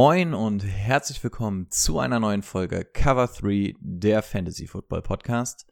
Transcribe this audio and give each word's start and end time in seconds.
Moin 0.00 0.32
und 0.32 0.64
herzlich 0.64 1.24
willkommen 1.24 1.72
zu 1.72 1.98
einer 1.98 2.20
neuen 2.20 2.42
Folge 2.42 2.84
Cover 2.84 3.26
3 3.26 3.74
der 3.80 4.22
Fantasy 4.22 4.68
Football 4.68 5.02
Podcast. 5.02 5.66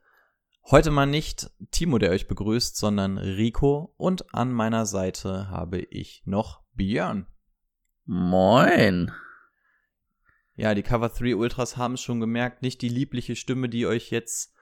Heute 0.69 0.91
mal 0.91 1.07
nicht 1.07 1.49
Timo, 1.71 1.99
der 1.99 2.11
euch 2.11 2.27
begrüßt, 2.27 2.77
sondern 2.77 3.19
Rico 3.19 3.95
und 3.97 4.35
an 4.35 4.53
meiner 4.53 4.85
Seite 4.85 5.49
habe 5.49 5.79
ich 5.79 6.25
noch 6.25 6.65
Björn. 6.75 7.29
Moin. 8.05 9.13
Ja, 10.57 10.75
die 10.75 10.83
Cover 10.83 11.11
3 11.11 11.37
Ultras 11.37 11.77
haben 11.77 11.95
es 11.95 12.01
schon 12.01 12.19
gemerkt, 12.19 12.63
nicht 12.63 12.83
die 12.83 12.89
liebliche 12.89 13.37
Stimme, 13.37 13.69
die 13.69 13.87
euch 13.87 14.11
jetzt 14.11 14.53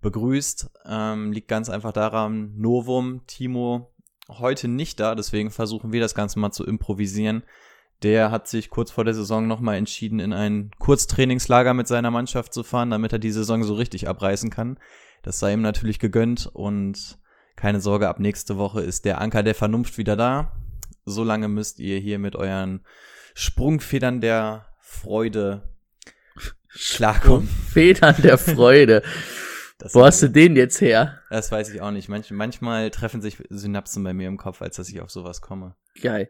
begrüßt, 0.00 0.70
ähm, 0.86 1.32
liegt 1.32 1.48
ganz 1.48 1.68
einfach 1.68 1.92
daran, 1.92 2.56
Novum, 2.56 3.26
Timo 3.26 3.92
heute 4.28 4.68
nicht 4.68 5.00
da, 5.00 5.16
deswegen 5.16 5.50
versuchen 5.50 5.90
wir 5.90 6.00
das 6.00 6.14
Ganze 6.14 6.38
mal 6.38 6.52
zu 6.52 6.64
improvisieren. 6.64 7.42
Der 8.02 8.30
hat 8.30 8.46
sich 8.46 8.70
kurz 8.70 8.90
vor 8.90 9.04
der 9.04 9.14
Saison 9.14 9.46
nochmal 9.46 9.76
entschieden, 9.76 10.20
in 10.20 10.32
ein 10.32 10.70
Kurztrainingslager 10.78 11.74
mit 11.74 11.88
seiner 11.88 12.10
Mannschaft 12.10 12.54
zu 12.54 12.62
fahren, 12.62 12.90
damit 12.90 13.12
er 13.12 13.18
die 13.18 13.32
Saison 13.32 13.64
so 13.64 13.74
richtig 13.74 14.08
abreißen 14.08 14.50
kann. 14.50 14.78
Das 15.22 15.40
sei 15.40 15.52
ihm 15.52 15.62
natürlich 15.62 15.98
gegönnt 15.98 16.46
und 16.46 17.18
keine 17.56 17.80
Sorge, 17.80 18.08
ab 18.08 18.20
nächste 18.20 18.56
Woche 18.56 18.82
ist 18.82 19.04
der 19.04 19.20
Anker 19.20 19.42
der 19.42 19.56
Vernunft 19.56 19.98
wieder 19.98 20.14
da. 20.14 20.52
Solange 21.04 21.48
müsst 21.48 21.80
ihr 21.80 21.98
hier 21.98 22.20
mit 22.20 22.36
euren 22.36 22.84
Sprungfedern 23.34 24.20
der 24.20 24.66
Freude 24.80 25.74
klarkommen. 26.72 27.48
Federn 27.48 28.14
der 28.22 28.38
Freude. 28.38 29.02
Das 29.80 29.94
Wo 29.94 30.04
hast 30.04 30.20
du 30.22 30.28
den 30.28 30.56
jetzt 30.56 30.80
her? 30.80 31.20
Das 31.30 31.52
weiß 31.52 31.72
ich 31.72 31.80
auch 31.80 31.92
nicht. 31.92 32.08
Manch, 32.08 32.32
manchmal 32.32 32.90
treffen 32.90 33.22
sich 33.22 33.38
Synapsen 33.48 34.02
bei 34.02 34.12
mir 34.12 34.26
im 34.26 34.36
Kopf, 34.36 34.60
als 34.60 34.74
dass 34.74 34.88
ich 34.88 35.00
auf 35.00 35.10
sowas 35.12 35.40
komme. 35.40 35.76
Geil. 36.02 36.28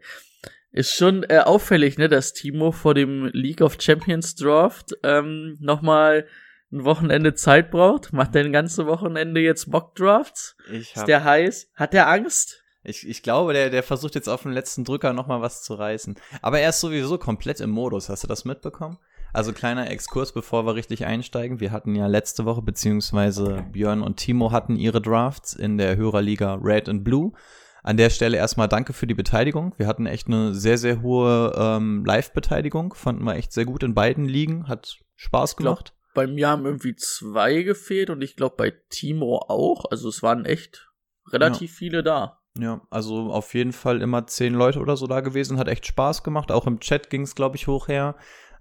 Ist 0.71 0.95
schon 0.95 1.25
äh, 1.25 1.39
auffällig, 1.39 1.99
ne, 1.99 2.09
dass 2.09 2.35
Timo 2.35 2.73
vor 2.73 2.95
dem 2.95 3.27
League 3.33 3.63
of 3.63 3.77
Champions 3.81 4.35
Draft 4.35 4.95
ähm, 5.03 5.57
nochmal 5.61 6.27
ein 6.71 6.85
Wochenende 6.85 7.35
Zeit 7.35 7.71
braucht. 7.71 8.13
Macht 8.13 8.35
der 8.35 8.45
ein 8.45 8.53
ganze 8.53 8.87
Wochenende 8.87 9.41
jetzt 9.41 9.69
Mock 9.69 9.95
Drafts? 9.95 10.57
Ich 10.71 10.95
hab, 10.95 11.03
Ist 11.03 11.09
der 11.09 11.25
heiß? 11.25 11.71
Hat 11.75 11.95
der 11.95 12.09
Angst? 12.09 12.63
Ich, 12.85 13.09
ich 13.09 13.23
glaube, 13.23 13.53
der, 13.55 13.71
der 13.71 13.83
versucht 13.83 14.15
jetzt 14.15 14.29
auf 14.29 14.43
den 14.43 14.53
letzten 14.53 14.85
Drücker 14.85 15.13
nochmal 15.13 15.41
was 15.41 15.63
zu 15.63 15.75
reißen. 15.75 16.17
Aber 16.43 16.61
er 16.61 16.71
ist 16.71 16.81
sowieso 16.81 17.19
komplett 17.19 17.61
im 17.61 17.71
Modus. 17.71 18.09
Hast 18.09 18.23
du 18.23 18.29
das 18.29 18.45
mitbekommen? 18.45 18.99
Also 19.33 19.53
kleiner 19.53 19.91
Exkurs, 19.91 20.33
bevor 20.33 20.65
wir 20.65 20.75
richtig 20.75 21.05
einsteigen. 21.05 21.61
Wir 21.61 21.71
hatten 21.71 21.95
ja 21.95 22.07
letzte 22.07 22.45
Woche, 22.45 22.63
beziehungsweise 22.63 23.65
Björn 23.73 24.03
und 24.03 24.17
Timo 24.17 24.53
hatten 24.53 24.77
ihre 24.77 25.03
Drafts 25.03 25.53
in 25.53 25.77
der 25.77 25.97
Hörerliga 25.97 26.55
Red 26.55 26.89
and 26.89 27.05
Blue. 27.05 27.33
An 27.83 27.97
der 27.97 28.11
Stelle 28.11 28.37
erstmal 28.37 28.69
danke 28.69 28.93
für 28.93 29.07
die 29.07 29.15
Beteiligung. 29.15 29.75
Wir 29.77 29.87
hatten 29.87 30.07
echt 30.07 30.27
eine 30.27 30.55
sehr, 30.55 30.79
sehr 30.79 31.03
hohe 31.03 31.53
ähm, 31.57 32.05
Live-Beteiligung. 32.05 32.95
Fanden 32.95 33.25
wir 33.25 33.37
echt 33.37 33.53
sehr 33.53 33.65
gut 33.65 33.83
in 33.83 33.95
beiden 33.95 34.25
Ligen. 34.25 34.69
Hat 34.69 34.99
Spaß 35.17 35.57
gemacht. 35.57 35.93
Glaub, 35.93 36.15
bei 36.15 36.27
mir 36.27 36.49
haben 36.49 36.67
irgendwie 36.67 36.97
zwei 36.97 37.63
gefehlt 37.63 38.11
und 38.11 38.23
ich 38.23 38.37
glaube 38.37 38.57
bei 38.57 38.73
Timo 38.91 39.39
auch. 39.49 39.85
Also 39.91 40.09
es 40.09 40.23
waren 40.23 40.45
echt 40.45 40.91
relativ 41.29 41.71
ja. 41.71 41.77
viele 41.77 42.03
da. 42.03 42.41
Ja, 42.59 42.81
also 42.91 43.31
auf 43.31 43.55
jeden 43.55 43.73
Fall 43.73 44.03
immer 44.03 44.27
zehn 44.27 44.55
Leute 44.55 44.81
oder 44.81 44.97
so 44.97 45.07
da 45.07 45.21
gewesen. 45.21 45.59
Hat 45.59 45.69
echt 45.69 45.87
Spaß 45.87 46.25
gemacht. 46.25 46.51
Auch 46.51 46.67
im 46.67 46.81
Chat 46.81 47.09
ging 47.11 47.23
es, 47.23 47.37
glaube 47.37 47.57
ich, 47.57 47.69
hoch 47.69 47.87
her. 47.87 48.17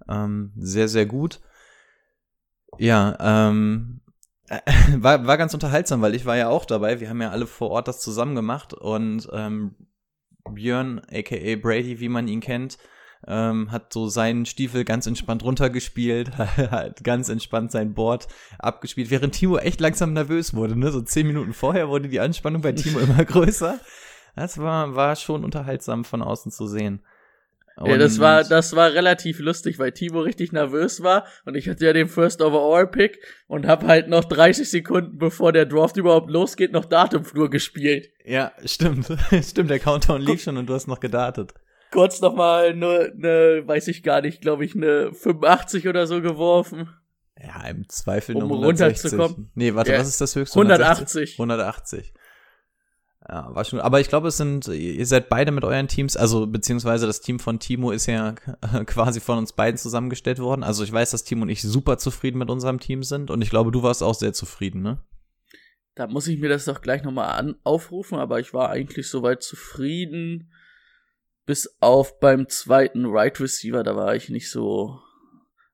Ähm, 0.08 0.54
sehr, 0.56 0.88
sehr 0.88 1.08
gut. 1.08 1.40
Ja, 2.78 3.18
ähm, 3.20 4.02
war, 4.98 5.26
war 5.28 5.38
ganz 5.38 5.54
unterhaltsam, 5.54 6.02
weil 6.02 6.16
ich 6.16 6.26
war 6.26 6.38
ja 6.38 6.50
auch 6.50 6.66
dabei. 6.66 7.00
Wir 7.00 7.10
haben 7.10 7.22
ja 7.22 7.32
alle 7.32 7.48
vor 7.48 7.70
Ort 7.70 7.88
das 7.88 8.00
zusammen 8.00 8.36
gemacht 8.36 8.74
und 8.74 9.28
ähm, 9.34 9.76
Björn, 10.50 11.02
aka 11.12 11.56
Brady, 11.58 12.00
wie 12.00 12.10
man 12.10 12.28
ihn 12.28 12.40
kennt, 12.40 12.78
ähm, 13.28 13.72
hat 13.72 13.92
so 13.92 14.08
seinen 14.08 14.46
Stiefel 14.46 14.86
ganz 14.86 15.06
entspannt 15.08 15.44
runtergespielt, 15.44 16.38
hat 16.38 17.04
ganz 17.04 17.30
entspannt 17.30 17.72
sein 17.72 17.94
Board 17.94 18.28
abgespielt, 18.60 19.10
während 19.10 19.36
Timo 19.36 19.58
echt 19.58 19.82
langsam 19.82 20.14
nervös 20.14 20.54
wurde. 20.54 20.78
Ne? 20.78 20.92
So 20.92 21.02
zehn 21.02 21.28
Minuten 21.28 21.54
vorher 21.54 21.90
wurde 21.90 22.08
die 22.08 22.20
Anspannung 22.20 22.62
bei 22.62 22.72
Timo 22.72 23.00
immer 23.00 23.26
größer. 23.26 23.80
Das 24.36 24.60
war, 24.60 24.96
war 24.96 25.16
schon 25.16 25.44
unterhaltsam 25.44 26.06
von 26.06 26.22
außen 26.22 26.52
zu 26.52 26.68
sehen. 26.68 27.02
Und 27.80 27.92
ja, 27.92 27.98
das 27.98 28.20
war, 28.20 28.44
das 28.44 28.76
war 28.76 28.92
relativ 28.94 29.40
lustig, 29.40 29.78
weil 29.78 29.92
Timo 29.92 30.22
richtig 30.22 30.52
nervös 30.52 31.04
war 31.04 31.26
und 31.46 31.56
ich 31.56 31.70
hatte 31.70 31.86
ja 31.86 31.94
den 31.94 32.08
First 32.08 32.42
Overall 32.42 32.88
Pick 32.88 33.20
und 33.48 33.68
hab 33.68 33.86
halt 33.86 34.08
noch 34.08 34.26
30 34.26 34.68
Sekunden 34.68 35.20
bevor 35.20 35.52
der 35.52 35.68
Draft 35.68 35.96
überhaupt 35.96 36.32
losgeht 36.32 36.72
noch 36.72 36.86
Datumflur 36.86 37.52
gespielt. 37.52 38.10
Ja, 38.26 38.52
stimmt. 38.66 39.16
stimmt, 39.44 39.70
der 39.70 39.78
Countdown 39.78 40.22
lief 40.22 40.42
schon 40.42 40.58
und 40.58 40.68
du 40.68 40.74
hast 40.74 40.88
noch 40.88 41.00
gedatet. 41.00 41.54
Kurz 41.92 42.20
noch 42.20 42.36
mal 42.36 42.74
ne, 42.74 43.14
ne, 43.16 43.62
weiß 43.66 43.90
ich 43.90 44.02
gar 44.02 44.22
nicht, 44.22 44.42
glaube 44.42 44.66
ich, 44.66 44.74
ne 44.74 45.12
85 45.14 45.88
oder 45.88 46.08
so 46.08 46.22
geworfen. 46.22 46.90
Ja, 47.40 47.68
im 47.68 47.88
Zweifel 47.88 48.36
um 48.38 48.48
nur 48.48 48.58
160. 48.58 49.14
runterzukommen. 49.14 49.52
Nee, 49.54 49.76
warte, 49.76 49.92
ja. 49.92 50.00
was 50.00 50.08
ist 50.08 50.20
das 50.20 50.36
höchste? 50.36 50.58
180. 50.58 51.34
180. 51.34 52.14
Ja, 53.30 53.54
war 53.54 53.66
schon, 53.66 53.82
aber 53.82 54.00
ich 54.00 54.08
glaube, 54.08 54.30
es 54.30 54.38
sind, 54.38 54.70
ihr 54.70 55.06
seid 55.06 55.28
beide 55.28 55.52
mit 55.52 55.66
euren 55.66 55.90
Teams, 55.90 56.16
also 56.16 56.48
beziehungsweise 56.48 57.08
das 57.08 57.20
Team 57.20 57.40
von 57.40 57.60
Timo 57.60 57.92
ist 57.92 58.06
ja 58.06 58.32
quasi 58.86 59.20
von 59.20 59.38
uns 59.38 59.52
beiden 59.52 59.78
zusammengestellt 59.78 60.40
worden. 60.40 60.64
Also 60.64 60.86
ich 60.86 60.94
weiß, 60.94 61.12
dass 61.12 61.26
Timo 61.26 61.42
und 61.42 61.50
ich 61.50 61.62
super 61.62 61.98
zufrieden 61.98 62.38
mit 62.38 62.50
unserem 62.50 62.80
Team 62.80 63.04
sind 63.04 63.30
und 63.30 63.42
ich 63.42 63.50
glaube, 63.50 63.72
du 63.72 63.84
warst 63.84 64.02
auch 64.02 64.14
sehr 64.14 64.32
zufrieden, 64.32 64.82
ne? 64.82 65.00
Da 65.96 66.08
muss 66.08 66.28
ich 66.28 66.40
mir 66.40 66.48
das 66.48 66.66
doch 66.66 66.82
gleich 66.82 67.04
nochmal 67.04 67.38
an 67.38 67.56
aufrufen, 67.64 68.20
aber 68.20 68.40
ich 68.40 68.54
war 68.54 68.70
eigentlich 68.70 69.10
soweit 69.10 69.44
zufrieden. 69.44 70.54
Bis 71.46 71.76
auf 71.80 72.20
beim 72.20 72.48
zweiten 72.48 73.06
Right 73.08 73.40
Receiver, 73.40 73.84
da 73.84 73.96
war 73.96 74.16
ich 74.16 74.30
nicht 74.30 74.50
so. 74.52 75.00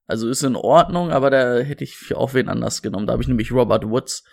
Also 0.08 0.30
ist 0.30 0.44
in 0.44 0.56
Ordnung, 0.56 1.12
aber 1.12 1.30
da 1.30 1.60
hätte 1.60 1.84
ich 1.84 2.16
auch 2.16 2.34
wen 2.34 2.48
anders 2.48 2.82
genommen. 2.82 3.06
Da 3.06 3.14
habe 3.14 3.22
ich 3.22 3.28
nämlich 3.28 3.52
Robert 3.52 3.90
Woods 3.90 4.24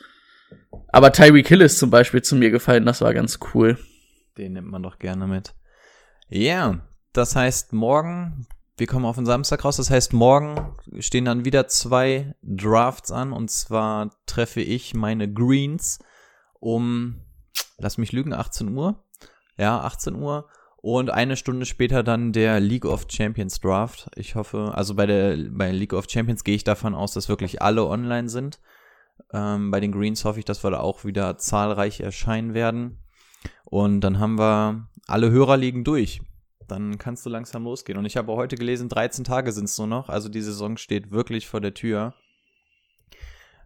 aber 0.89 1.13
Tyreek 1.13 1.49
Hill 1.49 1.61
ist 1.61 1.79
zum 1.79 1.91
Beispiel 1.91 2.23
zu 2.23 2.37
mir 2.37 2.51
gefallen, 2.51 2.87
das 2.87 3.01
war 3.01 3.15
ganz 3.15 3.39
cool. 3.55 3.79
Den 4.39 4.55
nimmt 4.55 4.71
man 4.71 4.83
doch 4.83 4.99
gerne 4.99 5.27
mit. 5.27 5.55
Ja, 6.29 6.81
das 7.13 7.37
heißt 7.37 7.73
morgen, 7.73 8.47
wir 8.77 8.87
kommen 8.87 9.05
auf 9.05 9.17
den 9.17 9.27
Samstag 9.27 9.65
raus, 9.65 9.77
das 9.77 9.91
heißt 9.91 10.13
morgen 10.13 10.75
stehen 10.99 11.25
dann 11.25 11.45
wieder 11.45 11.69
zwei 11.69 12.35
Drafts 12.43 13.11
an 13.11 13.33
und 13.33 13.51
zwar 13.51 14.11
treffe 14.27 14.61
ich 14.61 14.95
meine 14.95 15.33
Greens 15.33 15.99
um, 16.61 17.21
lass 17.79 17.99
mich 17.99 18.13
lügen, 18.13 18.33
18 18.33 18.77
Uhr. 18.77 19.03
Ja, 19.57 19.81
18 19.81 20.15
Uhr. 20.15 20.49
Und 20.77 21.11
eine 21.11 21.37
Stunde 21.37 21.67
später 21.67 22.03
dann 22.03 22.33
der 22.33 22.61
League 22.61 22.87
of 22.87 23.07
Champions 23.11 23.61
Draft. 23.61 24.11
Ich 24.15 24.35
hoffe, 24.35 24.73
also 24.75 24.95
bei 24.95 25.07
der 25.07 25.37
bei 25.51 25.73
League 25.73 25.93
of 25.93 26.07
Champions 26.09 26.45
gehe 26.45 26.55
ich 26.55 26.65
davon 26.65 26.95
aus, 26.95 27.13
dass 27.13 27.29
wirklich 27.29 27.61
alle 27.61 27.87
online 27.87 28.29
sind. 28.31 28.61
Ähm, 29.33 29.71
bei 29.71 29.81
den 29.81 29.93
Greens 29.93 30.25
hoffe 30.25 30.39
ich, 30.39 30.45
dass 30.45 30.65
wir 30.65 30.71
da 30.71 30.81
auch 30.81 31.05
wieder 31.05 31.37
zahlreich 31.39 32.01
erscheinen 32.01 32.55
werden. 32.55 32.99
Und 33.65 34.01
dann 34.01 34.19
haben 34.19 34.39
wir 34.39 34.89
alle 35.07 35.31
Hörer 35.31 35.57
liegen 35.57 35.85
durch. 35.85 36.21
Dann 36.67 36.99
kannst 36.99 37.27
du 37.27 37.31
langsam 37.31 37.65
losgehen. 37.65 37.99
Und 37.99 38.05
ich 38.05 38.17
habe 38.17 38.33
heute 38.33 38.57
gelesen, 38.57 38.89
13 38.89 39.25
Tage 39.25 39.53
sind 39.53 39.65
es 39.65 39.79
nur 39.79 39.87
noch. 39.87 40.09
Also 40.09 40.29
die 40.29 40.43
Saison 40.43 40.77
steht 40.77 41.11
wirklich 41.11 41.49
vor 41.49 41.61
der 41.61 41.75
Tür. 41.75 42.15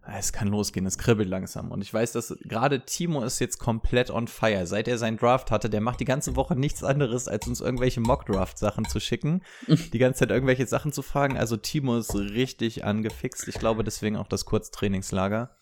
Es 0.07 0.31
kann 0.31 0.49
losgehen, 0.49 0.85
es 0.85 0.99
kribbelt 0.99 1.27
langsam. 1.27 1.71
Und 1.71 1.81
ich 1.81 1.91
weiß, 1.91 2.11
dass 2.11 2.37
gerade 2.43 2.85
Timo 2.85 3.23
ist 3.23 3.39
jetzt 3.39 3.57
komplett 3.57 4.11
on 4.11 4.27
fire. 4.27 4.67
Seit 4.67 4.87
er 4.87 4.99
seinen 4.99 5.17
Draft 5.17 5.49
hatte, 5.49 5.69
der 5.69 5.81
macht 5.81 5.99
die 5.99 6.05
ganze 6.05 6.35
Woche 6.35 6.55
nichts 6.55 6.83
anderes, 6.83 7.27
als 7.27 7.47
uns 7.47 7.59
irgendwelche 7.59 8.01
Mock-Draft-Sachen 8.01 8.85
zu 8.85 8.99
schicken. 8.99 9.41
die 9.67 9.97
ganze 9.97 10.19
Zeit 10.19 10.31
irgendwelche 10.31 10.67
Sachen 10.67 10.91
zu 10.91 11.01
fragen. 11.01 11.37
Also 11.37 11.57
Timo 11.57 11.97
ist 11.97 12.13
richtig 12.13 12.85
angefixt. 12.85 13.47
Ich 13.47 13.55
glaube 13.55 13.83
deswegen 13.83 14.15
auch 14.15 14.27
das 14.27 14.45
Kurztrainingslager. 14.45 15.55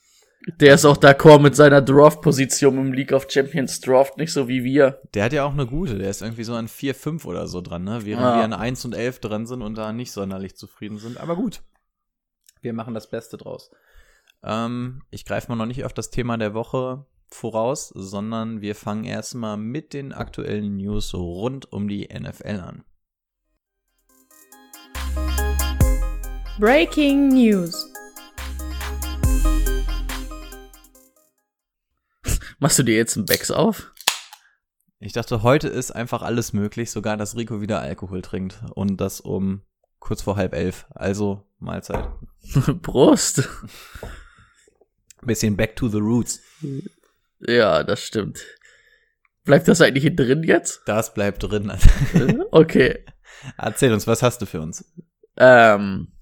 Der 0.59 0.73
ist 0.73 0.83
auch 0.83 0.97
d'accord 0.97 1.39
mit 1.39 1.55
seiner 1.55 1.81
Draft-Position 1.81 2.77
im 2.77 2.93
League 2.93 3.13
of 3.13 3.27
Champions 3.29 3.79
Draft, 3.79 4.17
nicht 4.17 4.33
so 4.33 4.49
wie 4.49 4.65
wir. 4.65 4.99
Der 5.13 5.23
hat 5.23 5.31
ja 5.31 5.45
auch 5.45 5.53
eine 5.53 5.65
gute, 5.65 5.97
der 5.97 6.09
ist 6.09 6.21
irgendwie 6.21 6.43
so 6.43 6.53
an 6.53 6.67
4, 6.67 6.95
5 6.95 7.25
oder 7.25 7.47
so 7.47 7.61
dran, 7.61 7.85
ne? 7.85 8.01
Während 8.03 8.23
ja. 8.23 8.35
wir 8.35 8.43
an 8.43 8.51
1 8.51 8.83
und 8.83 8.93
11 8.93 9.19
dran 9.19 9.45
sind 9.45 9.61
und 9.61 9.77
da 9.77 9.93
nicht 9.93 10.11
sonderlich 10.11 10.57
zufrieden 10.57 10.97
sind. 10.97 11.17
Aber 11.17 11.37
gut. 11.37 11.61
Wir 12.61 12.73
machen 12.73 12.93
das 12.93 13.09
Beste 13.09 13.37
draus. 13.37 13.71
Ähm, 14.43 15.01
ich 15.09 15.25
greife 15.25 15.49
mal 15.49 15.55
noch 15.55 15.65
nicht 15.65 15.85
auf 15.85 15.93
das 15.93 16.09
Thema 16.09 16.37
der 16.37 16.53
Woche 16.53 17.05
voraus, 17.29 17.89
sondern 17.89 18.61
wir 18.61 18.75
fangen 18.75 19.05
erstmal 19.05 19.57
mit 19.57 19.93
den 19.93 20.13
aktuellen 20.13 20.77
News 20.77 21.13
rund 21.13 21.71
um 21.71 21.87
die 21.87 22.07
NFL 22.07 22.59
an. 22.59 22.83
Breaking 26.59 27.29
News. 27.29 27.89
Machst 32.59 32.79
du 32.79 32.83
dir 32.83 32.95
jetzt 32.95 33.17
einen 33.17 33.25
Becks 33.25 33.51
auf? 33.51 33.91
Ich 34.99 35.11
dachte, 35.11 35.43
heute 35.43 35.67
ist 35.67 35.91
einfach 35.91 36.21
alles 36.21 36.53
möglich, 36.53 36.91
sogar 36.91 37.17
dass 37.17 37.35
Rico 37.35 37.59
wieder 37.59 37.81
Alkohol 37.81 38.21
trinkt. 38.21 38.61
Und 38.73 39.01
das 39.01 39.19
um 39.19 39.61
kurz 39.99 40.21
vor 40.21 40.37
halb 40.37 40.53
elf. 40.53 40.85
Also 40.91 41.43
Mahlzeit. 41.59 42.07
Prost. 42.81 43.49
Bisschen 45.25 45.55
back 45.55 45.75
to 45.75 45.87
the 45.87 45.99
roots. 45.99 46.41
Ja, 47.39 47.83
das 47.83 48.03
stimmt. 48.03 48.43
Bleibt 49.43 49.67
das 49.67 49.81
eigentlich 49.81 50.15
drin 50.15 50.43
jetzt? 50.43 50.81
Das 50.85 51.13
bleibt 51.13 51.43
drin. 51.43 51.71
Okay. 52.51 53.03
Erzähl 53.57 53.91
uns, 53.91 54.07
was 54.07 54.23
hast 54.23 54.41
du 54.41 54.45
für 54.45 54.61
uns? 54.61 54.85
Ähm, 55.37 56.13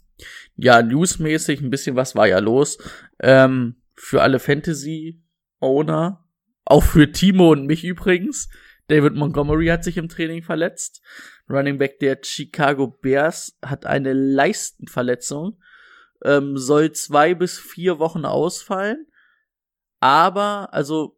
ja, 0.56 0.82
newsmäßig 0.82 1.62
ein 1.62 1.70
bisschen 1.70 1.96
was 1.96 2.16
war 2.16 2.28
ja 2.28 2.40
los. 2.40 2.78
Ähm, 3.20 3.76
für 3.94 4.22
alle 4.22 4.40
Fantasy-Owner, 4.40 6.26
auch 6.66 6.84
für 6.84 7.12
Timo 7.12 7.52
und 7.52 7.68
mich 7.68 7.84
übrigens. 7.84 8.50
David 8.88 9.14
Montgomery 9.14 9.68
hat 9.68 9.84
sich 9.84 9.98
im 9.98 10.10
Training 10.10 10.42
verletzt. 10.42 11.02
Running 11.50 11.78
Back 11.78 12.00
der 12.00 12.20
Chicago 12.24 12.88
Bears 12.88 13.58
hat 13.62 13.86
eine 13.86 14.14
Leistenverletzung, 14.14 15.60
ähm, 16.24 16.58
soll 16.58 16.92
zwei 16.92 17.34
bis 17.34 17.58
vier 17.60 18.00
Wochen 18.00 18.26
ausfallen. 18.26 19.08
Aber, 20.00 20.74
also, 20.74 21.18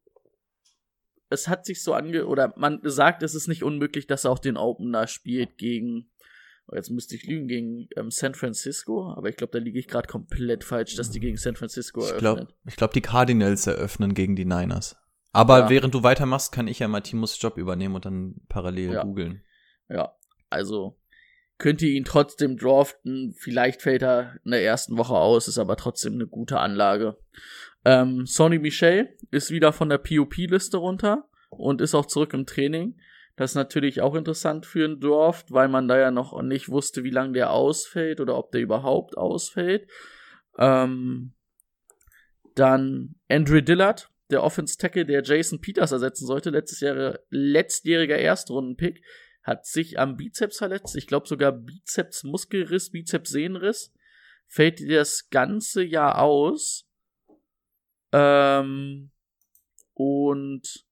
es 1.30 1.48
hat 1.48 1.66
sich 1.66 1.82
so 1.84 1.94
ange, 1.94 2.26
oder 2.28 2.54
man 2.58 2.80
sagt, 2.84 3.24
es 3.24 3.34
ist 3.36 3.48
nicht 3.48 3.64
unmöglich, 3.64 4.08
dass 4.08 4.26
er 4.26 4.32
auch 4.32 4.40
den 4.40 4.58
Opener 4.58 5.08
spielt 5.08 5.58
gegen, 5.58 6.12
oh, 6.68 6.76
jetzt 6.76 6.90
müsste 6.92 7.16
ich 7.16 7.24
lügen, 7.26 7.48
gegen 7.48 7.88
ähm, 7.96 8.12
San 8.12 8.36
Francisco, 8.36 9.12
aber 9.14 9.30
ich 9.30 9.36
glaube, 9.38 9.52
da 9.52 9.60
liege 9.60 9.80
ich 9.80 9.88
gerade 9.88 10.08
komplett 10.08 10.64
falsch, 10.64 10.96
dass 10.96 11.10
die 11.10 11.20
gegen 11.20 11.38
San 11.38 11.56
Francisco 11.56 12.02
Ich 12.02 12.10
eröffnen. 12.10 12.36
glaube, 12.36 12.54
ich 12.68 12.76
glaub, 12.76 12.92
die 12.94 13.02
Cardinals 13.02 13.66
eröffnen 13.68 14.14
gegen 14.14 14.36
die 14.36 14.46
Niners. 14.46 14.96
Aber 15.32 15.60
Ja. 15.62 15.70
während 15.70 15.94
du 15.96 16.04
weitermachst, 16.04 16.52
kann 16.52 16.68
ich 16.68 16.78
ja 16.80 16.88
mal 16.88 17.02
Timos 17.02 17.42
Job 17.42 17.58
übernehmen 17.58 17.96
und 17.96 18.06
dann 18.06 18.36
parallel 18.50 18.94
Ja. 18.94 19.04
googeln. 19.04 19.42
Ja, 19.90 20.16
also 20.52 21.00
könnt 21.58 21.82
ihr 21.82 21.90
ihn 21.90 22.06
trotzdem 22.06 22.58
draften. 22.58 23.34
Vielleicht 23.38 23.82
fällt 23.82 24.04
er 24.04 24.38
in 24.44 24.52
der 24.52 24.64
ersten 24.64 24.98
Woche 24.98 25.16
aus, 25.16 25.48
ist 25.48 25.58
aber 25.58 25.78
trotzdem 25.78 26.14
eine 26.14 26.28
gute 26.28 26.60
Anlage. 26.60 27.18
Ähm, 27.86 28.26
Sonny 28.26 28.60
Michel 28.60 29.18
ist 29.32 29.52
wieder 29.52 29.74
von 29.74 29.90
der 29.90 29.98
POP-Liste 29.98 30.78
runter 30.78 31.28
und 31.50 31.82
ist 31.82 31.96
auch 31.96 32.06
zurück 32.06 32.34
im 32.34 32.46
Training. 32.46 32.96
Das 33.36 33.52
ist 33.52 33.56
natürlich 33.56 34.02
auch 34.02 34.16
interessant 34.16 34.66
für 34.66 34.86
einen 34.86 35.00
Draft, 35.00 35.52
weil 35.52 35.68
man 35.68 35.88
da 35.88 35.98
ja 35.98 36.12
noch 36.12 36.40
nicht 36.42 36.70
wusste, 36.70 37.04
wie 37.04 37.10
lange 37.10 37.34
der 37.34 37.52
ausfällt 37.52 38.22
oder 38.22 38.38
ob 38.38 38.52
der 38.52 38.62
überhaupt 38.62 39.18
ausfällt. 39.18 39.88
Ähm, 40.58 41.34
dann 42.56 43.16
Andrew 43.28 43.62
Dillard, 43.62 44.10
der 44.30 44.44
Offense 44.44 44.78
Tackle, 44.78 45.06
der 45.06 45.24
Jason 45.24 45.62
Peters 45.62 45.92
ersetzen 45.92 46.28
sollte, 46.28 46.52
letztes 46.52 46.80
Jahr, 46.82 47.20
letztjähriger 47.30 48.18
Erstrundenpick, 48.18 49.04
hat 49.44 49.66
sich 49.66 50.00
am 50.00 50.16
Bizeps 50.16 50.58
verletzt. 50.58 50.96
Ich 50.96 51.08
glaube 51.08 51.28
sogar 51.28 51.52
Bizeps-Muskelriss, 51.52 52.92
Bizeps-Sehnenriss. 52.92 53.94
Fällt 54.48 54.90
das 54.90 55.30
ganze 55.30 55.84
Jahr 55.84 56.20
aus. 56.20 56.88
Ähm, 58.12 59.12
und 59.94 60.86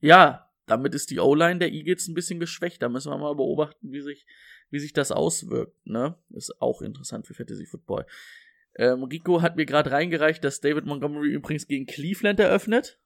ja, 0.00 0.50
damit 0.66 0.94
ist 0.94 1.10
die 1.10 1.18
O-Line 1.18 1.58
der 1.58 1.72
Eagles 1.72 2.08
ein 2.08 2.14
bisschen 2.14 2.40
geschwächt. 2.40 2.82
Da 2.82 2.88
müssen 2.88 3.10
wir 3.10 3.18
mal 3.18 3.34
beobachten, 3.34 3.90
wie 3.92 4.00
sich, 4.00 4.26
wie 4.70 4.78
sich 4.78 4.92
das 4.92 5.10
auswirkt. 5.10 5.74
Ne? 5.86 6.16
Ist 6.30 6.60
auch 6.60 6.82
interessant 6.82 7.26
für 7.26 7.34
Fantasy 7.34 7.66
Football. 7.66 8.06
Ähm, 8.76 9.02
Rico 9.04 9.42
hat 9.42 9.56
mir 9.56 9.66
gerade 9.66 9.90
reingereicht, 9.90 10.44
dass 10.44 10.60
David 10.60 10.84
Montgomery 10.84 11.30
übrigens 11.30 11.66
gegen 11.66 11.86
Cleveland 11.86 12.38
eröffnet. 12.38 12.98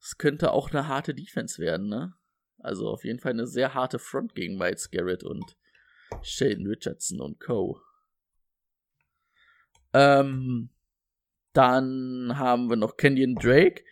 Es 0.00 0.16
könnte 0.18 0.52
auch 0.52 0.70
eine 0.70 0.88
harte 0.88 1.14
Defense 1.14 1.60
werden, 1.60 1.88
ne? 1.88 2.14
Also 2.62 2.88
auf 2.88 3.04
jeden 3.04 3.18
Fall 3.18 3.32
eine 3.32 3.46
sehr 3.46 3.74
harte 3.74 3.98
Front 3.98 4.34
gegen 4.34 4.56
Miles 4.56 4.90
Garrett 4.90 5.24
und 5.24 5.56
Sheldon 6.22 6.66
Richardson 6.66 7.20
und 7.20 7.40
Co. 7.40 7.80
Ähm, 9.92 10.70
dann 11.52 12.34
haben 12.36 12.70
wir 12.70 12.76
noch 12.76 12.96
Kenyon 12.96 13.34
Drake. 13.34 13.82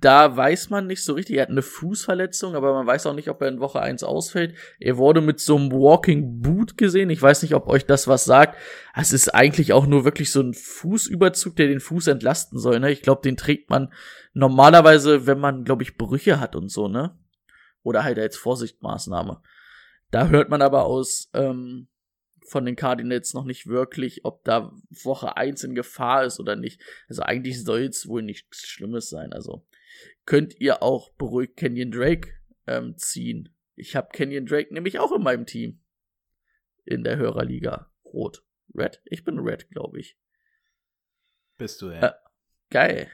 Da 0.00 0.36
weiß 0.36 0.70
man 0.70 0.86
nicht 0.86 1.02
so 1.02 1.14
richtig. 1.14 1.36
Er 1.36 1.42
hat 1.42 1.48
eine 1.48 1.62
Fußverletzung, 1.62 2.54
aber 2.54 2.72
man 2.72 2.86
weiß 2.86 3.06
auch 3.06 3.14
nicht, 3.14 3.28
ob 3.28 3.42
er 3.42 3.48
in 3.48 3.58
Woche 3.58 3.80
1 3.80 4.04
ausfällt. 4.04 4.54
Er 4.78 4.96
wurde 4.96 5.20
mit 5.20 5.40
so 5.40 5.56
einem 5.56 5.72
Walking 5.72 6.40
Boot 6.40 6.76
gesehen. 6.76 7.10
Ich 7.10 7.20
weiß 7.20 7.42
nicht, 7.42 7.54
ob 7.54 7.66
euch 7.66 7.84
das 7.84 8.06
was 8.06 8.24
sagt. 8.24 8.56
Es 8.94 9.12
ist 9.12 9.34
eigentlich 9.34 9.72
auch 9.72 9.86
nur 9.86 10.04
wirklich 10.04 10.30
so 10.30 10.40
ein 10.40 10.54
Fußüberzug, 10.54 11.56
der 11.56 11.66
den 11.66 11.80
Fuß 11.80 12.06
entlasten 12.06 12.60
soll. 12.60 12.78
Ne? 12.78 12.92
Ich 12.92 13.02
glaube, 13.02 13.22
den 13.22 13.36
trägt 13.36 13.70
man 13.70 13.92
normalerweise, 14.34 15.26
wenn 15.26 15.40
man, 15.40 15.64
glaube 15.64 15.82
ich, 15.82 15.96
Brüche 15.96 16.38
hat 16.38 16.54
und 16.54 16.68
so, 16.70 16.86
ne? 16.86 17.18
Oder 17.88 18.04
halt 18.04 18.18
als 18.18 18.36
Vorsichtsmaßnahme. 18.36 19.42
Da 20.10 20.28
hört 20.28 20.50
man 20.50 20.60
aber 20.60 20.84
aus 20.84 21.30
ähm, 21.32 21.88
von 22.46 22.66
den 22.66 22.76
Cardinals 22.76 23.32
noch 23.32 23.44
nicht 23.44 23.66
wirklich, 23.66 24.26
ob 24.26 24.44
da 24.44 24.76
Woche 24.90 25.38
1 25.38 25.64
in 25.64 25.74
Gefahr 25.74 26.24
ist 26.24 26.38
oder 26.38 26.54
nicht. 26.54 26.82
Also 27.08 27.22
eigentlich 27.22 27.64
soll 27.64 27.80
es 27.84 28.06
wohl 28.06 28.20
nichts 28.22 28.68
Schlimmes 28.68 29.08
sein. 29.08 29.32
Also 29.32 29.66
könnt 30.26 30.60
ihr 30.60 30.82
auch 30.82 31.14
beruhigt 31.14 31.56
Kenyon 31.56 31.90
Drake 31.90 32.34
ähm, 32.66 32.98
ziehen. 32.98 33.56
Ich 33.74 33.96
habe 33.96 34.10
Kenyon 34.12 34.44
Drake 34.44 34.74
nämlich 34.74 34.98
auch 34.98 35.12
in 35.12 35.22
meinem 35.22 35.46
Team. 35.46 35.80
In 36.84 37.04
der 37.04 37.16
Hörerliga. 37.16 37.90
Rot. 38.04 38.44
Red? 38.74 39.00
Ich 39.06 39.24
bin 39.24 39.38
Red, 39.38 39.70
glaube 39.70 39.98
ich. 39.98 40.18
Bist 41.56 41.80
du, 41.80 41.88
Äh, 41.88 42.12
Geil. 42.68 43.10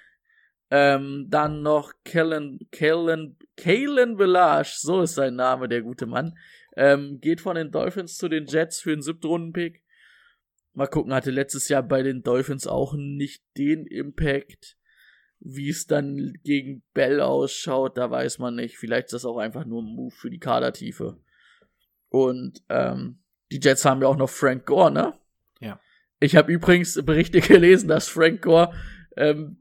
Ähm, 0.71 1.27
dann 1.29 1.63
noch 1.63 1.93
Kellen, 2.05 2.59
Kellen, 2.71 3.37
Kalen 3.57 4.17
Village, 4.17 4.77
so 4.79 5.03
ist 5.03 5.15
sein 5.15 5.37
Name, 5.37 5.69
der 5.69 5.83
gute 5.83 6.07
Mann. 6.07 6.37
Ähm, 6.77 7.21
geht 7.21 7.41
von 7.41 7.57
den 7.57 7.71
Dolphins 7.71 8.17
zu 8.17 8.29
den 8.29 8.47
Jets 8.47 8.81
für 8.81 8.91
den 8.91 9.03
siebten 9.03 9.27
Rundenpick. 9.27 9.83
Mal 10.73 10.89
gucken, 10.89 11.15
hatte 11.15 11.31
letztes 11.31 11.69
Jahr 11.69 11.83
bei 11.83 12.03
den 12.03 12.23
Dolphins 12.23 12.67
auch 12.67 12.95
nicht 12.95 13.45
den 13.57 13.87
Impact, 13.87 14.77
wie 15.39 15.69
es 15.69 15.87
dann 15.87 16.33
gegen 16.43 16.83
Bell 16.95 17.21
ausschaut, 17.21 17.97
da 17.97 18.11
weiß 18.11 18.39
man 18.39 18.57
nicht. 18.57 18.77
Vielleicht 18.77 19.07
ist 19.07 19.13
das 19.13 19.25
auch 19.25 19.39
einfach 19.39 19.67
nur 19.67 19.83
ein 19.83 19.95
Move 19.95 20.15
für 20.15 20.31
die 20.31 20.41
Kadertiefe. 20.41 21.21
Und 22.09 22.65
ähm, 22.69 23.21
die 23.53 23.61
Jets 23.63 23.85
haben 23.85 24.01
ja 24.03 24.09
auch 24.09 24.17
noch 24.17 24.31
Frank 24.31 24.67
Gore, 24.67 24.91
ne? 24.91 25.15
Ja. 25.61 25.79
Ich 26.19 26.35
habe 26.35 26.51
übrigens 26.51 27.01
Berichte 27.05 27.41
gelesen, 27.43 27.89
dass 27.89 28.09
Frank 28.09 28.43
Gore 28.43 28.73
ähm, 29.17 29.61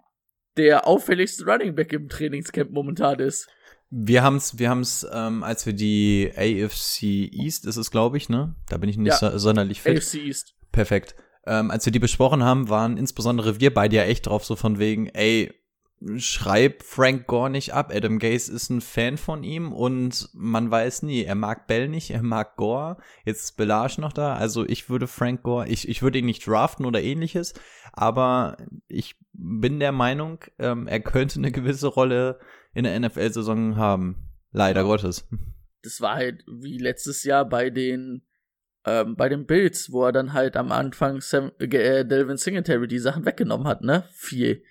der 0.58 0.88
auffälligste 0.88 1.46
Running 1.46 1.76
Back 1.76 1.94
im 1.94 2.10
Trainingscamp 2.10 2.72
momentan 2.72 3.20
ist. 3.20 3.48
Wir 3.90 4.24
haben's, 4.24 4.58
wir 4.58 4.70
haben's, 4.70 5.06
ähm, 5.14 5.44
als 5.44 5.66
wir 5.66 5.74
die 5.74 6.32
AFC 6.36 7.04
East, 7.32 7.66
ist 7.68 7.78
es 7.78 7.92
glaube 7.92 8.18
ich, 8.18 8.28
ne? 8.30 8.56
Da 8.70 8.78
bin 8.78 8.90
ich 8.90 8.98
nicht 8.98 9.22
Ja. 9.22 9.32
so, 9.32 9.38
sonderlich 9.38 9.82
fit. 9.82 9.98
AFC 9.98 10.16
East. 10.16 10.56
Perfekt. 10.72 11.16
Ähm, 11.46 11.70
als 11.70 11.86
wir 11.86 11.92
die 11.92 12.00
besprochen 12.00 12.44
haben, 12.44 12.70
waren 12.70 12.98
insbesondere 12.98 13.60
wir 13.60 13.74
beide 13.74 13.98
ja 13.98 14.04
echt 14.04 14.26
drauf, 14.28 14.46
so 14.46 14.56
von 14.56 14.80
wegen, 14.80 15.08
ey, 15.10 15.54
schreib 16.18 16.84
Frank 16.84 17.28
Gore 17.28 17.50
nicht 17.50 17.74
ab. 17.74 17.92
Adam 17.94 18.20
Gase 18.20 18.52
ist 18.52 18.70
ein 18.70 18.82
Fan 18.82 19.18
von 19.18 19.44
ihm 19.44 19.72
und 19.72 20.30
man 20.34 20.70
weiß 20.70 21.04
nie, 21.04 21.24
er 21.24 21.36
mag 21.36 21.68
Bell 21.68 21.88
nicht, 21.88 22.12
er 22.12 22.24
mag 22.24 22.56
Gore. 22.56 22.98
Jetzt 23.26 23.44
ist 23.44 23.58
Belage 23.58 24.02
noch 24.02 24.14
da. 24.14 24.36
Also 24.36 24.66
ich 24.66 24.90
würde 24.90 25.08
Frank 25.08 25.44
Gore, 25.44 25.68
ich, 25.68 25.88
ich 25.88 26.02
würde 26.02 26.20
ihn 26.20 26.26
nicht 26.26 26.46
draften 26.46 26.86
oder 26.86 27.02
ähnliches, 27.02 27.54
aber 27.92 28.58
ich 28.88 29.16
bin 29.34 29.80
der 29.80 29.92
Meinung, 29.92 30.40
ähm, 30.60 30.88
er 30.88 31.00
könnte 31.00 31.40
eine 31.40 31.52
gewisse 31.52 31.88
Rolle 31.88 32.40
in 32.74 32.84
der 32.84 33.00
NFL-Saison 33.00 33.78
haben. 33.78 34.30
Leider 34.52 34.84
Gottes. 34.84 35.28
Das 35.82 36.00
war 36.00 36.16
halt 36.16 36.44
wie 36.48 36.78
letztes 36.78 37.24
Jahr 37.24 37.48
bei 37.48 37.70
den 37.70 38.24
ähm, 38.86 39.16
bei 39.16 39.30
den 39.30 39.46
Bills, 39.46 39.92
wo 39.92 40.06
er 40.06 40.12
dann 40.12 40.34
halt 40.34 40.58
am 40.58 40.72
Anfang 40.72 41.22
Sam, 41.22 41.52
äh, 41.60 42.06
Delvin 42.06 42.38
Singletary 42.38 42.88
die 42.88 43.00
Sachen 43.00 43.26
weggenommen 43.26 43.68
hat, 43.68 43.82
ne? 43.82 44.04
Viel. 44.12 44.64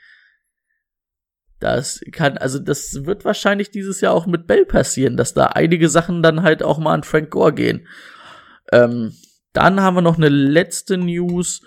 Das 1.63 2.01
kann, 2.11 2.39
also 2.39 2.59
das 2.59 3.05
wird 3.05 3.25
wahrscheinlich 3.25 3.71
dieses 3.71 4.01
Jahr 4.01 4.15
auch 4.15 4.27
mit 4.27 4.49
Bell 4.49 4.67
passieren, 4.67 5.17
dass 5.17 5.33
da 5.33 5.47
einige 5.47 5.89
Sachen 5.89 6.21
dann 6.21 6.43
halt 6.43 6.65
auch 6.65 6.79
mal 6.79 6.93
an 6.93 7.05
Frank 7.05 7.31
Gore 7.31 7.53
gehen. 7.53 7.87
Ähm, 8.73 9.15
dann 9.53 9.81
haben 9.81 9.95
wir 9.95 10.03
noch 10.03 10.17
eine 10.17 10.29
letzte 10.29 10.99
News, 10.99 11.63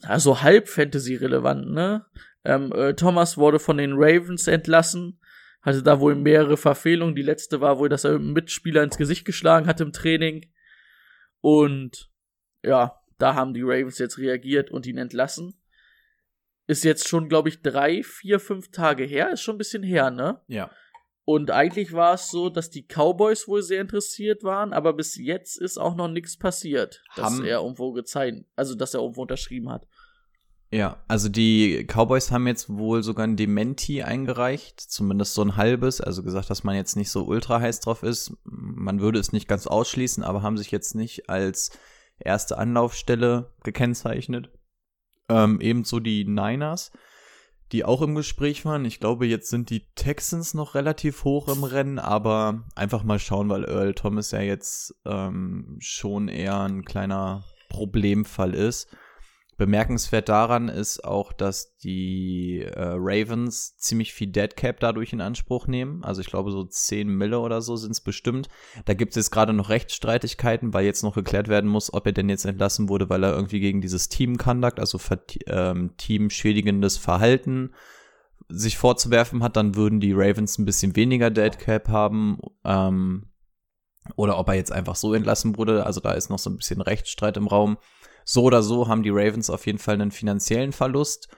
also 0.00 0.40
halb 0.40 0.70
Fantasy-relevant, 0.70 1.70
ne? 1.70 2.06
Ähm, 2.42 2.72
äh, 2.72 2.94
Thomas 2.94 3.36
wurde 3.36 3.58
von 3.58 3.76
den 3.76 3.92
Ravens 3.92 4.46
entlassen, 4.46 5.20
hatte 5.60 5.82
da 5.82 6.00
wohl 6.00 6.14
mehrere 6.14 6.56
Verfehlungen. 6.56 7.14
Die 7.14 7.20
letzte 7.20 7.60
war 7.60 7.78
wohl, 7.78 7.90
dass 7.90 8.04
er 8.04 8.14
einen 8.14 8.32
Mitspieler 8.32 8.82
ins 8.82 8.96
Gesicht 8.96 9.26
geschlagen 9.26 9.66
hat 9.66 9.82
im 9.82 9.92
Training. 9.92 10.50
Und 11.42 12.10
ja, 12.64 12.98
da 13.18 13.34
haben 13.34 13.52
die 13.52 13.60
Ravens 13.62 13.98
jetzt 13.98 14.16
reagiert 14.16 14.70
und 14.70 14.86
ihn 14.86 14.96
entlassen. 14.96 15.59
Ist 16.70 16.84
jetzt 16.84 17.08
schon, 17.08 17.28
glaube 17.28 17.48
ich, 17.48 17.62
drei, 17.62 18.04
vier, 18.04 18.38
fünf 18.38 18.70
Tage 18.70 19.02
her. 19.02 19.32
Ist 19.32 19.40
schon 19.42 19.56
ein 19.56 19.58
bisschen 19.58 19.82
her, 19.82 20.12
ne? 20.12 20.40
Ja. 20.46 20.70
Und 21.24 21.50
eigentlich 21.50 21.92
war 21.92 22.14
es 22.14 22.30
so, 22.30 22.48
dass 22.48 22.70
die 22.70 22.86
Cowboys 22.86 23.48
wohl 23.48 23.62
sehr 23.62 23.80
interessiert 23.80 24.44
waren, 24.44 24.72
aber 24.72 24.92
bis 24.92 25.16
jetzt 25.16 25.60
ist 25.60 25.78
auch 25.78 25.96
noch 25.96 26.06
nichts 26.06 26.38
passiert, 26.38 27.02
dass 27.16 27.24
Haben- 27.24 27.44
er 27.44 27.58
irgendwo 27.58 27.90
gezeigt, 27.90 28.44
also 28.54 28.76
dass 28.76 28.94
er 28.94 29.00
irgendwo 29.00 29.22
unterschrieben 29.22 29.68
hat. 29.68 29.88
Ja, 30.70 31.02
also 31.08 31.28
die 31.28 31.84
Cowboys 31.88 32.30
haben 32.30 32.46
jetzt 32.46 32.68
wohl 32.68 33.02
sogar 33.02 33.26
ein 33.26 33.36
Dementi 33.36 34.04
eingereicht, 34.04 34.80
zumindest 34.80 35.34
so 35.34 35.42
ein 35.42 35.56
halbes, 35.56 36.00
also 36.00 36.22
gesagt, 36.22 36.50
dass 36.50 36.62
man 36.62 36.76
jetzt 36.76 36.94
nicht 36.94 37.10
so 37.10 37.24
ultra 37.24 37.60
heiß 37.60 37.80
drauf 37.80 38.04
ist. 38.04 38.32
Man 38.44 39.00
würde 39.00 39.18
es 39.18 39.32
nicht 39.32 39.48
ganz 39.48 39.66
ausschließen, 39.66 40.22
aber 40.22 40.42
haben 40.42 40.56
sich 40.56 40.70
jetzt 40.70 40.94
nicht 40.94 41.28
als 41.28 41.72
erste 42.20 42.58
Anlaufstelle 42.58 43.52
gekennzeichnet. 43.64 44.50
Ähm, 45.30 45.60
ebenso 45.60 46.00
die 46.00 46.24
Niners, 46.24 46.92
die 47.72 47.84
auch 47.84 48.02
im 48.02 48.14
Gespräch 48.14 48.64
waren. 48.64 48.84
Ich 48.84 49.00
glaube, 49.00 49.26
jetzt 49.26 49.48
sind 49.48 49.70
die 49.70 49.86
Texans 49.94 50.54
noch 50.54 50.74
relativ 50.74 51.24
hoch 51.24 51.48
im 51.48 51.64
Rennen, 51.64 51.98
aber 51.98 52.64
einfach 52.74 53.04
mal 53.04 53.18
schauen, 53.18 53.48
weil 53.48 53.64
Earl 53.64 53.94
Thomas 53.94 54.32
ja 54.32 54.40
jetzt 54.40 54.94
ähm, 55.04 55.76
schon 55.78 56.28
eher 56.28 56.60
ein 56.60 56.84
kleiner 56.84 57.44
Problemfall 57.68 58.54
ist. 58.54 58.88
Bemerkenswert 59.60 60.30
daran 60.30 60.70
ist 60.70 61.04
auch, 61.04 61.34
dass 61.34 61.76
die 61.76 62.62
äh, 62.62 62.94
Ravens 62.96 63.76
ziemlich 63.76 64.14
viel 64.14 64.28
Deadcap 64.28 64.80
dadurch 64.80 65.12
in 65.12 65.20
Anspruch 65.20 65.66
nehmen. 65.66 66.02
Also 66.02 66.22
ich 66.22 66.28
glaube, 66.28 66.50
so 66.50 66.64
10 66.64 67.06
Mille 67.06 67.38
oder 67.38 67.60
so 67.60 67.76
sind 67.76 67.90
es 67.90 68.00
bestimmt. 68.00 68.48
Da 68.86 68.94
gibt 68.94 69.10
es 69.10 69.16
jetzt 69.16 69.30
gerade 69.30 69.52
noch 69.52 69.68
Rechtsstreitigkeiten, 69.68 70.72
weil 70.72 70.86
jetzt 70.86 71.02
noch 71.02 71.14
geklärt 71.14 71.48
werden 71.48 71.68
muss, 71.68 71.92
ob 71.92 72.06
er 72.06 72.12
denn 72.12 72.30
jetzt 72.30 72.46
entlassen 72.46 72.88
wurde, 72.88 73.10
weil 73.10 73.22
er 73.22 73.34
irgendwie 73.34 73.60
gegen 73.60 73.82
dieses 73.82 74.08
Team 74.08 74.38
Conduct, 74.38 74.80
also 74.80 74.98
ähm, 75.46 75.94
teamschädigendes 75.98 76.96
Verhalten, 76.96 77.74
sich 78.48 78.78
vorzuwerfen 78.78 79.42
hat. 79.42 79.56
Dann 79.56 79.74
würden 79.74 80.00
die 80.00 80.14
Ravens 80.14 80.56
ein 80.56 80.64
bisschen 80.64 80.96
weniger 80.96 81.28
Deadcap 81.28 81.90
haben. 81.90 82.38
Ähm, 82.64 83.26
oder 84.16 84.38
ob 84.38 84.48
er 84.48 84.54
jetzt 84.54 84.72
einfach 84.72 84.96
so 84.96 85.12
entlassen 85.12 85.58
wurde. 85.58 85.84
Also 85.84 86.00
da 86.00 86.12
ist 86.12 86.30
noch 86.30 86.38
so 86.38 86.48
ein 86.48 86.56
bisschen 86.56 86.80
Rechtsstreit 86.80 87.36
im 87.36 87.46
Raum. 87.46 87.76
So 88.24 88.42
oder 88.44 88.62
so 88.62 88.88
haben 88.88 89.02
die 89.02 89.10
Ravens 89.10 89.50
auf 89.50 89.66
jeden 89.66 89.78
Fall 89.78 89.94
einen 89.94 90.10
finanziellen 90.10 90.72
Verlust. 90.72 91.28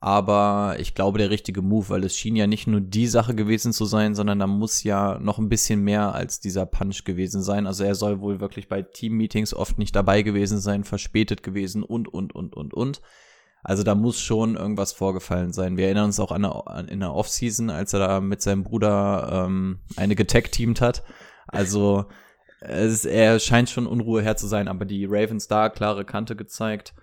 Aber 0.00 0.76
ich 0.80 0.94
glaube, 0.96 1.18
der 1.18 1.30
richtige 1.30 1.62
Move, 1.62 1.90
weil 1.90 2.02
es 2.02 2.16
schien 2.16 2.34
ja 2.34 2.48
nicht 2.48 2.66
nur 2.66 2.80
die 2.80 3.06
Sache 3.06 3.36
gewesen 3.36 3.72
zu 3.72 3.84
sein, 3.84 4.16
sondern 4.16 4.40
da 4.40 4.48
muss 4.48 4.82
ja 4.82 5.20
noch 5.20 5.38
ein 5.38 5.48
bisschen 5.48 5.80
mehr 5.84 6.12
als 6.12 6.40
dieser 6.40 6.66
Punch 6.66 7.04
gewesen 7.04 7.40
sein. 7.40 7.68
Also 7.68 7.84
er 7.84 7.94
soll 7.94 8.20
wohl 8.20 8.40
wirklich 8.40 8.68
bei 8.68 8.82
Team-Meetings 8.82 9.54
oft 9.54 9.78
nicht 9.78 9.94
dabei 9.94 10.22
gewesen 10.22 10.58
sein, 10.58 10.82
verspätet 10.82 11.44
gewesen 11.44 11.84
und, 11.84 12.12
und, 12.12 12.34
und, 12.34 12.56
und, 12.56 12.74
und. 12.74 13.00
Also 13.62 13.84
da 13.84 13.94
muss 13.94 14.20
schon 14.20 14.56
irgendwas 14.56 14.92
vorgefallen 14.92 15.52
sein. 15.52 15.76
Wir 15.76 15.84
erinnern 15.84 16.06
uns 16.06 16.18
auch 16.18 16.32
an, 16.32 16.44
an 16.46 16.88
in 16.88 16.98
der 16.98 17.14
Offseason, 17.14 17.70
als 17.70 17.92
er 17.92 18.00
da 18.00 18.20
mit 18.20 18.42
seinem 18.42 18.64
Bruder 18.64 19.46
ähm, 19.46 19.82
eine 19.94 20.16
getag-teamt 20.16 20.80
hat. 20.80 21.04
Also 21.46 22.06
es, 22.64 23.04
er 23.04 23.38
scheint 23.38 23.70
schon 23.70 23.86
Unruhe 23.86 24.22
her 24.22 24.36
zu 24.36 24.46
sein, 24.46 24.68
aber 24.68 24.84
die 24.84 25.04
Ravens 25.06 25.48
da 25.48 25.68
klare 25.68 26.04
Kante 26.04 26.36
gezeigt. 26.36 26.94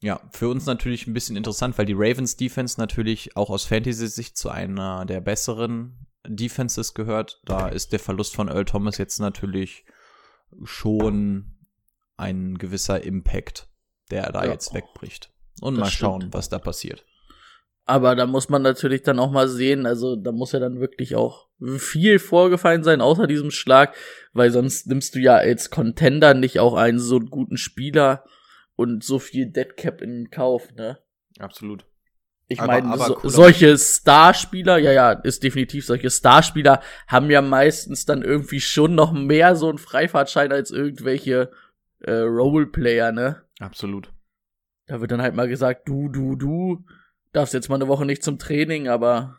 Ja, 0.00 0.20
für 0.30 0.48
uns 0.48 0.64
natürlich 0.66 1.06
ein 1.06 1.14
bisschen 1.14 1.36
interessant, 1.36 1.76
weil 1.76 1.86
die 1.86 1.96
Ravens 1.96 2.36
Defense 2.36 2.78
natürlich 2.80 3.36
auch 3.36 3.50
aus 3.50 3.64
Fantasy-Sicht 3.64 4.36
zu 4.36 4.48
einer 4.48 5.04
der 5.06 5.20
besseren 5.20 6.06
Defenses 6.26 6.94
gehört. 6.94 7.40
Da 7.46 7.68
ist 7.68 7.92
der 7.92 7.98
Verlust 7.98 8.34
von 8.36 8.48
Earl 8.48 8.64
Thomas 8.64 8.98
jetzt 8.98 9.18
natürlich 9.18 9.84
schon 10.64 11.56
ein 12.16 12.58
gewisser 12.58 13.02
Impact, 13.02 13.68
der 14.10 14.30
da 14.32 14.44
Ja. 14.44 14.52
jetzt 14.52 14.72
wegbricht. 14.74 15.32
Und 15.60 15.76
mal 15.76 15.90
schauen, 15.90 16.20
stimmt. 16.22 16.34
was 16.34 16.48
da 16.48 16.58
passiert. 16.58 17.04
Aber 17.84 18.14
da 18.14 18.26
muss 18.26 18.48
man 18.48 18.62
natürlich 18.62 19.02
dann 19.02 19.18
auch 19.18 19.30
mal 19.30 19.48
sehen, 19.48 19.86
also 19.86 20.14
da 20.14 20.30
muss 20.30 20.52
ja 20.52 20.60
dann 20.60 20.78
wirklich 20.78 21.16
auch 21.16 21.47
viel 21.78 22.18
vorgefallen 22.18 22.84
sein, 22.84 23.00
außer 23.00 23.26
diesem 23.26 23.50
Schlag, 23.50 23.94
weil 24.32 24.50
sonst 24.50 24.86
nimmst 24.86 25.14
du 25.14 25.18
ja 25.18 25.34
als 25.36 25.70
Contender 25.70 26.34
nicht 26.34 26.60
auch 26.60 26.74
einen 26.74 26.98
so 26.98 27.18
guten 27.20 27.56
Spieler 27.56 28.24
und 28.76 29.02
so 29.02 29.18
viel 29.18 29.46
Deadcap 29.50 30.00
in 30.02 30.30
Kauf, 30.30 30.72
ne? 30.74 30.98
Absolut. 31.38 31.84
Ich 32.50 32.62
meine, 32.62 32.96
so, 32.96 33.18
solche 33.24 33.76
Starspieler, 33.76 34.78
ja, 34.78 34.92
ja, 34.92 35.12
ist 35.12 35.42
definitiv, 35.42 35.84
solche 35.84 36.08
Starspieler 36.08 36.80
haben 37.06 37.30
ja 37.30 37.42
meistens 37.42 38.06
dann 38.06 38.22
irgendwie 38.22 38.60
schon 38.60 38.94
noch 38.94 39.12
mehr 39.12 39.54
so 39.54 39.68
einen 39.68 39.76
Freifahrtschein 39.76 40.50
als 40.50 40.70
irgendwelche 40.70 41.50
äh, 42.00 42.12
Roleplayer, 42.12 43.12
ne? 43.12 43.42
Absolut. 43.60 44.12
Da 44.86 45.02
wird 45.02 45.10
dann 45.10 45.20
halt 45.20 45.34
mal 45.34 45.48
gesagt, 45.48 45.86
du, 45.88 46.08
du, 46.08 46.36
du 46.36 46.86
darfst 47.32 47.52
jetzt 47.52 47.68
mal 47.68 47.74
eine 47.74 47.88
Woche 47.88 48.06
nicht 48.06 48.22
zum 48.22 48.38
Training, 48.38 48.88
aber 48.88 49.38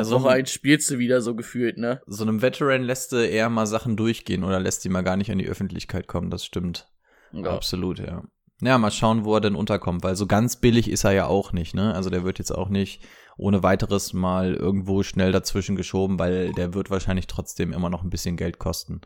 ab 0.00 0.04
so 0.04 0.16
Woche 0.20 0.30
ein- 0.30 0.40
eins 0.40 0.50
spielst 0.52 0.90
du 0.90 0.98
wieder 0.98 1.20
so 1.20 1.34
gefühlt, 1.34 1.78
ne? 1.78 2.00
So 2.06 2.22
einem 2.24 2.42
Veteran 2.42 2.82
lässt 2.82 3.12
du 3.12 3.16
eher 3.16 3.48
mal 3.50 3.66
Sachen 3.66 3.96
durchgehen 3.96 4.44
oder 4.44 4.60
lässt 4.60 4.84
die 4.84 4.88
mal 4.88 5.02
gar 5.02 5.16
nicht 5.16 5.30
an 5.30 5.38
die 5.38 5.46
Öffentlichkeit 5.48 6.06
kommen, 6.08 6.30
das 6.30 6.44
stimmt. 6.44 6.88
Ja. 7.32 7.50
Absolut, 7.54 7.98
ja. 7.98 8.22
Ja, 8.60 8.78
mal 8.78 8.90
schauen, 8.92 9.24
wo 9.24 9.34
er 9.34 9.40
denn 9.40 9.56
unterkommt, 9.56 10.04
weil 10.04 10.14
so 10.14 10.26
ganz 10.26 10.56
billig 10.56 10.88
ist 10.88 11.02
er 11.04 11.12
ja 11.12 11.26
auch 11.26 11.52
nicht, 11.52 11.74
ne? 11.74 11.94
Also 11.94 12.10
der 12.10 12.22
wird 12.24 12.38
jetzt 12.38 12.52
auch 12.52 12.68
nicht 12.68 13.02
ohne 13.36 13.62
weiteres 13.62 14.12
mal 14.12 14.54
irgendwo 14.54 15.02
schnell 15.02 15.32
dazwischen 15.32 15.74
geschoben, 15.74 16.18
weil 16.18 16.52
der 16.52 16.74
wird 16.74 16.90
wahrscheinlich 16.90 17.26
trotzdem 17.26 17.72
immer 17.72 17.90
noch 17.90 18.04
ein 18.04 18.10
bisschen 18.10 18.36
Geld 18.36 18.58
kosten. 18.58 19.00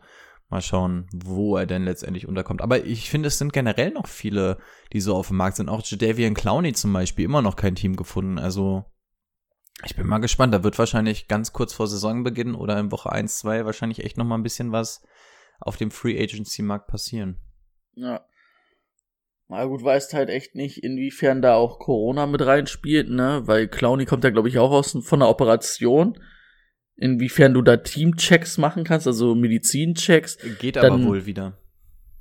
Mal 0.49 0.61
schauen, 0.61 1.07
wo 1.13 1.57
er 1.57 1.65
denn 1.65 1.83
letztendlich 1.85 2.27
unterkommt. 2.27 2.61
Aber 2.61 2.85
ich 2.85 3.09
finde, 3.09 3.27
es 3.27 3.37
sind 3.37 3.51
generell 3.51 3.91
noch 3.91 4.07
viele, 4.07 4.57
die 4.93 5.01
so 5.01 5.15
auf 5.15 5.29
dem 5.29 5.37
Markt 5.37 5.57
sind. 5.57 5.69
Auch 5.69 5.81
Jadavian 5.83 6.35
Clowney 6.35 6.73
zum 6.73 6.93
Beispiel, 6.93 7.25
immer 7.25 7.41
noch 7.41 7.55
kein 7.55 7.75
Team 7.75 7.95
gefunden. 7.95 8.37
Also 8.39 8.85
ich 9.85 9.95
bin 9.95 10.07
mal 10.07 10.17
gespannt. 10.19 10.53
Da 10.53 10.63
wird 10.63 10.79
wahrscheinlich 10.79 11.27
ganz 11.27 11.53
kurz 11.53 11.73
vor 11.73 11.87
Saisonbeginn 11.87 12.55
oder 12.55 12.79
in 12.79 12.91
Woche 12.91 13.11
1, 13.11 13.39
2 13.39 13.65
wahrscheinlich 13.65 14.03
echt 14.03 14.17
noch 14.17 14.25
mal 14.25 14.37
ein 14.37 14.43
bisschen 14.43 14.71
was 14.71 15.03
auf 15.59 15.77
dem 15.77 15.91
Free 15.91 16.21
Agency 16.21 16.61
Markt 16.61 16.87
passieren. 16.87 17.37
Ja. 17.95 18.25
Na 19.49 19.63
gut, 19.65 19.83
weißt 19.83 20.13
halt 20.13 20.29
echt 20.29 20.55
nicht, 20.55 20.83
inwiefern 20.83 21.41
da 21.41 21.55
auch 21.55 21.79
Corona 21.79 22.25
mit 22.25 22.45
reinspielt, 22.45 23.09
ne? 23.09 23.43
Weil 23.45 23.67
Clowny 23.67 24.05
kommt 24.05 24.23
ja, 24.25 24.29
glaube 24.29 24.49
ich, 24.49 24.57
auch 24.59 24.71
aus 24.71 24.97
von 25.01 25.19
der 25.19 25.29
Operation. 25.29 26.19
Inwiefern 26.95 27.53
du 27.53 27.61
da 27.61 27.77
Teamchecks 27.77 28.57
machen 28.57 28.83
kannst, 28.83 29.07
also 29.07 29.35
Medizinchecks. 29.35 30.37
Geht 30.59 30.75
Dann- 30.75 30.91
aber 30.91 31.03
wohl 31.05 31.25
wieder. 31.25 31.57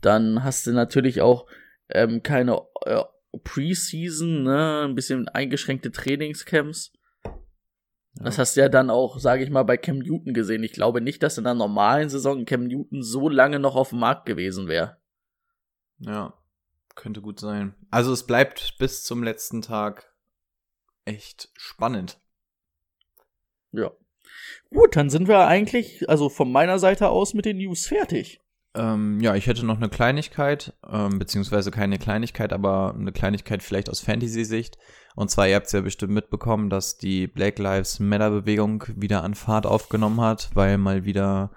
Dann 0.03 0.45
hast 0.45 0.67
du 0.67 0.73
natürlich 0.73 1.21
auch 1.21 1.47
ähm, 1.89 2.23
keine 2.23 2.61
äh, 2.85 3.03
Preseason, 3.43 4.45
ne? 4.45 4.85
Ein 4.85 4.95
bisschen 4.95 5.29
eingeschränkte 5.29 5.91
Trainingscamps. 5.91 6.93
Das 8.19 8.39
hast 8.39 8.57
du 8.57 8.61
ja 8.61 8.69
dann 8.69 8.89
auch, 8.89 9.19
sage 9.19 9.45
ich 9.45 9.51
mal, 9.51 9.63
bei 9.63 9.77
Cam 9.77 9.99
Newton 9.99 10.33
gesehen. 10.33 10.63
Ich 10.63 10.73
glaube 10.73 11.01
nicht, 11.01 11.23
dass 11.23 11.39
in 11.39 11.45
der 11.45 11.55
normalen 11.55 12.09
Saison 12.09 12.45
Cam 12.47 12.67
Newton 12.67 13.03
so 13.03 13.29
lange 13.29 13.59
noch 13.59 13.77
auf 13.77 13.91
dem 13.91 13.99
Markt 13.99 14.25
gewesen 14.27 14.69
wäre. 14.69 14.97
Ja, 15.99 16.33
könnte 16.95 17.21
gut 17.21 17.41
sein. 17.41 17.75
Also 17.91 18.13
es 18.13 18.27
bleibt 18.27 18.77
bis 18.79 19.05
zum 19.05 19.23
letzten 19.23 19.61
Tag 19.61 20.15
echt 21.05 21.51
spannend. 21.55 22.19
Ja. 23.73 23.93
Gut, 24.71 24.97
dann 24.97 25.11
sind 25.11 25.29
wir 25.29 25.47
eigentlich, 25.47 26.09
also 26.09 26.29
von 26.29 26.51
meiner 26.51 26.79
Seite 26.79 27.11
aus 27.11 27.35
mit 27.35 27.45
den 27.45 27.59
News 27.59 27.87
fertig. 27.87 28.41
Ähm, 28.77 29.21
ja, 29.21 29.35
ich 29.35 29.47
hätte 29.47 29.65
noch 29.65 29.79
eine 29.79 29.89
Kleinigkeit, 29.89 30.75
ähm, 30.91 31.19
beziehungsweise 31.19 31.71
keine 31.71 31.99
Kleinigkeit, 31.99 32.53
aber 32.53 32.95
eine 32.99 33.13
Kleinigkeit 33.13 33.63
vielleicht 33.63 33.89
aus 33.89 34.01
Fantasy-Sicht. 34.01 34.77
Und 35.15 35.31
zwar, 35.31 35.49
ihr 35.49 35.55
habt 35.55 35.67
es 35.67 35.73
ja 35.73 35.81
bestimmt 35.81 36.13
mitbekommen, 36.13 36.69
dass 36.69 36.99
die 36.99 37.27
Black 37.27 37.59
Lives 37.59 38.01
Matter-Bewegung 38.01 38.85
wieder 38.95 39.25
an 39.25 39.35
Fahrt 39.35 39.65
aufgenommen 39.65 40.21
hat, 40.21 40.51
weil 40.55 40.77
mal 40.77 41.07
wieder 41.07 41.53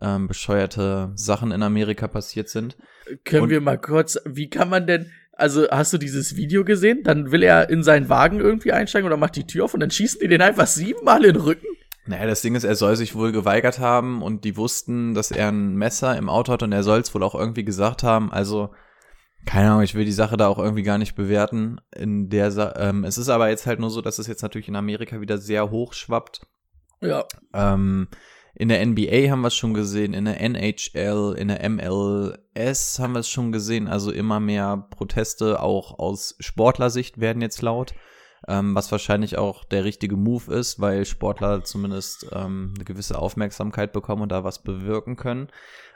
ähm, 0.00 0.26
bescheuerte 0.26 1.12
Sachen 1.14 1.52
in 1.52 1.62
Amerika 1.62 2.08
passiert 2.08 2.48
sind. 2.48 2.76
Können 3.24 3.44
Und- 3.44 3.50
wir 3.50 3.60
mal 3.60 3.78
kurz, 3.78 4.18
wie 4.24 4.50
kann 4.50 4.68
man 4.68 4.86
denn, 4.86 5.10
also 5.32 5.68
hast 5.70 5.92
du 5.92 5.98
dieses 5.98 6.36
Video 6.36 6.64
gesehen? 6.64 7.02
Dann 7.04 7.30
will 7.30 7.42
er 7.44 7.70
in 7.70 7.82
seinen 7.84 8.08
Wagen 8.08 8.40
irgendwie 8.40 8.72
einsteigen 8.72 9.06
oder 9.06 9.16
macht 9.16 9.36
die 9.36 9.46
Tür 9.46 9.64
auf 9.66 9.74
und 9.74 9.80
dann 9.80 9.90
schießen 9.90 10.20
die 10.20 10.28
den 10.28 10.42
einfach 10.42 10.66
siebenmal 10.66 11.24
in 11.24 11.34
den 11.34 11.42
Rücken. 11.42 11.66
Naja, 12.06 12.26
das 12.26 12.42
Ding 12.42 12.54
ist, 12.54 12.64
er 12.64 12.76
soll 12.76 12.96
sich 12.96 13.14
wohl 13.14 13.32
geweigert 13.32 13.78
haben 13.78 14.22
und 14.22 14.44
die 14.44 14.56
wussten, 14.56 15.14
dass 15.14 15.30
er 15.30 15.48
ein 15.48 15.74
Messer 15.74 16.16
im 16.16 16.28
Auto 16.28 16.52
hat 16.52 16.62
und 16.62 16.72
er 16.72 16.82
soll 16.82 17.00
es 17.00 17.14
wohl 17.14 17.22
auch 17.22 17.34
irgendwie 17.34 17.64
gesagt 17.64 18.02
haben. 18.02 18.32
Also, 18.32 18.70
keine 19.44 19.70
Ahnung, 19.70 19.82
ich 19.82 19.94
will 19.94 20.04
die 20.04 20.12
Sache 20.12 20.36
da 20.36 20.48
auch 20.48 20.58
irgendwie 20.58 20.84
gar 20.84 20.98
nicht 20.98 21.16
bewerten. 21.16 21.80
In 21.94 22.28
der 22.28 22.50
Sa 22.52 22.74
ähm, 22.76 23.04
es 23.04 23.18
ist 23.18 23.28
aber 23.28 23.48
jetzt 23.48 23.66
halt 23.66 23.80
nur 23.80 23.90
so, 23.90 24.02
dass 24.02 24.18
es 24.18 24.26
jetzt 24.26 24.42
natürlich 24.42 24.68
in 24.68 24.76
Amerika 24.76 25.20
wieder 25.20 25.38
sehr 25.38 25.70
hoch 25.70 25.92
schwappt. 25.92 26.46
Ja. 27.00 27.24
Ähm, 27.52 28.08
in 28.54 28.68
der 28.68 28.84
NBA 28.84 29.30
haben 29.30 29.42
wir 29.42 29.48
es 29.48 29.54
schon 29.54 29.74
gesehen, 29.74 30.14
in 30.14 30.24
der 30.24 30.40
NHL, 30.40 31.34
in 31.36 31.48
der 31.48 31.68
MLS 31.68 32.98
haben 32.98 33.12
wir 33.12 33.20
es 33.20 33.28
schon 33.28 33.52
gesehen. 33.52 33.86
Also 33.86 34.10
immer 34.10 34.40
mehr 34.40 34.88
Proteste 34.90 35.60
auch 35.60 35.98
aus 35.98 36.36
Sportlersicht 36.40 37.20
werden 37.20 37.42
jetzt 37.42 37.60
laut. 37.62 37.94
Ähm, 38.48 38.74
was 38.74 38.92
wahrscheinlich 38.92 39.38
auch 39.38 39.64
der 39.64 39.84
richtige 39.84 40.16
Move 40.16 40.52
ist, 40.54 40.80
weil 40.80 41.04
Sportler 41.04 41.64
zumindest 41.64 42.26
ähm, 42.32 42.74
eine 42.76 42.84
gewisse 42.84 43.18
Aufmerksamkeit 43.18 43.92
bekommen 43.92 44.22
und 44.22 44.30
da 44.30 44.44
was 44.44 44.62
bewirken 44.62 45.16
können. 45.16 45.48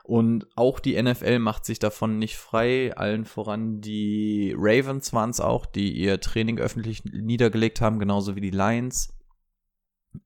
Und 0.03 0.47
auch 0.57 0.81
die 0.81 1.01
NFL 1.01 1.39
macht 1.39 1.65
sich 1.65 1.79
davon 1.79 2.19
nicht 2.19 2.37
frei. 2.37 2.97
Allen 2.97 3.27
voran 3.27 3.81
die 3.81 4.55
Ravens 4.57 5.13
waren 5.13 5.31
es 5.31 5.41
auch, 5.41 5.67
die 5.67 5.93
ihr 5.93 6.21
Training 6.21 6.59
öffentlich 6.59 7.05
niedergelegt 7.05 7.81
haben, 7.81 7.99
genauso 7.99 8.35
wie 8.35 8.41
die 8.41 8.51
Lions. 8.51 9.15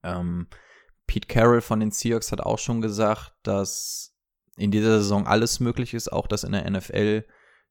Ähm, 0.03 0.47
Pete 1.07 1.29
Carroll 1.29 1.61
von 1.61 1.81
den 1.81 1.91
Seahawks 1.91 2.33
hat 2.33 2.41
auch 2.41 2.59
schon 2.59 2.81
gesagt, 2.81 3.35
dass 3.43 4.17
in 4.57 4.71
dieser 4.71 5.01
Saison 5.01 5.27
alles 5.27 5.61
möglich 5.61 5.93
ist, 5.93 6.11
auch 6.11 6.27
dass 6.27 6.45
in 6.45 6.53
der 6.53 6.71
NFL 6.71 7.25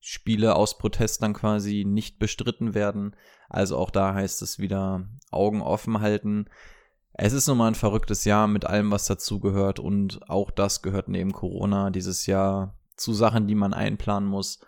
Spiele 0.05 0.57
aus 0.57 0.77
Protest 0.77 1.24
dann 1.24 1.31
quasi 1.31 1.86
nicht 1.88 2.19
bestritten 2.19 2.74
werden. 2.74 3.15
Also 3.48 3.77
auch 3.77 3.89
da 3.89 4.13
heißt 4.13 4.41
es 4.41 4.60
wieder 4.60 5.07
Augen 5.31 5.62
offen 5.62 6.01
halten. 6.01 6.50
Es 7.13 7.31
ist 7.31 7.48
nun 7.48 7.57
mal 7.57 7.69
ein 7.69 7.75
verrücktes 7.75 8.25
Jahr 8.25 8.48
mit 8.48 8.65
allem, 8.65 8.91
was 8.91 9.05
dazugehört 9.05 9.79
und 9.79 10.29
auch 10.29 10.51
das 10.51 10.81
gehört 10.81 11.07
neben 11.07 11.31
Corona 11.31 11.89
dieses 11.89 12.25
Jahr 12.25 12.77
zu 12.98 13.13
Sachen, 13.13 13.48
die 13.48 13.55
man 13.55 13.74
einplanen 13.74 14.27
muss. 14.27 14.60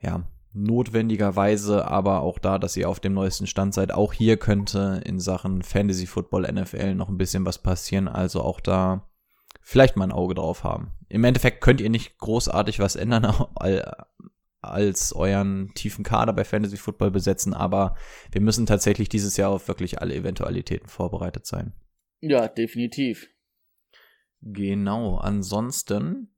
Ja, 0.00 0.26
notwendigerweise, 0.52 1.86
aber 1.86 2.22
auch 2.22 2.40
da, 2.40 2.58
dass 2.58 2.76
ihr 2.76 2.88
auf 2.88 2.98
dem 2.98 3.14
neuesten 3.14 3.46
Stand 3.46 3.74
seid. 3.74 3.92
Auch 3.92 4.12
hier 4.12 4.38
könnte 4.38 5.02
in 5.04 5.20
Sachen 5.20 5.62
Fantasy 5.62 6.06
Football 6.06 6.50
NFL 6.52 6.96
noch 6.96 7.08
ein 7.08 7.18
bisschen 7.18 7.46
was 7.46 7.58
passieren, 7.58 8.08
also 8.08 8.42
auch 8.42 8.58
da 8.58 9.08
vielleicht 9.60 9.96
mal 9.96 10.06
ein 10.06 10.12
Auge 10.12 10.34
drauf 10.34 10.64
haben. 10.64 10.90
Im 11.08 11.22
Endeffekt 11.22 11.60
könnt 11.60 11.80
ihr 11.80 11.90
nicht 11.90 12.18
großartig 12.18 12.80
was 12.80 12.96
ändern 12.96 13.24
als 14.62 15.12
euren 15.12 15.72
tiefen 15.74 16.04
Kader 16.04 16.32
bei 16.32 16.44
Fantasy 16.44 16.76
Football 16.76 17.10
besetzen, 17.10 17.52
aber 17.52 17.96
wir 18.30 18.40
müssen 18.40 18.64
tatsächlich 18.66 19.08
dieses 19.08 19.36
Jahr 19.36 19.50
auf 19.50 19.68
wirklich 19.68 20.00
alle 20.00 20.14
Eventualitäten 20.14 20.88
vorbereitet 20.88 21.46
sein. 21.46 21.72
Ja, 22.20 22.48
definitiv. 22.48 23.28
Genau, 24.40 25.16
ansonsten 25.16 26.34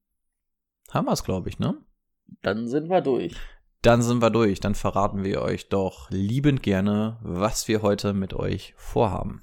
haben 0.90 1.06
wir 1.06 1.12
es, 1.12 1.24
glaube 1.24 1.48
ich, 1.48 1.58
ne? 1.58 1.76
Dann 2.42 2.68
sind 2.68 2.88
wir 2.88 3.00
durch. 3.00 3.34
Dann 3.82 4.00
sind 4.00 4.22
wir 4.22 4.30
durch. 4.30 4.60
Dann 4.60 4.74
verraten 4.74 5.24
wir 5.24 5.42
euch 5.42 5.68
doch 5.68 6.10
liebend 6.10 6.62
gerne, 6.62 7.18
was 7.22 7.68
wir 7.68 7.82
heute 7.82 8.14
mit 8.14 8.32
euch 8.32 8.72
vorhaben. 8.76 9.42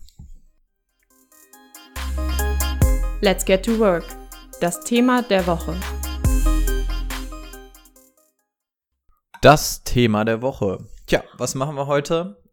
Let's 3.21 3.45
get 3.45 3.63
to 3.65 3.77
work. 3.77 4.05
Das 4.59 4.83
Thema 4.83 5.21
der 5.21 5.45
Woche. 5.45 5.75
Das 9.41 9.83
Thema 9.83 10.23
der 10.23 10.43
Woche. 10.43 10.85
Tja, 11.07 11.23
was 11.35 11.55
machen 11.55 11.75
wir 11.75 11.87
heute? 11.87 12.43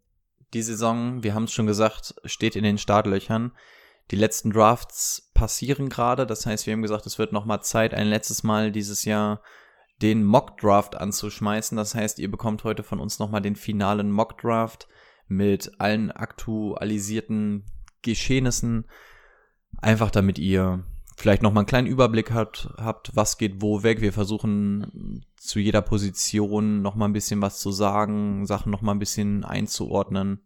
Die 0.55 0.63
Saison, 0.63 1.21
wir 1.21 1.35
haben 1.35 1.43
es 1.43 1.53
schon 1.53 1.67
gesagt, 1.67 2.15
steht 2.25 2.55
in 2.55 2.63
den 2.63 2.79
Startlöchern. 2.79 3.51
Die 4.09 4.15
letzten 4.15 4.49
Drafts 4.49 5.29
passieren 5.35 5.89
gerade. 5.89 6.25
Das 6.25 6.47
heißt, 6.47 6.65
wir 6.65 6.73
haben 6.73 6.81
gesagt, 6.81 7.05
es 7.05 7.19
wird 7.19 7.31
nochmal 7.31 7.61
Zeit, 7.61 7.93
ein 7.93 8.07
letztes 8.07 8.41
Mal 8.41 8.71
dieses 8.71 9.05
Jahr 9.05 9.43
den 10.01 10.23
Mock 10.23 10.57
Draft 10.57 10.95
anzuschmeißen. 10.95 11.77
Das 11.77 11.93
heißt, 11.93 12.17
ihr 12.17 12.31
bekommt 12.31 12.63
heute 12.63 12.81
von 12.81 12.99
uns 12.99 13.19
nochmal 13.19 13.41
den 13.41 13.55
finalen 13.55 14.11
Mock 14.11 14.39
Draft 14.41 14.87
mit 15.27 15.79
allen 15.79 16.09
aktualisierten 16.09 17.65
Geschehnissen. 18.01 18.87
Einfach 19.77 20.09
damit 20.09 20.39
ihr 20.39 20.83
vielleicht 21.19 21.43
nochmal 21.43 21.61
einen 21.61 21.67
kleinen 21.67 21.87
Überblick 21.87 22.31
habt, 22.31 22.69
habt, 22.77 23.13
was 23.13 23.37
geht 23.37 23.61
wo 23.61 23.83
weg. 23.83 23.99
Wir 23.99 24.13
versuchen 24.13 25.25
zu 25.35 25.59
jeder 25.59 25.81
Position 25.81 26.81
nochmal 26.81 27.09
ein 27.09 27.13
bisschen 27.13 27.41
was 27.41 27.59
zu 27.59 27.71
sagen, 27.71 28.45
Sachen 28.45 28.71
nochmal 28.71 28.95
ein 28.95 28.99
bisschen 28.99 29.43
einzuordnen. 29.43 30.41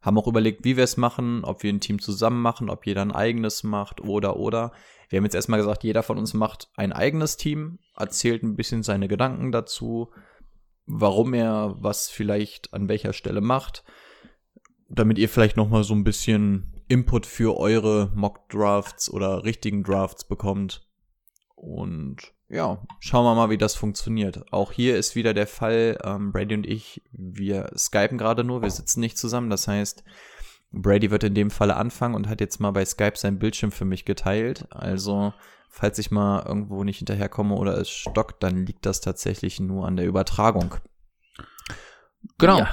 Haben 0.00 0.18
auch 0.18 0.28
überlegt, 0.28 0.64
wie 0.64 0.76
wir 0.76 0.84
es 0.84 0.96
machen, 0.96 1.42
ob 1.42 1.64
wir 1.64 1.72
ein 1.72 1.80
Team 1.80 2.00
zusammen 2.00 2.40
machen, 2.40 2.70
ob 2.70 2.86
jeder 2.86 3.02
ein 3.02 3.10
eigenes 3.10 3.64
macht 3.64 4.00
oder 4.00 4.36
oder. 4.36 4.70
Wir 5.08 5.16
haben 5.16 5.24
jetzt 5.24 5.34
erstmal 5.34 5.58
gesagt, 5.58 5.82
jeder 5.82 6.04
von 6.04 6.18
uns 6.18 6.34
macht 6.34 6.68
ein 6.76 6.92
eigenes 6.92 7.36
Team, 7.36 7.80
erzählt 7.96 8.44
ein 8.44 8.54
bisschen 8.54 8.84
seine 8.84 9.08
Gedanken 9.08 9.50
dazu, 9.50 10.10
warum 10.86 11.34
er 11.34 11.74
was 11.80 12.08
vielleicht 12.08 12.72
an 12.72 12.88
welcher 12.88 13.12
Stelle 13.12 13.40
macht, 13.40 13.82
damit 14.88 15.18
ihr 15.18 15.28
vielleicht 15.28 15.56
noch 15.56 15.68
mal 15.68 15.82
so 15.82 15.94
ein 15.94 16.04
bisschen 16.04 16.75
Input 16.88 17.26
für 17.26 17.56
eure 17.56 18.10
Mock 18.14 18.48
Drafts 18.48 19.10
oder 19.10 19.44
richtigen 19.44 19.82
Drafts 19.82 20.24
bekommt. 20.24 20.86
Und 21.54 22.32
ja, 22.48 22.80
schauen 23.00 23.24
wir 23.24 23.34
mal, 23.34 23.50
wie 23.50 23.58
das 23.58 23.74
funktioniert. 23.74 24.52
Auch 24.52 24.70
hier 24.70 24.96
ist 24.96 25.16
wieder 25.16 25.34
der 25.34 25.48
Fall, 25.48 25.98
ähm, 26.04 26.32
Brady 26.32 26.54
und 26.54 26.66
ich, 26.66 27.02
wir 27.10 27.70
skypen 27.76 28.18
gerade 28.18 28.44
nur, 28.44 28.62
wir 28.62 28.70
sitzen 28.70 29.00
nicht 29.00 29.18
zusammen. 29.18 29.50
Das 29.50 29.66
heißt, 29.66 30.04
Brady 30.70 31.10
wird 31.10 31.24
in 31.24 31.34
dem 31.34 31.50
Falle 31.50 31.76
anfangen 31.76 32.14
und 32.14 32.28
hat 32.28 32.40
jetzt 32.40 32.60
mal 32.60 32.70
bei 32.70 32.84
Skype 32.84 33.16
sein 33.16 33.38
Bildschirm 33.38 33.72
für 33.72 33.84
mich 33.84 34.04
geteilt. 34.04 34.66
Also, 34.70 35.32
falls 35.68 35.98
ich 35.98 36.10
mal 36.10 36.44
irgendwo 36.46 36.84
nicht 36.84 36.98
hinterherkomme 36.98 37.54
oder 37.56 37.78
es 37.78 37.88
stockt, 37.88 38.42
dann 38.42 38.64
liegt 38.64 38.86
das 38.86 39.00
tatsächlich 39.00 39.58
nur 39.58 39.86
an 39.86 39.96
der 39.96 40.06
Übertragung. 40.06 40.76
Genau. 42.38 42.58
Ja. 42.58 42.68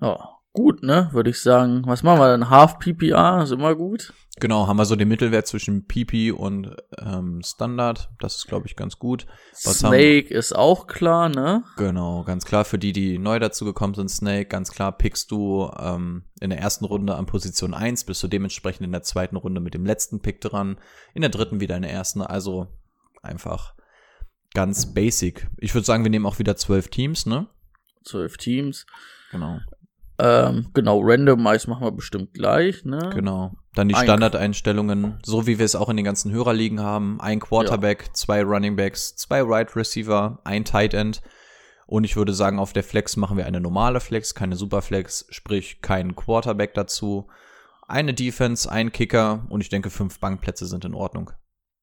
ja 0.00 0.37
gut, 0.58 0.82
ne? 0.82 1.08
Würde 1.12 1.30
ich 1.30 1.40
sagen. 1.40 1.84
Was 1.86 2.02
machen 2.02 2.18
wir 2.18 2.28
dann? 2.28 2.50
Half 2.50 2.80
PPR 2.80 3.42
ist 3.44 3.52
immer 3.52 3.76
gut. 3.76 4.12
Genau, 4.40 4.66
haben 4.66 4.76
wir 4.76 4.84
so 4.86 4.96
den 4.96 5.08
Mittelwert 5.08 5.46
zwischen 5.46 5.86
PP 5.86 6.32
und 6.32 6.76
ähm, 6.98 7.42
Standard. 7.44 8.10
Das 8.18 8.36
ist, 8.36 8.48
glaube 8.48 8.66
ich, 8.66 8.74
ganz 8.74 8.98
gut. 8.98 9.26
Was 9.64 9.78
Snake 9.78 10.34
ist 10.34 10.54
auch 10.54 10.88
klar, 10.88 11.28
ne? 11.28 11.62
Genau, 11.76 12.24
ganz 12.24 12.44
klar. 12.44 12.64
Für 12.64 12.78
die, 12.78 12.92
die 12.92 13.18
neu 13.18 13.38
dazu 13.38 13.64
gekommen 13.64 13.94
sind, 13.94 14.10
Snake, 14.10 14.46
ganz 14.46 14.72
klar 14.72 14.90
pickst 14.90 15.30
du 15.30 15.70
ähm, 15.78 16.24
in 16.40 16.50
der 16.50 16.58
ersten 16.58 16.84
Runde 16.84 17.14
an 17.14 17.26
Position 17.26 17.72
1, 17.72 18.04
bist 18.04 18.22
du 18.22 18.28
dementsprechend 18.28 18.84
in 18.84 18.92
der 18.92 19.02
zweiten 19.02 19.36
Runde 19.36 19.60
mit 19.60 19.74
dem 19.74 19.86
letzten 19.86 20.20
Pick 20.20 20.40
dran, 20.40 20.78
in 21.14 21.22
der 21.22 21.30
dritten 21.30 21.60
wieder 21.60 21.76
in 21.76 21.82
der 21.82 21.92
ersten. 21.92 22.20
Also 22.20 22.66
einfach 23.22 23.74
ganz 24.54 24.92
basic. 24.92 25.48
Ich 25.58 25.74
würde 25.74 25.84
sagen, 25.84 26.02
wir 26.02 26.10
nehmen 26.10 26.26
auch 26.26 26.40
wieder 26.40 26.56
zwölf 26.56 26.88
Teams, 26.88 27.26
ne? 27.26 27.46
Zwölf 28.04 28.36
Teams. 28.36 28.86
Genau. 29.30 29.60
Ähm, 30.20 30.70
genau, 30.74 31.00
Randomize 31.00 31.70
machen 31.70 31.84
wir 31.84 31.92
bestimmt 31.92 32.34
gleich, 32.34 32.84
ne? 32.84 33.10
Genau. 33.14 33.52
Dann 33.74 33.88
die 33.88 33.94
Standardeinstellungen, 33.94 35.20
so 35.24 35.46
wie 35.46 35.58
wir 35.58 35.64
es 35.64 35.76
auch 35.76 35.88
in 35.88 35.96
den 35.96 36.04
ganzen 36.04 36.32
Hörerligen 36.32 36.80
haben. 36.80 37.20
Ein 37.20 37.38
Quarterback, 37.38 38.06
ja. 38.06 38.12
zwei 38.14 38.42
Running 38.42 38.74
Backs, 38.74 39.14
zwei 39.14 39.42
Right 39.42 39.76
Receiver, 39.76 40.40
ein 40.42 40.64
Tight 40.64 40.94
End. 40.94 41.22
Und 41.86 42.04
ich 42.04 42.16
würde 42.16 42.34
sagen, 42.34 42.58
auf 42.58 42.72
der 42.72 42.82
Flex 42.82 43.16
machen 43.16 43.36
wir 43.36 43.46
eine 43.46 43.60
normale 43.60 44.00
Flex, 44.00 44.34
keine 44.34 44.56
Superflex, 44.56 45.26
sprich 45.30 45.80
kein 45.80 46.16
Quarterback 46.16 46.74
dazu. 46.74 47.28
Eine 47.86 48.12
Defense, 48.12 48.70
ein 48.70 48.92
Kicker 48.92 49.46
und 49.48 49.60
ich 49.60 49.68
denke, 49.68 49.88
fünf 49.88 50.18
Bankplätze 50.18 50.66
sind 50.66 50.84
in 50.84 50.94
Ordnung. 50.94 51.30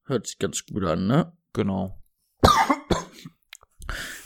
Hört 0.05 0.27
sich 0.27 0.37
ganz 0.37 0.65
gut 0.65 0.83
an, 0.83 1.07
ne? 1.07 1.31
Genau. 1.53 1.99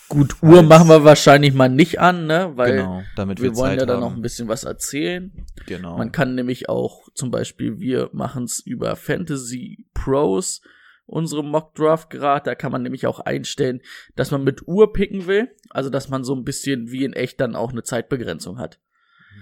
Gut, 0.09 0.41
Uhr 0.41 0.63
machen 0.63 0.89
wir 0.89 1.03
wahrscheinlich 1.03 1.53
mal 1.53 1.69
nicht 1.69 1.99
an, 1.99 2.25
ne? 2.25 2.51
Weil 2.55 2.77
genau, 2.77 3.03
damit 3.15 3.39
wir, 3.39 3.51
wir 3.51 3.57
wollen 3.57 3.71
Zeit 3.71 3.79
ja 3.81 3.85
dann 3.85 3.99
noch 3.99 4.15
ein 4.15 4.23
bisschen 4.23 4.47
was 4.47 4.63
erzählen. 4.63 5.31
Genau. 5.67 5.97
Man 5.97 6.11
kann 6.11 6.33
nämlich 6.33 6.67
auch 6.67 7.07
zum 7.13 7.29
Beispiel, 7.29 7.79
wir 7.79 8.09
machen 8.11 8.45
es 8.45 8.59
über 8.59 8.95
Fantasy 8.95 9.85
Pros, 9.93 10.61
unsere 11.05 11.43
Mock 11.43 11.75
Draft 11.75 12.09
gerade. 12.09 12.45
Da 12.45 12.55
kann 12.55 12.71
man 12.71 12.81
nämlich 12.81 13.05
auch 13.05 13.19
einstellen, 13.19 13.81
dass 14.15 14.31
man 14.31 14.43
mit 14.43 14.67
Uhr 14.67 14.93
picken 14.93 15.27
will. 15.27 15.49
Also, 15.69 15.91
dass 15.91 16.09
man 16.09 16.23
so 16.23 16.33
ein 16.33 16.43
bisschen 16.43 16.91
wie 16.91 17.03
in 17.03 17.13
echt 17.13 17.39
dann 17.39 17.55
auch 17.55 17.71
eine 17.71 17.83
Zeitbegrenzung 17.83 18.57
hat. 18.57 18.79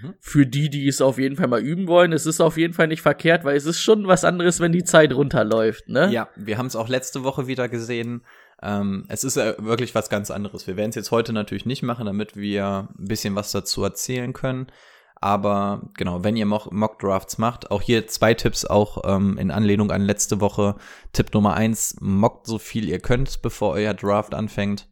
Mhm. 0.02 0.14
Für 0.20 0.46
die, 0.46 0.68
die 0.68 0.86
es 0.86 1.00
auf 1.00 1.18
jeden 1.18 1.36
Fall 1.36 1.48
mal 1.48 1.62
üben 1.62 1.88
wollen, 1.88 2.12
es 2.12 2.26
ist 2.26 2.42
auf 2.42 2.58
jeden 2.58 2.74
Fall 2.74 2.88
nicht 2.88 3.02
verkehrt, 3.02 3.44
weil 3.44 3.56
es 3.56 3.64
ist 3.64 3.80
schon 3.80 4.06
was 4.06 4.24
anderes, 4.24 4.60
wenn 4.60 4.72
die 4.72 4.84
Zeit 4.84 5.14
runterläuft, 5.14 5.88
ne? 5.88 6.10
Ja, 6.12 6.28
wir 6.36 6.58
haben 6.58 6.66
es 6.66 6.76
auch 6.76 6.88
letzte 6.88 7.24
Woche 7.24 7.46
wieder 7.46 7.70
gesehen. 7.70 8.22
Ähm, 8.62 9.04
es 9.08 9.24
ist 9.24 9.36
ja 9.36 9.54
wirklich 9.58 9.94
was 9.94 10.10
ganz 10.10 10.30
anderes. 10.30 10.66
Wir 10.66 10.76
werden 10.76 10.90
es 10.90 10.96
jetzt 10.96 11.10
heute 11.10 11.32
natürlich 11.32 11.66
nicht 11.66 11.82
machen, 11.82 12.06
damit 12.06 12.36
wir 12.36 12.88
ein 12.98 13.06
bisschen 13.06 13.36
was 13.36 13.52
dazu 13.52 13.84
erzählen 13.84 14.32
können. 14.32 14.66
Aber 15.20 15.82
genau, 15.96 16.22
wenn 16.22 16.36
ihr 16.36 16.46
Mock, 16.46 16.72
Mock 16.72 16.98
Drafts 17.00 17.38
macht, 17.38 17.70
auch 17.70 17.82
hier 17.82 18.06
zwei 18.06 18.34
Tipps 18.34 18.64
auch 18.64 19.02
ähm, 19.04 19.36
in 19.36 19.50
Anlehnung 19.50 19.90
an 19.90 20.02
letzte 20.02 20.40
Woche. 20.40 20.76
Tipp 21.12 21.34
Nummer 21.34 21.54
eins, 21.54 21.96
mockt 22.00 22.46
so 22.46 22.58
viel 22.58 22.88
ihr 22.88 23.00
könnt, 23.00 23.42
bevor 23.42 23.72
euer 23.72 23.94
Draft 23.94 24.34
anfängt. 24.34 24.88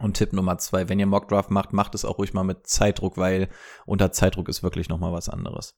Und 0.00 0.16
Tipp 0.16 0.32
Nummer 0.32 0.58
zwei, 0.58 0.88
wenn 0.88 0.98
ihr 0.98 1.06
Mock 1.06 1.28
Draft 1.28 1.50
macht, 1.50 1.72
macht 1.72 1.94
es 1.94 2.04
auch 2.04 2.18
ruhig 2.18 2.32
mal 2.32 2.44
mit 2.44 2.66
Zeitdruck, 2.66 3.16
weil 3.16 3.48
unter 3.86 4.12
Zeitdruck 4.12 4.48
ist 4.48 4.62
wirklich 4.62 4.88
noch 4.88 4.98
mal 4.98 5.12
was 5.12 5.28
anderes. 5.28 5.76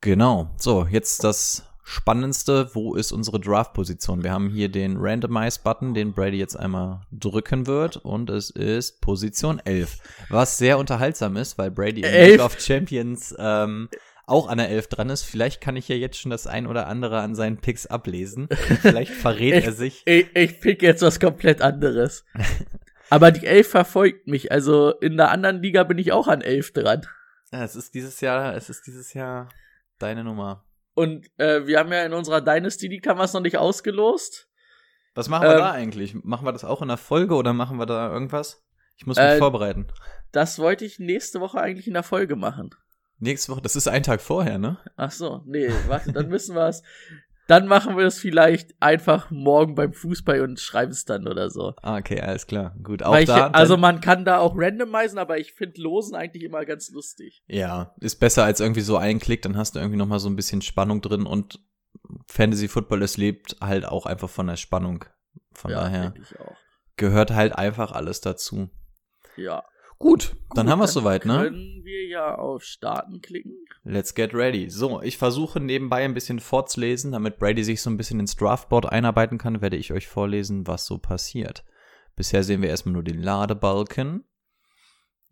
Genau. 0.00 0.50
So, 0.58 0.86
jetzt 0.86 1.24
das 1.24 1.64
Spannendste, 1.90 2.68
wo 2.74 2.94
ist 2.94 3.12
unsere 3.12 3.40
Draft-Position? 3.40 4.22
Wir 4.22 4.30
haben 4.30 4.50
hier 4.50 4.68
den 4.68 4.98
Randomize-Button, 4.98 5.94
den 5.94 6.12
Brady 6.12 6.36
jetzt 6.36 6.54
einmal 6.54 7.00
drücken 7.10 7.66
wird 7.66 7.96
und 7.96 8.28
es 8.28 8.50
ist 8.50 9.00
Position 9.00 9.58
11, 9.64 9.96
was 10.28 10.58
sehr 10.58 10.78
unterhaltsam 10.78 11.38
ist, 11.38 11.56
weil 11.56 11.70
Brady 11.70 12.02
im 12.02 12.12
League 12.12 12.40
of 12.40 12.60
Champions 12.60 13.34
ähm, 13.38 13.88
auch 14.26 14.48
an 14.48 14.58
der 14.58 14.68
11 14.68 14.88
dran 14.88 15.08
ist. 15.08 15.22
Vielleicht 15.22 15.62
kann 15.62 15.76
ich 15.76 15.88
ja 15.88 15.96
jetzt 15.96 16.18
schon 16.18 16.30
das 16.30 16.46
ein 16.46 16.66
oder 16.66 16.88
andere 16.88 17.20
an 17.20 17.34
seinen 17.34 17.56
Picks 17.56 17.86
ablesen. 17.86 18.50
Vielleicht 18.82 19.12
verrät 19.12 19.54
ich, 19.54 19.64
er 19.64 19.72
sich. 19.72 20.02
Ich, 20.04 20.26
ich 20.36 20.60
pick 20.60 20.82
jetzt 20.82 21.00
was 21.00 21.18
komplett 21.18 21.62
anderes. 21.62 22.26
Aber 23.08 23.32
die 23.32 23.46
11 23.46 23.66
verfolgt 23.66 24.26
mich, 24.26 24.52
also 24.52 24.90
in 25.00 25.16
der 25.16 25.30
anderen 25.30 25.62
Liga 25.62 25.84
bin 25.84 25.96
ich 25.96 26.12
auch 26.12 26.28
an 26.28 26.42
11 26.42 26.74
dran. 26.74 27.06
Ja, 27.50 27.64
es 27.64 27.76
ist 27.76 27.94
dieses 27.94 28.20
Jahr, 28.20 28.54
es 28.54 28.68
ist 28.68 28.86
dieses 28.86 29.14
Jahr 29.14 29.48
deine 29.98 30.22
Nummer. 30.22 30.67
Und 30.98 31.26
äh, 31.38 31.64
wir 31.66 31.78
haben 31.78 31.92
ja 31.92 32.04
in 32.04 32.12
unserer 32.12 32.40
Dynasty 32.40 32.88
wir 33.18 33.24
es 33.24 33.32
noch 33.32 33.40
nicht 33.40 33.56
ausgelost. 33.56 34.48
Was 35.14 35.28
machen 35.28 35.44
wir 35.44 35.52
Ähm, 35.52 35.58
da 35.58 35.70
eigentlich? 35.70 36.14
Machen 36.24 36.44
wir 36.44 36.50
das 36.52 36.64
auch 36.64 36.82
in 36.82 36.88
der 36.88 36.96
Folge 36.96 37.36
oder 37.36 37.52
machen 37.52 37.78
wir 37.78 37.86
da 37.86 38.12
irgendwas? 38.12 38.64
Ich 38.96 39.06
muss 39.06 39.16
mich 39.16 39.24
Äh, 39.24 39.38
vorbereiten. 39.38 39.86
Das 40.32 40.58
wollte 40.58 40.84
ich 40.84 40.98
nächste 40.98 41.40
Woche 41.40 41.60
eigentlich 41.60 41.86
in 41.86 41.94
der 41.94 42.02
Folge 42.02 42.34
machen. 42.34 42.70
Nächste 43.20 43.52
Woche, 43.52 43.62
das 43.62 43.76
ist 43.76 43.86
ein 43.86 44.02
Tag 44.02 44.20
vorher, 44.20 44.58
ne? 44.58 44.78
Ach 44.96 45.12
so, 45.12 45.42
nee, 45.46 45.70
warte, 45.86 46.12
dann 46.12 46.28
müssen 46.28 46.54
wir 46.56 46.66
es. 46.68 46.82
Dann 47.48 47.66
machen 47.66 47.96
wir 47.96 48.04
es 48.04 48.18
vielleicht 48.18 48.74
einfach 48.78 49.30
morgen 49.30 49.74
beim 49.74 49.94
Fußball 49.94 50.42
und 50.42 50.60
schreiben 50.60 50.92
es 50.92 51.06
dann 51.06 51.26
oder 51.26 51.48
so. 51.48 51.72
Ah, 51.80 51.96
okay, 51.96 52.20
alles 52.20 52.46
klar. 52.46 52.76
Gut, 52.82 53.02
auch 53.02 53.12
Weil 53.12 53.22
ich, 53.22 53.28
da. 53.28 53.48
also 53.48 53.78
man 53.78 54.02
kann 54.02 54.26
da 54.26 54.38
auch 54.38 54.52
randomisieren, 54.54 55.18
aber 55.18 55.38
ich 55.38 55.54
finde 55.54 55.80
Losen 55.80 56.14
eigentlich 56.14 56.44
immer 56.44 56.66
ganz 56.66 56.90
lustig. 56.90 57.42
ja, 57.48 57.94
ist 58.00 58.20
besser 58.20 58.44
als 58.44 58.60
irgendwie 58.60 58.82
so 58.82 58.98
ein 58.98 59.18
Klick, 59.18 59.40
dann 59.40 59.56
hast 59.56 59.74
du 59.74 59.78
irgendwie 59.78 59.96
noch 59.96 60.06
mal 60.06 60.18
so 60.18 60.28
ein 60.28 60.36
bisschen 60.36 60.60
Spannung 60.60 61.00
drin 61.00 61.24
und 61.24 61.58
Fantasy 62.26 62.68
Football, 62.68 63.02
es 63.02 63.16
lebt 63.16 63.56
halt 63.62 63.86
auch 63.86 64.04
einfach 64.04 64.28
von 64.28 64.46
der 64.46 64.56
Spannung. 64.56 65.06
Von 65.54 65.70
ja, 65.70 65.80
daher 65.80 66.14
gehört 66.96 67.30
halt 67.30 67.54
einfach 67.54 67.92
alles 67.92 68.20
dazu. 68.20 68.68
Ja. 69.36 69.64
Gut, 69.98 70.36
dann 70.54 70.66
Gut, 70.66 70.72
haben 70.72 70.78
wir 70.78 70.84
es 70.84 70.92
soweit, 70.92 71.24
ne? 71.24 71.44
Können 71.44 71.84
wir 71.84 72.06
ja 72.06 72.36
auf 72.36 72.62
Starten 72.62 73.20
klicken. 73.20 73.56
Let's 73.82 74.14
get 74.14 74.32
ready. 74.32 74.70
So, 74.70 75.02
ich 75.02 75.18
versuche 75.18 75.58
nebenbei 75.58 76.04
ein 76.04 76.14
bisschen 76.14 76.38
vorzulesen, 76.38 77.12
damit 77.12 77.38
Brady 77.38 77.64
sich 77.64 77.82
so 77.82 77.90
ein 77.90 77.96
bisschen 77.96 78.20
ins 78.20 78.36
Draftboard 78.36 78.86
einarbeiten 78.86 79.38
kann, 79.38 79.60
werde 79.60 79.76
ich 79.76 79.92
euch 79.92 80.06
vorlesen, 80.06 80.68
was 80.68 80.86
so 80.86 80.98
passiert. 80.98 81.64
Bisher 82.14 82.44
sehen 82.44 82.62
wir 82.62 82.68
erstmal 82.68 82.92
nur 82.92 83.02
den 83.02 83.20
Ladebalken. 83.20 84.24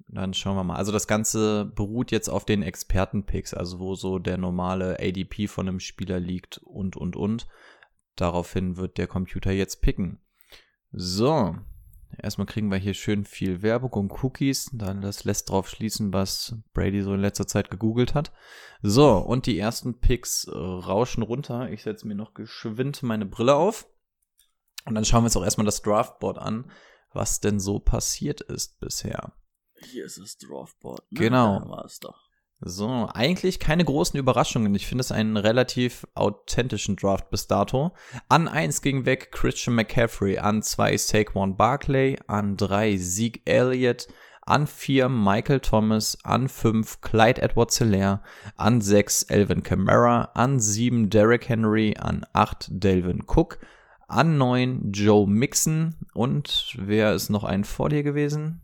Dann 0.08 0.34
schauen 0.34 0.56
wir 0.56 0.64
mal. 0.64 0.76
Also 0.76 0.92
das 0.92 1.06
Ganze 1.06 1.64
beruht 1.64 2.10
jetzt 2.10 2.28
auf 2.28 2.44
den 2.44 2.62
Expertenpicks, 2.62 3.54
also 3.54 3.78
wo 3.78 3.94
so 3.94 4.18
der 4.18 4.36
normale 4.36 4.98
ADP 5.00 5.48
von 5.48 5.68
einem 5.68 5.80
Spieler 5.80 6.20
liegt 6.20 6.58
und, 6.58 6.96
und, 6.96 7.16
und. 7.16 7.46
Daraufhin 8.16 8.76
wird 8.76 8.98
der 8.98 9.06
Computer 9.06 9.52
jetzt 9.52 9.82
picken. 9.82 10.20
So, 10.90 11.56
erstmal 12.22 12.46
kriegen 12.46 12.70
wir 12.70 12.78
hier 12.78 12.94
schön 12.94 13.24
viel 13.24 13.62
Werbung 13.62 13.92
und 13.92 14.22
Cookies. 14.22 14.70
Dann 14.72 15.00
das 15.00 15.24
lässt 15.24 15.50
drauf 15.50 15.68
schließen, 15.68 16.12
was 16.12 16.56
Brady 16.72 17.02
so 17.02 17.14
in 17.14 17.20
letzter 17.20 17.46
Zeit 17.46 17.70
gegoogelt 17.70 18.14
hat. 18.14 18.32
So, 18.82 19.18
und 19.18 19.46
die 19.46 19.58
ersten 19.58 20.00
Picks 20.00 20.44
äh, 20.44 20.56
rauschen 20.56 21.22
runter. 21.22 21.70
Ich 21.70 21.82
setze 21.82 22.06
mir 22.06 22.14
noch 22.14 22.34
geschwind 22.34 23.02
meine 23.02 23.26
Brille 23.26 23.54
auf. 23.54 23.88
Und 24.84 24.94
dann 24.94 25.04
schauen 25.04 25.22
wir 25.22 25.26
uns 25.26 25.36
auch 25.36 25.44
erstmal 25.44 25.64
das 25.64 25.82
Draftboard 25.82 26.38
an, 26.38 26.70
was 27.12 27.40
denn 27.40 27.58
so 27.58 27.78
passiert 27.78 28.40
ist 28.40 28.78
bisher. 28.78 29.32
Hier 29.90 30.04
ist 30.04 30.18
das 30.18 30.38
Draftboard. 30.38 31.10
Ne? 31.10 31.20
Genau. 31.20 31.60
Da 31.60 31.68
war 31.68 31.84
es 31.84 31.98
doch. 31.98 32.25
So, 32.60 33.08
eigentlich 33.12 33.60
keine 33.60 33.84
großen 33.84 34.18
Überraschungen. 34.18 34.74
Ich 34.74 34.86
finde 34.86 35.02
es 35.02 35.12
einen 35.12 35.36
relativ 35.36 36.06
authentischen 36.14 36.96
Draft 36.96 37.28
bis 37.28 37.46
dato. 37.46 37.92
An 38.30 38.48
1 38.48 38.80
ging 38.80 39.04
weg 39.04 39.30
Christian 39.30 39.74
McCaffrey, 39.74 40.38
an 40.38 40.62
2 40.62 40.96
Saquon 40.96 41.56
Barkley, 41.56 42.18
an 42.26 42.56
3 42.56 42.96
Zeke 42.96 43.40
Elliott, 43.44 44.08
an 44.40 44.66
4 44.66 45.10
Michael 45.10 45.60
Thomas, 45.60 46.16
an 46.24 46.48
5 46.48 47.02
Clyde 47.02 47.42
Edwards-Helaire, 47.42 48.22
an 48.56 48.80
6 48.80 49.24
Elvin 49.24 49.62
Kamara, 49.62 50.30
an 50.34 50.58
7 50.58 51.10
Derrick 51.10 51.50
Henry, 51.50 51.94
an 51.98 52.24
8 52.32 52.68
Delvin 52.70 53.24
Cook, 53.26 53.58
an 54.08 54.38
9 54.38 54.92
Joe 54.92 55.28
Mixon 55.28 55.96
und 56.14 56.74
wer 56.78 57.12
ist 57.12 57.28
noch 57.28 57.44
ein 57.44 57.64
vor 57.64 57.90
dir 57.90 58.02
gewesen? 58.02 58.62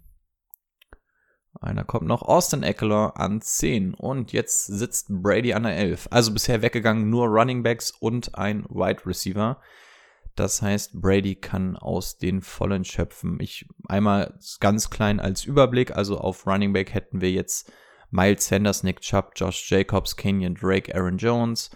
Einer 1.61 1.85
kommt 1.85 2.07
noch, 2.07 2.23
Austin 2.23 2.63
Eckler 2.63 3.13
an 3.17 3.41
10 3.41 3.95
und 3.95 4.33
jetzt 4.33 4.67
sitzt 4.67 5.09
Brady 5.11 5.53
an 5.53 5.65
der 5.65 5.77
11. 5.77 6.09
Also 6.11 6.33
bisher 6.33 6.63
weggegangen 6.63 7.11
nur 7.11 7.27
Running 7.27 7.63
Backs 7.63 7.91
und 7.91 8.37
ein 8.37 8.65
Wide 8.69 9.07
Receiver. 9.07 9.61
Das 10.35 10.63
heißt, 10.63 11.01
Brady 11.01 11.35
kann 11.35 11.77
aus 11.77 12.17
den 12.17 12.41
Vollen 12.41 12.85
schöpfen. 12.85 13.39
Ich 13.41 13.67
einmal 13.87 14.39
ganz 14.61 14.89
klein 14.89 15.21
als 15.21 15.45
Überblick, 15.45 15.95
also 15.95 16.19
auf 16.19 16.47
Running 16.47 16.73
Back 16.73 16.95
hätten 16.95 17.21
wir 17.21 17.31
jetzt 17.31 17.71
Miles 18.11 18.47
Sanders, 18.47 18.83
Nick 18.83 19.01
Chubb, 19.01 19.33
Josh 19.37 19.71
Jacobs, 19.71 20.17
Kenyon 20.17 20.55
Drake, 20.55 20.95
Aaron 20.95 21.19
Jones. 21.19 21.71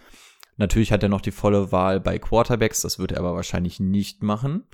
Natürlich 0.57 0.91
hat 0.91 1.03
er 1.03 1.09
noch 1.09 1.21
die 1.21 1.31
volle 1.31 1.71
Wahl 1.71 1.99
bei 1.99 2.17
Quarterbacks, 2.17 2.81
das 2.81 2.97
wird 2.97 3.11
er 3.11 3.19
aber 3.19 3.35
wahrscheinlich 3.35 3.79
nicht 3.79 4.23
machen. 4.23 4.67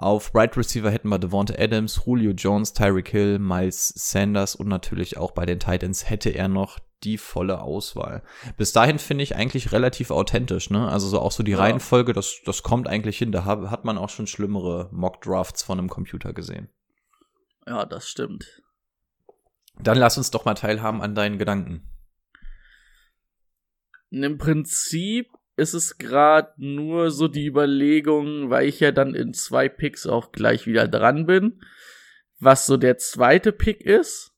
Auf 0.00 0.34
Right 0.34 0.56
Receiver 0.56 0.90
hätten 0.90 1.10
wir 1.10 1.18
Devonta 1.18 1.54
Adams, 1.58 2.00
Julio 2.06 2.30
Jones, 2.30 2.72
Tyreek 2.72 3.10
Hill, 3.10 3.38
Miles 3.38 3.88
Sanders 3.88 4.54
und 4.54 4.66
natürlich 4.66 5.18
auch 5.18 5.32
bei 5.32 5.44
den 5.44 5.60
Titans 5.60 6.08
hätte 6.08 6.30
er 6.30 6.48
noch 6.48 6.78
die 7.02 7.18
volle 7.18 7.60
Auswahl. 7.60 8.22
Bis 8.56 8.72
dahin 8.72 8.98
finde 8.98 9.24
ich 9.24 9.36
eigentlich 9.36 9.72
relativ 9.72 10.10
authentisch, 10.10 10.70
ne? 10.70 10.88
Also 10.88 11.06
so 11.08 11.20
auch 11.20 11.32
so 11.32 11.42
die 11.42 11.52
Ja. 11.52 11.58
Reihenfolge, 11.58 12.14
das, 12.14 12.40
das 12.46 12.62
kommt 12.62 12.88
eigentlich 12.88 13.18
hin. 13.18 13.30
Da 13.30 13.44
hat 13.44 13.84
man 13.84 13.98
auch 13.98 14.08
schon 14.08 14.26
schlimmere 14.26 14.88
Mock-Drafts 14.90 15.62
von 15.62 15.78
einem 15.78 15.90
Computer 15.90 16.32
gesehen. 16.32 16.70
Ja, 17.66 17.84
das 17.84 18.08
stimmt. 18.08 18.62
Dann 19.78 19.98
lass 19.98 20.16
uns 20.16 20.30
doch 20.30 20.46
mal 20.46 20.54
teilhaben 20.54 21.02
an 21.02 21.14
deinen 21.14 21.36
Gedanken. 21.36 21.86
Im 24.08 24.38
Prinzip 24.38 25.28
ist 25.60 25.74
es 25.74 25.98
gerade 25.98 26.52
nur 26.56 27.10
so 27.10 27.28
die 27.28 27.46
Überlegung, 27.46 28.48
weil 28.48 28.66
ich 28.66 28.80
ja 28.80 28.92
dann 28.92 29.14
in 29.14 29.34
zwei 29.34 29.68
Picks 29.68 30.06
auch 30.06 30.32
gleich 30.32 30.66
wieder 30.66 30.88
dran 30.88 31.26
bin, 31.26 31.62
was 32.38 32.66
so 32.66 32.78
der 32.78 32.96
zweite 32.96 33.52
Pick 33.52 33.82
ist. 33.82 34.32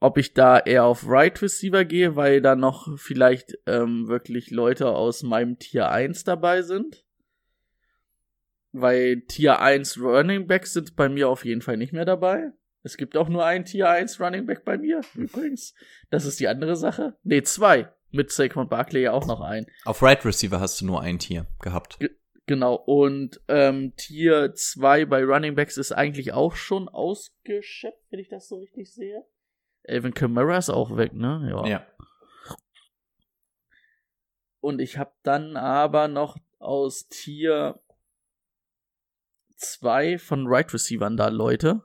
Ob 0.00 0.18
ich 0.18 0.34
da 0.34 0.58
eher 0.58 0.84
auf 0.84 1.08
Right 1.08 1.40
Receiver 1.40 1.84
gehe, 1.84 2.16
weil 2.16 2.42
da 2.42 2.54
noch 2.56 2.98
vielleicht 2.98 3.58
ähm, 3.66 4.08
wirklich 4.08 4.50
Leute 4.50 4.88
aus 4.88 5.22
meinem 5.22 5.58
Tier 5.58 5.88
1 5.90 6.24
dabei 6.24 6.62
sind. 6.62 7.06
Weil 8.72 9.22
Tier 9.22 9.60
1 9.60 9.98
Running 10.00 10.46
Backs 10.46 10.74
sind 10.74 10.96
bei 10.96 11.08
mir 11.08 11.30
auf 11.30 11.44
jeden 11.44 11.62
Fall 11.62 11.78
nicht 11.78 11.94
mehr 11.94 12.04
dabei. 12.04 12.52
Es 12.82 12.96
gibt 12.96 13.16
auch 13.16 13.28
nur 13.28 13.44
ein 13.44 13.64
Tier 13.64 13.88
1 13.88 14.20
Running 14.20 14.46
Back 14.46 14.64
bei 14.64 14.76
mir, 14.76 15.00
übrigens. 15.14 15.74
Das 16.10 16.26
ist 16.26 16.40
die 16.40 16.48
andere 16.48 16.76
Sache. 16.76 17.16
Nee, 17.22 17.42
zwei. 17.42 17.95
Mit 18.16 18.32
Saquon 18.32 18.68
Barkley 18.68 19.02
ja 19.02 19.12
auch 19.12 19.26
noch 19.26 19.40
ein. 19.40 19.66
Auf 19.84 20.02
Right 20.02 20.24
Receiver 20.24 20.58
hast 20.58 20.80
du 20.80 20.86
nur 20.86 21.02
ein 21.02 21.18
Tier 21.18 21.46
gehabt. 21.60 21.98
Genau. 22.46 22.74
Und 22.74 23.40
ähm, 23.48 23.94
Tier 23.96 24.54
2 24.54 25.04
bei 25.06 25.24
Running 25.24 25.54
Backs 25.54 25.76
ist 25.76 25.92
eigentlich 25.92 26.32
auch 26.32 26.54
schon 26.54 26.88
ausgeschöpft, 26.88 28.04
wenn 28.10 28.20
ich 28.20 28.28
das 28.28 28.48
so 28.48 28.58
richtig 28.58 28.92
sehe. 28.92 29.24
Elvin 29.82 30.14
Kamara 30.14 30.56
ist 30.56 30.70
auch 30.70 30.96
weg, 30.96 31.12
ne? 31.12 31.48
Ja. 31.68 31.86
Und 34.60 34.80
ich 34.80 34.98
habe 34.98 35.12
dann 35.22 35.56
aber 35.56 36.08
noch 36.08 36.36
aus 36.58 37.08
Tier 37.08 37.80
2 39.56 40.18
von 40.18 40.46
Right 40.46 40.72
Receivern 40.72 41.16
da 41.16 41.28
Leute. 41.28 41.82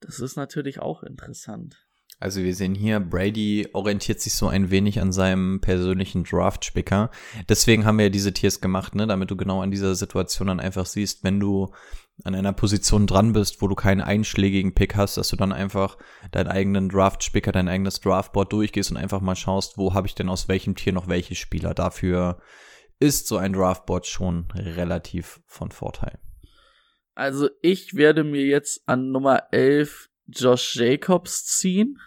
Das 0.00 0.20
ist 0.20 0.36
natürlich 0.36 0.80
auch 0.80 1.02
interessant. 1.02 1.86
Also 2.22 2.40
wir 2.40 2.54
sehen 2.54 2.76
hier, 2.76 3.00
Brady 3.00 3.66
orientiert 3.72 4.20
sich 4.20 4.34
so 4.34 4.46
ein 4.46 4.70
wenig 4.70 5.00
an 5.00 5.10
seinem 5.10 5.60
persönlichen 5.60 6.22
Draft-Spicker. 6.22 7.10
Deswegen 7.48 7.84
haben 7.84 7.98
wir 7.98 8.04
ja 8.04 8.10
diese 8.10 8.32
Tiers 8.32 8.60
gemacht, 8.60 8.94
ne, 8.94 9.08
damit 9.08 9.32
du 9.32 9.36
genau 9.36 9.60
an 9.60 9.72
dieser 9.72 9.96
Situation 9.96 10.46
dann 10.46 10.60
einfach 10.60 10.86
siehst, 10.86 11.24
wenn 11.24 11.40
du 11.40 11.72
an 12.22 12.36
einer 12.36 12.52
Position 12.52 13.08
dran 13.08 13.32
bist, 13.32 13.60
wo 13.60 13.66
du 13.66 13.74
keinen 13.74 14.00
einschlägigen 14.02 14.72
Pick 14.72 14.94
hast, 14.94 15.16
dass 15.16 15.30
du 15.30 15.36
dann 15.36 15.52
einfach 15.52 15.98
deinen 16.30 16.46
eigenen 16.46 16.88
Draft-Spicker, 16.90 17.50
dein 17.50 17.66
eigenes 17.66 17.98
Draftboard 17.98 18.52
durchgehst 18.52 18.92
und 18.92 18.98
einfach 18.98 19.20
mal 19.20 19.34
schaust, 19.34 19.76
wo 19.76 19.92
habe 19.92 20.06
ich 20.06 20.14
denn 20.14 20.28
aus 20.28 20.46
welchem 20.46 20.76
Tier 20.76 20.92
noch 20.92 21.08
welche 21.08 21.34
Spieler. 21.34 21.74
Dafür 21.74 22.40
ist 23.00 23.26
so 23.26 23.36
ein 23.36 23.52
Draftboard 23.52 24.06
schon 24.06 24.46
relativ 24.54 25.40
von 25.48 25.72
Vorteil. 25.72 26.20
Also 27.16 27.48
ich 27.62 27.96
werde 27.96 28.22
mir 28.22 28.46
jetzt 28.46 28.82
an 28.86 29.10
Nummer 29.10 29.48
11 29.50 30.08
Josh 30.28 30.76
Jacobs 30.76 31.46
ziehen. 31.46 31.98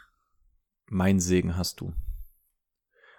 Mein 0.88 1.20
Segen 1.20 1.58
hast 1.58 1.82
du. 1.82 1.94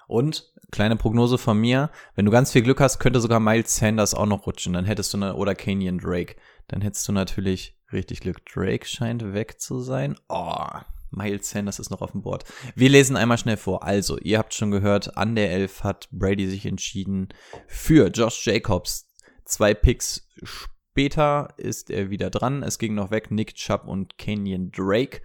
Und 0.07 0.52
kleine 0.70 0.96
Prognose 0.96 1.37
von 1.37 1.59
mir, 1.59 1.90
wenn 2.14 2.24
du 2.24 2.31
ganz 2.31 2.52
viel 2.52 2.62
Glück 2.62 2.81
hast, 2.81 2.98
könnte 2.98 3.20
sogar 3.20 3.40
Miles 3.40 3.76
Sanders 3.76 4.14
auch 4.14 4.26
noch 4.26 4.46
rutschen, 4.46 4.72
dann 4.72 4.85
hättest 4.85 5.12
du 5.12 5.18
eine, 5.18 5.35
oder 5.35 5.55
Kenyon 5.55 5.98
Drake, 5.98 6.37
dann 6.68 6.81
hättest 6.81 7.09
du 7.09 7.12
natürlich 7.12 7.76
richtig 7.92 8.20
Glück. 8.20 8.44
Drake 8.46 8.87
scheint 8.87 9.33
weg 9.33 9.61
zu 9.61 9.81
sein. 9.81 10.16
Oh, 10.29 10.66
Miles 11.11 11.50
Sanders 11.50 11.79
ist 11.79 11.90
noch 11.90 12.02
auf 12.02 12.12
dem 12.12 12.22
Board. 12.22 12.44
Wir 12.74 12.88
lesen 12.88 13.16
einmal 13.16 13.38
schnell 13.38 13.57
vor. 13.57 13.83
Also, 13.83 14.18
ihr 14.18 14.38
habt 14.38 14.55
schon 14.55 14.70
gehört, 14.70 15.16
an 15.16 15.35
der 15.35 15.50
11 15.52 15.85
hat 15.85 16.09
Brady 16.11 16.48
sich 16.48 16.66
entschieden 16.66 17.29
für 17.66 18.09
Josh 18.09 18.46
Jacobs. 18.46 19.12
Zwei 19.44 19.74
Picks 19.74 20.29
später 20.42 21.55
ist 21.57 21.90
er 21.90 22.11
wieder 22.11 22.31
dran. 22.31 22.62
Es 22.62 22.79
ging 22.79 22.94
noch 22.94 23.11
weg 23.11 23.31
Nick 23.31 23.55
Chubb 23.55 23.87
und 23.87 24.18
Kenyon 24.18 24.70
Drake. 24.72 25.22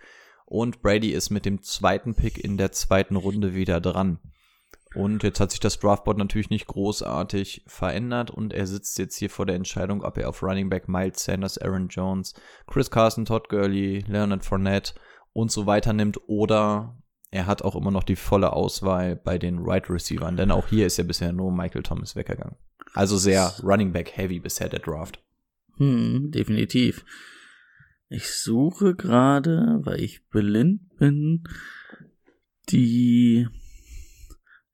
Und 0.52 0.82
Brady 0.82 1.12
ist 1.12 1.30
mit 1.30 1.46
dem 1.46 1.64
zweiten 1.64 2.14
Pick 2.14 2.38
in 2.38 2.58
der 2.58 2.74
zweiten 2.74 3.16
Runde 3.16 3.56
wieder 3.56 3.80
dran. 3.80 4.20
Und 4.94 5.24
jetzt 5.24 5.40
hat 5.40 5.52
sich 5.52 5.62
das 5.62 5.80
Draftboard 5.80 6.18
natürlich 6.18 6.50
nicht 6.50 6.68
großartig 6.68 7.64
verändert 7.68 8.32
und 8.32 8.52
er 8.52 8.68
sitzt 8.68 9.00
jetzt 9.00 9.16
hier 9.16 9.30
vor 9.30 9.46
der 9.46 9.56
Entscheidung, 9.56 10.04
ob 10.04 10.18
er 10.18 10.28
auf 10.28 10.44
Running 10.44 10.70
Back 10.70 10.90
Miles 10.90 11.24
Sanders, 11.24 11.58
Aaron 11.58 11.88
Jones, 11.88 12.34
Chris 12.68 12.92
Carson, 12.92 13.24
Todd 13.24 13.48
Gurley, 13.48 14.04
Leonard 14.10 14.44
Fournette 14.44 14.96
und 15.32 15.52
so 15.52 15.68
weiter 15.68 15.94
nimmt 15.94 16.20
oder 16.28 16.98
er 17.30 17.46
hat 17.46 17.62
auch 17.62 17.78
immer 17.78 17.92
noch 17.92 18.04
die 18.04 18.18
volle 18.18 18.52
Auswahl 18.52 19.16
bei 19.16 19.38
den 19.38 19.60
Right 19.60 19.90
Receivern, 19.90 20.36
denn 20.36 20.52
auch 20.52 20.68
hier 20.68 20.86
ist 20.86 20.98
ja 20.98 21.06
bisher 21.06 21.32
nur 21.32 21.54
Michael 21.54 21.84
Thomas 21.84 22.18
weggegangen. 22.18 22.58
Also 22.94 23.16
sehr 23.16 23.54
Running 23.64 23.94
Back 23.94 24.18
Heavy 24.18 24.42
bisher 24.42 24.68
der 24.68 24.82
Draft. 24.82 25.24
Hm, 25.78 26.30
definitiv. 26.32 27.06
Ich 28.14 28.30
suche 28.30 28.94
gerade, 28.94 29.80
weil 29.84 30.02
ich 30.02 30.28
blind 30.28 30.98
bin, 30.98 31.46
die 32.68 33.48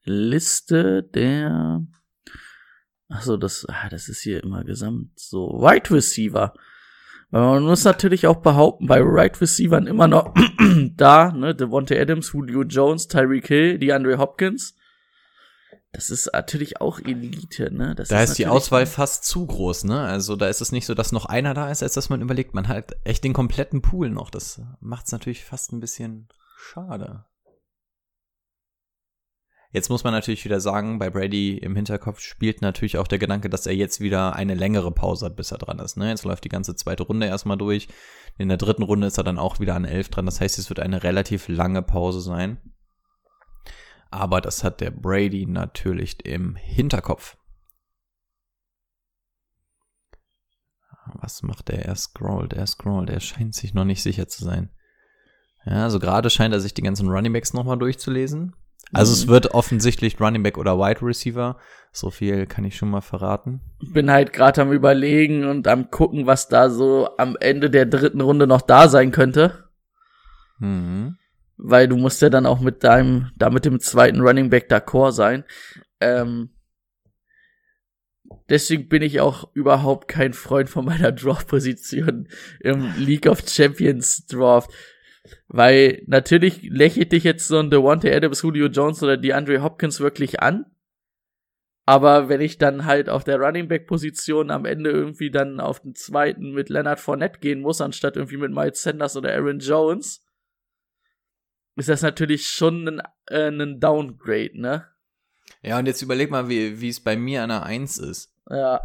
Liste 0.03 1.03
der. 1.03 1.85
Achso, 3.09 3.37
das, 3.37 3.67
ah, 3.69 3.89
das 3.89 4.09
ist 4.09 4.21
hier 4.21 4.43
immer 4.43 4.63
gesamt 4.63 5.19
so. 5.19 5.49
Wide 5.49 5.91
Receiver. 5.91 6.55
Man 7.29 7.61
muss 7.61 7.83
natürlich 7.83 8.25
auch 8.25 8.41
behaupten, 8.41 8.87
bei 8.87 9.01
Right 9.03 9.39
Receivern 9.39 9.85
immer 9.85 10.07
noch 10.07 10.33
da, 10.95 11.31
ne, 11.31 11.53
Devontae 11.53 12.01
Adams, 12.01 12.33
Julio 12.33 12.63
Jones, 12.63 13.07
Tyreek 13.07 13.47
Hill, 13.47 13.77
DeAndre 13.77 14.17
Hopkins. 14.17 14.75
Das 15.93 16.09
ist 16.09 16.29
natürlich 16.33 16.81
auch 16.81 16.99
Elite, 16.99 17.73
ne? 17.73 17.95
Das 17.95 18.09
da 18.09 18.21
ist, 18.21 18.31
ist 18.31 18.39
die 18.39 18.47
Auswahl 18.47 18.85
fast 18.85 19.23
zu 19.23 19.45
groß, 19.45 19.85
ne? 19.85 20.01
Also 20.01 20.35
da 20.35 20.47
ist 20.47 20.61
es 20.61 20.71
nicht 20.71 20.85
so, 20.85 20.93
dass 20.93 21.11
noch 21.11 21.25
einer 21.25 21.53
da 21.53 21.71
ist, 21.71 21.81
als 21.81 21.93
dass 21.93 22.09
man 22.09 22.21
überlegt, 22.21 22.53
man 22.53 22.67
hat 22.67 22.95
echt 23.03 23.23
den 23.23 23.33
kompletten 23.33 23.81
Pool 23.81 24.09
noch. 24.09 24.29
Das 24.29 24.61
macht 24.79 25.05
es 25.05 25.11
natürlich 25.11 25.45
fast 25.45 25.71
ein 25.71 25.79
bisschen 25.79 26.27
schade. 26.57 27.25
Jetzt 29.71 29.89
muss 29.89 30.03
man 30.03 30.13
natürlich 30.13 30.45
wieder 30.45 30.59
sagen, 30.59 30.97
bei 30.97 31.09
Brady 31.09 31.57
im 31.57 31.75
Hinterkopf 31.75 32.19
spielt 32.21 32.61
natürlich 32.61 32.97
auch 32.97 33.07
der 33.07 33.19
Gedanke, 33.19 33.49
dass 33.49 33.65
er 33.65 33.75
jetzt 33.75 33.99
wieder 33.99 34.35
eine 34.35 34.55
längere 34.55 34.91
Pause 34.91 35.25
hat, 35.25 35.35
bis 35.35 35.51
er 35.51 35.57
dran 35.57 35.79
ist. 35.79 35.97
Ne? 35.97 36.09
Jetzt 36.09 36.23
läuft 36.23 36.45
die 36.45 36.49
ganze 36.49 36.75
zweite 36.75 37.03
Runde 37.03 37.27
erstmal 37.27 37.57
durch. 37.57 37.87
In 38.37 38.47
der 38.47 38.57
dritten 38.57 38.83
Runde 38.83 39.07
ist 39.07 39.17
er 39.17 39.23
dann 39.23 39.37
auch 39.37 39.59
wieder 39.59 39.75
an 39.75 39.85
elf 39.85 40.09
dran. 40.09 40.25
Das 40.25 40.39
heißt, 40.39 40.57
es 40.57 40.69
wird 40.69 40.79
eine 40.79 41.03
relativ 41.03 41.47
lange 41.49 41.81
Pause 41.81 42.21
sein. 42.21 42.57
Aber 44.09 44.41
das 44.41 44.63
hat 44.63 44.81
der 44.81 44.91
Brady 44.91 45.45
natürlich 45.45 46.25
im 46.25 46.55
Hinterkopf. 46.55 47.37
Was 51.13 51.43
macht 51.43 51.69
er? 51.69 51.85
Er 51.85 51.95
scrollt, 51.95 52.53
er 52.53 52.67
scrollt. 52.67 53.09
Er 53.09 53.19
scheint 53.19 53.55
sich 53.55 53.73
noch 53.73 53.85
nicht 53.85 54.03
sicher 54.03 54.27
zu 54.27 54.43
sein. 54.43 54.69
Ja, 55.65 55.83
also 55.83 55.99
gerade 55.99 56.29
scheint 56.29 56.53
er 56.53 56.59
sich 56.59 56.73
die 56.73 56.81
ganzen 56.81 57.09
Runningbacks 57.09 57.53
nochmal 57.53 57.77
durchzulesen. 57.77 58.55
Also 58.93 59.11
es 59.11 59.25
mhm. 59.25 59.31
wird 59.31 59.51
offensichtlich 59.53 60.19
Running 60.19 60.43
Back 60.43 60.57
oder 60.57 60.77
Wide 60.77 61.01
Receiver. 61.01 61.57
So 61.91 62.09
viel 62.09 62.45
kann 62.45 62.63
ich 62.63 62.77
schon 62.77 62.89
mal 62.89 63.01
verraten. 63.01 63.61
Bin 63.91 64.09
halt 64.09 64.31
gerade 64.33 64.61
am 64.61 64.71
überlegen 64.71 65.45
und 65.45 65.67
am 65.67 65.91
gucken, 65.91 66.25
was 66.25 66.47
da 66.47 66.69
so 66.69 67.09
am 67.17 67.35
Ende 67.39 67.69
der 67.69 67.85
dritten 67.85 68.21
Runde 68.21 68.47
noch 68.47 68.61
da 68.61 68.87
sein 68.87 69.11
könnte. 69.11 69.65
Mhm. 70.59 71.17
Weil 71.57 71.87
du 71.87 71.97
musst 71.97 72.21
ja 72.21 72.29
dann 72.29 72.45
auch 72.45 72.59
mit 72.59 72.83
deinem, 72.83 73.31
da 73.35 73.49
mit 73.49 73.65
dem 73.65 73.79
zweiten 73.79 74.21
Running 74.21 74.49
Back 74.49 74.69
d'accord 74.69 75.11
sein. 75.11 75.43
Ähm, 75.99 76.49
deswegen 78.49 78.87
bin 78.87 79.01
ich 79.01 79.19
auch 79.19 79.49
überhaupt 79.53 80.07
kein 80.07 80.33
Freund 80.33 80.69
von 80.69 80.85
meiner 80.85 81.11
Draft-Position 81.13 82.27
im 82.59 82.93
League 82.97 83.27
of 83.27 83.47
Champions 83.47 84.25
Draft. 84.27 84.71
Weil 85.47 86.03
natürlich 86.07 86.63
lächelt 86.63 87.11
dich 87.11 87.23
jetzt 87.23 87.47
so 87.47 87.59
ein 87.59 87.69
Devontae 87.69 88.15
Adams, 88.15 88.41
Julio 88.41 88.67
Jones 88.67 89.03
oder 89.03 89.17
die 89.17 89.33
Andre 89.33 89.61
Hopkins 89.61 89.99
wirklich 89.99 90.41
an. 90.41 90.65
Aber 91.85 92.27
wenn 92.27 92.41
ich 92.41 92.57
dann 92.57 92.85
halt 92.85 93.09
auf 93.09 93.23
der 93.23 93.39
Running 93.39 93.69
Back 93.69 93.87
Position 93.87 94.51
am 94.51 94.65
Ende 94.65 94.89
irgendwie 94.89 95.31
dann 95.31 95.61
auf 95.61 95.79
den 95.79 95.95
zweiten 95.95 96.51
mit 96.51 96.67
Leonard 96.67 96.99
Fournette 96.99 97.39
gehen 97.39 97.61
muss, 97.61 97.79
anstatt 97.79 98.17
irgendwie 98.17 98.37
mit 98.37 98.51
Miles 98.51 98.83
Sanders 98.83 99.15
oder 99.15 99.33
Aaron 99.33 99.59
Jones, 99.59 100.21
ist 101.77 101.89
das 101.89 102.01
natürlich 102.01 102.47
schon 102.47 102.87
ein, 102.87 103.01
äh, 103.27 103.49
ein 103.49 103.79
Downgrade, 103.79 104.59
ne? 104.59 104.87
Ja, 105.61 105.79
und 105.79 105.85
jetzt 105.85 106.01
überleg 106.01 106.29
mal, 106.29 106.49
wie, 106.49 106.89
es 106.89 106.99
bei 106.99 107.15
mir 107.15 107.43
an 107.43 107.49
der 107.49 107.63
1 107.63 107.99
ist. 107.99 108.33
Ja. 108.49 108.81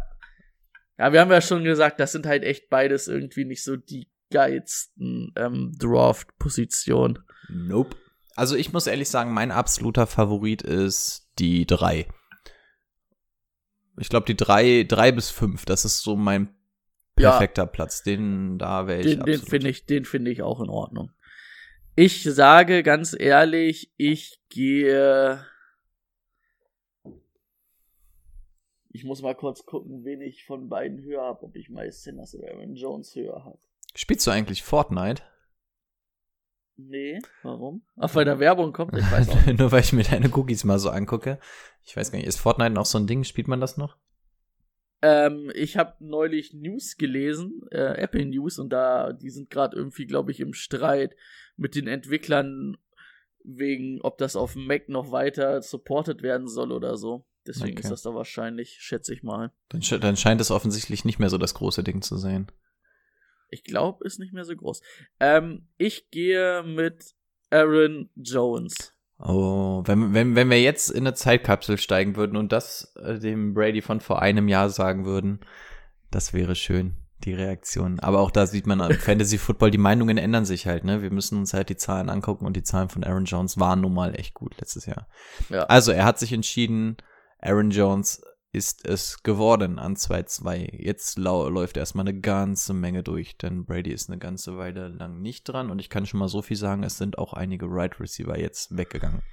Ja, 0.97 1.11
wir 1.11 1.21
haben 1.21 1.31
ja 1.31 1.41
schon 1.41 1.63
gesagt, 1.63 1.99
das 1.99 2.11
sind 2.11 2.25
halt 2.25 2.43
echt 2.43 2.69
beides 2.69 3.07
irgendwie 3.07 3.45
nicht 3.45 3.63
so 3.63 3.75
die 3.75 4.07
geilsten 4.29 5.33
ähm, 5.35 5.71
Draft-Position. 5.77 7.19
Nope. 7.49 7.97
Also 8.35 8.55
ich 8.55 8.73
muss 8.73 8.87
ehrlich 8.87 9.09
sagen, 9.09 9.33
mein 9.33 9.51
absoluter 9.51 10.07
Favorit 10.07 10.61
ist 10.61 11.29
die 11.39 11.65
drei. 11.65 12.07
Ich 13.97 14.09
glaube, 14.09 14.25
die 14.25 14.37
drei, 14.37 14.85
drei 14.87 15.11
bis 15.11 15.29
fünf, 15.29 15.65
das 15.65 15.85
ist 15.85 16.01
so 16.01 16.15
mein 16.15 16.55
perfekter 17.15 17.63
ja. 17.63 17.67
Platz. 17.67 18.03
Den 18.03 18.57
da 18.57 18.87
wäre 18.87 19.01
ich. 19.01 19.17
Den, 19.17 19.25
den 19.25 19.41
finde 19.41 19.69
ich, 19.69 19.85
den 19.85 20.05
finde 20.05 20.31
ich 20.31 20.41
auch 20.41 20.61
in 20.61 20.69
Ordnung. 20.69 21.11
Ich 21.95 22.23
sage 22.23 22.81
ganz 22.81 23.15
ehrlich, 23.17 23.93
ich 23.97 24.41
gehe. 24.49 25.45
Ich 28.89 29.03
muss 29.03 29.21
mal 29.21 29.35
kurz 29.35 29.65
gucken, 29.65 30.03
wen 30.03 30.21
ich 30.21 30.43
von 30.43 30.69
beiden 30.69 31.03
höher 31.03 31.21
habe, 31.21 31.43
ob 31.43 31.55
ich 31.55 31.69
Miles 31.69 32.03
Sanders 32.03 32.33
oder 32.33 32.51
Aaron 32.51 32.75
Jones 32.75 33.15
höher 33.15 33.45
habe. 33.45 33.59
Spielst 33.93 34.25
du 34.25 34.31
eigentlich 34.31 34.63
Fortnite? 34.63 35.21
Nee, 36.77 37.19
warum? 37.43 37.83
Ach, 37.97 38.13
weil 38.15 38.25
da 38.25 38.39
Werbung 38.39 38.73
kommt, 38.73 38.97
ich 38.97 39.11
weiß 39.11 39.29
auch. 39.29 39.45
Nur 39.57 39.71
weil 39.71 39.81
ich 39.81 39.93
mir 39.93 40.03
deine 40.03 40.29
Cookies 40.35 40.63
mal 40.63 40.79
so 40.79 40.89
angucke. 40.89 41.39
Ich 41.83 41.95
weiß 41.95 42.11
gar 42.11 42.17
nicht, 42.17 42.27
ist 42.27 42.39
Fortnite 42.39 42.71
noch 42.71 42.87
so 42.87 42.97
ein 42.97 43.05
Ding? 43.05 43.23
Spielt 43.23 43.47
man 43.47 43.61
das 43.61 43.77
noch? 43.77 43.97
Ähm, 45.05 45.51
ich 45.53 45.75
habe 45.75 45.95
neulich 45.99 46.53
News 46.53 46.95
gelesen, 46.95 47.67
äh, 47.71 48.01
Apple 48.01 48.25
News, 48.25 48.57
und 48.57 48.69
da, 48.69 49.11
die 49.11 49.31
sind 49.31 49.49
gerade 49.49 49.75
irgendwie, 49.75 50.05
glaube 50.05 50.31
ich, 50.31 50.39
im 50.39 50.53
Streit 50.53 51.13
mit 51.57 51.75
den 51.75 51.87
Entwicklern 51.87 52.77
wegen, 53.43 53.99
ob 54.01 54.17
das 54.17 54.37
auf 54.37 54.55
Mac 54.55 54.87
noch 54.87 55.11
weiter 55.11 55.61
supported 55.61 56.23
werden 56.23 56.47
soll 56.47 56.71
oder 56.71 56.95
so. 56.95 57.25
Deswegen 57.45 57.73
okay. 57.73 57.81
ist 57.81 57.91
das 57.91 58.01
da 58.03 58.15
wahrscheinlich, 58.15 58.77
schätze 58.79 59.13
ich 59.13 59.23
mal. 59.23 59.51
Dann, 59.67 59.81
dann 59.99 60.15
scheint 60.15 60.39
es 60.39 60.51
offensichtlich 60.51 61.03
nicht 61.03 61.19
mehr 61.19 61.29
so 61.29 61.37
das 61.37 61.53
große 61.53 61.83
Ding 61.83 62.01
zu 62.01 62.15
sein. 62.15 62.47
Ich 63.49 63.65
glaube, 63.65 64.05
ist 64.05 64.19
nicht 64.19 64.31
mehr 64.31 64.45
so 64.45 64.55
groß. 64.55 64.81
Ähm, 65.19 65.67
ich 65.77 66.11
gehe 66.11 66.63
mit 66.63 67.13
Aaron 67.49 68.09
Jones. 68.15 68.93
Oh, 69.25 69.83
wenn, 69.85 70.13
wenn, 70.13 70.35
wenn 70.35 70.49
wir 70.49 70.61
jetzt 70.61 70.89
in 70.89 71.07
eine 71.07 71.13
Zeitkapsel 71.13 71.77
steigen 71.77 72.17
würden 72.17 72.35
und 72.35 72.51
das 72.51 72.93
äh, 73.01 73.19
dem 73.19 73.53
Brady 73.53 73.81
von 73.81 74.01
vor 74.01 74.21
einem 74.21 74.49
Jahr 74.49 74.69
sagen 74.69 75.05
würden, 75.05 75.39
das 76.11 76.33
wäre 76.33 76.55
schön, 76.55 76.95
die 77.23 77.33
Reaktion. 77.33 78.01
Aber 78.01 78.19
auch 78.19 78.31
da 78.31 78.45
sieht 78.47 78.67
man 78.67 78.81
im 78.81 78.91
Fantasy 78.99 79.37
Football, 79.37 79.71
die 79.71 79.77
Meinungen 79.77 80.17
ändern 80.17 80.43
sich 80.43 80.67
halt, 80.67 80.83
ne? 80.83 81.01
Wir 81.01 81.09
müssen 81.09 81.39
uns 81.39 81.53
halt 81.53 81.69
die 81.69 81.77
Zahlen 81.77 82.09
angucken 82.09 82.45
und 82.45 82.57
die 82.57 82.63
Zahlen 82.63 82.89
von 82.89 83.05
Aaron 83.05 83.23
Jones 83.23 83.57
waren 83.57 83.79
nun 83.79 83.93
mal 83.93 84.13
echt 84.13 84.33
gut 84.33 84.59
letztes 84.59 84.85
Jahr. 84.85 85.07
Ja. 85.49 85.63
Also, 85.63 85.93
er 85.93 86.03
hat 86.03 86.19
sich 86.19 86.33
entschieden, 86.33 86.97
Aaron 87.39 87.71
Jones 87.71 88.21
ist 88.53 88.87
es 88.87 89.23
geworden 89.23 89.79
an 89.79 89.95
2-2. 89.95 90.81
Jetzt 90.81 91.17
läuft 91.17 91.75
erstmal 91.75 92.07
eine 92.07 92.19
ganze 92.19 92.73
Menge 92.73 93.01
durch, 93.01 93.35
denn 93.37 93.65
Brady 93.65 93.91
ist 93.91 94.09
eine 94.09 94.19
ganze 94.19 94.57
Weile 94.57 94.87
lang 94.87 95.21
nicht 95.21 95.45
dran 95.45 95.71
und 95.71 95.79
ich 95.79 95.89
kann 95.89 96.05
schon 96.05 96.19
mal 96.19 96.29
so 96.29 96.43
viel 96.43 96.55
sagen, 96.55 96.83
es 96.83 96.97
sind 96.97 97.17
auch 97.17 97.33
einige 97.33 97.65
Right 97.67 97.99
Receiver 97.99 98.39
jetzt 98.39 98.77
weggegangen. 98.77 99.23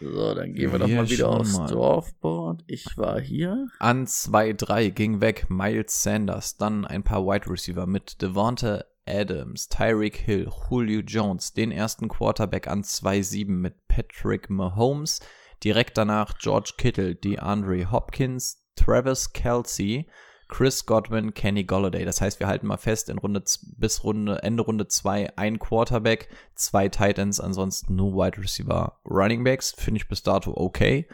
So, 0.00 0.34
dann 0.34 0.52
gehen 0.52 0.70
wir, 0.70 0.72
wir 0.72 0.78
doch 0.78 0.88
mal 0.88 1.10
wieder 1.10 1.28
aufs 1.28 1.56
mal. 1.56 1.66
Dorfboard. 1.68 2.62
Ich 2.66 2.96
war 2.96 3.18
hier. 3.20 3.66
An 3.80 4.06
2-3 4.06 4.90
ging 4.90 5.20
weg 5.20 5.46
Miles 5.48 6.02
Sanders, 6.02 6.56
dann 6.56 6.84
ein 6.84 7.02
paar 7.02 7.24
Wide 7.24 7.50
Receiver 7.50 7.86
mit 7.86 8.20
Devonta 8.22 8.84
Adams, 9.06 9.68
Tyreek 9.68 10.16
Hill, 10.16 10.50
Julio 10.68 11.00
Jones, 11.00 11.54
den 11.54 11.72
ersten 11.72 12.08
Quarterback 12.08 12.68
an 12.68 12.82
2-7 12.82 13.48
mit 13.48 13.88
Patrick 13.88 14.50
Mahomes, 14.50 15.20
Direkt 15.64 15.98
danach 15.98 16.38
George 16.38 16.74
Kittle, 16.76 17.14
DeAndre 17.14 17.90
Hopkins, 17.90 18.64
Travis 18.76 19.32
Kelsey, 19.32 20.08
Chris 20.48 20.86
Godwin, 20.86 21.34
Kenny 21.34 21.64
Golladay. 21.64 22.04
Das 22.04 22.20
heißt, 22.20 22.40
wir 22.40 22.46
halten 22.46 22.66
mal 22.66 22.78
fest, 22.78 23.08
in 23.10 23.18
Runde 23.18 23.42
bis 23.76 24.02
Runde, 24.02 24.42
Ende 24.42 24.62
Runde 24.62 24.88
2 24.88 25.36
ein 25.36 25.58
Quarterback, 25.58 26.28
zwei 26.54 26.88
Titans, 26.88 27.38
ansonsten 27.38 27.96
nur 27.96 28.14
Wide 28.14 28.38
Receiver 28.38 28.98
Running 29.04 29.44
Backs. 29.44 29.72
Finde 29.76 29.98
ich 29.98 30.08
bis 30.08 30.22
dato 30.22 30.52
okay. 30.56 31.06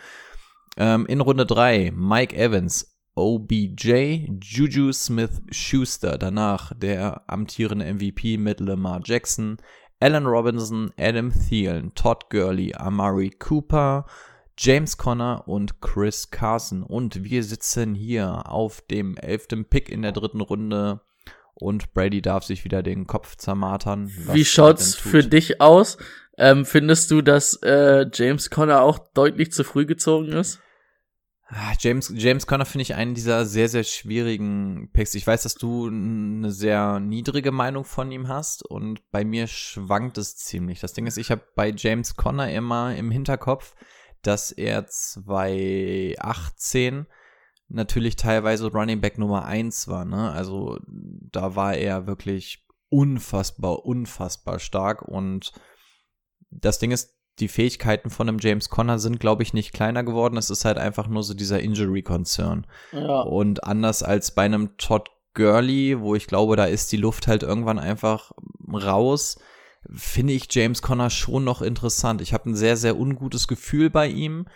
Ähm, 0.76 1.06
in 1.06 1.20
Runde 1.20 1.46
3 1.46 1.92
Mike 1.94 2.36
Evans, 2.36 2.96
OBJ, 3.16 4.28
Juju 4.40 4.92
Smith 4.92 5.42
Schuster. 5.50 6.16
Danach 6.16 6.72
der 6.76 7.22
amtierende 7.28 7.92
MVP 7.92 8.38
mit 8.38 8.60
Lamar 8.60 9.00
Jackson, 9.04 9.58
Allen 10.00 10.26
Robinson, 10.26 10.92
Adam 10.98 11.32
Thielen, 11.32 11.94
Todd 11.94 12.28
Gurley, 12.30 12.74
Amari 12.74 13.30
Cooper, 13.30 14.06
James 14.56 14.96
Conner 14.96 15.44
und 15.46 15.80
Chris 15.80 16.30
Carson. 16.30 16.82
Und 16.82 17.24
wir 17.24 17.42
sitzen 17.42 17.94
hier 17.94 18.50
auf 18.50 18.80
dem 18.82 19.16
elften 19.16 19.64
Pick 19.64 19.88
in 19.88 20.02
der 20.02 20.12
dritten 20.12 20.40
Runde. 20.40 21.00
Und 21.54 21.94
Brady 21.94 22.20
darf 22.20 22.44
sich 22.44 22.64
wieder 22.64 22.82
den 22.82 23.06
Kopf 23.06 23.36
zermartern. 23.36 24.10
Wie 24.32 24.44
schaut's 24.44 24.94
für 24.94 25.22
dich 25.22 25.60
aus? 25.60 25.98
Ähm, 26.36 26.64
findest 26.64 27.10
du, 27.10 27.22
dass 27.22 27.54
äh, 27.62 28.06
James 28.12 28.50
Conner 28.50 28.82
auch 28.82 28.98
deutlich 28.98 29.52
zu 29.52 29.62
früh 29.62 29.86
gezogen 29.86 30.32
ist? 30.32 30.60
Ah, 31.46 31.74
James, 31.78 32.12
James 32.16 32.46
Conner 32.46 32.64
finde 32.64 32.82
ich 32.82 32.94
einen 32.94 33.14
dieser 33.14 33.44
sehr, 33.44 33.68
sehr 33.68 33.84
schwierigen 33.84 34.90
Picks. 34.92 35.14
Ich 35.14 35.26
weiß, 35.26 35.42
dass 35.42 35.54
du 35.54 35.86
eine 35.86 36.50
sehr 36.50 36.98
niedrige 36.98 37.52
Meinung 37.52 37.84
von 37.84 38.10
ihm 38.10 38.28
hast 38.28 38.64
und 38.64 39.08
bei 39.12 39.24
mir 39.24 39.46
schwankt 39.46 40.18
es 40.18 40.36
ziemlich. 40.36 40.80
Das 40.80 40.94
Ding 40.94 41.06
ist, 41.06 41.18
ich 41.18 41.30
habe 41.30 41.42
bei 41.54 41.72
James 41.76 42.16
Conner 42.16 42.50
immer 42.50 42.96
im 42.96 43.10
Hinterkopf, 43.10 43.74
dass 44.26 44.52
er 44.52 44.86
2018 44.86 47.06
natürlich 47.68 48.16
teilweise 48.16 48.70
Running 48.70 49.00
Back 49.00 49.16
Nummer 49.18 49.44
1 49.44 49.88
war, 49.88 50.04
ne? 50.04 50.30
Also 50.32 50.78
da 50.86 51.56
war 51.56 51.74
er 51.74 52.06
wirklich 52.06 52.66
unfassbar, 52.88 53.84
unfassbar 53.84 54.58
stark. 54.58 55.02
Und 55.02 55.52
das 56.50 56.78
Ding 56.78 56.92
ist, 56.92 57.14
die 57.40 57.48
Fähigkeiten 57.48 58.10
von 58.10 58.28
einem 58.28 58.38
James 58.38 58.68
Conner 58.68 59.00
sind, 59.00 59.18
glaube 59.18 59.42
ich, 59.42 59.54
nicht 59.54 59.72
kleiner 59.72 60.04
geworden. 60.04 60.36
Es 60.36 60.50
ist 60.50 60.64
halt 60.64 60.78
einfach 60.78 61.08
nur 61.08 61.24
so 61.24 61.34
dieser 61.34 61.58
Injury-Concern. 61.60 62.64
Ja. 62.92 63.22
Und 63.22 63.64
anders 63.64 64.04
als 64.04 64.34
bei 64.34 64.44
einem 64.44 64.76
Todd 64.76 65.10
Gurley, 65.34 66.00
wo 66.00 66.14
ich 66.14 66.28
glaube, 66.28 66.54
da 66.54 66.66
ist 66.66 66.92
die 66.92 66.96
Luft 66.96 67.26
halt 67.26 67.42
irgendwann 67.42 67.80
einfach 67.80 68.30
raus, 68.72 69.40
finde 69.92 70.32
ich 70.32 70.46
James 70.50 70.82
Conner 70.82 71.10
schon 71.10 71.44
noch 71.44 71.62
interessant. 71.62 72.20
Ich 72.20 72.32
habe 72.32 72.50
ein 72.50 72.54
sehr, 72.54 72.76
sehr 72.76 72.98
ungutes 72.98 73.48
Gefühl 73.48 73.90
bei 73.90 74.08
ihm, 74.08 74.46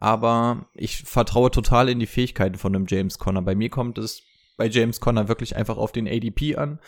aber 0.00 0.68
ich 0.74 1.02
vertraue 1.02 1.50
total 1.50 1.88
in 1.88 1.98
die 1.98 2.06
Fähigkeiten 2.06 2.56
von 2.56 2.74
einem 2.74 2.86
James 2.88 3.18
Conner. 3.18 3.42
Bei 3.42 3.54
mir 3.54 3.70
kommt 3.70 3.98
es 3.98 4.22
bei 4.56 4.68
James 4.68 5.00
Conner 5.00 5.28
wirklich 5.28 5.56
einfach 5.56 5.76
auf 5.76 5.92
den 5.92 6.08
ADP 6.08 6.56
an. 6.56 6.80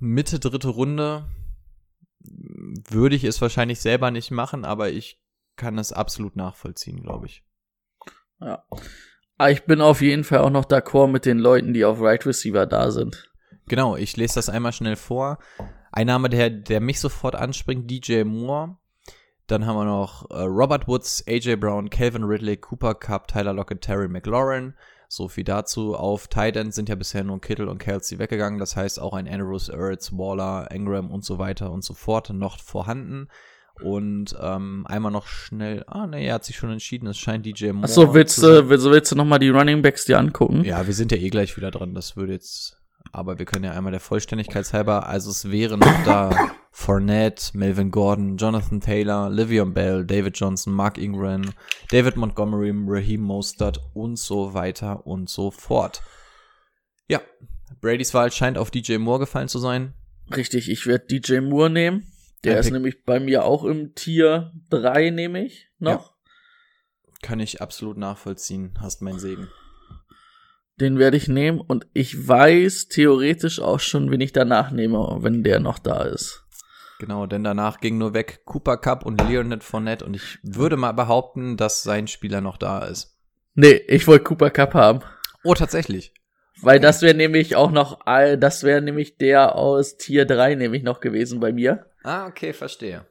Mitte 0.00 0.38
dritte 0.38 0.68
Runde 0.68 1.28
würde 2.20 3.16
ich 3.16 3.24
es 3.24 3.40
wahrscheinlich 3.40 3.80
selber 3.80 4.10
nicht 4.10 4.30
machen, 4.30 4.64
aber 4.64 4.90
ich 4.90 5.20
kann 5.56 5.78
es 5.78 5.92
absolut 5.92 6.36
nachvollziehen, 6.36 7.02
glaube 7.02 7.26
ich. 7.26 7.44
Ja. 8.40 8.64
Aber 9.38 9.50
ich 9.50 9.64
bin 9.64 9.80
auf 9.80 10.00
jeden 10.00 10.24
Fall 10.24 10.38
auch 10.38 10.50
noch 10.50 10.64
d'accord 10.64 11.08
mit 11.08 11.24
den 11.24 11.38
Leuten, 11.38 11.72
die 11.72 11.84
auf 11.84 12.00
Right 12.00 12.24
Receiver 12.26 12.66
da 12.66 12.90
sind. 12.90 13.30
Genau, 13.66 13.96
ich 13.96 14.16
lese 14.16 14.36
das 14.36 14.48
einmal 14.48 14.72
schnell 14.72 14.96
vor. 14.96 15.38
Ein 15.92 16.06
Name, 16.06 16.28
der, 16.28 16.50
der 16.50 16.80
mich 16.80 17.00
sofort 17.00 17.34
anspringt, 17.34 17.90
DJ 17.90 18.24
Moore. 18.24 18.76
Dann 19.46 19.64
haben 19.64 19.76
wir 19.76 19.84
noch 19.84 20.30
äh, 20.30 20.42
Robert 20.42 20.86
Woods, 20.88 21.24
AJ 21.26 21.56
Brown, 21.56 21.88
Calvin 21.88 22.24
Ridley, 22.24 22.58
Cooper 22.58 22.94
Cup, 22.94 23.28
Tyler 23.28 23.54
Lockett, 23.54 23.80
Terry 23.80 24.08
McLaurin. 24.08 24.74
So 25.08 25.28
viel 25.28 25.44
dazu. 25.44 25.96
Auf 25.96 26.28
Tight 26.28 26.56
End 26.56 26.74
sind 26.74 26.90
ja 26.90 26.94
bisher 26.94 27.24
nur 27.24 27.40
Kittle 27.40 27.70
und 27.70 27.78
Kelsey 27.78 28.18
weggegangen. 28.18 28.58
Das 28.58 28.76
heißt 28.76 29.00
auch 29.00 29.14
ein 29.14 29.26
Andrews, 29.26 29.70
Ertz, 29.70 30.12
Waller, 30.12 30.70
Ingram 30.70 31.10
und 31.10 31.24
so 31.24 31.38
weiter 31.38 31.72
und 31.72 31.82
so 31.82 31.94
fort 31.94 32.28
noch 32.30 32.60
vorhanden. 32.60 33.28
Und 33.82 34.36
ähm, 34.40 34.84
einmal 34.86 35.12
noch 35.12 35.26
schnell, 35.26 35.84
ah 35.86 36.06
ne, 36.06 36.24
er 36.24 36.34
hat 36.34 36.44
sich 36.44 36.56
schon 36.56 36.70
entschieden, 36.70 37.06
es 37.06 37.16
scheint 37.16 37.46
DJ 37.46 37.70
Moore. 37.70 37.84
Achso, 37.84 38.12
willst 38.12 38.42
du, 38.42 38.68
willst, 38.68 38.84
willst 38.86 39.12
du 39.12 39.16
nochmal 39.16 39.38
die 39.38 39.50
Running 39.50 39.82
Backs 39.82 40.04
dir 40.04 40.18
angucken? 40.18 40.64
Ja, 40.64 40.86
wir 40.86 40.94
sind 40.94 41.12
ja 41.12 41.18
eh 41.18 41.30
gleich 41.30 41.56
wieder 41.56 41.70
dran. 41.70 41.94
Das 41.94 42.16
würde 42.16 42.32
jetzt, 42.32 42.77
aber 43.12 43.38
wir 43.38 43.46
können 43.46 43.64
ja 43.64 43.72
einmal 43.72 43.92
der 43.92 44.00
Vollständigkeitshalber, 44.00 45.06
also 45.06 45.30
es 45.30 45.50
wären 45.50 45.80
noch 45.80 46.04
da 46.04 46.30
Fournette, 46.70 47.56
Melvin 47.56 47.90
Gordon, 47.90 48.36
Jonathan 48.36 48.80
Taylor, 48.80 49.30
Livion 49.30 49.74
Bell, 49.74 50.04
David 50.04 50.38
Johnson, 50.38 50.72
Mark 50.72 50.98
Ingram, 50.98 51.52
David 51.90 52.16
Montgomery, 52.16 52.72
Raheem 52.86 53.22
Mostert 53.22 53.80
und 53.94 54.18
so 54.18 54.54
weiter 54.54 55.06
und 55.06 55.28
so 55.28 55.50
fort. 55.50 56.02
Ja, 57.08 57.20
Bradys 57.80 58.14
Wahl 58.14 58.30
scheint 58.30 58.58
auf 58.58 58.70
DJ 58.70 58.98
Moore 58.98 59.20
gefallen 59.20 59.48
zu 59.48 59.58
sein. 59.58 59.94
Richtig, 60.34 60.70
ich 60.70 60.86
werde 60.86 61.06
DJ 61.06 61.40
Moore 61.40 61.70
nehmen. 61.70 62.12
Der 62.44 62.52
Ein 62.54 62.58
ist 62.58 62.66
Pick. 62.66 62.74
nämlich 62.74 63.04
bei 63.04 63.18
mir 63.18 63.44
auch 63.44 63.64
im 63.64 63.94
Tier 63.94 64.52
3, 64.70 65.10
nehme 65.10 65.44
ich 65.44 65.68
noch. 65.78 66.14
Kann 67.22 67.40
ich 67.40 67.60
absolut 67.60 67.96
nachvollziehen. 67.96 68.78
Hast 68.80 69.02
meinen 69.02 69.18
Segen. 69.18 69.48
Den 70.80 70.98
werde 70.98 71.16
ich 71.16 71.28
nehmen 71.28 71.60
und 71.60 71.86
ich 71.92 72.28
weiß 72.28 72.88
theoretisch 72.88 73.60
auch 73.60 73.80
schon, 73.80 74.10
wen 74.10 74.20
ich 74.20 74.32
danach 74.32 74.70
nehme, 74.70 75.18
wenn 75.20 75.42
der 75.42 75.60
noch 75.60 75.78
da 75.78 76.02
ist. 76.02 76.44
Genau, 77.00 77.26
denn 77.26 77.44
danach 77.44 77.80
ging 77.80 77.98
nur 77.98 78.14
weg 78.14 78.42
Cooper 78.44 78.76
Cup 78.76 79.06
und 79.06 79.20
Leonard 79.28 79.62
Fournette 79.64 80.04
und 80.04 80.14
ich 80.14 80.38
würde 80.42 80.76
mal 80.76 80.92
behaupten, 80.92 81.56
dass 81.56 81.82
sein 81.82 82.06
Spieler 82.08 82.40
noch 82.40 82.56
da 82.56 82.84
ist. 82.84 83.16
Nee, 83.54 83.74
ich 83.88 84.06
wollte 84.06 84.24
Cooper 84.24 84.50
Cup 84.50 84.74
haben. 84.74 85.00
Oh, 85.44 85.54
tatsächlich. 85.54 86.12
Weil 86.60 86.80
das 86.80 87.02
wäre 87.02 87.14
nämlich 87.14 87.54
auch 87.54 87.70
noch, 87.70 88.00
das 88.04 88.64
wäre 88.64 88.82
nämlich 88.82 89.16
der 89.16 89.54
aus 89.54 89.96
Tier 89.96 90.26
3 90.26 90.56
nämlich 90.56 90.82
noch 90.82 91.00
gewesen 91.00 91.38
bei 91.38 91.52
mir. 91.52 91.86
Ah, 92.02 92.26
okay, 92.26 92.52
verstehe. 92.52 93.06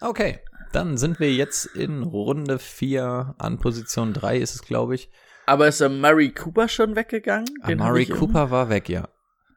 Okay, 0.00 0.38
dann 0.72 0.96
sind 0.96 1.18
wir 1.18 1.32
jetzt 1.32 1.66
in 1.66 2.02
Runde 2.04 2.60
4 2.60 3.34
an 3.38 3.58
Position 3.58 4.12
3 4.12 4.38
ist 4.38 4.54
es, 4.54 4.62
glaube 4.62 4.94
ich. 4.94 5.10
Aber 5.46 5.68
ist 5.68 5.80
der 5.80 5.88
Murray 5.90 6.30
Cooper 6.30 6.68
schon 6.68 6.96
weggegangen? 6.96 7.48
Amari 7.62 8.02
ich 8.02 8.10
im- 8.10 8.16
Cooper 8.16 8.50
war 8.50 8.68
weg, 8.68 8.88
ja. 8.88 9.08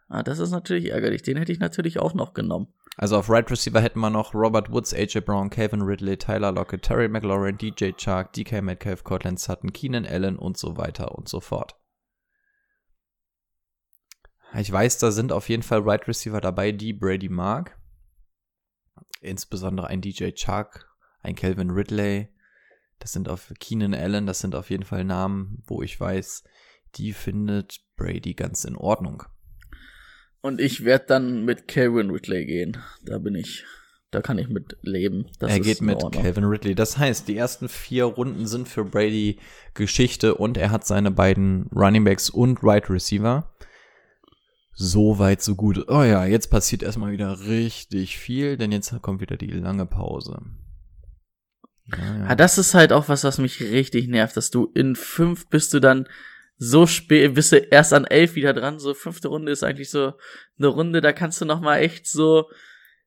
Ah, 0.09 0.23
das 0.23 0.39
ist 0.39 0.51
natürlich 0.51 0.91
ärgerlich. 0.91 1.21
Den 1.21 1.37
hätte 1.37 1.51
ich 1.51 1.59
natürlich 1.59 1.99
auch 1.99 2.13
noch 2.13 2.33
genommen. 2.33 2.67
Also 2.95 3.17
auf 3.17 3.29
Right 3.29 3.49
Receiver 3.51 3.79
hätten 3.81 3.99
wir 3.99 4.09
noch 4.09 4.33
Robert 4.33 4.71
Woods, 4.71 4.93
AJ 4.93 5.21
Brown, 5.21 5.49
Calvin 5.49 5.81
Ridley, 5.81 6.17
Tyler 6.17 6.51
Lockett, 6.51 6.81
Terry 6.81 7.07
McLaurin, 7.07 7.57
DJ 7.57 7.91
Chark, 7.95 8.33
DK 8.33 8.61
Metcalf, 8.61 9.03
Cortland 9.03 9.39
Sutton, 9.39 9.71
Keenan 9.71 10.05
Allen 10.05 10.37
und 10.37 10.57
so 10.57 10.77
weiter 10.77 11.13
und 11.15 11.27
so 11.29 11.39
fort. 11.39 11.75
Ich 14.55 14.71
weiß, 14.71 14.97
da 14.99 15.11
sind 15.11 15.31
auf 15.31 15.49
jeden 15.49 15.61
Fall 15.63 15.81
Right 15.81 16.07
Receiver 16.07 16.39
dabei, 16.41 16.71
die 16.71 16.93
Brady 16.93 17.29
mag. 17.29 17.77
Insbesondere 19.21 19.87
ein 19.87 20.01
DJ 20.01 20.31
Chark, 20.35 20.89
ein 21.21 21.35
Calvin 21.35 21.69
Ridley. 21.71 22.29
Das 22.99 23.11
sind 23.11 23.29
auf 23.29 23.53
Keenan 23.59 23.93
Allen, 23.93 24.25
das 24.25 24.39
sind 24.39 24.55
auf 24.55 24.69
jeden 24.69 24.83
Fall 24.83 25.03
Namen, 25.03 25.63
wo 25.67 25.81
ich 25.81 25.99
weiß, 25.99 26.43
die 26.95 27.13
findet 27.13 27.79
Brady 27.95 28.33
ganz 28.33 28.63
in 28.63 28.75
Ordnung. 28.75 29.23
Und 30.41 30.61
ich 30.61 30.85
werde 30.85 31.05
dann 31.07 31.45
mit 31.45 31.67
Calvin 31.67 32.09
Ridley 32.09 32.45
gehen. 32.45 32.77
Da 33.03 33.17
bin 33.17 33.35
ich, 33.35 33.65
da 34.11 34.21
kann 34.21 34.37
ich 34.37 34.47
mit 34.47 34.77
leben. 34.81 35.27
Das 35.39 35.51
er 35.51 35.57
ist 35.57 35.65
geht 35.65 35.81
mit. 35.81 35.99
Calvin 36.11 36.45
Ridley. 36.45 36.75
Das 36.75 36.97
heißt, 36.97 37.27
die 37.27 37.37
ersten 37.37 37.69
vier 37.69 38.05
Runden 38.05 38.47
sind 38.47 38.67
für 38.67 38.85
Brady 38.85 39.39
Geschichte 39.73 40.35
und 40.35 40.57
er 40.57 40.71
hat 40.71 40.85
seine 40.85 41.11
beiden 41.11 41.67
Running 41.75 42.03
Backs 42.03 42.29
und 42.29 42.63
Right 42.63 42.89
Receiver. 42.89 43.53
So 44.73 45.17
weit, 45.17 45.41
so 45.41 45.55
gut. 45.55 45.85
Oh 45.89 46.03
ja, 46.03 46.25
jetzt 46.25 46.51
passiert 46.51 46.83
erstmal 46.83 47.11
wieder 47.11 47.39
richtig 47.47 48.19
viel, 48.19 48.57
denn 48.57 48.71
jetzt 48.71 49.01
kommt 49.01 49.21
wieder 49.21 49.35
die 49.35 49.47
lange 49.47 49.87
Pause. 49.87 50.39
Ja, 51.91 51.97
Ja, 51.97 52.27
ja. 52.29 52.35
das 52.35 52.57
ist 52.57 52.73
halt 52.73 52.91
auch 52.91 53.09
was, 53.09 53.23
was 53.23 53.37
mich 53.37 53.61
richtig 53.61 54.07
nervt, 54.07 54.35
dass 54.35 54.51
du 54.51 54.71
in 54.73 54.95
fünf 54.95 55.47
bist 55.47 55.73
du 55.73 55.79
dann 55.79 56.07
so 56.57 56.87
spät, 56.87 57.35
bist 57.35 57.51
du 57.51 57.57
erst 57.57 57.93
an 57.93 58.05
elf 58.05 58.35
wieder 58.35 58.53
dran. 58.53 58.79
So 58.79 58.93
fünfte 58.93 59.27
Runde 59.27 59.51
ist 59.51 59.63
eigentlich 59.63 59.89
so 59.89 60.13
eine 60.57 60.67
Runde, 60.67 61.01
da 61.01 61.13
kannst 61.13 61.39
du 61.39 61.45
noch 61.45 61.61
mal 61.61 61.77
echt 61.77 62.07
so 62.07 62.49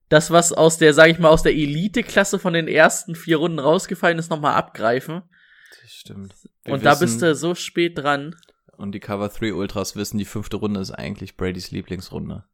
das, 0.08 0.30
was 0.30 0.52
aus 0.52 0.78
der, 0.78 0.92
sag 0.94 1.08
ich 1.08 1.18
mal, 1.18 1.28
aus 1.28 1.42
der 1.42 1.54
Elite-Klasse 1.54 2.38
von 2.38 2.52
den 2.52 2.68
ersten 2.68 3.14
vier 3.14 3.38
Runden 3.38 3.58
rausgefallen 3.58 4.18
ist, 4.18 4.30
noch 4.30 4.40
mal 4.40 4.54
abgreifen. 4.54 5.22
Das 5.82 5.92
stimmt. 5.92 6.34
Wir 6.64 6.74
Und 6.74 6.84
da 6.84 6.96
bist 6.96 7.22
du 7.22 7.34
so 7.34 7.54
spät 7.54 7.96
dran. 7.96 8.36
Und 8.76 8.92
die 8.92 9.00
Cover 9.00 9.28
3 9.28 9.54
Ultras 9.54 9.94
wissen, 9.94 10.18
die 10.18 10.24
fünfte 10.24 10.56
Runde 10.56 10.80
ist 10.80 10.90
eigentlich 10.90 11.36
Bradys 11.36 11.70
Lieblingsrunde. 11.70 12.44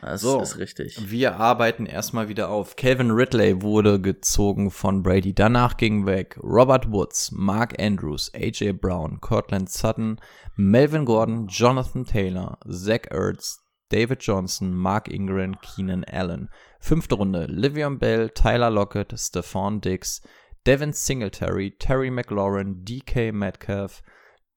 Das 0.00 0.20
So. 0.20 0.40
ist 0.40 0.58
richtig. 0.58 1.10
Wir 1.10 1.36
arbeiten 1.36 1.86
erstmal 1.86 2.28
wieder 2.28 2.48
auf. 2.50 2.76
Calvin 2.76 3.10
Ridley 3.10 3.62
wurde 3.62 4.00
gezogen 4.00 4.70
von 4.70 5.02
Brady. 5.02 5.34
Danach 5.34 5.76
ging 5.76 6.06
weg 6.06 6.38
Robert 6.42 6.90
Woods, 6.90 7.30
Mark 7.32 7.80
Andrews, 7.80 8.30
AJ 8.34 8.72
Brown, 8.74 9.20
Cortland 9.20 9.70
Sutton, 9.70 10.20
Melvin 10.56 11.04
Gordon, 11.04 11.46
Jonathan 11.48 12.04
Taylor, 12.04 12.58
Zach 12.70 13.10
Ertz, 13.10 13.60
David 13.90 14.22
Johnson, 14.22 14.74
Mark 14.74 15.08
Ingram, 15.08 15.56
Keenan 15.60 16.04
Allen. 16.04 16.48
Fünfte 16.80 17.14
Runde 17.14 17.46
Livion 17.46 17.98
Bell, 17.98 18.28
Tyler 18.30 18.70
Lockett, 18.70 19.14
Stephon 19.18 19.80
Diggs, 19.80 20.20
Devin 20.66 20.92
Singletary, 20.92 21.72
Terry 21.78 22.10
McLaurin, 22.10 22.84
DK 22.84 23.32
Metcalf, 23.32 24.02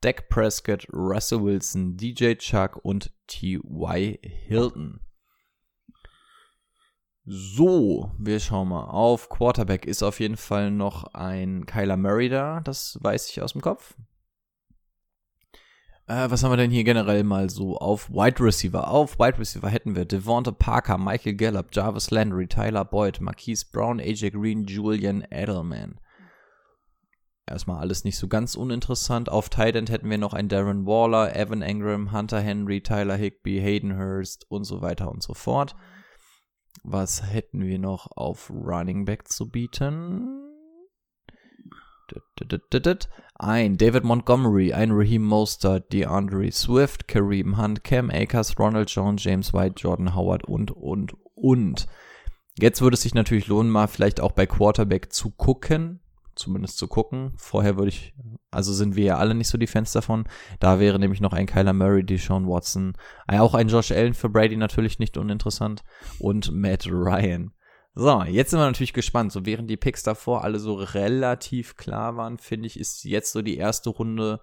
Dak 0.02 0.30
Prescott, 0.30 0.86
Russell 0.91 1.41
Wilson, 1.43 1.95
DJ 1.97 2.34
Chuck 2.36 2.80
und 2.84 3.12
T.Y. 3.28 4.19
Hilton. 4.21 5.00
So, 7.30 8.10
wir 8.18 8.40
schauen 8.40 8.70
mal. 8.70 8.86
Auf 8.86 9.28
Quarterback 9.28 9.86
ist 9.86 10.02
auf 10.02 10.22
jeden 10.22 10.38
Fall 10.38 10.72
noch 10.72 11.13
ein 11.13 11.66
Kyler 11.66 11.98
Murray 11.98 12.30
da. 12.30 12.62
Das 12.62 12.98
weiß 13.02 13.30
ich 13.30 13.42
aus 13.42 13.52
dem 13.52 13.60
Kopf. 13.60 13.98
Äh, 16.08 16.32
was 16.32 16.42
haben 16.42 16.54
wir 16.54 16.58
denn 16.58 16.72
hier 16.72 16.86
generell 16.86 17.26
mal 17.26 17.50
so 17.50 17.78
auf 17.80 18.10
Wide 18.10 18.42
Receiver? 18.42 18.90
Auf 18.90 19.20
Wide 19.20 19.40
Receiver 19.40 19.68
hätten 19.68 19.94
wir 19.94 20.06
Devonta 20.06 20.52
Parker, 20.52 20.98
Michael 20.98 21.36
Gallup, 21.36 21.68
Jarvis 21.74 22.12
Landry, 22.12 22.48
Tyler 22.48 22.86
Boyd, 22.86 23.19
Marquise 23.19 23.65
Brown, 23.73 24.00
AJ 24.00 24.32
Green, 24.32 24.63
Julian 24.63 25.21
Edelman. 25.30 26.00
Erstmal 27.46 27.82
alles 27.82 28.06
nicht 28.06 28.17
so 28.17 28.30
ganz 28.30 28.56
uninteressant. 28.56 29.28
Auf 29.28 29.50
Tight 29.50 29.75
End 29.75 29.90
hätten 29.90 30.10
wir 30.10 30.17
noch 30.17 30.34
einen 30.34 30.48
Darren 30.48 30.86
Waller, 30.86 31.36
Evan 31.36 31.62
Engram, 31.62 32.13
Hunter 32.13 32.40
Henry, 32.40 32.80
Tyler 32.80 33.17
Higby, 33.17 33.60
Hayden 33.60 33.98
Hurst 33.98 34.50
und 34.50 34.63
so 34.63 34.82
weiter 34.82 35.12
und 35.12 35.21
so 35.21 35.34
fort. 35.34 35.75
Was 36.90 37.21
hätten 37.21 37.65
wir 37.65 37.79
noch 37.79 38.08
auf 38.15 38.50
Running 38.50 39.04
Back 39.04 39.27
zu 39.27 39.50
bieten? 39.50 40.25
Ein 43.35 43.75
David 43.75 44.06
Montgomery, 44.06 44.71
ein 44.71 44.92
Raheem 44.94 45.25
Mostert, 45.25 45.92
DeAndre 45.92 46.50
Swift, 46.50 47.10
Kareem 47.10 47.58
Hunt, 47.58 47.83
Cam 47.83 48.10
Akers, 48.10 48.58
Ronald 48.58 48.90
Jones, 48.90 49.21
James 49.21 49.54
White, 49.54 49.81
Jordan 49.81 50.15
Howard 50.15 50.46
und, 50.46 50.71
und, 50.71 51.13
und. 51.35 51.88
Jetzt 52.58 52.81
würde 52.81 52.94
es 52.94 53.02
sich 53.02 53.13
natürlich 53.13 53.48
lohnen, 53.48 53.69
mal 53.69 53.88
vielleicht 53.88 54.21
auch 54.21 54.31
bei 54.31 54.46
Quarterback 54.46 55.12
zu 55.12 55.31
gucken. 55.31 56.00
Zumindest 56.38 56.77
zu 56.77 56.88
gucken. 56.88 57.33
Vorher 57.35 57.77
würde 57.77 57.90
ich, 57.90 58.13
also 58.52 58.73
sind 58.73 58.96
wir 58.96 59.04
ja 59.04 59.17
alle 59.17 59.35
nicht 59.35 59.50
so 59.50 59.58
die 59.58 59.67
Fans 59.67 59.92
davon. 59.92 60.25
Da 60.60 60.79
wäre 60.79 61.00
nämlich 61.00 61.21
noch 61.21 61.33
ein 61.33 61.46
Kyler 61.46 61.73
Murray, 61.73 62.04
Deshaun 62.04 62.48
Watson, 62.48 62.94
äh, 63.27 63.40
auch 63.40 63.54
ein 63.54 63.67
Josh 63.67 63.92
Allen 63.92 64.13
für 64.13 64.29
Brady 64.29 64.58
natürlich 64.58 65.00
nicht 65.00 65.17
uninteressant 65.17 65.83
und 66.19 66.52
Matt 66.52 66.88
Ryan. 66.88 67.52
So, 68.00 68.23
jetzt 68.23 68.52
sind 68.52 68.60
wir 68.60 68.65
natürlich 68.65 68.94
gespannt. 68.94 69.31
So 69.31 69.46
während 69.46 69.69
die 69.69 69.77
Picks 69.77 70.04
davor 70.04 70.44
alle 70.44 70.60
so 70.60 70.75
relativ 70.75 71.75
klar 71.77 72.15
waren, 72.15 72.38
finde 72.38 72.67
ich, 72.67 72.79
ist 72.79 73.04
jetzt 73.04 73.31
so 73.31 73.42
die 73.42 73.58
erste 73.58 73.90
Runde, 73.90 74.40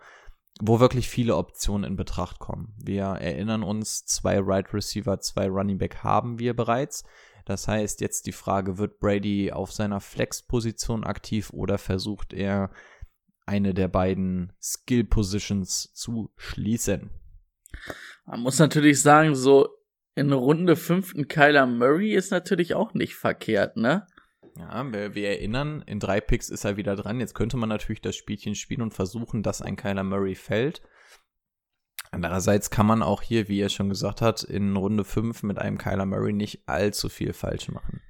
wo 0.60 0.80
wirklich 0.80 1.08
viele 1.08 1.36
Optionen 1.36 1.88
in 1.88 1.96
Betracht 1.96 2.40
kommen. 2.40 2.74
Wir 2.76 3.04
erinnern 3.04 3.62
uns, 3.62 4.04
zwei 4.06 4.40
Right 4.40 4.74
Receiver, 4.74 5.20
zwei 5.20 5.48
Running 5.48 5.78
Back 5.78 6.02
haben 6.02 6.40
wir 6.40 6.54
bereits. 6.54 7.04
Das 7.44 7.68
heißt, 7.68 8.00
jetzt 8.00 8.26
die 8.26 8.32
Frage, 8.32 8.78
wird 8.78 9.00
Brady 9.00 9.52
auf 9.52 9.72
seiner 9.72 10.00
Flex-Position 10.00 11.04
aktiv 11.04 11.50
oder 11.50 11.78
versucht 11.78 12.32
er 12.32 12.70
eine 13.46 13.74
der 13.74 13.88
beiden 13.88 14.52
Skill-Positions 14.62 15.92
zu 15.92 16.32
schließen? 16.36 17.10
Man 18.24 18.40
muss 18.40 18.58
natürlich 18.58 19.02
sagen, 19.02 19.34
so 19.34 19.68
in 20.14 20.32
Runde 20.32 20.76
fünften 20.76 21.28
Kyler 21.28 21.66
Murray 21.66 22.14
ist 22.14 22.30
natürlich 22.30 22.74
auch 22.74 22.94
nicht 22.94 23.16
verkehrt, 23.16 23.76
ne? 23.76 24.06
Ja, 24.56 24.84
wir, 24.92 25.14
wir, 25.16 25.28
erinnern, 25.30 25.82
in 25.84 25.98
drei 25.98 26.20
Picks 26.20 26.48
ist 26.48 26.64
er 26.64 26.76
wieder 26.76 26.94
dran. 26.94 27.18
Jetzt 27.18 27.34
könnte 27.34 27.56
man 27.56 27.68
natürlich 27.68 28.00
das 28.00 28.14
Spielchen 28.14 28.54
spielen 28.54 28.82
und 28.82 28.94
versuchen, 28.94 29.42
dass 29.42 29.60
ein 29.60 29.76
Kyler 29.76 30.04
Murray 30.04 30.36
fällt. 30.36 30.80
Andererseits 32.14 32.70
kann 32.70 32.86
man 32.86 33.02
auch 33.02 33.22
hier, 33.22 33.48
wie 33.48 33.60
er 33.60 33.68
schon 33.68 33.88
gesagt 33.88 34.22
hat, 34.22 34.44
in 34.44 34.76
Runde 34.76 35.02
5 35.02 35.42
mit 35.42 35.58
einem 35.58 35.78
Kyler 35.78 36.06
Murray 36.06 36.32
nicht 36.32 36.68
allzu 36.68 37.08
viel 37.08 37.32
falsch 37.32 37.68
machen. 37.70 38.00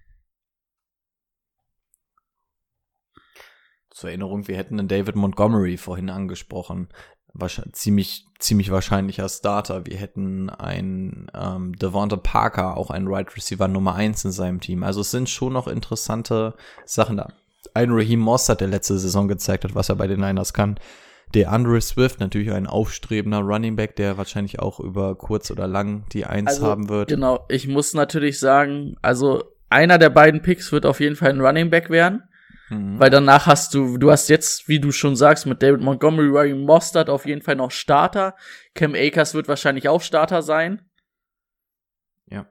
Zur 3.89 4.11
Erinnerung, 4.11 4.47
wir 4.47 4.59
hätten 4.59 4.79
einen 4.79 4.89
David 4.89 5.17
Montgomery 5.17 5.79
vorhin 5.79 6.11
angesprochen. 6.11 6.89
Wahrscheinlich, 7.33 7.77
ziemlich, 7.77 8.27
ziemlich 8.39 8.71
wahrscheinlicher 8.71 9.27
Starter. 9.31 9.87
Wir 9.87 9.97
hätten 9.97 10.51
einen 10.51 11.31
ähm, 11.33 11.75
Devonta 11.75 12.17
Parker, 12.17 12.77
auch 12.77 12.91
ein 12.91 13.09
Right 13.09 13.35
Receiver 13.35 13.69
Nummer 13.69 13.95
1 13.95 14.27
in 14.27 14.33
seinem 14.33 14.61
Team. 14.61 14.83
Also 14.83 15.01
es 15.01 15.13
sind 15.13 15.31
schon 15.31 15.55
noch 15.55 15.67
interessante 15.67 16.55
Sachen 16.85 17.17
da. 17.17 17.33
Ein 17.73 17.91
Raheem 17.91 18.21
Mostert, 18.21 18.61
der 18.61 18.69
letzte 18.69 18.99
Saison 18.99 19.29
gezeigt 19.29 19.65
hat, 19.65 19.75
was 19.75 19.89
er 19.89 19.97
bei 19.97 20.07
den 20.07 20.21
Niners 20.21 20.53
kann. 20.53 20.79
Der 21.35 21.51
Andre 21.51 21.81
Swift, 21.81 22.21
natürlich 22.21 22.53
ein 22.53 22.67
aufstrebender 22.67 23.41
Running 23.41 23.77
Back, 23.77 23.97
der 23.97 24.17
wahrscheinlich 24.17 24.61
auch 24.61 24.79
über 24.81 25.17
kurz 25.17 25.51
oder 25.51 25.67
lang 25.67 26.07
die 26.13 26.25
Eins 26.25 26.55
also, 26.55 26.67
haben 26.67 26.89
wird. 26.89 27.09
Genau, 27.09 27.45
ich 27.49 27.67
muss 27.67 27.93
natürlich 27.93 28.39
sagen, 28.39 28.97
also 29.03 29.45
einer 29.69 29.99
der 29.99 30.11
beiden 30.11 30.43
Picks 30.43 30.71
wird 30.71 30.87
auf 30.87 31.01
jeden 31.01 31.17
Fall 31.17 31.31
ein 31.31 31.41
Running 31.41 31.71
Back 31.71 31.91
werden. 31.91 32.23
Mhm. 32.71 32.99
Weil 32.99 33.11
danach 33.11 33.47
hast 33.47 33.75
du, 33.75 33.99
du 33.99 34.11
hast 34.11 34.29
jetzt, 34.29 34.69
wie 34.69 34.81
du 34.81 34.93
schon 34.93 35.17
sagst, 35.17 35.47
mit 35.47 35.63
David 35.63 35.81
Montgomery, 35.81 36.29
Ryan 36.29 36.61
Mostert 36.61 37.11
auf 37.11 37.27
jeden 37.27 37.43
Fall 37.43 37.57
noch 37.57 37.71
Starter. 37.71 38.35
Cam 38.75 38.95
Akers 38.95 39.35
wird 39.35 39.49
wahrscheinlich 39.49 39.89
auch 39.89 40.01
Starter 40.01 40.43
sein. 40.43 40.83
Ja. 42.27 42.47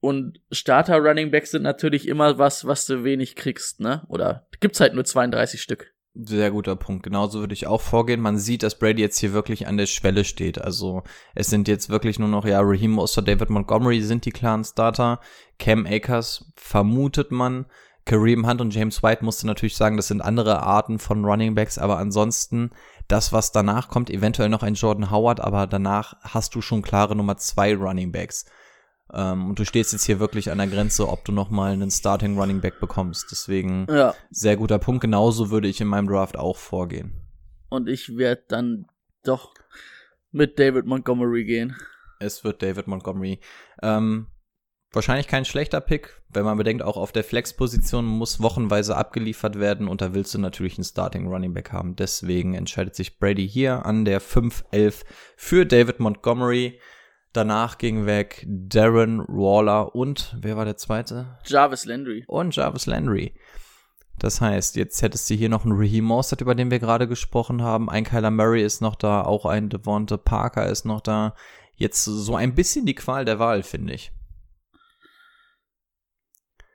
Und 0.00 0.40
Starter 0.50 0.98
Running 0.98 1.30
Backs 1.30 1.52
sind 1.52 1.62
natürlich 1.62 2.06
immer 2.08 2.38
was, 2.38 2.66
was 2.66 2.86
du 2.86 3.04
wenig 3.04 3.36
kriegst, 3.36 3.80
ne? 3.80 4.04
Oder 4.08 4.46
gibt's 4.60 4.80
halt 4.80 4.94
nur 4.94 5.04
32 5.04 5.62
Stück. 5.62 5.94
Sehr 6.18 6.50
guter 6.50 6.76
Punkt. 6.76 7.02
Genauso 7.02 7.40
würde 7.40 7.52
ich 7.52 7.66
auch 7.66 7.82
vorgehen. 7.82 8.22
Man 8.22 8.38
sieht, 8.38 8.62
dass 8.62 8.78
Brady 8.78 9.02
jetzt 9.02 9.18
hier 9.18 9.34
wirklich 9.34 9.66
an 9.66 9.76
der 9.76 9.84
Schwelle 9.84 10.24
steht. 10.24 10.58
Also 10.58 11.02
es 11.34 11.48
sind 11.48 11.68
jetzt 11.68 11.90
wirklich 11.90 12.18
nur 12.18 12.28
noch, 12.28 12.46
ja, 12.46 12.60
Raheem 12.62 12.92
Moster, 12.92 13.20
David 13.20 13.50
Montgomery 13.50 14.00
sind 14.00 14.24
die 14.24 14.30
klaren 14.30 14.64
Starter. 14.64 15.20
Cam 15.58 15.84
Akers 15.84 16.50
vermutet 16.54 17.32
man. 17.32 17.66
Kareem 18.06 18.48
Hunt 18.48 18.60
und 18.60 18.72
James 18.72 19.02
White 19.02 19.24
musste 19.24 19.46
natürlich 19.46 19.76
sagen, 19.76 19.96
das 19.96 20.08
sind 20.08 20.22
andere 20.22 20.62
Arten 20.62 20.98
von 20.98 21.24
Running 21.24 21.54
Backs, 21.54 21.76
aber 21.76 21.98
ansonsten 21.98 22.70
das, 23.08 23.32
was 23.32 23.52
danach 23.52 23.88
kommt, 23.88 24.10
eventuell 24.10 24.48
noch 24.48 24.62
ein 24.62 24.74
Jordan 24.74 25.10
Howard, 25.10 25.40
aber 25.40 25.66
danach 25.66 26.16
hast 26.22 26.54
du 26.54 26.62
schon 26.62 26.82
klare 26.82 27.16
Nummer 27.16 27.36
zwei 27.36 27.74
Running 27.74 28.12
Backs. 28.12 28.46
Ähm, 29.12 29.50
und 29.50 29.58
du 29.58 29.64
stehst 29.64 29.92
jetzt 29.92 30.04
hier 30.04 30.20
wirklich 30.20 30.50
an 30.50 30.58
der 30.58 30.66
Grenze, 30.66 31.08
ob 31.08 31.24
du 31.24 31.32
nochmal 31.32 31.72
einen 31.72 31.90
Starting 31.90 32.38
Running 32.38 32.60
Back 32.60 32.80
bekommst. 32.80 33.26
Deswegen 33.30 33.86
ja. 33.88 34.14
sehr 34.30 34.56
guter 34.56 34.78
Punkt. 34.78 35.00
Genauso 35.00 35.50
würde 35.50 35.68
ich 35.68 35.80
in 35.80 35.88
meinem 35.88 36.08
Draft 36.08 36.36
auch 36.36 36.56
vorgehen. 36.56 37.12
Und 37.68 37.88
ich 37.88 38.16
werde 38.16 38.44
dann 38.48 38.86
doch 39.22 39.54
mit 40.32 40.58
David 40.58 40.86
Montgomery 40.86 41.44
gehen. 41.44 41.76
Es 42.18 42.44
wird 42.44 42.62
David 42.62 42.86
Montgomery. 42.86 43.40
Ähm, 43.82 44.28
wahrscheinlich 44.92 45.28
kein 45.28 45.44
schlechter 45.44 45.80
Pick, 45.80 46.22
wenn 46.28 46.44
man 46.44 46.58
bedenkt, 46.58 46.82
auch 46.82 46.96
auf 46.96 47.12
der 47.12 47.24
Flex-Position 47.24 48.04
muss 48.04 48.40
wochenweise 48.40 48.96
abgeliefert 48.96 49.58
werden 49.58 49.88
und 49.88 50.00
da 50.00 50.14
willst 50.14 50.34
du 50.34 50.38
natürlich 50.38 50.78
einen 50.78 50.84
Starting 50.84 51.26
Running 51.26 51.54
Back 51.54 51.72
haben. 51.72 51.96
Deswegen 51.96 52.54
entscheidet 52.54 52.94
sich 52.94 53.18
Brady 53.18 53.48
hier 53.48 53.84
an 53.84 54.04
der 54.04 54.20
5-11 54.20 55.04
für 55.36 55.66
David 55.66 56.00
Montgomery. 56.00 56.80
Danach 57.36 57.76
ging 57.76 58.06
weg 58.06 58.46
Darren 58.48 59.18
Waller 59.28 59.94
und 59.94 60.34
wer 60.40 60.56
war 60.56 60.64
der 60.64 60.78
zweite? 60.78 61.36
Jarvis 61.44 61.84
Landry. 61.84 62.24
Und 62.26 62.56
Jarvis 62.56 62.86
Landry. 62.86 63.34
Das 64.18 64.40
heißt, 64.40 64.74
jetzt 64.76 65.02
hättest 65.02 65.28
du 65.28 65.34
hier 65.34 65.50
noch 65.50 65.66
einen 65.66 65.76
Raheem 65.76 66.06
Mostert, 66.06 66.40
über 66.40 66.54
den 66.54 66.70
wir 66.70 66.78
gerade 66.78 67.06
gesprochen 67.06 67.60
haben. 67.60 67.90
Ein 67.90 68.04
Kyler 68.04 68.30
Murray 68.30 68.64
ist 68.64 68.80
noch 68.80 68.94
da, 68.94 69.20
auch 69.20 69.44
ein 69.44 69.68
Devonta 69.68 70.16
Parker 70.16 70.66
ist 70.70 70.86
noch 70.86 71.02
da. 71.02 71.34
Jetzt 71.74 72.04
so 72.04 72.34
ein 72.36 72.54
bisschen 72.54 72.86
die 72.86 72.94
Qual 72.94 73.26
der 73.26 73.38
Wahl, 73.38 73.62
finde 73.62 73.92
ich. 73.92 74.12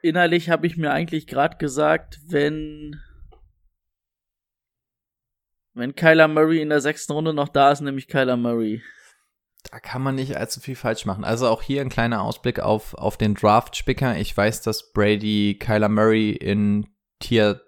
Innerlich 0.03 0.51
habe 0.51 0.68
ich 0.68 0.78
mir 0.78 0.91
eigentlich 0.91 1.26
gerade 1.26 1.57
gesagt, 1.57 2.20
wenn 2.28 3.01
wenn 5.74 5.95
Kyler 5.95 6.28
Murray 6.28 6.62
in 6.62 6.70
der 6.70 6.82
sechsten 6.82 7.14
Runde 7.14 7.34
noch 7.34 7.49
da 7.49 7.72
ist, 7.72 7.82
nämlich 7.82 8.07
Kyler 8.07 8.38
Murray. 8.38 8.84
Da 9.70 9.80
kann 9.80 10.01
man 10.01 10.16
nicht 10.16 10.36
allzu 10.38 10.59
viel 10.59 10.76
falsch 10.76 11.05
machen. 11.05 11.24
Also 11.24 11.47
auch 11.47 11.62
hier 11.62 11.82
ein 11.82 11.89
kleiner 11.89 12.24
Ausblick 12.24 12.59
auf, 12.59 12.93
auf 12.95 13.18
den 13.18 13.36
Draft-Spicker. 13.36 14.18
Ich 14.18 14.36
weiß, 14.36 14.62
dass 14.62 14.91
Brady 14.91 15.57
Kyler 15.59 15.89
Murray 15.89 16.32
in 16.32 16.88
Tier 17.20 17.62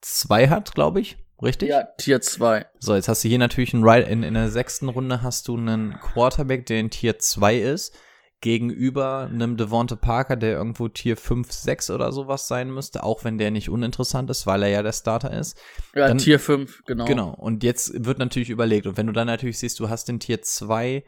2 0.00 0.48
hat, 0.48 0.74
glaube 0.74 1.00
ich. 1.00 1.16
Richtig? 1.42 1.68
Ja, 1.68 1.84
Tier 1.98 2.20
2. 2.20 2.66
So, 2.78 2.94
jetzt 2.94 3.08
hast 3.08 3.22
du 3.22 3.28
hier 3.28 3.38
natürlich 3.38 3.74
einen 3.74 3.84
Right, 3.84 4.08
in, 4.08 4.22
in 4.22 4.34
der 4.34 4.50
sechsten 4.50 4.88
Runde 4.88 5.22
hast 5.22 5.48
du 5.48 5.56
einen 5.56 5.98
Quarterback, 6.00 6.66
der 6.66 6.80
in 6.80 6.90
Tier 6.90 7.18
2 7.18 7.58
ist, 7.58 7.94
gegenüber 8.40 9.28
einem 9.30 9.56
Devonta 9.56 9.96
Parker, 9.96 10.36
der 10.36 10.52
irgendwo 10.52 10.88
Tier 10.88 11.16
5, 11.16 11.50
6 11.50 11.90
oder 11.90 12.12
sowas 12.12 12.48
sein 12.48 12.70
müsste, 12.70 13.02
auch 13.02 13.24
wenn 13.24 13.38
der 13.38 13.50
nicht 13.50 13.68
uninteressant 13.68 14.30
ist, 14.30 14.46
weil 14.46 14.62
er 14.62 14.68
ja 14.70 14.82
der 14.82 14.92
Starter 14.92 15.32
ist. 15.32 15.58
Ja, 15.94 16.08
dann, 16.08 16.18
Tier 16.18 16.38
5, 16.38 16.84
genau. 16.86 17.04
Genau. 17.04 17.34
Und 17.34 17.62
jetzt 17.62 18.04
wird 18.04 18.18
natürlich 18.18 18.50
überlegt. 18.50 18.86
Und 18.86 18.96
wenn 18.96 19.06
du 19.06 19.12
dann 19.12 19.26
natürlich 19.26 19.58
siehst, 19.58 19.78
du 19.80 19.88
hast 19.88 20.08
den 20.08 20.20
Tier 20.20 20.42
2 20.42 21.04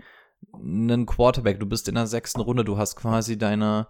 einen 0.53 1.07
Quarterback, 1.07 1.61
du 1.61 1.66
bist 1.66 1.89
in 1.89 1.95
der 1.95 2.07
sechsten 2.07 2.41
Runde, 2.41 2.64
du 2.64 2.78
hast 2.78 2.97
quasi 2.97 3.39
deine, 3.39 3.89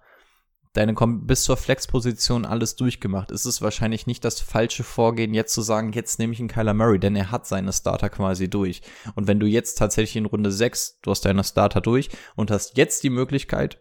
deine 0.72 0.94
bis 0.94 1.42
zur 1.42 1.56
Flexposition 1.56 2.44
alles 2.44 2.76
durchgemacht. 2.76 3.30
Ist 3.30 3.44
es 3.44 3.62
wahrscheinlich 3.62 4.06
nicht 4.06 4.24
das 4.24 4.40
falsche 4.40 4.84
Vorgehen, 4.84 5.34
jetzt 5.34 5.54
zu 5.54 5.62
sagen, 5.62 5.92
jetzt 5.92 6.18
nehme 6.18 6.32
ich 6.32 6.40
einen 6.40 6.48
Kyler 6.48 6.74
Murray, 6.74 6.98
denn 6.98 7.16
er 7.16 7.30
hat 7.30 7.46
seine 7.46 7.72
Starter 7.72 8.10
quasi 8.10 8.48
durch. 8.48 8.82
Und 9.14 9.26
wenn 9.26 9.40
du 9.40 9.46
jetzt 9.46 9.74
tatsächlich 9.74 10.16
in 10.16 10.26
Runde 10.26 10.52
6, 10.52 11.00
du 11.02 11.10
hast 11.10 11.24
deine 11.24 11.44
Starter 11.44 11.80
durch 11.80 12.10
und 12.36 12.50
hast 12.50 12.76
jetzt 12.76 13.02
die 13.02 13.10
Möglichkeit, 13.10 13.80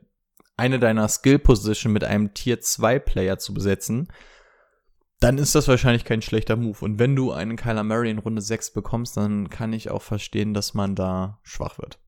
eine 0.55 0.79
deiner 0.79 1.07
Skill 1.07 1.39
Position 1.39 1.93
mit 1.93 2.03
einem 2.03 2.33
Tier 2.33 2.59
2 2.59 2.99
Player 2.99 3.37
zu 3.37 3.53
besetzen, 3.53 4.07
dann 5.19 5.37
ist 5.37 5.55
das 5.55 5.67
wahrscheinlich 5.67 6.05
kein 6.05 6.21
schlechter 6.21 6.55
Move. 6.55 6.77
Und 6.83 6.99
wenn 6.99 7.15
du 7.15 7.31
einen 7.31 7.57
Kyler 7.57 7.83
Murray 7.83 8.11
in 8.11 8.19
Runde 8.19 8.41
6 8.41 8.71
bekommst, 8.71 9.17
dann 9.17 9.49
kann 9.49 9.73
ich 9.73 9.89
auch 9.89 10.01
verstehen, 10.01 10.53
dass 10.53 10.73
man 10.73 10.95
da 10.95 11.39
schwach 11.43 11.79
wird. 11.79 11.99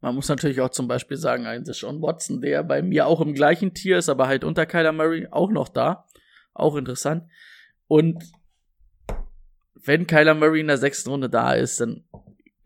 Man 0.00 0.14
muss 0.14 0.28
natürlich 0.28 0.60
auch 0.60 0.70
zum 0.70 0.88
Beispiel 0.88 1.16
sagen, 1.16 1.46
ein 1.46 1.64
Sean 1.64 2.00
Watson, 2.00 2.40
der 2.40 2.62
bei 2.62 2.82
mir 2.82 3.06
auch 3.06 3.20
im 3.20 3.34
gleichen 3.34 3.74
Tier 3.74 3.98
ist, 3.98 4.08
aber 4.08 4.28
halt 4.28 4.44
unter 4.44 4.64
Kyler 4.64 4.92
Murray 4.92 5.28
auch 5.30 5.50
noch 5.50 5.68
da. 5.68 6.06
Auch 6.54 6.76
interessant. 6.76 7.24
Und 7.86 8.24
wenn 9.74 10.06
Kyler 10.06 10.34
Murray 10.34 10.60
in 10.60 10.68
der 10.68 10.78
sechsten 10.78 11.10
Runde 11.10 11.28
da 11.28 11.52
ist, 11.52 11.80
dann 11.80 12.04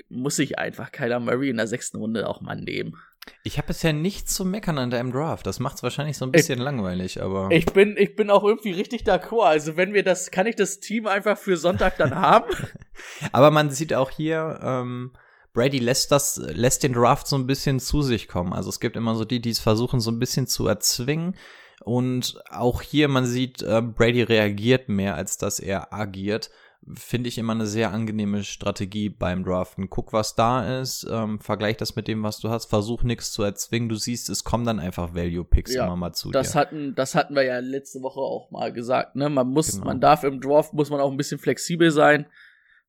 muss 0.08 0.38
ich 0.38 0.58
einfach 0.58 0.92
Kyler 0.92 1.20
Murray 1.20 1.50
in 1.50 1.56
der 1.56 1.66
sechsten 1.66 1.98
Runde 1.98 2.28
auch 2.28 2.40
mal 2.40 2.60
nehmen. 2.60 2.96
Ich 3.42 3.56
habe 3.56 3.68
bisher 3.68 3.92
nichts 3.92 4.34
zu 4.34 4.44
meckern 4.44 4.78
an 4.78 4.90
deinem 4.90 5.10
Draft. 5.10 5.46
Das 5.46 5.58
macht 5.58 5.76
es 5.76 5.82
wahrscheinlich 5.82 6.18
so 6.18 6.26
ein 6.26 6.32
bisschen 6.32 6.58
ich, 6.58 6.64
langweilig, 6.64 7.22
aber. 7.22 7.48
Ich 7.50 7.66
bin, 7.66 7.96
ich 7.96 8.16
bin 8.16 8.30
auch 8.30 8.44
irgendwie 8.44 8.72
richtig 8.72 9.02
d'accord. 9.02 9.46
Also 9.46 9.76
wenn 9.76 9.94
wir 9.94 10.02
das, 10.02 10.30
kann 10.30 10.46
ich 10.46 10.56
das 10.56 10.80
Team 10.80 11.06
einfach 11.06 11.38
für 11.38 11.56
Sonntag 11.56 11.96
dann 11.96 12.14
haben? 12.14 12.54
aber 13.32 13.50
man 13.50 13.70
sieht 13.70 13.94
auch 13.94 14.10
hier, 14.10 14.60
ähm, 14.62 15.12
Brady 15.54 15.78
lässt 15.78 16.12
das, 16.12 16.36
lässt 16.36 16.82
den 16.82 16.92
Draft 16.92 17.26
so 17.26 17.36
ein 17.36 17.46
bisschen 17.46 17.80
zu 17.80 18.02
sich 18.02 18.28
kommen. 18.28 18.52
Also 18.52 18.68
es 18.68 18.80
gibt 18.80 18.96
immer 18.96 19.14
so 19.14 19.24
die, 19.24 19.40
die 19.40 19.50
es 19.50 19.60
versuchen, 19.60 20.00
so 20.00 20.10
ein 20.10 20.18
bisschen 20.18 20.46
zu 20.46 20.66
erzwingen. 20.66 21.36
Und 21.84 22.38
auch 22.50 22.82
hier, 22.82 23.08
man 23.08 23.24
sieht, 23.24 23.62
äh, 23.62 23.80
Brady 23.82 24.22
reagiert 24.22 24.88
mehr, 24.88 25.14
als 25.14 25.38
dass 25.38 25.60
er 25.60 25.92
agiert. 25.94 26.50
finde 26.96 27.28
ich 27.30 27.38
immer 27.38 27.54
eine 27.54 27.66
sehr 27.66 27.92
angenehme 27.92 28.44
Strategie 28.44 29.08
beim 29.08 29.42
Draften. 29.42 29.88
Guck, 29.88 30.12
was 30.12 30.34
da 30.34 30.80
ist, 30.82 31.06
ähm, 31.10 31.40
vergleich 31.40 31.78
das 31.78 31.96
mit 31.96 32.08
dem, 32.08 32.22
was 32.22 32.40
du 32.40 32.50
hast, 32.50 32.66
versuch 32.66 33.04
nichts 33.04 33.32
zu 33.32 33.42
erzwingen. 33.42 33.88
Du 33.88 33.94
siehst, 33.96 34.28
es 34.28 34.44
kommen 34.44 34.66
dann 34.66 34.78
einfach 34.80 35.14
Value-Picks 35.14 35.72
Ja, 35.72 35.86
immer 35.86 35.96
mal 35.96 36.12
zu 36.12 36.30
Das 36.30 36.52
dir. 36.52 36.58
hatten, 36.58 36.94
das 36.94 37.14
hatten 37.14 37.34
wir 37.34 37.42
ja 37.44 37.58
letzte 37.60 38.02
Woche 38.02 38.20
auch 38.20 38.50
mal 38.50 38.70
gesagt, 38.70 39.16
ne? 39.16 39.30
Man 39.30 39.46
muss, 39.48 39.72
Genau. 39.72 39.86
man 39.86 40.00
darf 40.02 40.24
im 40.24 40.42
Draft, 40.42 40.74
muss 40.74 40.90
man 40.90 41.00
auch 41.00 41.10
ein 41.10 41.16
bisschen 41.16 41.38
flexibel 41.38 41.90
sein 41.90 42.26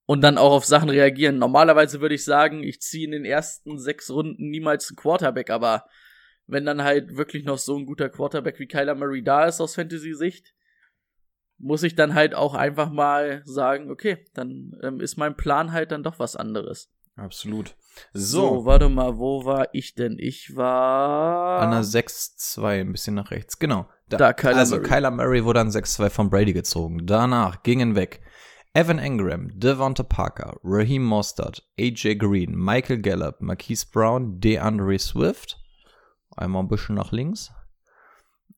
und 0.06 0.22
dann 0.22 0.38
auch 0.38 0.51
auf 0.51 0.66
Sachen 0.66 0.89
reagieren. 0.89 1.38
Normalerweise 1.38 2.01
würde 2.01 2.16
ich 2.16 2.24
sagen, 2.24 2.64
ich 2.64 2.82
ziehe 2.82 3.06
in 3.06 3.12
den 3.12 3.26
ersten 3.26 3.80
sechs 3.80 4.10
Runden 4.10 4.49
niemals 4.49 4.89
einen 4.89 4.97
Quarterback, 4.97 5.49
aber 5.49 5.86
wenn 6.47 6.66
dann 6.66 6.84
halt 6.84 7.18
wirklich 7.18 7.43
noch 7.43 7.58
so 7.58 7.76
ein 7.78 7.86
guter 7.86 8.10
Quarterback 8.10 8.60
wie 8.60 8.68
Kyler 8.68 8.95
Murray 8.95 9.24
da 9.24 9.45
ist 9.45 9.62
aus 9.62 9.76
Fantasy-Sicht, 9.76 10.53
muss 11.58 11.84
ich 11.84 11.95
dann 11.95 12.14
halt 12.14 12.36
auch 12.36 12.53
einfach 12.53 12.91
mal 12.91 13.41
sagen, 13.45 13.89
okay, 13.89 14.26
dann 14.34 14.78
ähm, 14.84 14.99
ist 14.99 15.18
mein 15.18 15.36
Plan 15.36 15.72
halt 15.72 15.91
dann 15.91 16.03
doch 16.03 16.20
was 16.20 16.36
anderes. 16.36 16.91
Absolut. 17.16 17.76
So, 18.14 18.41
So, 18.41 18.66
warte 18.66 18.89
mal, 18.89 19.18
wo 19.18 19.45
war 19.45 19.70
ich 19.72 19.95
denn? 19.95 20.18
Ich 20.20 20.56
war 20.56 21.62
an 21.62 21.72
der 21.72 21.84
6-2, 21.84 22.82
ein 22.82 22.91
bisschen 22.91 23.16
nach 23.16 23.32
rechts. 23.32 23.58
Genau. 23.58 23.88
Da, 24.10 24.34
Kyler 24.34 24.58
also 24.58 24.76
Murray. 24.76 24.88
Kyler 24.88 25.12
Murray 25.12 25.45
wurde 25.45 25.62
an 25.62 25.70
6-2 25.70 26.10
von 26.10 26.30
Brady 26.30 26.51
gezogen. 26.51 27.06
Danach 27.06 27.64
gingen 27.64 27.95
weg 27.95 28.22
Evan 28.76 28.99
Engram, 28.99 29.57
Devonta 29.57 30.03
Parker, 30.03 30.57
Raheem 30.61 31.01
Mostert, 31.01 31.63
AJ 31.80 32.15
Green, 32.15 32.53
Michael 32.57 32.97
Gallup, 32.97 33.39
Marquise 33.39 33.86
Brown, 33.89 34.41
DeAndre 34.41 34.99
Swift. 34.99 35.57
Einmal 36.36 36.63
ein 36.63 36.67
bisschen 36.67 36.95
nach 36.95 37.13
links. 37.13 37.53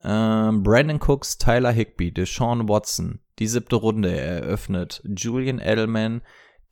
Ähm, 0.04 0.64
Brandon 0.64 1.00
Cooks, 1.00 1.38
Tyler 1.38 1.72
Higby, 1.72 2.12
Deshaun 2.12 2.68
Watson. 2.68 3.20
Die 3.38 3.46
siebte 3.46 3.76
Runde 3.76 4.10
eröffnet. 4.10 5.04
Julian 5.06 5.60
Edelman. 5.60 6.24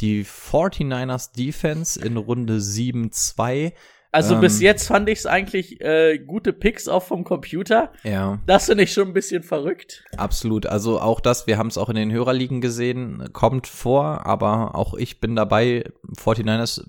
Die 0.01 0.25
49ers 0.25 1.31
Defense 1.33 2.03
in 2.03 2.17
Runde 2.17 2.57
7-2. 2.57 3.73
Also 4.15 4.35
Ähm, 4.35 4.41
bis 4.41 4.61
jetzt 4.61 4.87
fand 4.87 5.09
ich 5.09 5.19
es 5.19 5.25
eigentlich 5.25 5.81
äh, 5.81 6.19
gute 6.19 6.53
Picks 6.53 6.87
auch 6.87 7.03
vom 7.03 7.25
Computer. 7.25 7.91
Ja. 8.03 8.39
Das 8.45 8.67
finde 8.67 8.85
ich 8.85 8.93
schon 8.93 9.09
ein 9.09 9.13
bisschen 9.13 9.43
verrückt. 9.43 10.05
Absolut. 10.15 10.67
Also 10.67 11.01
auch 11.01 11.19
das, 11.19 11.47
wir 11.47 11.57
haben 11.57 11.67
es 11.67 11.77
auch 11.77 11.89
in 11.89 11.97
den 11.97 12.13
Hörerligen 12.13 12.61
gesehen, 12.61 13.27
kommt 13.33 13.67
vor, 13.67 14.25
aber 14.25 14.73
auch 14.75 14.93
ich 14.93 15.19
bin 15.19 15.35
dabei. 15.35 15.83
49ers 16.17 16.85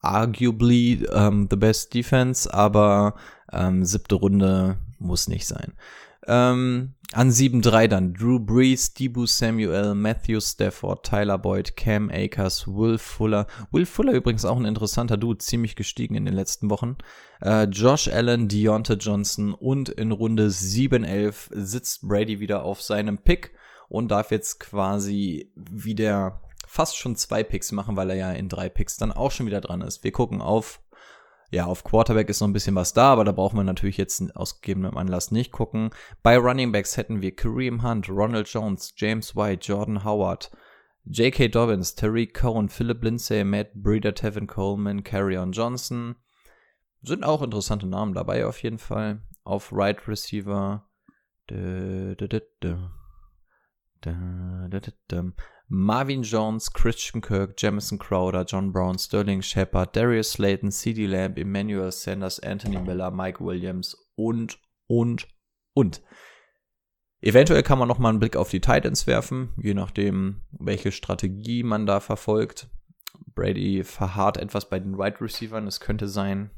arguably 0.00 1.06
ähm, 1.12 1.46
the 1.50 1.56
best 1.56 1.92
defense, 1.92 2.50
aber 2.50 3.16
ähm, 3.52 3.84
siebte 3.84 4.14
Runde 4.14 4.78
muss 4.98 5.28
nicht 5.28 5.46
sein. 5.46 5.74
Ähm, 6.26 6.94
an 7.12 7.30
7-3 7.30 7.88
dann 7.88 8.14
Drew 8.14 8.38
Brees, 8.38 8.92
Debu 8.92 9.26
Samuel, 9.26 9.94
Matthew 9.94 10.40
Stafford, 10.40 11.04
Tyler 11.04 11.38
Boyd, 11.38 11.76
Cam 11.76 12.10
Akers, 12.10 12.66
Will 12.66 12.98
Fuller. 12.98 13.46
Will 13.70 13.86
Fuller 13.86 14.12
übrigens 14.12 14.44
auch 14.44 14.56
ein 14.56 14.64
interessanter 14.64 15.16
Dude, 15.16 15.38
ziemlich 15.38 15.76
gestiegen 15.76 16.14
in 16.14 16.24
den 16.24 16.34
letzten 16.34 16.68
Wochen. 16.70 16.96
Äh, 17.40 17.64
Josh 17.64 18.08
Allen, 18.08 18.48
Deontay 18.48 18.94
Johnson 18.94 19.54
und 19.54 19.88
in 19.88 20.12
Runde 20.12 20.48
7-11 20.48 21.48
sitzt 21.50 22.08
Brady 22.08 22.40
wieder 22.40 22.64
auf 22.64 22.82
seinem 22.82 23.18
Pick 23.18 23.52
und 23.88 24.10
darf 24.10 24.30
jetzt 24.30 24.58
quasi 24.58 25.52
wieder 25.54 26.42
fast 26.66 26.96
schon 26.96 27.16
zwei 27.16 27.42
Picks 27.42 27.72
machen, 27.72 27.96
weil 27.96 28.10
er 28.10 28.16
ja 28.16 28.32
in 28.32 28.48
drei 28.48 28.68
Picks 28.68 28.96
dann 28.96 29.12
auch 29.12 29.30
schon 29.30 29.46
wieder 29.46 29.60
dran 29.60 29.80
ist. 29.80 30.02
Wir 30.02 30.12
gucken 30.12 30.40
auf 30.40 30.80
ja, 31.56 31.64
auf 31.64 31.84
Quarterback 31.84 32.28
ist 32.28 32.40
noch 32.40 32.48
ein 32.48 32.52
bisschen 32.52 32.74
was 32.74 32.92
da, 32.92 33.12
aber 33.14 33.24
da 33.24 33.32
brauchen 33.32 33.56
wir 33.56 33.64
natürlich 33.64 33.96
jetzt 33.96 34.36
aus 34.36 34.60
gegebenem 34.60 34.98
Anlass 34.98 35.30
nicht 35.30 35.52
gucken. 35.52 35.88
Bei 36.22 36.36
Running 36.36 36.70
Backs 36.70 36.98
hätten 36.98 37.22
wir 37.22 37.34
Kareem 37.34 37.82
Hunt, 37.82 38.10
Ronald 38.10 38.46
Jones, 38.46 38.92
James 38.94 39.34
White, 39.34 39.66
Jordan 39.66 40.04
Howard, 40.04 40.50
J.K. 41.06 41.48
Dobbins, 41.48 41.94
Tariq 41.94 42.34
Cohen, 42.34 42.68
Philip 42.68 43.02
Lindsay, 43.02 43.42
Matt 43.42 43.72
Breeder, 43.72 44.14
Tevin 44.14 44.46
Coleman, 44.46 45.02
Carrion 45.02 45.52
Johnson. 45.52 46.16
Sind 47.00 47.24
auch 47.24 47.40
interessante 47.40 47.86
Namen 47.86 48.12
dabei 48.12 48.44
auf 48.44 48.62
jeden 48.62 48.78
Fall. 48.78 49.22
Auf 49.42 49.72
Right 49.72 50.06
Receiver. 50.06 50.86
Dö, 51.48 52.16
dö, 52.16 52.28
dö, 52.60 52.76
Marvin 55.68 56.22
Jones, 56.22 56.72
Christian 56.72 57.20
Kirk, 57.20 57.54
Jamison 57.56 57.98
Crowder, 57.98 58.44
John 58.44 58.72
Brown, 58.72 58.98
Sterling 58.98 59.42
Shepard, 59.42 59.96
Darius 59.96 60.32
Slayton, 60.32 60.70
CD 60.70 61.06
Lamb, 61.06 61.36
Emmanuel 61.38 61.90
Sanders, 61.90 62.38
Anthony 62.40 62.78
Miller, 62.78 63.10
Mike 63.10 63.44
Williams 63.44 63.96
und, 64.14 64.58
und, 64.86 65.26
und. 65.74 66.02
Eventuell 67.20 67.64
kann 67.64 67.78
man 67.78 67.88
noch 67.88 67.98
mal 67.98 68.10
einen 68.10 68.20
Blick 68.20 68.36
auf 68.36 68.50
die 68.50 68.60
Titans 68.60 69.06
werfen, 69.08 69.52
je 69.60 69.74
nachdem, 69.74 70.42
welche 70.52 70.92
Strategie 70.92 71.64
man 71.64 71.86
da 71.86 71.98
verfolgt. 71.98 72.68
Brady 73.34 73.82
verharrt 73.82 74.36
etwas 74.36 74.68
bei 74.68 74.78
den 74.78 74.92
Wide 74.92 75.02
right 75.02 75.20
Receivern. 75.20 75.66
Es 75.66 75.80
könnte 75.80 76.06
sein, 76.06 76.50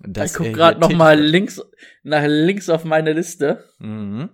dass 0.00 0.32
ich 0.32 0.36
guck 0.36 0.46
er 0.46 0.52
gerade 0.52 0.78
hier 0.78 0.88
noch 0.88 0.96
mal 0.96 1.16
tätig 1.16 1.24
wird. 1.24 1.32
links 1.32 1.62
nach 2.04 2.24
links 2.26 2.68
auf 2.68 2.84
meine 2.84 3.12
Liste 3.12 3.64
Mhm. 3.78 4.30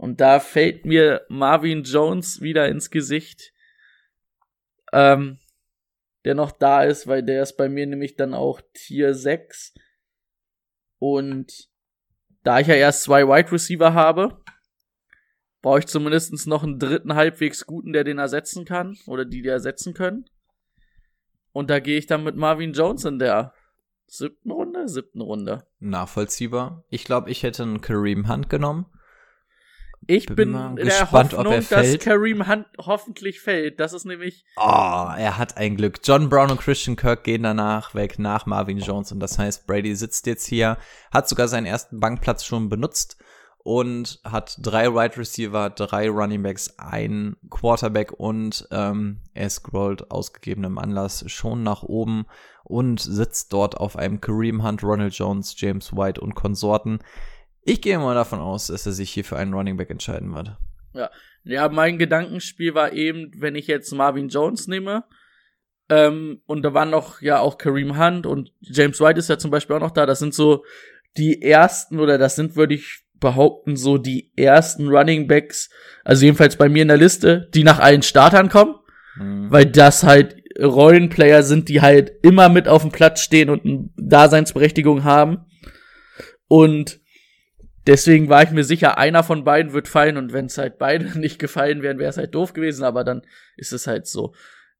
Und 0.00 0.22
da 0.22 0.40
fällt 0.40 0.86
mir 0.86 1.26
Marvin 1.28 1.82
Jones 1.82 2.40
wieder 2.40 2.70
ins 2.70 2.88
Gesicht, 2.88 3.52
ähm, 4.94 5.38
der 6.24 6.34
noch 6.34 6.52
da 6.52 6.84
ist, 6.84 7.06
weil 7.06 7.22
der 7.22 7.42
ist 7.42 7.58
bei 7.58 7.68
mir 7.68 7.86
nämlich 7.86 8.16
dann 8.16 8.32
auch 8.32 8.62
Tier 8.72 9.14
6 9.14 9.74
und 10.98 11.68
da 12.42 12.60
ich 12.60 12.68
ja 12.68 12.76
erst 12.76 13.02
zwei 13.02 13.28
Wide 13.28 13.52
Receiver 13.52 13.92
habe, 13.92 14.42
brauche 15.60 15.80
ich 15.80 15.86
zumindest 15.86 16.46
noch 16.46 16.62
einen 16.62 16.78
dritten 16.78 17.14
halbwegs 17.14 17.66
guten, 17.66 17.92
der 17.92 18.04
den 18.04 18.16
ersetzen 18.16 18.64
kann 18.64 18.96
oder 19.06 19.26
die, 19.26 19.42
die 19.42 19.48
ersetzen 19.50 19.92
können. 19.92 20.24
Und 21.52 21.68
da 21.68 21.78
gehe 21.78 21.98
ich 21.98 22.06
dann 22.06 22.24
mit 22.24 22.36
Marvin 22.36 22.72
Jones 22.72 23.04
in 23.04 23.18
der 23.18 23.52
siebten 24.06 24.50
Runde, 24.50 24.88
siebten 24.88 25.20
Runde. 25.20 25.66
Nachvollziehbar. 25.78 26.84
Ich 26.88 27.04
glaube, 27.04 27.30
ich 27.30 27.42
hätte 27.42 27.64
einen 27.64 27.82
Kareem 27.82 28.30
Hunt 28.30 28.48
genommen. 28.48 28.86
Ich 30.06 30.26
Bin 30.26 30.52
bin, 30.52 30.76
gespannt, 30.76 31.34
ob 31.34 31.40
Hoffnung, 31.40 31.52
er 31.52 31.60
dass 31.60 31.68
fällt. 31.68 32.02
Kareem 32.02 32.48
Hunt 32.48 32.66
hoffentlich 32.78 33.40
fällt. 33.40 33.78
Das 33.80 33.92
ist 33.92 34.06
nämlich, 34.06 34.44
Oh, 34.56 34.60
er 35.16 35.36
hat 35.38 35.56
ein 35.56 35.76
Glück. 35.76 36.00
John 36.02 36.28
Brown 36.28 36.50
und 36.50 36.60
Christian 36.60 36.96
Kirk 36.96 37.24
gehen 37.24 37.42
danach 37.42 37.94
weg 37.94 38.18
nach 38.18 38.46
Marvin 38.46 38.78
Jones 38.78 39.12
und 39.12 39.20
das 39.20 39.38
heißt, 39.38 39.66
Brady 39.66 39.94
sitzt 39.94 40.26
jetzt 40.26 40.46
hier, 40.46 40.78
hat 41.12 41.28
sogar 41.28 41.48
seinen 41.48 41.66
ersten 41.66 42.00
Bankplatz 42.00 42.44
schon 42.44 42.68
benutzt 42.68 43.18
und 43.62 44.20
hat 44.24 44.56
drei 44.60 44.88
Wide 44.88 44.96
right 44.96 45.18
Receiver, 45.18 45.70
drei 45.70 46.08
Running 46.08 46.42
Backs, 46.42 46.74
ein 46.78 47.36
Quarterback 47.50 48.12
und 48.12 48.66
ähm, 48.70 49.20
er 49.34 49.50
scrollt 49.50 50.10
aus 50.10 50.32
gegebenem 50.32 50.78
Anlass 50.78 51.24
schon 51.26 51.62
nach 51.62 51.82
oben 51.82 52.24
und 52.64 53.00
sitzt 53.00 53.52
dort 53.52 53.76
auf 53.76 53.96
einem 53.96 54.20
Kareem 54.20 54.64
Hunt, 54.64 54.82
Ronald 54.82 55.12
Jones, 55.14 55.54
James 55.58 55.94
White 55.94 56.20
und 56.20 56.34
Konsorten. 56.34 57.00
Ich 57.62 57.80
gehe 57.80 57.98
mal 57.98 58.14
davon 58.14 58.40
aus, 58.40 58.68
dass 58.68 58.86
er 58.86 58.92
sich 58.92 59.10
hier 59.10 59.24
für 59.24 59.36
einen 59.36 59.54
Running 59.54 59.76
Back 59.76 59.90
entscheiden 59.90 60.34
wird. 60.34 60.56
ja, 61.44 61.68
mein 61.68 61.98
Gedankenspiel 61.98 62.74
war 62.74 62.92
eben, 62.92 63.30
wenn 63.36 63.54
ich 63.54 63.66
jetzt 63.66 63.92
Marvin 63.92 64.28
Jones 64.28 64.66
nehme, 64.66 65.04
ähm, 65.88 66.40
und 66.46 66.62
da 66.62 66.72
waren 66.72 66.90
noch 66.90 67.20
ja 67.20 67.40
auch 67.40 67.58
Kareem 67.58 67.98
Hunt 67.98 68.26
und 68.26 68.52
James 68.60 69.00
White 69.00 69.18
ist 69.18 69.28
ja 69.28 69.38
zum 69.38 69.50
Beispiel 69.50 69.76
auch 69.76 69.80
noch 69.80 69.90
da. 69.90 70.06
Das 70.06 70.20
sind 70.20 70.34
so 70.34 70.64
die 71.16 71.42
ersten 71.42 71.98
oder 71.98 72.16
das 72.16 72.36
sind, 72.36 72.54
würde 72.54 72.74
ich 72.74 73.04
behaupten, 73.14 73.76
so 73.76 73.98
die 73.98 74.32
ersten 74.36 74.88
Running 74.88 75.26
Backs, 75.26 75.68
also 76.04 76.24
jedenfalls 76.24 76.56
bei 76.56 76.68
mir 76.68 76.82
in 76.82 76.88
der 76.88 76.96
Liste, 76.96 77.50
die 77.54 77.64
nach 77.64 77.80
allen 77.80 78.02
Startern 78.02 78.48
kommen. 78.48 78.76
Mhm. 79.16 79.50
weil 79.50 79.66
das 79.66 80.02
halt 80.02 80.36
Rollenplayer 80.58 81.42
sind, 81.42 81.68
die 81.68 81.80
halt 81.80 82.12
immer 82.22 82.48
mit 82.48 82.68
auf 82.68 82.82
dem 82.82 82.92
Platz 82.92 83.22
stehen 83.22 83.50
und 83.50 83.64
eine 83.64 83.88
Daseinsberechtigung 83.96 85.04
haben. 85.04 85.46
Und 86.48 86.99
deswegen 87.86 88.28
war 88.28 88.42
ich 88.42 88.50
mir 88.50 88.64
sicher, 88.64 88.98
einer 88.98 89.22
von 89.22 89.44
beiden 89.44 89.72
wird 89.72 89.88
fallen 89.88 90.16
und 90.16 90.32
wenn 90.32 90.46
es 90.46 90.58
halt 90.58 90.78
beide 90.78 91.18
nicht 91.18 91.38
gefallen 91.38 91.82
wären, 91.82 91.98
wäre 91.98 92.10
es 92.10 92.16
halt 92.16 92.34
doof 92.34 92.52
gewesen, 92.52 92.84
aber 92.84 93.04
dann 93.04 93.22
ist 93.56 93.72
es 93.72 93.86
halt 93.86 94.06
so. 94.06 94.34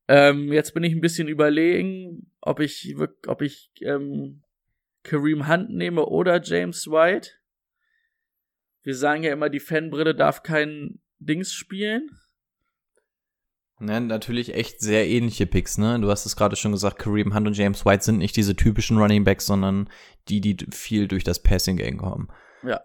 Ähm, 0.09 0.53
jetzt 0.53 0.75
bin 0.75 0.83
ich 0.83 0.93
ein 0.93 1.01
bisschen 1.01 1.29
überlegen, 1.29 2.33
ob 2.41 2.61
ich, 2.61 2.97
ob 3.27 3.43
ich 3.43 3.71
ähm, 3.81 4.43
Kareem 5.03 5.49
Hunt 5.49 5.71
nehme 5.71 6.07
oder 6.07 6.43
James 6.43 6.89
White. 6.89 7.31
Wir 8.83 8.95
sagen 8.95 9.23
ja 9.23 9.33
immer, 9.33 9.51
die 9.51 9.61
Fanbrille 9.61 10.15
darf 10.15 10.43
kein 10.43 11.01
Dings 11.19 11.53
spielen. 11.53 12.11
Ne, 13.79 14.01
natürlich 14.01 14.55
echt 14.55 14.81
sehr 14.81 15.09
ähnliche 15.09 15.47
Picks, 15.47 15.79
ne? 15.79 15.99
Du 16.01 16.11
hast 16.11 16.27
es 16.27 16.37
gerade 16.37 16.57
schon 16.57 16.73
gesagt, 16.73 16.99
Kareem 16.99 17.35
Hunt 17.35 17.47
und 17.47 17.57
James 17.57 17.87
White 17.87 18.05
sind 18.05 18.19
nicht 18.19 18.37
diese 18.37 18.55
typischen 18.55 18.99
Running 18.99 19.25
Backs, 19.25 19.47
sondern 19.47 19.89
die, 20.29 20.43
die 20.43 20.57
viel 20.71 21.09
durch 21.09 21.25
das 21.25 21.43
Passing 21.43 21.79
Game 21.79 21.97
kommen. 21.97 22.29
Ja. 22.63 22.83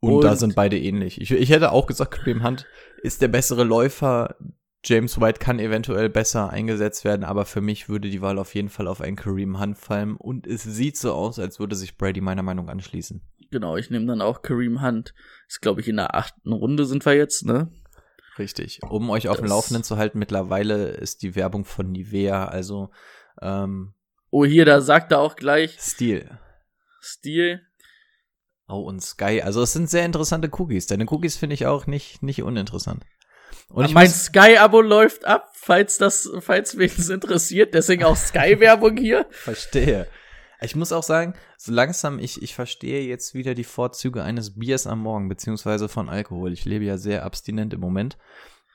Und, 0.00 0.12
Und- 0.14 0.24
da 0.24 0.36
sind 0.36 0.54
beide 0.54 0.78
ähnlich. 0.78 1.20
Ich, 1.20 1.30
ich 1.30 1.50
hätte 1.50 1.72
auch 1.72 1.86
gesagt, 1.86 2.12
Kareem 2.12 2.44
Hunt 2.44 2.66
ist 3.02 3.20
der 3.22 3.28
bessere 3.28 3.64
Läufer. 3.64 4.36
James 4.84 5.20
White 5.20 5.40
kann 5.40 5.58
eventuell 5.58 6.08
besser 6.08 6.50
eingesetzt 6.50 7.04
werden, 7.04 7.24
aber 7.24 7.44
für 7.44 7.60
mich 7.60 7.88
würde 7.88 8.08
die 8.10 8.22
Wahl 8.22 8.38
auf 8.38 8.54
jeden 8.54 8.68
Fall 8.68 8.86
auf 8.86 9.00
einen 9.00 9.16
Kareem 9.16 9.58
Hunt 9.60 9.76
fallen. 9.76 10.16
Und 10.16 10.46
es 10.46 10.62
sieht 10.62 10.96
so 10.96 11.12
aus, 11.14 11.38
als 11.40 11.58
würde 11.58 11.74
sich 11.74 11.96
Brady 11.98 12.20
meiner 12.20 12.44
Meinung 12.44 12.68
anschließen. 12.68 13.20
Genau, 13.50 13.76
ich 13.76 13.90
nehme 13.90 14.06
dann 14.06 14.20
auch 14.22 14.42
Kareem 14.42 14.80
Hunt. 14.82 15.14
Ist, 15.48 15.60
glaube 15.62 15.80
ich, 15.80 15.88
in 15.88 15.96
der 15.96 16.14
achten 16.14 16.52
Runde 16.52 16.84
sind 16.84 17.04
wir 17.04 17.14
jetzt, 17.14 17.44
ne? 17.44 17.72
Richtig. 18.38 18.78
Um 18.88 19.10
euch 19.10 19.28
auf 19.28 19.38
dem 19.38 19.46
Laufenden 19.48 19.82
zu 19.82 19.96
halten, 19.96 20.20
mittlerweile 20.20 20.90
ist 20.90 21.22
die 21.22 21.34
Werbung 21.34 21.64
von 21.64 21.90
Nivea, 21.90 22.44
also 22.44 22.90
ähm, 23.42 23.94
Oh, 24.30 24.44
hier, 24.44 24.64
da 24.64 24.80
sagt 24.80 25.10
er 25.10 25.18
auch 25.18 25.34
gleich 25.34 25.80
Stil. 25.80 26.38
Stil. 27.00 27.62
Oh, 28.68 28.80
und 28.80 29.02
Sky. 29.02 29.40
Also 29.42 29.62
es 29.62 29.72
sind 29.72 29.88
sehr 29.88 30.04
interessante 30.04 30.50
Cookies. 30.52 30.86
Deine 30.86 31.06
Cookies 31.06 31.36
finde 31.36 31.54
ich 31.54 31.66
auch 31.66 31.86
nicht, 31.86 32.22
nicht 32.22 32.42
uninteressant. 32.42 33.04
Und 33.70 33.86
ich 33.86 33.94
mein 33.94 34.08
Sky-Abo 34.08 34.80
läuft 34.80 35.24
ab, 35.24 35.50
falls 35.54 35.98
das, 35.98 36.30
falls 36.40 36.76
wen 36.76 36.90
es 36.90 37.08
interessiert. 37.08 37.74
Deswegen 37.74 38.04
auch 38.04 38.16
Sky-Werbung 38.16 38.96
hier. 38.96 39.26
verstehe. 39.30 40.06
Ich 40.60 40.74
muss 40.74 40.92
auch 40.92 41.02
sagen, 41.02 41.34
so 41.56 41.72
langsam, 41.72 42.18
ich, 42.18 42.42
ich 42.42 42.54
verstehe 42.54 43.06
jetzt 43.06 43.34
wieder 43.34 43.54
die 43.54 43.64
Vorzüge 43.64 44.22
eines 44.22 44.58
Biers 44.58 44.86
am 44.86 45.00
Morgen, 45.00 45.28
beziehungsweise 45.28 45.88
von 45.88 46.08
Alkohol. 46.08 46.52
Ich 46.52 46.64
lebe 46.64 46.84
ja 46.84 46.98
sehr 46.98 47.24
abstinent 47.24 47.72
im 47.72 47.80
Moment. 47.80 48.18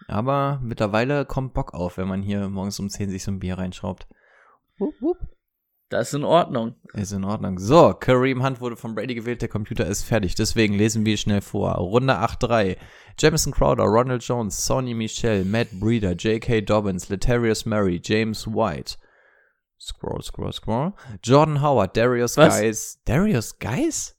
Aber 0.07 0.59
mittlerweile 0.63 1.25
kommt 1.25 1.53
Bock 1.53 1.73
auf, 1.73 1.97
wenn 1.97 2.07
man 2.07 2.21
hier 2.21 2.49
morgens 2.49 2.79
um 2.79 2.89
10 2.89 3.09
sich 3.09 3.23
so 3.23 3.31
ein 3.31 3.39
Bier 3.39 3.57
reinschraubt. 3.57 4.07
Das 5.93 6.07
ist 6.07 6.15
in 6.15 6.23
Ordnung. 6.23 6.73
Ist 6.93 7.11
in 7.11 7.23
Ordnung. 7.23 7.59
So, 7.59 7.93
Kareem 7.93 8.43
Hunt 8.43 8.59
wurde 8.59 8.75
von 8.75 8.95
Brady 8.95 9.13
gewählt, 9.13 9.43
der 9.43 9.49
Computer 9.49 9.85
ist 9.85 10.01
fertig. 10.01 10.33
Deswegen 10.33 10.73
lesen 10.73 11.05
wir 11.05 11.17
schnell 11.17 11.41
vor. 11.41 11.75
Runde 11.75 12.15
8-3. 12.15 12.77
Jamison 13.19 13.53
Crowder, 13.53 13.83
Ronald 13.83 14.23
Jones, 14.23 14.65
Sonny 14.65 14.95
Michel, 14.95 15.45
Matt 15.45 15.67
Breeder, 15.73 16.13
J.K. 16.13 16.61
Dobbins, 16.61 17.09
Letarius 17.09 17.67
Murray, 17.67 18.01
James 18.03 18.47
White. 18.47 18.95
Scroll, 19.79 20.23
scroll, 20.23 20.51
scroll. 20.51 20.93
Jordan 21.21 21.61
Howard, 21.61 21.95
Darius 21.95 22.37
Was? 22.37 22.59
Guys. 22.59 22.99
Darius 23.05 23.59
Guys? 23.59 24.15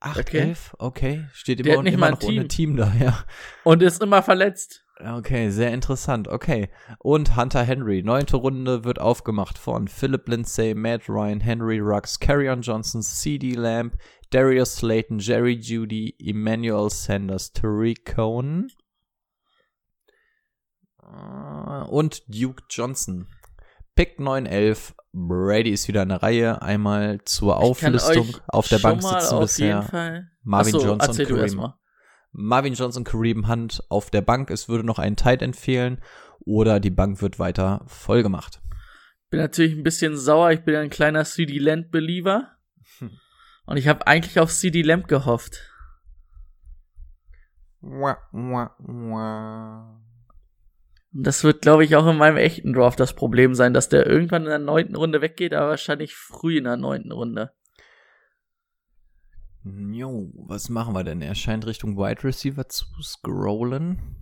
8, 0.00 0.18
Okay. 0.18 0.38
11, 0.40 0.74
okay. 0.80 1.24
Steht 1.32 1.60
immer, 1.60 1.84
nicht 1.84 1.94
immer 1.94 2.10
noch 2.10 2.22
ohne 2.22 2.48
Team. 2.48 2.74
Team 2.74 2.76
da, 2.76 2.92
ja. 2.98 3.24
Und 3.62 3.80
ist 3.80 4.02
immer 4.02 4.24
verletzt. 4.24 4.81
Okay, 5.04 5.50
sehr 5.50 5.72
interessant. 5.72 6.28
Okay. 6.28 6.68
Und 6.98 7.36
Hunter 7.36 7.62
Henry. 7.62 8.02
Neunte 8.02 8.36
Runde 8.36 8.84
wird 8.84 9.00
aufgemacht 9.00 9.58
von 9.58 9.88
Philip 9.88 10.28
Lindsay, 10.28 10.74
Matt 10.74 11.08
Ryan, 11.08 11.40
Henry 11.40 11.80
Rux, 11.80 12.20
Carrion 12.20 12.62
Johnson, 12.62 13.02
C.D. 13.02 13.54
Lamb, 13.54 13.96
Darius 14.30 14.76
Slayton, 14.76 15.18
Jerry 15.18 15.54
Judy, 15.54 16.14
Emmanuel 16.18 16.88
Sanders, 16.90 17.52
Tariq 17.52 18.04
Cohen 18.04 18.70
äh, 21.02 21.84
und 21.88 22.22
Duke 22.28 22.62
Johnson. 22.70 23.26
Pick 23.94 24.18
911. 24.20 24.94
Brady 25.12 25.70
ist 25.70 25.88
wieder 25.88 26.02
in 26.02 26.08
der 26.08 26.22
Reihe. 26.22 26.62
Einmal 26.62 27.20
zur 27.24 27.58
Auflistung. 27.58 28.36
Auf 28.48 28.68
der 28.68 28.78
Bank 28.78 29.02
sitzen 29.02 29.34
auf 29.34 29.40
bisher 29.42 29.66
jeden 29.66 29.82
Fall. 29.82 30.30
Marvin 30.42 30.74
Achso, 30.74 30.86
Johnson, 30.86 31.16
du 31.16 31.26
Kareem. 31.26 31.72
Marvin 32.32 32.74
Johnson, 32.74 33.04
Kareem 33.04 33.48
Hunt 33.48 33.84
auf 33.88 34.10
der 34.10 34.22
Bank. 34.22 34.50
Es 34.50 34.68
würde 34.68 34.84
noch 34.84 34.98
einen 34.98 35.16
Tight 35.16 35.42
empfehlen 35.42 36.00
oder 36.40 36.80
die 36.80 36.90
Bank 36.90 37.22
wird 37.22 37.38
weiter 37.38 37.84
voll 37.86 38.22
gemacht. 38.22 38.60
Bin 39.30 39.40
natürlich 39.40 39.74
ein 39.74 39.82
bisschen 39.82 40.16
sauer. 40.16 40.50
Ich 40.50 40.60
bin 40.60 40.74
ein 40.74 40.90
kleiner 40.90 41.24
CD 41.24 41.58
Lamp 41.58 41.90
Believer. 41.90 42.56
Hm. 42.98 43.10
Und 43.66 43.76
ich 43.76 43.88
habe 43.88 44.06
eigentlich 44.06 44.40
auf 44.40 44.52
CD 44.52 44.82
Lamp 44.82 45.08
gehofft. 45.08 45.70
Wah, 47.80 48.18
wah, 48.32 48.76
wah. 48.78 50.02
Und 51.14 51.26
das 51.26 51.44
wird, 51.44 51.62
glaube 51.62 51.84
ich, 51.84 51.96
auch 51.96 52.06
in 52.06 52.16
meinem 52.16 52.38
echten 52.38 52.72
Draft 52.72 52.98
das 52.98 53.14
Problem 53.14 53.54
sein, 53.54 53.74
dass 53.74 53.88
der 53.88 54.06
irgendwann 54.06 54.42
in 54.42 54.48
der 54.48 54.58
neunten 54.58 54.96
Runde 54.96 55.20
weggeht, 55.20 55.52
aber 55.52 55.70
wahrscheinlich 55.70 56.14
früh 56.14 56.58
in 56.58 56.64
der 56.64 56.76
neunten 56.76 57.12
Runde. 57.12 57.52
Jo, 59.64 60.32
was 60.34 60.68
machen 60.68 60.94
wir 60.94 61.04
denn? 61.04 61.22
Er 61.22 61.34
scheint 61.34 61.66
Richtung 61.66 61.96
Wide 61.96 62.24
Receiver 62.24 62.68
zu 62.68 62.84
scrollen. 63.00 64.16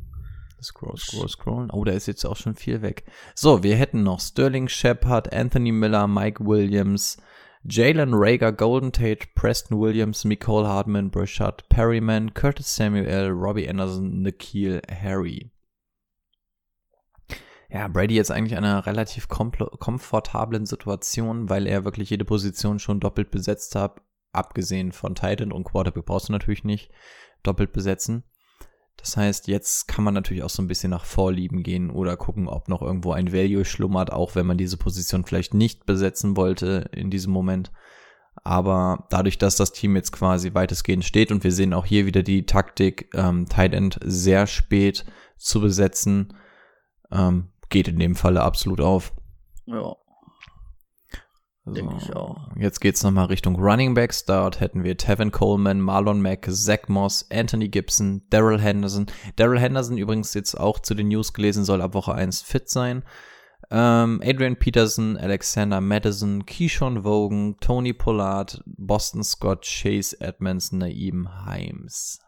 Scroll, 0.63 0.99
scroll, 0.99 1.29
scrollen. 1.29 1.71
Oh, 1.71 1.85
da 1.85 1.93
ist 1.93 2.07
jetzt 2.07 2.27
auch 2.27 2.37
schon 2.37 2.55
viel 2.55 2.83
weg. 2.83 3.05
So, 3.35 3.63
wir 3.63 3.77
hätten 3.77 4.03
noch 4.03 4.21
Sterling 4.21 4.69
Shepard, 4.69 5.33
Anthony 5.33 5.73
Miller, 5.73 6.07
Mike 6.07 6.45
Williams, 6.45 7.17
Jalen 7.65 8.13
Rager, 8.13 8.53
Golden 8.53 8.93
Tate, 8.93 9.29
Preston 9.35 9.81
Williams, 9.81 10.25
Nicole 10.25 10.69
Hardman, 10.69 11.11
Brashad 11.11 11.67
Perryman, 11.71 12.35
Curtis 12.35 12.77
Samuel, 12.77 13.31
Robbie 13.31 13.69
Anderson, 13.69 14.21
Nikhil 14.21 14.83
Harry. 14.91 15.51
Ja, 17.71 17.89
Brady 17.89 18.17
jetzt 18.17 18.33
eigentlich 18.33 18.53
in 18.53 18.65
einer 18.65 18.85
relativ 18.85 19.29
komfortablen 19.29 20.67
Situation, 20.67 21.49
weil 21.49 21.67
er 21.67 21.85
wirklich 21.85 22.11
jede 22.11 22.25
Position 22.25 22.79
schon 22.79 23.01
doppelt 23.01 23.31
besetzt 23.31 23.77
hat. 23.77 24.03
Abgesehen 24.33 24.93
von 24.93 25.15
Titan 25.15 25.53
und 25.53 25.65
Quarterback 25.65 26.05
brauchst 26.05 26.29
du 26.29 26.33
natürlich 26.33 26.65
nicht 26.65 26.91
doppelt 27.43 27.73
besetzen. 27.73 28.25
Das 28.97 29.17
heißt, 29.17 29.49
jetzt 29.49 29.89
kann 29.89 30.05
man 30.05 30.13
natürlich 30.13 30.43
auch 30.43 30.51
so 30.51 30.63
ein 30.63 30.69
bisschen 30.69 30.91
nach 30.91 31.07
Vorlieben 31.07 31.63
gehen 31.63 31.91
oder 31.91 32.17
gucken, 32.17 32.49
ob 32.49 32.69
noch 32.69 32.83
irgendwo 32.83 33.13
ein 33.13 33.33
Value 33.33 33.65
schlummert, 33.65 34.13
auch 34.13 34.35
wenn 34.35 34.47
man 34.47 34.59
diese 34.59 34.77
Position 34.77 35.25
vielleicht 35.25 35.55
nicht 35.55 35.87
besetzen 35.87 36.37
wollte 36.37 36.91
in 36.93 37.11
diesem 37.11 37.33
Moment. 37.33 37.73
Aber 38.45 39.07
dadurch, 39.11 39.39
dass 39.39 39.57
das 39.57 39.73
Team 39.73 39.97
jetzt 39.97 40.13
quasi 40.13 40.55
weitestgehend 40.55 41.05
steht 41.05 41.33
und 41.33 41.45
wir 41.45 41.53
sehen 41.53 41.73
auch 41.73 41.87
hier 41.87 42.07
wieder 42.07 42.23
die 42.23 42.47
Taktik, 42.47 43.11
ähm, 43.15 43.47
Tight 43.49 43.75
End 43.75 43.99
sehr 44.05 44.47
spät 44.47 45.05
zu 45.37 45.61
besetzen, 45.61 46.35
ähm, 47.11 47.49
geht 47.71 47.89
in 47.89 47.99
dem 47.99 48.17
Falle 48.17 48.43
absolut 48.43 48.81
auf. 48.81 49.15
Ja. 49.67 49.97
Denke 51.75 51.97
ich 51.99 52.15
auch. 52.15 52.49
Jetzt 52.57 52.81
geht's 52.81 53.03
nochmal 53.03 53.27
Richtung 53.27 53.57
Running 53.57 53.95
Backs. 53.95 54.25
Dort 54.25 54.61
hätten 54.61 54.85
wir 54.85 54.97
Tevin 54.97 55.31
Coleman, 55.31 55.81
Marlon 55.81 56.21
Mack, 56.21 56.47
Zach 56.51 56.89
Moss, 56.89 57.27
Anthony 57.31 57.69
Gibson, 57.69 58.23
Daryl 58.31 58.61
Henderson. 58.61 59.07
Daryl 59.37 59.61
Henderson 59.61 59.99
übrigens 59.99 60.35
jetzt 60.35 60.55
auch 60.55 60.79
zu 60.79 60.95
den 60.95 61.09
News 61.09 61.33
gelesen, 61.33 61.65
soll 61.65 61.83
ab 61.83 61.95
Woche 61.95 62.15
1 62.15 62.43
fit 62.43 62.69
sein. 62.69 63.05
Ähm, 63.71 64.21
Adrian 64.25 64.57
Peterson, 64.57 65.17
Alexander 65.17 65.81
Madison, 65.81 66.45
Keyshawn 66.45 67.05
Vogan, 67.05 67.57
Tony 67.61 67.93
Pollard, 67.93 68.63
Boston 68.67 69.23
Scott, 69.23 69.65
Chase 69.65 70.21
Edmonds, 70.21 70.73
Naim 70.73 71.29
Himes. 71.47 72.19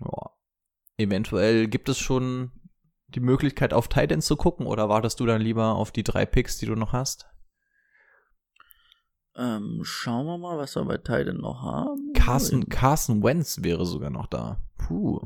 Ja. 0.00 0.30
Eventuell 0.96 1.68
gibt 1.68 1.88
es 1.88 1.98
schon 1.98 2.52
die 3.14 3.20
Möglichkeit, 3.20 3.72
auf 3.72 3.88
Titans 3.88 4.26
zu 4.26 4.36
gucken 4.36 4.66
oder 4.66 4.88
wartest 4.88 5.20
du 5.20 5.26
dann 5.26 5.40
lieber 5.40 5.74
auf 5.74 5.90
die 5.90 6.02
drei 6.02 6.26
Picks, 6.26 6.58
die 6.58 6.66
du 6.66 6.74
noch 6.74 6.92
hast? 6.92 7.26
Ähm, 9.36 9.80
schauen 9.82 10.26
wir 10.26 10.38
mal, 10.38 10.58
was 10.58 10.76
wir 10.76 10.84
bei 10.84 10.98
Titan 10.98 11.38
noch 11.38 11.62
haben. 11.62 12.12
Carson, 12.14 12.68
Carson 12.68 13.22
Wentz 13.22 13.62
wäre 13.62 13.84
sogar 13.84 14.10
noch 14.10 14.26
da. 14.26 14.58
Puh. 14.78 15.20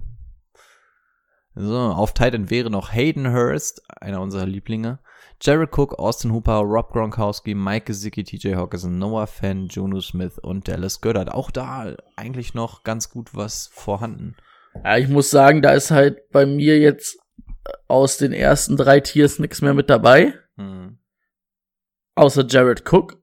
So, 1.55 1.77
auf 1.77 2.15
Titan 2.15 2.51
wäre 2.51 2.71
noch 2.71 2.93
Hayden 2.93 3.33
Hurst, 3.33 3.83
einer 4.01 4.21
unserer 4.21 4.47
Lieblinge. 4.47 5.01
Jared 5.41 5.77
Cook, 5.77 5.99
Austin 5.99 6.33
Hooper, 6.33 6.61
Rob 6.61 6.93
Gronkowski, 6.93 7.55
Mike 7.55 7.87
Gesicki, 7.87 8.25
TJ 8.25 8.55
Hawkinson, 8.55 8.99
Noah 8.99 9.27
Fenn, 9.27 9.69
Juno 9.69 10.01
Smith 10.01 10.39
und 10.39 10.69
Dallas 10.69 11.01
Goddard. 11.01 11.31
Auch 11.31 11.51
da 11.51 11.95
eigentlich 12.17 12.55
noch 12.55 12.83
ganz 12.83 13.11
gut 13.11 13.35
was 13.35 13.69
vorhanden. 13.73 14.37
Ja, 14.85 14.97
ich 14.99 15.09
muss 15.09 15.31
sagen, 15.31 15.63
da 15.63 15.73
ist 15.73 15.91
halt 15.91 16.31
bei 16.31 16.47
mir 16.47 16.79
jetzt 16.79 17.19
aus 17.87 18.17
den 18.19 18.33
ersten 18.33 18.77
drei 18.77 19.01
Tiers 19.01 19.39
nichts 19.39 19.63
mehr 19.63 19.75
mit 19.75 19.91
dabei. 19.91 20.35
Hm. 20.57 20.99
Außer 22.15 22.47
Jared 22.47 22.83
Cook. 22.91 23.17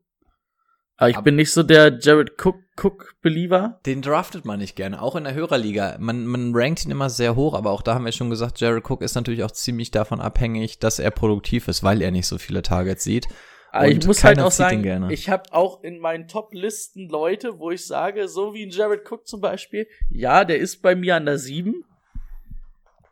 Aber 0.97 1.09
ich 1.09 1.17
Ab- 1.17 1.25
bin 1.25 1.35
nicht 1.35 1.51
so 1.51 1.63
der 1.63 1.97
Jared 1.99 2.33
Cook 2.43 2.55
Cook 2.81 3.15
Believer. 3.21 3.79
Den 3.85 4.01
draftet 4.01 4.43
man 4.45 4.59
nicht 4.59 4.75
gerne, 4.75 5.01
auch 5.01 5.15
in 5.15 5.23
der 5.23 5.33
Hörerliga. 5.33 5.95
Man, 5.99 6.25
man 6.25 6.51
rankt 6.53 6.85
ihn 6.85 6.91
immer 6.91 7.09
sehr 7.09 7.35
hoch, 7.35 7.53
aber 7.53 7.71
auch 7.71 7.81
da 7.81 7.95
haben 7.95 8.05
wir 8.05 8.11
schon 8.11 8.29
gesagt, 8.29 8.59
Jared 8.59 8.89
Cook 8.89 9.01
ist 9.01 9.15
natürlich 9.15 9.43
auch 9.43 9.51
ziemlich 9.51 9.91
davon 9.91 10.19
abhängig, 10.19 10.79
dass 10.79 10.99
er 10.99 11.11
produktiv 11.11 11.67
ist, 11.69 11.83
weil 11.83 12.01
er 12.01 12.11
nicht 12.11 12.27
so 12.27 12.37
viele 12.37 12.61
Targets 12.61 13.03
sieht. 13.03 13.27
Aber 13.71 13.87
ich 13.89 13.95
Und 13.95 14.07
muss 14.07 14.23
halt 14.23 14.39
auch 14.39 14.51
sagen, 14.51 15.09
ich 15.09 15.29
habe 15.29 15.51
auch 15.51 15.83
in 15.83 15.99
meinen 15.99 16.29
Top-Listen 16.29 17.09
Leute, 17.09 17.59
wo 17.59 17.71
ich 17.71 17.85
sage, 17.85 18.29
so 18.29 18.53
wie 18.53 18.63
ein 18.65 18.69
Jared 18.69 19.09
Cook 19.09 19.27
zum 19.27 19.41
Beispiel, 19.41 19.87
ja, 20.09 20.45
der 20.45 20.59
ist 20.59 20.81
bei 20.81 20.95
mir 20.95 21.15
an 21.17 21.25
der 21.25 21.37
7, 21.37 21.83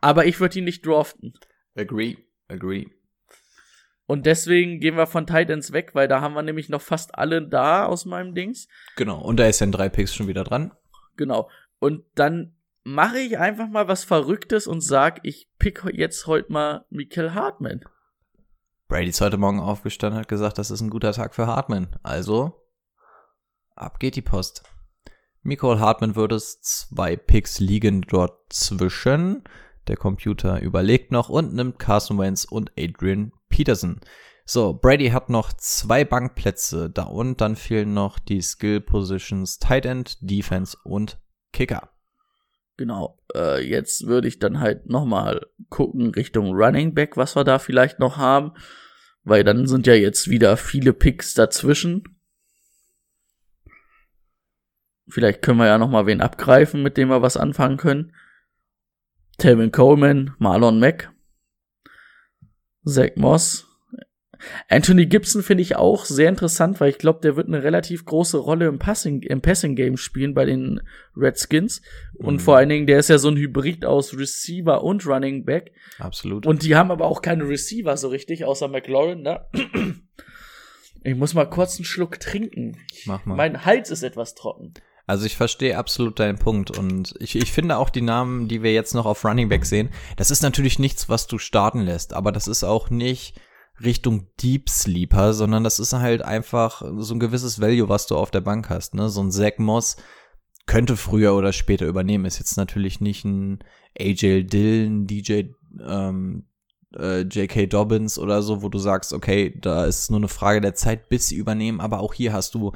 aber 0.04 0.26
ich 0.26 0.38
würde 0.38 0.58
ihn 0.58 0.66
nicht 0.66 0.84
draften. 0.84 1.32
Agree, 1.74 2.18
agree. 2.46 2.88
Und 4.04 4.26
deswegen 4.26 4.78
gehen 4.78 4.98
wir 4.98 5.06
von 5.06 5.26
Titans 5.26 5.72
weg, 5.72 5.94
weil 5.94 6.08
da 6.08 6.20
haben 6.20 6.34
wir 6.34 6.42
nämlich 6.42 6.68
noch 6.68 6.82
fast 6.82 7.14
alle 7.14 7.40
da 7.40 7.86
aus 7.86 8.04
meinem 8.04 8.34
Dings. 8.34 8.68
Genau, 8.96 9.18
und 9.22 9.38
da 9.38 9.46
ist 9.46 9.60
ja 9.60 9.64
in 9.64 9.72
drei 9.72 9.88
Picks 9.88 10.14
schon 10.14 10.28
wieder 10.28 10.44
dran. 10.44 10.72
Genau. 11.16 11.48
Und 11.78 12.04
dann 12.16 12.54
mache 12.82 13.18
ich 13.18 13.38
einfach 13.38 13.66
mal 13.66 13.88
was 13.88 14.04
Verrücktes 14.04 14.66
und 14.66 14.82
sag, 14.82 15.20
ich 15.22 15.48
pick 15.58 15.82
jetzt 15.94 16.26
heute 16.26 16.52
mal 16.52 16.84
Michael 16.90 17.32
Hartman. 17.32 17.80
Brady 18.88 19.08
ist 19.08 19.22
heute 19.22 19.38
Morgen 19.38 19.58
aufgestanden 19.58 20.20
hat 20.20 20.28
gesagt, 20.28 20.58
das 20.58 20.70
ist 20.70 20.82
ein 20.82 20.90
guter 20.90 21.14
Tag 21.14 21.34
für 21.34 21.46
Hartman. 21.46 21.96
Also, 22.02 22.62
ab 23.74 23.98
geht 24.00 24.16
die 24.16 24.22
Post. 24.22 24.64
Nicole 25.42 25.80
Hartman 25.80 26.14
würde 26.14 26.34
es 26.34 26.60
zwei 26.60 27.16
Picks 27.16 27.58
liegen 27.58 28.02
dort 28.02 28.52
zwischen. 28.52 29.44
Der 29.88 29.96
Computer 29.96 30.60
überlegt 30.60 31.12
noch 31.12 31.28
und 31.28 31.54
nimmt 31.54 31.78
Carson 31.78 32.18
Wentz 32.18 32.44
und 32.44 32.72
Adrian 32.78 33.32
Peterson. 33.48 34.00
So, 34.46 34.74
Brady 34.74 35.08
hat 35.08 35.30
noch 35.30 35.52
zwei 35.54 36.04
Bankplätze 36.04 36.90
da 36.90 37.04
und 37.04 37.40
dann 37.40 37.56
fehlen 37.56 37.94
noch 37.94 38.18
die 38.18 38.42
Skill 38.42 38.80
Positions 38.80 39.58
Tight 39.58 39.86
End, 39.86 40.18
Defense 40.20 40.76
und 40.84 41.18
Kicker. 41.52 41.90
Genau, 42.76 43.18
äh, 43.34 43.64
jetzt 43.64 44.06
würde 44.06 44.28
ich 44.28 44.40
dann 44.40 44.60
halt 44.60 44.86
nochmal 44.90 45.46
gucken 45.70 46.10
Richtung 46.10 46.52
Running 46.52 46.92
Back, 46.92 47.16
was 47.16 47.36
wir 47.36 47.44
da 47.44 47.58
vielleicht 47.58 48.00
noch 48.00 48.16
haben. 48.16 48.52
Weil 49.22 49.44
dann 49.44 49.66
sind 49.66 49.86
ja 49.86 49.94
jetzt 49.94 50.28
wieder 50.28 50.56
viele 50.56 50.92
Picks 50.92 51.32
dazwischen. 51.34 52.02
Vielleicht 55.08 55.40
können 55.40 55.58
wir 55.58 55.66
ja 55.66 55.78
nochmal 55.78 56.06
wen 56.06 56.20
abgreifen, 56.20 56.82
mit 56.82 56.96
dem 56.96 57.08
wir 57.08 57.22
was 57.22 57.36
anfangen 57.36 57.76
können. 57.76 58.12
Tevin 59.38 59.72
Coleman, 59.72 60.34
Marlon 60.38 60.78
Mack, 60.78 61.12
Zach 62.84 63.16
Moss, 63.16 63.66
Anthony 64.68 65.06
Gibson 65.06 65.42
finde 65.42 65.62
ich 65.62 65.76
auch 65.76 66.04
sehr 66.04 66.28
interessant, 66.28 66.80
weil 66.80 66.90
ich 66.90 66.98
glaube, 66.98 67.20
der 67.22 67.36
wird 67.36 67.48
eine 67.48 67.62
relativ 67.62 68.04
große 68.04 68.38
Rolle 68.38 68.66
im 68.66 68.78
Passing, 68.78 69.22
im 69.22 69.40
Passing 69.40 69.76
Game 69.76 69.96
spielen 69.96 70.34
bei 70.34 70.44
den 70.44 70.80
Redskins. 71.16 71.82
Und 72.14 72.34
mhm. 72.34 72.40
vor 72.40 72.56
allen 72.56 72.68
Dingen, 72.68 72.86
der 72.86 72.98
ist 72.98 73.08
ja 73.08 73.18
so 73.18 73.28
ein 73.28 73.36
Hybrid 73.36 73.84
aus 73.84 74.16
Receiver 74.16 74.82
und 74.82 75.06
Running 75.06 75.44
Back. 75.44 75.72
Absolut. 75.98 76.46
Und 76.46 76.62
die 76.62 76.76
haben 76.76 76.90
aber 76.90 77.06
auch 77.06 77.22
keine 77.22 77.48
Receiver 77.48 77.96
so 77.96 78.08
richtig, 78.08 78.44
außer 78.44 78.68
McLaurin, 78.68 79.22
ne? 79.22 79.46
Ich 81.06 81.14
muss 81.14 81.34
mal 81.34 81.44
kurz 81.44 81.76
einen 81.76 81.84
Schluck 81.84 82.18
trinken. 82.18 82.78
Mach 83.04 83.26
mal. 83.26 83.34
Mein 83.34 83.66
Hals 83.66 83.90
ist 83.90 84.02
etwas 84.02 84.34
trocken. 84.34 84.72
Also 85.06 85.26
ich 85.26 85.36
verstehe 85.36 85.76
absolut 85.76 86.18
deinen 86.18 86.38
Punkt 86.38 86.76
und 86.76 87.14
ich, 87.18 87.36
ich 87.36 87.52
finde 87.52 87.76
auch 87.76 87.90
die 87.90 88.00
Namen, 88.00 88.48
die 88.48 88.62
wir 88.62 88.72
jetzt 88.72 88.94
noch 88.94 89.04
auf 89.04 89.24
Running 89.24 89.50
Back 89.50 89.66
sehen, 89.66 89.90
das 90.16 90.30
ist 90.30 90.42
natürlich 90.42 90.78
nichts, 90.78 91.08
was 91.10 91.26
du 91.26 91.38
starten 91.38 91.80
lässt, 91.80 92.14
aber 92.14 92.32
das 92.32 92.48
ist 92.48 92.64
auch 92.64 92.88
nicht 92.88 93.38
Richtung 93.82 94.28
Deep 94.40 94.70
Sleeper, 94.70 95.34
sondern 95.34 95.64
das 95.64 95.78
ist 95.78 95.92
halt 95.92 96.22
einfach 96.22 96.82
so 96.98 97.14
ein 97.14 97.20
gewisses 97.20 97.60
Value, 97.60 97.88
was 97.88 98.06
du 98.06 98.16
auf 98.16 98.30
der 98.30 98.40
Bank 98.40 98.70
hast. 98.70 98.94
Ne? 98.94 99.08
So 99.08 99.22
ein 99.22 99.32
Zach 99.32 99.58
Moss 99.58 99.96
könnte 100.66 100.96
früher 100.96 101.34
oder 101.34 101.52
später 101.52 101.86
übernehmen. 101.86 102.24
Ist 102.24 102.38
jetzt 102.38 102.56
natürlich 102.56 103.00
nicht 103.00 103.24
ein 103.24 103.58
AJ 103.98 104.44
Dillon, 104.44 105.06
DJ 105.06 105.42
ähm, 105.84 106.46
äh, 106.96 107.22
J.K. 107.22 107.66
Dobbins 107.66 108.18
oder 108.18 108.42
so, 108.42 108.62
wo 108.62 108.68
du 108.68 108.78
sagst, 108.78 109.12
okay, 109.12 109.58
da 109.60 109.84
ist 109.84 110.10
nur 110.10 110.20
eine 110.20 110.28
Frage 110.28 110.60
der 110.60 110.74
Zeit, 110.74 111.08
bis 111.08 111.28
sie 111.28 111.36
übernehmen. 111.36 111.80
Aber 111.80 112.00
auch 112.00 112.14
hier 112.14 112.32
hast 112.32 112.54
du 112.54 112.72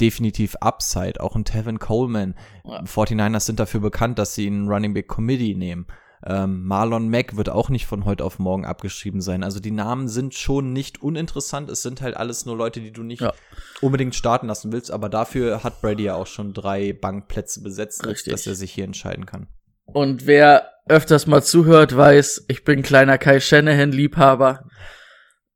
definitiv 0.00 0.56
Upside. 0.60 1.20
Auch 1.20 1.36
ein 1.36 1.44
Tevin 1.44 1.78
Coleman. 1.78 2.34
Ja. 2.64 2.82
49ers 2.82 3.40
sind 3.40 3.60
dafür 3.60 3.80
bekannt, 3.80 4.18
dass 4.18 4.34
sie 4.34 4.46
einen 4.46 4.68
Running 4.68 4.94
Back 4.94 5.08
Committee 5.08 5.54
nehmen. 5.54 5.86
Ähm, 6.26 6.64
Marlon 6.64 7.08
Mack 7.08 7.36
wird 7.36 7.48
auch 7.48 7.68
nicht 7.68 7.86
von 7.86 8.04
heute 8.04 8.24
auf 8.24 8.38
morgen 8.38 8.64
abgeschrieben 8.64 9.20
sein. 9.20 9.44
Also 9.44 9.60
die 9.60 9.70
Namen 9.70 10.08
sind 10.08 10.34
schon 10.34 10.72
nicht 10.72 11.00
uninteressant. 11.00 11.70
Es 11.70 11.82
sind 11.82 12.00
halt 12.00 12.16
alles 12.16 12.44
nur 12.44 12.56
Leute, 12.56 12.80
die 12.80 12.90
du 12.90 13.02
nicht 13.02 13.22
ja. 13.22 13.32
unbedingt 13.80 14.14
starten 14.14 14.48
lassen 14.48 14.72
willst. 14.72 14.90
Aber 14.90 15.08
dafür 15.08 15.62
hat 15.62 15.80
Brady 15.80 16.04
ja 16.04 16.14
auch 16.14 16.26
schon 16.26 16.54
drei 16.54 16.92
Bankplätze 16.92 17.62
besetzt, 17.62 18.04
Richtig. 18.04 18.32
dass 18.32 18.46
er 18.46 18.54
sich 18.54 18.72
hier 18.72 18.84
entscheiden 18.84 19.26
kann. 19.26 19.46
Und 19.84 20.26
wer 20.26 20.70
öfters 20.88 21.26
mal 21.26 21.42
zuhört, 21.42 21.96
weiß, 21.96 22.46
ich 22.48 22.64
bin 22.64 22.82
kleiner 22.82 23.16
Kai 23.16 23.40
Shanahan-Liebhaber. 23.40 24.68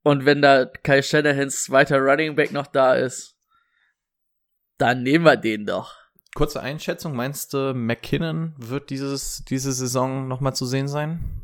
Und 0.03 0.24
wenn 0.24 0.43
da 0.43 0.66
Kai 0.66 1.03
Shanahans 1.03 1.64
zweiter 1.64 1.99
Running 1.99 2.34
Back 2.34 2.53
noch 2.53 2.66
da 2.66 2.95
ist, 2.95 3.32
dann 4.79 5.03
nehmen 5.03 5.25
wir 5.25 5.37
den 5.37 5.66
doch. 5.66 5.97
Kurze 6.35 6.61
Einschätzung, 6.61 7.14
meinst 7.14 7.53
du, 7.53 7.75
McKinnon 7.75 8.55
wird 8.57 8.91
dieses, 8.91 9.45
diese 9.45 9.73
Saison 9.73 10.29
nochmal 10.29 10.55
zu 10.55 10.64
sehen 10.64 10.89
sein? 10.89 11.43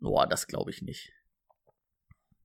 Boah, 0.00 0.26
das 0.26 0.46
glaube 0.46 0.70
ich 0.70 0.82
nicht. 0.82 1.12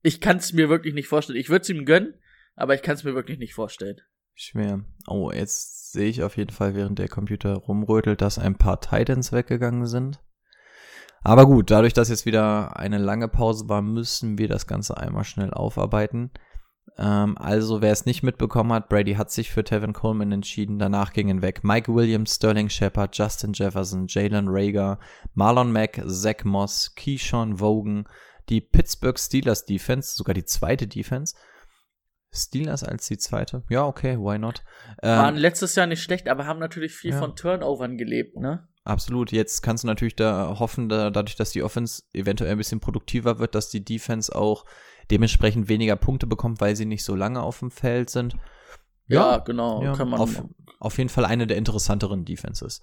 Ich 0.02 0.20
kann 0.20 0.38
es 0.38 0.52
mir 0.52 0.68
wirklich 0.68 0.94
nicht 0.94 1.08
vorstellen. 1.08 1.38
Ich 1.38 1.50
würde 1.50 1.62
es 1.62 1.68
ihm 1.68 1.84
gönnen, 1.84 2.14
aber 2.54 2.74
ich 2.74 2.82
kann 2.82 2.94
es 2.94 3.04
mir 3.04 3.14
wirklich 3.14 3.38
nicht 3.38 3.54
vorstellen. 3.54 4.00
Schwer. 4.34 4.84
Oh, 5.08 5.30
jetzt 5.32 5.92
sehe 5.92 6.08
ich 6.08 6.22
auf 6.22 6.36
jeden 6.36 6.52
Fall, 6.52 6.74
während 6.74 6.98
der 6.98 7.08
Computer 7.08 7.54
rumrötelt, 7.54 8.20
dass 8.22 8.38
ein 8.38 8.56
paar 8.56 8.80
Titans 8.80 9.32
weggegangen 9.32 9.86
sind. 9.86 10.20
Aber 11.22 11.46
gut, 11.46 11.70
dadurch, 11.70 11.92
dass 11.92 12.08
jetzt 12.08 12.26
wieder 12.26 12.76
eine 12.76 12.98
lange 12.98 13.28
Pause 13.28 13.68
war, 13.68 13.82
müssen 13.82 14.38
wir 14.38 14.48
das 14.48 14.66
Ganze 14.66 14.96
einmal 14.96 15.24
schnell 15.24 15.52
aufarbeiten. 15.52 16.30
Ähm, 16.96 17.36
also, 17.38 17.82
wer 17.82 17.92
es 17.92 18.06
nicht 18.06 18.22
mitbekommen 18.22 18.72
hat, 18.72 18.88
Brady 18.88 19.14
hat 19.14 19.30
sich 19.30 19.50
für 19.50 19.64
Tevin 19.64 19.92
Coleman 19.92 20.32
entschieden. 20.32 20.78
Danach 20.78 21.12
gingen 21.12 21.42
weg 21.42 21.64
Mike 21.64 21.92
Williams, 21.94 22.36
Sterling 22.36 22.68
Shepard, 22.68 23.16
Justin 23.16 23.52
Jefferson, 23.52 24.06
Jalen 24.08 24.46
Rager, 24.48 24.98
Marlon 25.34 25.72
Mack, 25.72 26.02
Zach 26.06 26.44
Moss, 26.44 26.94
Keyshawn 26.94 27.60
Vogan, 27.60 28.08
die 28.48 28.60
Pittsburgh 28.60 29.18
Steelers 29.18 29.64
Defense, 29.64 30.16
sogar 30.16 30.34
die 30.34 30.44
zweite 30.44 30.86
Defense. 30.86 31.34
Steelers 32.30 32.84
als 32.84 33.06
die 33.06 33.18
zweite? 33.18 33.62
Ja, 33.70 33.86
okay, 33.86 34.18
why 34.18 34.38
not? 34.38 34.62
Ähm, 35.02 35.18
Waren 35.18 35.36
letztes 35.36 35.74
Jahr 35.74 35.86
nicht 35.86 36.02
schlecht, 36.02 36.28
aber 36.28 36.46
haben 36.46 36.58
natürlich 36.58 36.92
viel 36.94 37.12
ja. 37.12 37.18
von 37.18 37.36
Turnovern 37.36 37.96
gelebt, 37.96 38.36
ne? 38.36 38.68
Absolut. 38.84 39.32
Jetzt 39.32 39.62
kannst 39.62 39.84
du 39.84 39.86
natürlich 39.88 40.16
da 40.16 40.58
hoffen, 40.58 40.88
da, 40.88 41.10
dadurch, 41.10 41.36
dass 41.36 41.50
die 41.50 41.62
Offense 41.62 42.02
eventuell 42.14 42.52
ein 42.52 42.58
bisschen 42.58 42.80
produktiver 42.80 43.38
wird, 43.38 43.54
dass 43.54 43.68
die 43.68 43.84
Defense 43.84 44.34
auch 44.34 44.64
dementsprechend 45.10 45.68
weniger 45.68 45.96
Punkte 45.96 46.26
bekommt, 46.26 46.60
weil 46.60 46.76
sie 46.76 46.86
nicht 46.86 47.04
so 47.04 47.14
lange 47.14 47.42
auf 47.42 47.60
dem 47.60 47.70
Feld 47.70 48.10
sind. 48.10 48.36
Ja, 49.06 49.32
ja 49.32 49.38
genau. 49.38 49.82
Ja, 49.82 49.94
kann 49.94 50.10
man 50.10 50.20
auf, 50.20 50.42
auf 50.80 50.98
jeden 50.98 51.10
Fall 51.10 51.24
eine 51.24 51.46
der 51.46 51.56
interessanteren 51.56 52.24
Defenses. 52.24 52.82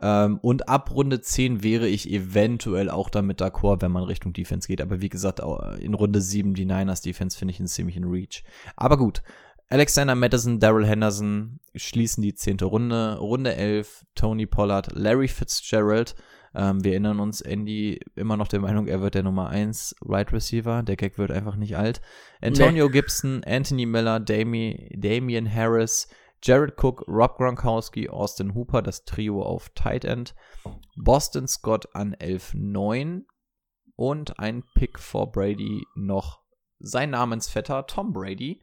Ähm, 0.00 0.38
und 0.42 0.68
ab 0.68 0.90
Runde 0.92 1.20
10 1.20 1.62
wäre 1.62 1.88
ich 1.88 2.10
eventuell 2.10 2.90
auch 2.90 3.10
damit 3.10 3.40
d'accord, 3.40 3.82
wenn 3.82 3.92
man 3.92 4.04
Richtung 4.04 4.32
Defense 4.32 4.66
geht. 4.66 4.80
Aber 4.80 5.00
wie 5.00 5.08
gesagt, 5.08 5.40
in 5.78 5.94
Runde 5.94 6.20
7 6.20 6.54
die 6.54 6.64
Niners 6.64 7.00
Defense 7.00 7.38
finde 7.38 7.52
ich 7.52 7.60
einen 7.60 7.68
ziemlichen 7.68 8.04
Reach. 8.04 8.44
Aber 8.76 8.96
gut. 8.96 9.22
Alexander 9.70 10.14
Madison, 10.14 10.60
Daryl 10.60 10.86
Henderson 10.86 11.58
schließen 11.74 12.22
die 12.22 12.34
zehnte 12.34 12.66
Runde. 12.66 13.16
Runde 13.18 13.56
11, 13.56 14.04
Tony 14.14 14.46
Pollard, 14.46 14.92
Larry 14.92 15.26
Fitzgerald, 15.26 16.14
ähm, 16.54 16.84
wir 16.84 16.92
erinnern 16.92 17.20
uns, 17.20 17.40
Andy 17.40 18.00
immer 18.14 18.36
noch 18.36 18.48
der 18.48 18.60
Meinung, 18.60 18.86
er 18.86 19.00
wird 19.00 19.14
der 19.14 19.22
Nummer 19.24 19.48
1 19.48 19.96
Right 20.02 20.32
Receiver. 20.32 20.82
Der 20.82 20.96
Gag 20.96 21.18
wird 21.18 21.30
einfach 21.30 21.56
nicht 21.56 21.76
alt. 21.76 22.00
Antonio 22.40 22.86
nee. 22.86 22.92
Gibson, 22.92 23.42
Anthony 23.44 23.86
Miller, 23.86 24.20
Dami 24.20 24.90
Damian 24.96 25.52
Harris, 25.52 26.08
Jared 26.42 26.74
Cook, 26.76 27.04
Rob 27.08 27.36
Gronkowski, 27.38 28.08
Austin 28.08 28.54
Hooper, 28.54 28.82
das 28.82 29.04
Trio 29.04 29.42
auf 29.42 29.70
Tight 29.70 30.04
End. 30.04 30.34
Boston 30.96 31.48
Scott 31.48 31.88
an 31.94 32.14
11-9 32.14 33.22
und 33.96 34.38
ein 34.38 34.62
Pick 34.74 34.98
vor 34.98 35.32
Brady 35.32 35.84
noch 35.94 36.42
sein 36.78 37.10
Namensvetter 37.10 37.86
Tom 37.86 38.12
Brady. 38.12 38.62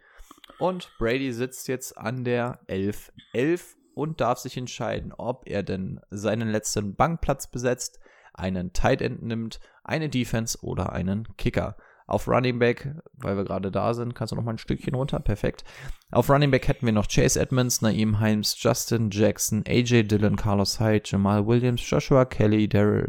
Und 0.60 0.92
Brady 0.98 1.34
sitzt 1.34 1.68
jetzt 1.68 1.98
an 1.98 2.24
der 2.24 2.62
11-11 2.68 3.76
und 3.94 4.22
darf 4.22 4.40
sich 4.40 4.58
entscheiden, 4.58 5.14
ob 5.18 5.48
er 5.48 5.64
denn 5.64 6.00
seinen 6.10 6.50
letzten 6.50 6.96
Bankplatz 6.96 7.48
besetzt, 7.48 8.00
einen 8.34 8.74
Tight 8.74 9.02
End 9.02 9.24
nimmt, 9.24 9.60
eine 9.84 10.10
Defense 10.10 10.58
oder 10.62 10.94
einen 10.94 11.28
Kicker. 11.38 11.76
Auf 12.08 12.28
Running 12.28 12.60
Back, 12.60 12.94
weil 13.14 13.38
wir 13.38 13.46
gerade 13.46 13.72
da 13.72 13.94
sind, 13.94 14.16
kannst 14.16 14.32
du 14.32 14.36
noch 14.36 14.44
mal 14.44 14.52
ein 14.52 14.58
Stückchen 14.58 14.96
runter, 14.96 15.20
perfekt. 15.20 15.64
Auf 16.12 16.30
Running 16.30 16.52
Back 16.52 16.68
hätten 16.68 16.86
wir 16.86 16.94
noch 16.94 17.08
Chase 17.08 17.40
Edmonds, 17.40 17.82
Naeem 17.82 18.20
Himes, 18.20 18.56
Justin 18.62 19.10
Jackson, 19.12 19.64
AJ 19.66 20.04
Dillon, 20.04 20.36
Carlos 20.36 20.80
Hyde, 20.80 21.04
Jamal 21.06 21.48
Williams, 21.48 21.90
Joshua 21.90 22.26
Kelly, 22.26 22.68
Dar 22.68 23.04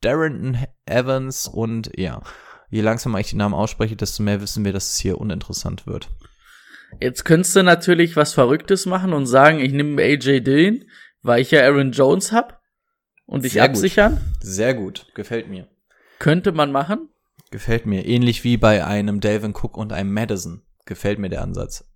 Darrenton 0.00 0.58
Evans 0.86 1.46
und 1.46 1.90
ja, 1.98 2.22
je 2.70 2.80
langsamer 2.80 3.20
ich 3.20 3.30
die 3.30 3.36
Namen 3.36 3.54
ausspreche, 3.54 3.96
desto 3.96 4.22
mehr 4.22 4.40
wissen 4.40 4.64
wir, 4.64 4.72
dass 4.72 4.92
es 4.92 4.98
hier 4.98 5.18
uninteressant 5.18 5.86
wird. 5.86 6.08
Jetzt 6.98 7.24
könntest 7.24 7.54
du 7.54 7.62
natürlich 7.62 8.16
was 8.16 8.34
Verrücktes 8.34 8.86
machen 8.86 9.12
und 9.12 9.26
sagen, 9.26 9.60
ich 9.60 9.72
nehme 9.72 10.02
AJ 10.02 10.40
Dillon, 10.40 10.84
weil 11.22 11.42
ich 11.42 11.50
ja 11.50 11.62
Aaron 11.62 11.92
Jones 11.92 12.32
hab 12.32 12.60
und 13.26 13.44
dich 13.44 13.52
Sehr 13.52 13.64
absichern. 13.64 14.14
Gut. 14.14 14.42
Sehr 14.42 14.74
gut, 14.74 15.06
gefällt 15.14 15.48
mir. 15.48 15.68
Könnte 16.18 16.52
man 16.52 16.72
machen. 16.72 17.08
Gefällt 17.50 17.86
mir. 17.86 18.06
Ähnlich 18.06 18.44
wie 18.44 18.56
bei 18.56 18.84
einem 18.84 19.20
Delvin 19.20 19.54
Cook 19.54 19.76
und 19.76 19.92
einem 19.92 20.12
Madison. 20.12 20.62
Gefällt 20.84 21.18
mir 21.18 21.30
der 21.30 21.42
Ansatz. 21.42 21.86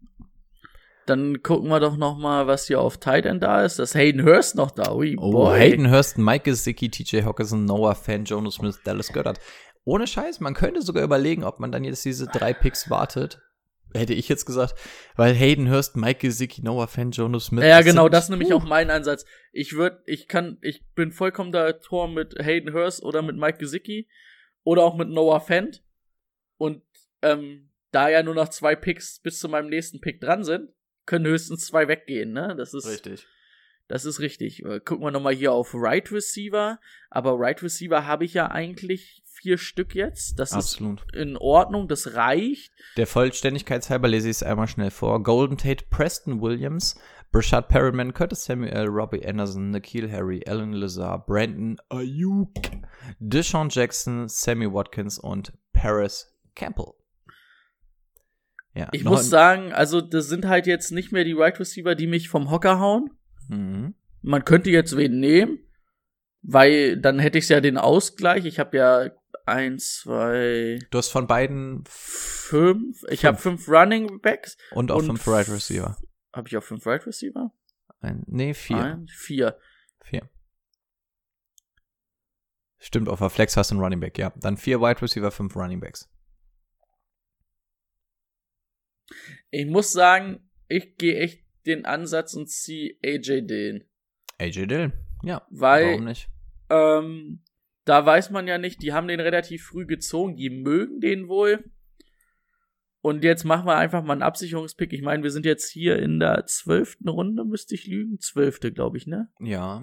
Dann 1.07 1.43
gucken 1.43 1.69
wir 1.69 1.81
doch 1.81 1.97
noch 1.97 2.17
mal, 2.17 2.47
was 2.47 2.67
hier 2.67 2.81
auf 2.81 2.97
Tight 2.97 3.27
End 3.27 3.43
da 3.43 3.63
ist. 3.63 3.79
Das 3.79 3.95
Hayden 3.95 4.25
Hurst 4.25 4.57
noch 4.57 4.71
da. 4.71 4.95
Ui, 4.95 5.17
oh, 5.19 5.33
boy. 5.33 5.59
Hayden 5.59 5.91
Hurst, 5.91 6.17
Mike 6.17 6.45
Gesicki, 6.45 6.89
TJ 6.89 7.23
Hawkinson, 7.25 7.67
Noah 7.67 7.95
Fan, 7.95 8.25
Jonas 8.25 8.55
Smith, 8.55 8.81
Dallas 8.85 9.13
Goddard. 9.13 9.39
Ohne 9.85 10.07
Scheiß, 10.07 10.41
man 10.41 10.55
könnte 10.55 10.81
sogar 10.81 11.05
überlegen, 11.05 11.45
ob 11.45 11.61
man 11.61 11.71
dann 11.71 11.85
jetzt 11.85 12.05
diese 12.07 12.27
drei 12.27 12.55
Picks 12.55 12.89
wartet 12.89 13.43
hätte 13.95 14.15
ich 14.15 14.29
jetzt 14.29 14.45
gesagt, 14.45 14.75
weil 15.17 15.35
Hayden 15.35 15.71
Hurst, 15.71 15.97
Mike 15.97 16.21
Gesicki, 16.21 16.63
Noah 16.63 16.89
Fan, 16.89 17.11
Jonas 17.11 17.47
Smith. 17.47 17.65
Ja, 17.65 17.81
genau, 17.83 18.09
das 18.09 18.25
ist 18.25 18.31
nämlich 18.31 18.51
uh. 18.51 18.57
auch 18.57 18.65
mein 18.65 18.91
Ansatz. 18.91 19.25
Ich 19.53 19.75
würde, 19.75 20.03
ich 20.07 20.29
kann, 20.29 20.59
ich 20.61 20.85
bin 20.95 21.13
vollkommen 21.13 21.53
da 21.53 21.73
Tor 21.73 22.09
mit 22.09 22.35
Hayden 22.39 22.73
Hurst 22.73 23.03
oder 23.03 23.23
mit 23.23 23.37
Mike 23.37 23.59
Gesicki 23.59 24.09
oder 24.65 24.83
auch 24.83 24.97
mit 24.97 25.09
Noah 25.09 25.41
Fent. 25.41 25.83
Und 26.57 26.83
ähm, 27.23 27.71
da 27.91 28.09
ja 28.09 28.23
nur 28.23 28.35
noch 28.35 28.49
zwei 28.49 28.75
Picks 28.75 29.21
bis 29.21 29.39
zu 29.39 29.49
meinem 29.49 29.69
nächsten 29.69 30.01
Pick 30.01 30.21
dran 30.21 30.45
sind, 30.45 30.71
können 31.07 31.27
höchstens 31.27 31.67
zwei 31.67 31.89
weggehen, 31.89 32.33
ne? 32.33 32.55
Das 32.57 32.75
ist 32.75 32.87
richtig. 32.87 33.27
Das 33.87 34.05
ist 34.05 34.21
richtig. 34.21 34.65
Äh, 34.65 34.81
gucken 34.81 35.05
wir 35.05 35.11
nochmal 35.11 35.35
hier 35.35 35.53
auf 35.53 35.75
Right 35.75 36.11
Receiver. 36.11 36.81
Aber 37.11 37.39
Right 37.39 37.63
Receiver 37.63 38.07
habe 38.07 38.25
ich 38.25 38.35
ja 38.35 38.51
eigentlich 38.51 39.23
vier 39.45 39.59
Stück 39.59 39.95
jetzt. 39.95 40.39
Das 40.39 40.53
Absolut. 40.55 41.05
ist 41.13 41.21
in 41.21 41.37
Ordnung, 41.37 41.87
das 41.87 42.15
reicht. 42.15 42.73
Der 42.97 43.07
Vollständigkeitshalber 43.07 44.09
lese 44.09 44.31
ich 44.31 44.37
es 44.37 44.43
einmal 44.43 44.69
schnell 44.69 44.91
vor. 44.91 45.23
Golden 45.23 45.59
Tate, 45.59 45.85
Preston 45.91 46.41
Williams, 46.41 46.99
Brashad 47.31 47.69
Perriman, 47.69 48.15
Curtis 48.15 48.47
Samuel, 48.47 48.87
Robbie 48.87 49.27
Anderson, 49.27 49.71
Nikhil 49.71 50.11
Harry, 50.11 50.43
Alan 50.47 50.73
Lazar, 50.73 51.27
Brandon 51.27 51.77
Ayuk, 51.91 52.55
Deshaun 53.19 53.69
Jackson, 53.69 54.29
Sammy 54.29 54.73
Watkins 54.73 55.19
und 55.19 55.53
Paris 55.75 56.35
Campbell. 56.55 56.95
Ja, 58.75 58.89
Ich 58.93 59.05
muss 59.05 59.29
sagen, 59.29 59.75
also 59.75 60.01
das 60.01 60.29
sind 60.29 60.47
halt 60.47 60.67
jetzt 60.67 60.91
nicht 60.91 61.13
mehr 61.13 61.25
die 61.25 61.37
Wide 61.37 61.61
Receiver, 61.61 61.95
die 61.95 62.07
mich 62.07 62.31
vom 62.31 62.51
Hocker 62.51 62.81
hauen. 62.81 63.11
Mhm. 63.49 63.95
Man 64.23 64.45
könnte 64.47 64.71
jetzt 64.71 64.97
wen 64.97 65.21
nehmen, 65.21 65.59
weil 66.41 66.97
dann 66.97 67.19
hätte 67.19 67.37
ich 67.37 67.49
ja 67.51 67.61
den 67.61 67.77
Ausgleich. 67.77 68.47
Ich 68.47 68.59
habe 68.59 68.77
ja 68.79 69.11
eins, 69.47 70.01
zwei, 70.01 70.79
Du 70.91 70.99
hast 70.99 71.09
von 71.11 71.27
beiden 71.27 71.85
fünf. 71.89 73.03
Ich 73.09 73.25
habe 73.25 73.37
fünf 73.39 73.69
Running 73.69 74.21
Backs. 74.21 74.57
und 74.73 74.91
auch 74.91 74.99
Und 74.99 75.07
fünf 75.07 75.27
Right 75.29 75.49
Receiver. 75.49 75.97
Habe 76.33 76.49
ich 76.49 76.57
auch 76.57 76.63
fünf 76.63 76.85
Wide 76.85 77.07
Receiver? 77.07 77.53
Ein, 78.01 78.25
nee, 78.27 78.55
vier. 78.55 78.77
Ein, 78.77 79.09
vier. 79.09 79.59
Vier. 80.03 80.29
Stimmt, 82.79 83.09
auf 83.09 83.21
der 83.21 83.31
Flex 83.31 83.57
hast 83.57 83.71
du 83.71 83.77
einen 83.77 83.83
Running 83.85 84.01
Back, 84.01 84.19
ja. 84.19 84.33
Dann 84.37 84.57
vier 84.57 84.81
Wide 84.81 85.01
Receiver, 85.01 85.31
fünf 85.31 85.55
Running 85.57 85.81
Backs. 85.81 86.11
Ich 89.51 89.67
muss 89.67 89.93
sagen, 89.93 90.51
ich 90.69 90.97
gehe 90.97 91.19
echt 91.19 91.45
den 91.67 91.85
Ansatz 91.87 92.35
und 92.35 92.49
ziehe 92.51 92.97
AJ 93.05 93.43
Dillon. 93.47 93.85
AJ 94.39 94.67
Dillon, 94.67 94.93
ja. 95.23 95.47
Weil- 95.51 95.91
Warum 95.93 96.05
nicht? 96.05 96.29
Ähm, 96.71 97.44
da 97.85 98.05
weiß 98.05 98.31
man 98.31 98.47
ja 98.49 98.59
nicht, 98.59 98.83
die 98.83 98.93
haben 98.93 99.09
den 99.09 99.21
relativ 99.21 99.67
früh 99.67 99.87
gezogen, 99.87 100.37
die 100.37 100.51
mögen 100.51 101.01
den 101.01 101.29
wohl. 101.29 101.71
Und 103.01 103.23
jetzt 103.23 103.45
machen 103.45 103.67
wir 103.67 103.77
einfach 103.77 104.03
mal 104.03 104.15
einen 104.15 104.23
Absicherungspick. 104.23 104.93
Ich 104.95 105.03
meine, 105.03 105.23
wir 105.23 105.31
sind 105.31 105.45
jetzt 105.45 105.69
hier 105.71 105.99
in 105.99 106.19
der 106.21 106.47
zwölften 106.47 107.09
Runde, 107.09 107.45
müsste 107.45 107.75
ich 107.75 107.87
lügen. 107.87 108.19
Zwölfte, 108.19 108.73
glaube 108.73 108.97
ich, 108.97 109.07
ne? 109.07 109.29
Ja. 109.41 109.83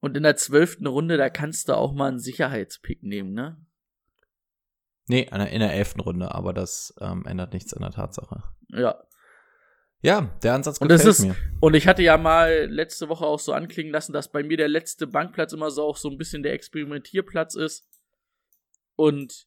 Und 0.00 0.16
in 0.16 0.22
der 0.22 0.36
zwölften 0.36 0.86
Runde, 0.86 1.18
da 1.18 1.28
kannst 1.28 1.68
du 1.68 1.74
auch 1.74 1.92
mal 1.92 2.08
einen 2.08 2.18
Sicherheitspick 2.18 3.02
nehmen, 3.02 3.32
ne? 3.32 3.60
Nee, 5.08 5.28
in 5.30 5.60
der- 5.60 5.72
elften 5.74 6.00
Runde, 6.00 6.34
aber 6.34 6.52
das 6.52 6.94
ähm, 7.00 7.24
ändert 7.26 7.52
nichts 7.52 7.74
an 7.74 7.82
der 7.82 7.90
Tatsache. 7.92 8.42
Ja. 8.68 9.05
Ja, 10.02 10.30
der 10.42 10.54
Ansatz 10.54 10.78
Und 10.78 10.88
gefällt 10.88 11.08
ist, 11.08 11.24
mir. 11.24 11.36
und 11.60 11.74
ich 11.74 11.88
hatte 11.88 12.02
ja 12.02 12.16
mal 12.18 12.66
letzte 12.70 13.08
Woche 13.08 13.24
auch 13.24 13.40
so 13.40 13.52
anklingen 13.52 13.92
lassen, 13.92 14.12
dass 14.12 14.30
bei 14.30 14.42
mir 14.42 14.56
der 14.56 14.68
letzte 14.68 15.06
Bankplatz 15.06 15.52
immer 15.52 15.70
so 15.70 15.82
auch 15.82 15.96
so 15.96 16.10
ein 16.10 16.18
bisschen 16.18 16.42
der 16.42 16.52
Experimentierplatz 16.52 17.54
ist. 17.54 17.86
Und 18.94 19.46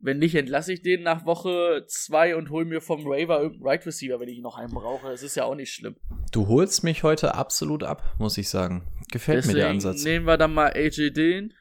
wenn 0.00 0.18
nicht, 0.18 0.34
entlasse 0.34 0.72
ich 0.72 0.82
den 0.82 1.02
nach 1.02 1.24
Woche 1.24 1.84
zwei 1.86 2.34
und 2.34 2.50
hole 2.50 2.64
mir 2.64 2.80
vom 2.80 3.02
Raver 3.06 3.40
irgendeinen 3.40 3.66
Right 3.68 3.86
Receiver, 3.86 4.18
wenn 4.18 4.28
ich 4.28 4.40
noch 4.40 4.58
einen 4.58 4.72
brauche. 4.72 5.08
Das 5.08 5.22
ist 5.22 5.36
ja 5.36 5.44
auch 5.44 5.54
nicht 5.54 5.72
schlimm. 5.72 5.96
Du 6.32 6.48
holst 6.48 6.82
mich 6.82 7.04
heute 7.04 7.34
absolut 7.36 7.84
ab, 7.84 8.16
muss 8.18 8.36
ich 8.36 8.48
sagen. 8.48 8.88
Gefällt 9.12 9.46
mir 9.46 9.54
der 9.54 9.68
Ansatz. 9.70 10.02
nehmen 10.02 10.26
wir 10.26 10.36
dann 10.36 10.52
mal 10.52 10.72
AJ 10.72 11.10
Dillon. 11.10 11.52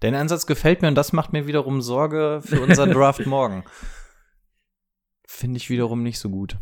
Dein 0.00 0.14
Ansatz 0.14 0.46
gefällt 0.46 0.82
mir 0.82 0.88
und 0.88 0.94
das 0.94 1.12
macht 1.12 1.32
mir 1.32 1.48
wiederum 1.48 1.82
Sorge 1.82 2.40
für 2.44 2.60
unseren 2.60 2.90
Draft 2.92 3.26
morgen. 3.26 3.64
Finde 5.26 5.56
ich 5.56 5.68
wiederum 5.68 6.04
nicht 6.04 6.20
so 6.20 6.30
gut. 6.30 6.56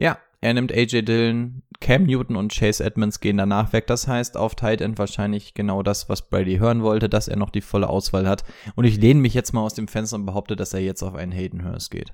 Ja, 0.00 0.18
er 0.40 0.54
nimmt 0.54 0.72
AJ 0.72 1.02
Dillon, 1.02 1.62
Cam 1.80 2.04
Newton 2.04 2.36
und 2.36 2.52
Chase 2.52 2.82
Edmonds 2.82 3.20
gehen 3.20 3.36
danach 3.36 3.72
weg. 3.72 3.86
Das 3.86 4.08
heißt, 4.08 4.36
auf 4.36 4.54
Tight 4.54 4.80
End 4.80 4.98
wahrscheinlich 4.98 5.54
genau 5.54 5.82
das, 5.82 6.08
was 6.08 6.28
Brady 6.30 6.56
hören 6.58 6.82
wollte, 6.82 7.08
dass 7.08 7.28
er 7.28 7.36
noch 7.36 7.50
die 7.50 7.60
volle 7.60 7.88
Auswahl 7.88 8.26
hat. 8.28 8.44
Und 8.74 8.84
ich 8.84 8.96
lehne 8.98 9.20
mich 9.20 9.34
jetzt 9.34 9.52
mal 9.52 9.60
aus 9.62 9.74
dem 9.74 9.88
Fenster 9.88 10.16
und 10.16 10.26
behaupte, 10.26 10.56
dass 10.56 10.72
er 10.74 10.80
jetzt 10.80 11.02
auf 11.02 11.14
einen 11.14 11.32
Hayden 11.32 11.64
Hurst 11.64 11.90
geht. 11.90 12.12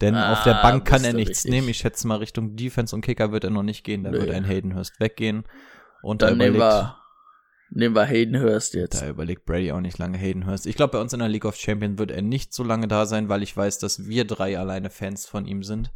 Denn 0.00 0.14
Ah, 0.14 0.32
auf 0.32 0.42
der 0.44 0.54
Bank 0.54 0.84
kann 0.86 1.04
er 1.04 1.12
nichts 1.12 1.38
richtig. 1.44 1.50
nehmen. 1.52 1.68
Ich 1.68 1.78
schätze 1.78 2.08
mal, 2.08 2.16
Richtung 2.16 2.56
Defense 2.56 2.94
und 2.96 3.02
Kicker 3.02 3.32
wird 3.32 3.44
er 3.44 3.50
noch 3.50 3.62
nicht 3.62 3.84
gehen. 3.84 4.02
Da 4.02 4.10
Nö. 4.10 4.18
wird 4.20 4.30
ein 4.30 4.44
Hayden 4.44 4.74
Hurst 4.74 4.98
weggehen. 4.98 5.44
Und 6.02 6.22
Dann 6.22 6.38
da 6.38 6.44
nehmen 6.44 6.56
überlegt, 6.56 6.74
wir, 6.82 6.96
nehmen 7.70 7.94
wir 7.94 8.04
Hayden 8.06 8.40
Hurst 8.40 8.74
jetzt. 8.74 9.02
da 9.02 9.08
überlegt 9.08 9.44
Brady 9.44 9.70
auch 9.72 9.80
nicht 9.80 9.98
lange 9.98 10.16
Hayden 10.18 10.46
Hurst. 10.46 10.66
Ich 10.66 10.74
glaube, 10.74 10.92
bei 10.92 11.00
uns 11.00 11.12
in 11.12 11.18
der 11.20 11.28
League 11.28 11.44
of 11.44 11.56
Champions 11.56 11.98
wird 11.98 12.10
er 12.10 12.22
nicht 12.22 12.52
so 12.54 12.64
lange 12.64 12.88
da 12.88 13.04
sein, 13.06 13.28
weil 13.28 13.42
ich 13.42 13.54
weiß, 13.56 13.78
dass 13.78 14.06
wir 14.08 14.24
drei 14.24 14.58
alleine 14.58 14.88
Fans 14.90 15.26
von 15.26 15.46
ihm 15.46 15.62
sind. 15.62 15.92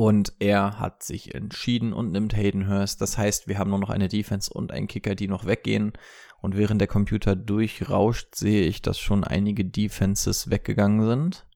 Und 0.00 0.32
er 0.38 0.78
hat 0.80 1.02
sich 1.02 1.34
entschieden 1.34 1.92
und 1.92 2.10
nimmt 2.10 2.34
Hayden 2.34 2.66
Hurst. 2.70 3.02
Das 3.02 3.18
heißt, 3.18 3.48
wir 3.48 3.58
haben 3.58 3.68
nur 3.68 3.80
noch 3.80 3.90
eine 3.90 4.08
Defense 4.08 4.50
und 4.50 4.72
einen 4.72 4.86
Kicker, 4.86 5.14
die 5.14 5.28
noch 5.28 5.44
weggehen. 5.44 5.92
Und 6.40 6.56
während 6.56 6.80
der 6.80 6.88
Computer 6.88 7.36
durchrauscht, 7.36 8.34
sehe 8.34 8.62
ich, 8.64 8.80
dass 8.80 8.98
schon 8.98 9.24
einige 9.24 9.62
Defenses 9.66 10.48
weggegangen 10.48 11.06
sind. 11.06 11.46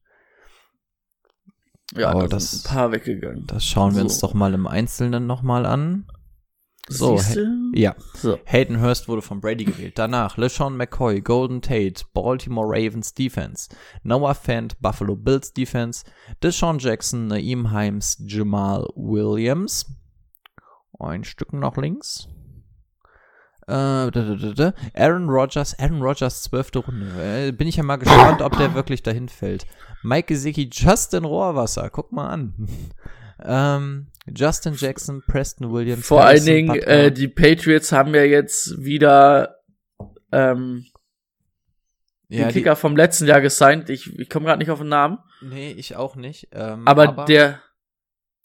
Ja, 1.96 2.10
Aber 2.10 2.22
da 2.24 2.28
das- 2.36 2.50
sind 2.50 2.66
ein 2.66 2.74
paar 2.74 2.92
weggegangen. 2.92 3.46
Das 3.46 3.64
schauen 3.64 3.92
wir 3.94 4.00
So. 4.00 4.04
uns 4.04 4.18
doch 4.18 4.34
mal 4.34 4.52
im 4.52 4.66
Einzelnen 4.66 5.26
nochmal 5.26 5.64
an. 5.64 6.06
So? 6.88 7.18
Ja, 7.74 7.94
So. 8.14 8.38
Hayden 8.44 8.80
Hurst 8.80 9.08
wurde 9.08 9.22
von 9.22 9.40
Brady 9.40 9.64
gewählt. 9.64 9.98
Danach 9.98 10.36
LeSean 10.36 10.76
McCoy, 10.76 11.20
Golden 11.20 11.62
Tate, 11.62 12.04
Baltimore 12.12 12.68
Ravens 12.68 13.14
Defense, 13.14 13.70
Noah 14.02 14.34
Fant, 14.34 14.80
Buffalo 14.80 15.16
Bills 15.16 15.52
Defense, 15.52 16.04
Deshaun 16.42 16.78
Jackson, 16.78 17.28
Naeem 17.28 17.70
Himes, 17.70 18.22
Jamal 18.26 18.86
Williams. 18.94 19.86
Ein 20.98 21.24
Stück 21.24 21.52
nach 21.52 21.76
links. 21.76 22.28
Äh, 23.66 23.72
da, 23.72 24.10
da, 24.10 24.34
da, 24.34 24.52
da. 24.52 24.74
Aaron 24.92 25.28
Rodgers, 25.30 25.78
Aaron 25.78 26.02
Rodgers, 26.02 26.42
zwölfte 26.42 26.80
Runde. 26.80 27.06
Äh, 27.18 27.52
bin 27.52 27.66
ich 27.66 27.76
ja 27.76 27.82
mal 27.82 27.96
gespannt, 27.96 28.42
ob 28.42 28.58
der 28.58 28.74
wirklich 28.74 29.02
dahin 29.02 29.30
fällt. 29.30 29.66
Mike 30.02 30.26
Gesicki, 30.26 30.68
Justin 30.70 31.24
Rohrwasser, 31.24 31.88
guck 31.88 32.12
mal 32.12 32.28
an. 32.28 32.68
ähm, 33.42 34.08
Justin 34.26 34.74
Jackson, 34.74 35.22
Preston 35.26 35.70
Williams. 35.72 36.06
Vor 36.06 36.20
allen 36.20 36.38
Harrison 36.38 36.46
Dingen, 36.54 36.68
Butker. 36.68 36.88
äh, 36.88 37.12
die 37.12 37.28
Patriots 37.28 37.92
haben 37.92 38.14
ja 38.14 38.22
jetzt 38.22 38.82
wieder 38.82 39.56
ähm, 40.32 40.86
ja, 42.28 42.44
den 42.44 42.48
die, 42.48 42.54
Kicker 42.54 42.76
vom 42.76 42.96
letzten 42.96 43.26
Jahr 43.26 43.40
gesigned. 43.40 43.90
Ich, 43.90 44.18
ich 44.18 44.30
komme 44.30 44.46
gerade 44.46 44.58
nicht 44.58 44.70
auf 44.70 44.78
den 44.78 44.88
Namen. 44.88 45.18
Nee, 45.42 45.72
ich 45.72 45.96
auch 45.96 46.16
nicht. 46.16 46.48
Ähm, 46.52 46.86
Aber, 46.86 47.24
der 47.26 47.60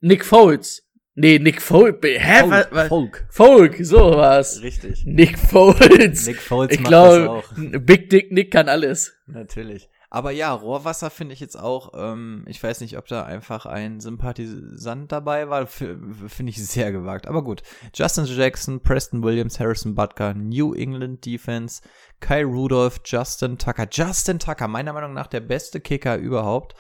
Nick 0.02 0.26
Foles. 0.26 0.86
Nee, 1.16 1.40
Nick 1.40 1.62
Foles. 1.62 1.96
Hä? 2.04 2.40
Folk, 2.42 2.52
was, 2.52 2.68
was? 2.72 2.88
Folk. 2.88 3.28
Folk, 3.30 3.78
so 3.82 4.18
was. 4.18 4.62
Richtig. 4.62 5.06
Nick 5.06 5.40
Foles. 5.40 6.28
Nick 6.28 6.42
Foles 6.42 6.72
ich 6.74 6.82
macht 6.82 6.94
das 6.94 7.28
auch. 7.28 7.54
glaube, 7.56 7.80
Big 7.80 8.10
Dick 8.10 8.32
Nick 8.32 8.52
kann 8.52 8.70
alles. 8.70 9.14
Natürlich. 9.28 9.90
Aber 10.12 10.32
ja, 10.32 10.52
Rohrwasser 10.52 11.12
finde 11.12 11.34
ich 11.34 11.40
jetzt 11.40 11.60
auch, 11.60 11.92
ähm, 11.96 12.44
ich 12.48 12.62
weiß 12.62 12.82
nicht, 12.82 12.98
ob 12.98 13.06
da 13.08 13.24
einfach 13.24 13.68
ein 13.68 14.00
Sympathisant 14.00 15.12
dabei 15.12 15.50
war, 15.50 15.68
finde 15.68 16.50
ich 16.50 16.66
sehr 16.66 16.92
gewagt. 16.92 17.28
Aber 17.28 17.44
gut. 17.44 17.62
Justin 17.94 18.26
Jackson, 18.26 18.80
Preston 18.82 19.22
Williams, 19.22 19.60
Harrison 19.60 19.94
Butker, 19.94 20.34
New 20.34 20.74
England 20.74 21.26
Defense, 21.26 21.84
Kai 22.20 22.44
Rudolph, 22.44 23.02
Justin 23.06 23.58
Tucker. 23.60 23.88
Justin 23.92 24.40
Tucker, 24.40 24.68
meiner 24.68 24.94
Meinung 24.94 25.14
nach 25.14 25.28
der 25.28 25.42
beste 25.42 25.80
Kicker 25.80 26.18
überhaupt. 26.18 26.74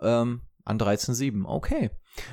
Ähm, 0.00 0.40
an 0.64 0.78
13-7. 0.78 1.44
Okay. 1.44 1.90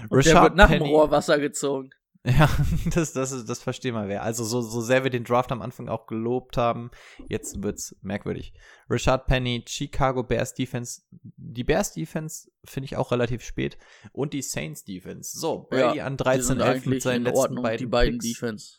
Und 0.09 0.25
der 0.25 0.41
wird 0.43 0.55
nach 0.55 0.69
dem 0.69 0.79
Penny- 0.79 0.91
Rohrwasser 0.93 1.39
gezogen. 1.39 1.89
Ja, 2.27 2.49
das, 2.93 3.13
das, 3.13 3.45
das 3.45 3.59
verstehen 3.59 3.95
wir 3.95 4.07
wer. 4.07 4.23
Also 4.23 4.43
so, 4.43 4.61
so 4.61 4.81
sehr 4.81 5.03
wir 5.03 5.11
den 5.11 5.23
Draft 5.23 5.51
am 5.51 5.61
Anfang 5.61 5.87
auch 5.87 6.07
gelobt 6.07 6.57
haben, 6.57 6.91
jetzt 7.29 7.63
wird's 7.63 7.95
merkwürdig. 8.01 8.53
Richard 8.89 9.27
Penny, 9.27 9.63
Chicago 9.67 10.23
Bears 10.23 10.53
Defense. 10.53 11.01
Die 11.11 11.63
Bears 11.63 11.93
Defense 11.93 12.51
finde 12.65 12.85
ich 12.85 12.97
auch 12.97 13.11
relativ 13.11 13.43
spät. 13.43 13.77
Und 14.11 14.33
die 14.33 14.41
Saints 14.41 14.83
Defense. 14.83 15.37
So, 15.39 15.67
Brady 15.69 15.99
Ja, 15.99 16.05
an 16.05 16.17
die 16.17 16.23
13, 16.23 16.43
sind 16.43 16.59
11 16.61 16.85
mit 16.85 17.01
seinen 17.01 17.15
in 17.17 17.23
letzten 17.23 17.39
Ordnung, 17.39 17.63
beiden 17.63 17.77
die 17.77 17.85
beiden 17.85 18.19
Picks. 18.19 18.39
Defense. 18.39 18.77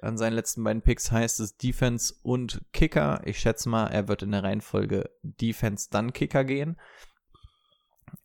An 0.00 0.18
seinen 0.18 0.34
letzten 0.34 0.62
beiden 0.62 0.82
Picks 0.82 1.10
heißt 1.10 1.40
es 1.40 1.56
Defense 1.56 2.14
und 2.22 2.60
Kicker. 2.72 3.22
Ich 3.24 3.38
schätze 3.38 3.68
mal, 3.68 3.86
er 3.86 4.08
wird 4.08 4.22
in 4.22 4.30
der 4.30 4.44
Reihenfolge 4.44 5.10
Defense 5.22 5.88
dann 5.90 6.12
Kicker 6.12 6.44
gehen. 6.44 6.76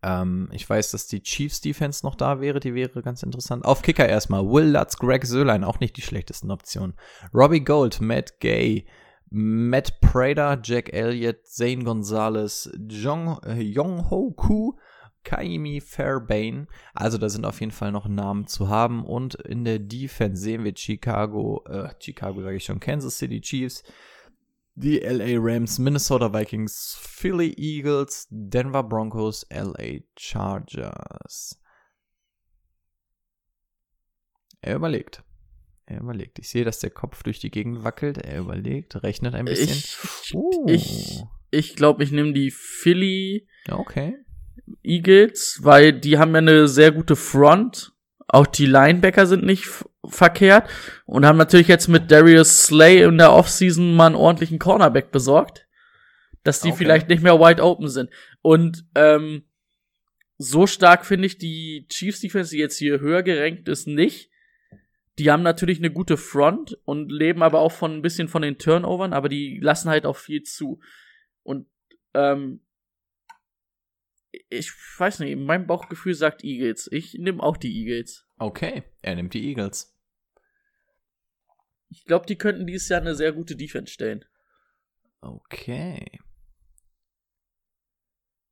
Ähm, 0.04 0.50
ich 0.52 0.68
weiß, 0.70 0.92
dass 0.92 1.08
die 1.08 1.22
Chiefs 1.22 1.62
Defense 1.62 2.06
noch 2.06 2.16
da 2.16 2.42
wäre, 2.42 2.60
die 2.60 2.74
wäre 2.74 3.02
ganz 3.02 3.24
interessant. 3.24 3.66
Auf 3.66 3.82
Kicker 3.82 4.08
erstmal. 4.08 4.46
Will 4.46 4.72
Lutz, 4.72 4.98
Greg 4.98 5.26
Sölein, 5.26 5.64
auch 5.64 5.80
nicht 5.80 5.98
die 5.98 6.02
schlechtesten 6.02 6.52
Optionen. 6.52 6.96
Robbie 7.34 7.64
Gold, 7.64 8.02
Matt 8.02 8.40
Gay, 8.40 8.86
Matt 9.30 10.02
Prater, 10.02 10.60
Jack 10.62 10.92
Elliott, 10.92 11.46
Zane 11.46 11.84
Gonzalez, 11.84 12.70
Jong, 12.90 13.40
äh, 13.46 13.62
Yong 13.62 14.10
Ho 14.10 14.32
Koo, 14.32 14.78
Kaimi 15.24 15.82
Fairbairn. 15.82 16.68
Also 16.94 17.18
da 17.18 17.30
sind 17.30 17.46
auf 17.46 17.60
jeden 17.60 17.72
Fall 17.72 17.92
noch 17.92 18.08
Namen 18.08 18.48
zu 18.48 18.70
haben. 18.70 19.06
Und 19.06 19.36
in 19.36 19.64
der 19.64 19.80
Defense 19.80 20.42
sehen 20.42 20.64
wir 20.64 20.76
Chicago, 20.76 21.64
äh, 21.70 21.90
Chicago 22.00 22.42
sage 22.42 22.58
ich 22.58 22.66
schon, 22.66 22.80
Kansas 22.80 23.20
City 23.20 23.40
Chiefs, 23.40 23.84
die 24.76 25.00
LA 25.00 25.38
Rams, 25.38 25.80
Minnesota 25.80 26.34
Vikings, 26.34 26.98
Philly 27.00 27.54
Eagles, 27.58 28.28
Denver 28.30 28.84
Broncos, 28.84 29.46
LA 29.52 30.00
Chargers. 30.18 31.60
Er 34.62 34.76
überlegt. 34.76 35.24
Er 35.86 36.00
überlegt. 36.00 36.40
Ich 36.40 36.50
sehe, 36.50 36.64
dass 36.64 36.80
der 36.80 36.92
Kopf 36.92 37.24
durch 37.24 37.40
die 37.40 37.52
Gegend 37.52 37.84
wackelt. 37.84 38.18
Er 38.18 38.40
überlegt, 38.40 39.02
rechnet 39.04 39.36
ein 39.36 39.46
bisschen. 39.46 39.70
Ich, 39.70 40.34
Uh. 40.34 40.66
ich, 40.70 41.22
ich 41.50 41.76
glaube, 41.76 42.04
ich 42.04 42.12
nehme 42.12 42.32
die 42.34 42.52
Philly 42.52 43.48
okay. 43.70 44.18
Eagles, 44.84 45.60
weil 45.64 46.00
die 46.00 46.18
haben 46.18 46.32
ja 46.32 46.38
eine 46.38 46.68
sehr 46.68 46.92
gute 46.92 47.16
Front. 47.16 47.94
Auch 48.28 48.48
die 48.48 48.66
Linebacker 48.66 49.26
sind 49.26 49.44
nicht 49.44 49.68
verkehrt 50.06 50.70
und 51.06 51.26
haben 51.26 51.38
natürlich 51.38 51.68
jetzt 51.68 51.88
mit 51.88 52.10
Darius 52.10 52.66
Slay 52.66 53.04
in 53.04 53.18
der 53.18 53.34
Offseason 53.34 53.96
mal 53.96 54.08
einen 54.08 54.16
ordentlichen 54.16 54.60
Cornerback 54.60 55.12
besorgt, 55.12 55.68
dass 56.44 56.62
die 56.62 56.70
Okay. 56.70 56.78
vielleicht 56.78 57.08
nicht 57.10 57.22
mehr 57.22 57.40
wide 57.40 57.62
open 57.64 57.88
sind. 57.88 58.10
Und 58.42 58.86
ähm, 58.96 59.44
so 60.38 60.66
stark 60.66 61.06
finde 61.06 61.28
ich 61.28 61.38
die 61.38 61.86
Chiefs 61.90 62.20
Defense, 62.22 62.50
die 62.52 62.58
jetzt 62.60 62.78
hier 62.78 63.00
höher 63.00 63.22
gerankt 63.22 63.68
ist, 63.70 63.88
nicht. 63.88 64.30
Die 65.20 65.30
haben 65.30 65.44
natürlich 65.44 65.78
eine 65.78 65.92
gute 65.92 66.18
Front 66.18 66.80
und 66.84 67.12
leben 67.12 67.44
aber 67.44 67.60
auch 67.60 67.72
von 67.72 67.94
ein 67.94 68.02
bisschen 68.02 68.28
von 68.28 68.42
den 68.42 68.58
Turnovern, 68.58 69.14
aber 69.14 69.30
die 69.30 69.60
lassen 69.62 69.90
halt 69.90 70.08
auch 70.08 70.18
viel 70.18 70.42
zu. 70.42 70.80
Und 71.44 71.68
ähm, 72.16 72.62
ich 74.50 74.72
weiß 74.98 75.20
nicht, 75.20 75.38
mein 75.38 75.68
Bauchgefühl 75.68 76.16
sagt 76.16 76.44
Eagles. 76.44 76.90
Ich 76.92 77.14
nehme 77.20 77.44
auch 77.44 77.58
die 77.58 77.78
Eagles. 77.78 78.26
Okay, 78.38 78.84
er 79.02 79.16
nimmt 79.16 79.34
die 79.34 79.46
Eagles. 79.48 79.91
Ich 81.92 82.06
glaube, 82.06 82.26
die 82.26 82.38
könnten 82.38 82.66
dieses 82.66 82.88
Jahr 82.88 83.02
eine 83.02 83.16
sehr 83.16 83.34
gute 83.34 83.56
Defense 83.56 83.92
stellen. 83.92 84.24
Okay. 85.20 86.20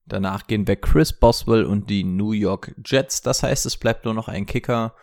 Danach 0.06 0.46
gehen 0.46 0.68
weg 0.68 0.82
Chris 0.82 1.14
Boswell 1.14 1.64
und 1.64 1.90
die 1.90 2.04
New 2.04 2.32
York 2.32 2.76
Jets. 2.84 3.22
Das 3.22 3.44
heißt, 3.44 3.66
es 3.66 3.78
bleibt 3.78 4.06
nur 4.06 4.14
noch 4.14 4.28
ein 4.28 4.46
Kicker. 4.46 4.96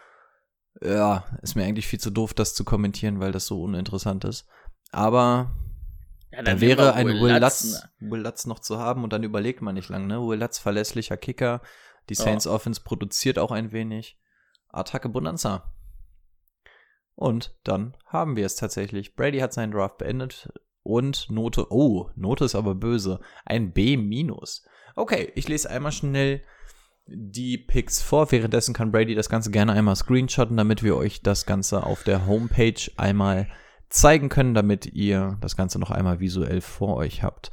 Ja, 0.83 1.25
ist 1.43 1.55
mir 1.55 1.65
eigentlich 1.65 1.87
viel 1.87 2.01
zu 2.01 2.11
doof, 2.11 2.35
das 2.35 2.55
zu 2.55 2.65
kommentieren, 2.65 3.21
weil 3.21 3.33
das 3.33 3.47
so 3.47 3.63
uninteressant 3.63 4.25
ist. 4.25 4.47
Aber 4.91 5.57
Ja, 6.31 6.43
da 6.43 6.61
wäre 6.61 6.93
ein 6.93 7.07
Will 7.07 7.23
Will 7.23 7.33
Lutz, 7.33 7.65
Lutz, 7.65 7.83
ne? 8.01 8.11
Will 8.11 8.21
Lutz 8.21 8.47
noch 8.47 8.59
zu 8.59 8.79
haben 8.79 9.03
und 9.03 9.13
dann 9.13 9.23
überlegt 9.23 9.63
man 9.63 9.75
nicht 9.75 9.89
lang, 9.89 10.07
ne? 10.07 10.21
Will 10.21 10.39
Lutz, 10.39 10.59
verlässlicher 10.59 11.17
Kicker. 11.17 11.63
Die. 12.11 12.15
Saints 12.15 12.47
Offense 12.47 12.83
produziert 12.83 13.39
auch 13.39 13.51
ein 13.51 13.73
wenig. 13.73 14.19
Attacke 14.69 15.09
Bonanza. 15.09 15.73
Und 17.17 17.57
dann 17.65 17.97
haben 18.07 18.37
wir 18.37 18.47
es 18.47 18.57
tatsächlich. 18.57 19.17
Brady 19.17 19.39
hat 19.39 19.53
seinen 19.53 19.73
Draft 19.73 19.99
beendet 19.99 20.49
und 20.83 21.29
Note, 21.31 21.67
oh, 21.71 22.11
Note 22.15 22.45
ist 22.45 22.55
aber 22.55 22.75
böse. 22.75 23.21
Ein 23.45 23.73
B. 23.73 23.97
Okay, 24.95 25.33
ich 25.35 25.49
lese 25.49 25.71
einmal 25.71 25.93
schnell 25.93 26.43
die 27.07 27.59
Picks 27.59 28.03
vor. 28.03 28.31
Währenddessen 28.31 28.75
kann 28.75 28.93
Brady 28.93 29.15
das 29.15 29.29
Ganze 29.29 29.51
gerne 29.51 29.73
einmal 29.73 29.97
screenshotten, 29.97 30.57
damit 30.57 30.83
wir 30.83 30.97
euch 30.97 31.23
das 31.23 31.47
Ganze 31.47 31.85
auf 31.85 32.03
der 32.05 32.27
Homepage 32.27 32.81
einmal 32.97 33.49
zeigen 33.89 34.29
können, 34.29 34.55
damit 34.55 34.87
ihr 34.87 35.39
das 35.41 35.57
Ganze 35.57 35.79
noch 35.79 35.91
einmal 35.91 36.21
visuell 36.21 36.61
vor 36.61 36.97
euch 36.97 37.23
habt. 37.23 37.51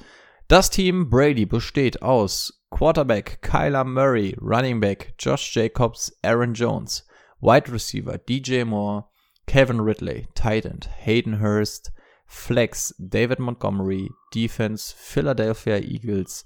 Das 0.47 0.70
Team 0.70 1.09
Brady 1.09 1.45
besteht 1.45 2.01
aus 2.01 2.66
Quarterback 2.70 3.41
Kyler 3.41 3.84
Murray, 3.84 4.36
Running 4.41 4.80
Back 4.80 5.14
Josh 5.20 5.55
Jacobs, 5.55 6.18
Aaron 6.22 6.53
Jones, 6.53 7.07
Wide 7.39 7.72
Receiver 7.72 8.18
DJ 8.18 8.64
Moore, 8.64 9.05
Kevin 9.48 9.80
Ridley, 9.80 10.28
Tight 10.36 10.89
Hayden 11.06 11.39
Hurst, 11.41 11.91
Flex 12.26 12.96
David 12.98 13.39
Montgomery, 13.39 14.10
Defense 14.34 14.96
Philadelphia 14.98 15.78
Eagles, 15.78 16.46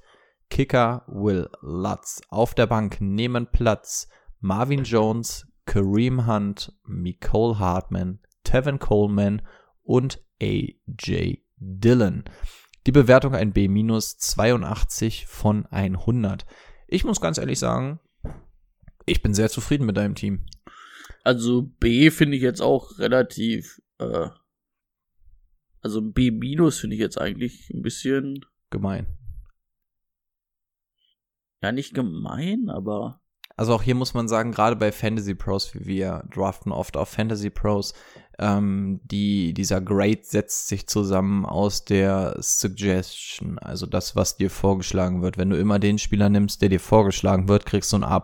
Kicker 0.50 1.04
Will 1.08 1.50
Lutz. 1.62 2.22
Auf 2.30 2.54
der 2.54 2.68
Bank 2.68 2.98
nehmen 3.00 3.48
Platz 3.52 4.10
Marvin 4.40 4.84
Jones, 4.84 5.48
Kareem 5.66 6.28
Hunt, 6.28 6.74
Nicole 6.86 7.60
Hartman, 7.60 8.20
Tevin 8.44 8.80
Coleman 8.80 9.42
und 9.84 10.24
AJ 10.42 11.44
Dillon. 11.58 12.24
Die 12.86 12.92
Bewertung 12.92 13.36
ein 13.36 13.52
B- 13.52 13.68
82 13.68 15.26
von 15.26 15.66
100. 15.68 16.46
Ich 16.88 17.04
muss 17.04 17.20
ganz 17.20 17.38
ehrlich 17.38 17.60
sagen, 17.60 18.00
ich 19.06 19.22
bin 19.22 19.34
sehr 19.34 19.50
zufrieden 19.50 19.86
mit 19.86 19.98
deinem 19.98 20.16
Team. 20.16 20.46
Also 21.24 21.64
B 21.80 22.10
finde 22.12 22.38
ich 22.38 22.44
jetzt 22.44 22.62
auch 22.62 23.00
relativ, 23.00 23.82
äh, 24.00 24.30
also 25.82 26.02
B 26.02 26.32
minus 26.32 26.80
finde 26.80 26.96
ich 26.96 27.02
jetzt 27.02 27.20
eigentlich 27.20 27.70
ein 27.70 27.82
bisschen, 27.82 28.46
Gemein. 28.70 29.08
ja 31.62 31.72
nicht 31.72 31.94
gemein, 31.94 32.70
aber 32.70 33.22
Also 33.56 33.74
auch 33.74 33.82
hier 33.84 33.96
muss 33.96 34.14
man 34.14 34.28
sagen, 34.28 34.52
gerade 34.52 34.76
bei 34.76 34.92
Fantasy 34.92 35.36
Pros, 35.36 35.74
wie 35.74 35.86
wir 35.86 36.24
draften 36.34 36.72
oft 36.72 36.96
auf 36.98 37.10
Fantasy 37.10 37.50
Pros, 37.50 37.94
ähm, 38.40 39.00
die, 39.04 39.54
dieser 39.54 39.82
Grade 39.82 40.20
setzt 40.22 40.68
sich 40.68 40.88
zusammen 40.88 41.46
aus 41.46 41.86
der 41.86 42.36
Suggestion, 42.40 43.58
also 43.60 43.86
das, 43.86 44.16
was 44.16 44.38
dir 44.38 44.50
vorgeschlagen 44.52 45.22
wird. 45.22 45.38
Wenn 45.38 45.50
du 45.50 45.58
immer 45.58 45.80
den 45.80 45.98
Spieler 45.98 46.30
nimmst, 46.30 46.62
der 46.62 46.70
dir 46.70 46.80
vorgeschlagen 46.80 47.48
wird, 47.50 47.66
kriegst 47.66 47.92
du 47.94 47.98
ein 47.98 48.04
A+. 48.04 48.22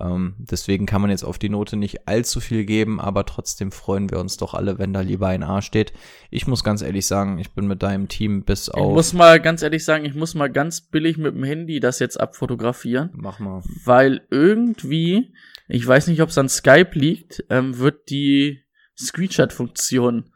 Ähm, 0.00 0.34
deswegen 0.38 0.86
kann 0.86 1.00
man 1.00 1.10
jetzt 1.10 1.24
auf 1.24 1.38
die 1.38 1.48
Note 1.48 1.76
nicht 1.76 2.06
allzu 2.06 2.40
viel 2.40 2.64
geben, 2.64 3.00
aber 3.00 3.26
trotzdem 3.26 3.72
freuen 3.72 4.10
wir 4.10 4.20
uns 4.20 4.36
doch 4.36 4.54
alle, 4.54 4.78
wenn 4.78 4.92
da 4.92 5.00
lieber 5.00 5.28
ein 5.28 5.42
A 5.42 5.60
steht. 5.60 5.92
Ich 6.30 6.46
muss 6.46 6.62
ganz 6.62 6.82
ehrlich 6.82 7.06
sagen, 7.06 7.38
ich 7.38 7.50
bin 7.50 7.66
mit 7.66 7.82
deinem 7.82 8.08
Team 8.08 8.44
bis 8.44 8.68
ich 8.68 8.74
auf... 8.74 8.94
muss 8.94 9.12
mal 9.12 9.40
ganz 9.40 9.62
ehrlich 9.62 9.84
sagen, 9.84 10.04
ich 10.04 10.14
muss 10.14 10.34
mal 10.34 10.50
ganz 10.50 10.80
billig 10.80 11.18
mit 11.18 11.34
dem 11.34 11.42
Handy 11.42 11.80
das 11.80 11.98
jetzt 11.98 12.20
abfotografieren, 12.20 13.10
Mach 13.14 13.40
mal. 13.40 13.62
weil 13.84 14.20
irgendwie, 14.30 15.32
ich 15.66 15.86
weiß 15.86 16.06
nicht, 16.06 16.22
ob 16.22 16.28
es 16.28 16.38
an 16.38 16.48
Skype 16.48 16.90
liegt, 16.92 17.44
ähm, 17.50 17.78
wird 17.78 18.08
die 18.10 18.62
Screenshot-Funktion 18.96 20.30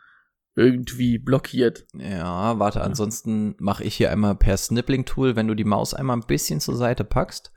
irgendwie 0.54 1.18
blockiert. 1.18 1.86
Ja, 1.94 2.58
warte, 2.58 2.82
ansonsten 2.82 3.54
mache 3.58 3.84
ich 3.84 3.94
hier 3.94 4.10
einmal 4.10 4.34
per 4.34 4.56
Snippling-Tool, 4.56 5.36
wenn 5.36 5.48
du 5.48 5.54
die 5.54 5.64
Maus 5.64 5.94
einmal 5.94 6.16
ein 6.16 6.26
bisschen 6.26 6.60
zur 6.60 6.76
Seite 6.76 7.04
packst, 7.04 7.52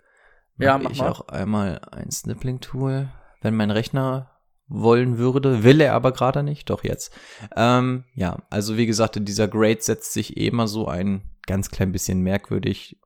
Ja, 0.57 0.77
mache 0.77 0.83
mach 0.83 0.91
ich 0.91 0.99
mal. 0.99 1.09
auch 1.09 1.27
einmal 1.27 1.81
ein 1.91 2.11
Snippling-Tool, 2.11 3.09
wenn 3.41 3.55
mein 3.55 3.71
Rechner 3.71 4.31
wollen 4.67 5.17
würde, 5.17 5.63
will 5.63 5.81
er 5.81 5.93
aber 5.93 6.11
gerade 6.11 6.41
nicht, 6.41 6.69
doch 6.69 6.83
jetzt. 6.83 7.15
Ähm, 7.55 8.05
ja, 8.15 8.43
also 8.49 8.77
wie 8.77 8.85
gesagt, 8.85 9.17
dieser 9.21 9.47
Grade 9.47 9.81
setzt 9.81 10.13
sich 10.13 10.37
eh 10.37 10.47
immer 10.47 10.67
so 10.67 10.87
ein 10.87 11.29
ganz 11.45 11.69
klein 11.69 11.91
bisschen 11.91 12.21
merkwürdig 12.21 12.99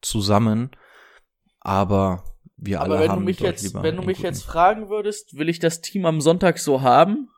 zusammen, 0.00 0.70
aber 1.60 2.24
wir 2.56 2.80
alle 2.80 2.94
Aber 2.94 3.02
wenn 3.02 3.10
haben 3.10 3.20
du 3.20 3.26
mich 3.26 3.40
jetzt, 3.40 3.74
wenn 3.82 3.96
du 3.96 4.02
mich 4.02 4.18
jetzt 4.18 4.44
fragen 4.44 4.88
würdest, 4.88 5.36
will 5.38 5.48
ich 5.48 5.60
das 5.60 5.80
Team 5.80 6.04
am 6.06 6.20
Sonntag 6.20 6.58
so 6.58 6.82
haben, 6.82 7.28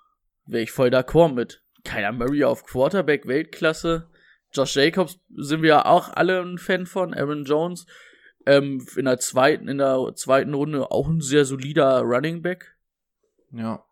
wäre 0.47 0.63
ich 0.63 0.73
voll 0.73 0.89
d'accord 0.89 1.35
mit. 1.35 1.63
Keiner 1.85 2.13
Murray 2.13 2.45
auf 2.45 2.65
Quarterback, 2.65 3.27
Weltklasse. 3.27 4.09
Josh 4.53 4.77
Jacobs 4.77 5.19
sind 5.35 5.63
wir 5.63 5.69
ja 5.69 5.85
auch 5.87 6.09
alle 6.09 6.41
ein 6.41 6.59
Fan 6.59 6.87
von. 6.87 7.15
Aaron 7.15 7.45
Jones 7.45 7.87
ähm, 8.47 8.87
in 8.97 9.05
der 9.05 9.19
zweiten, 9.19 9.69
in 9.69 9.79
der 9.79 10.13
zweiten 10.15 10.55
Runde 10.55 10.91
auch 10.91 11.09
ein 11.09 11.21
sehr 11.21 11.45
solider 11.45 12.01
Running 12.01 12.43
Back. 12.43 12.77
ja. 13.53 13.85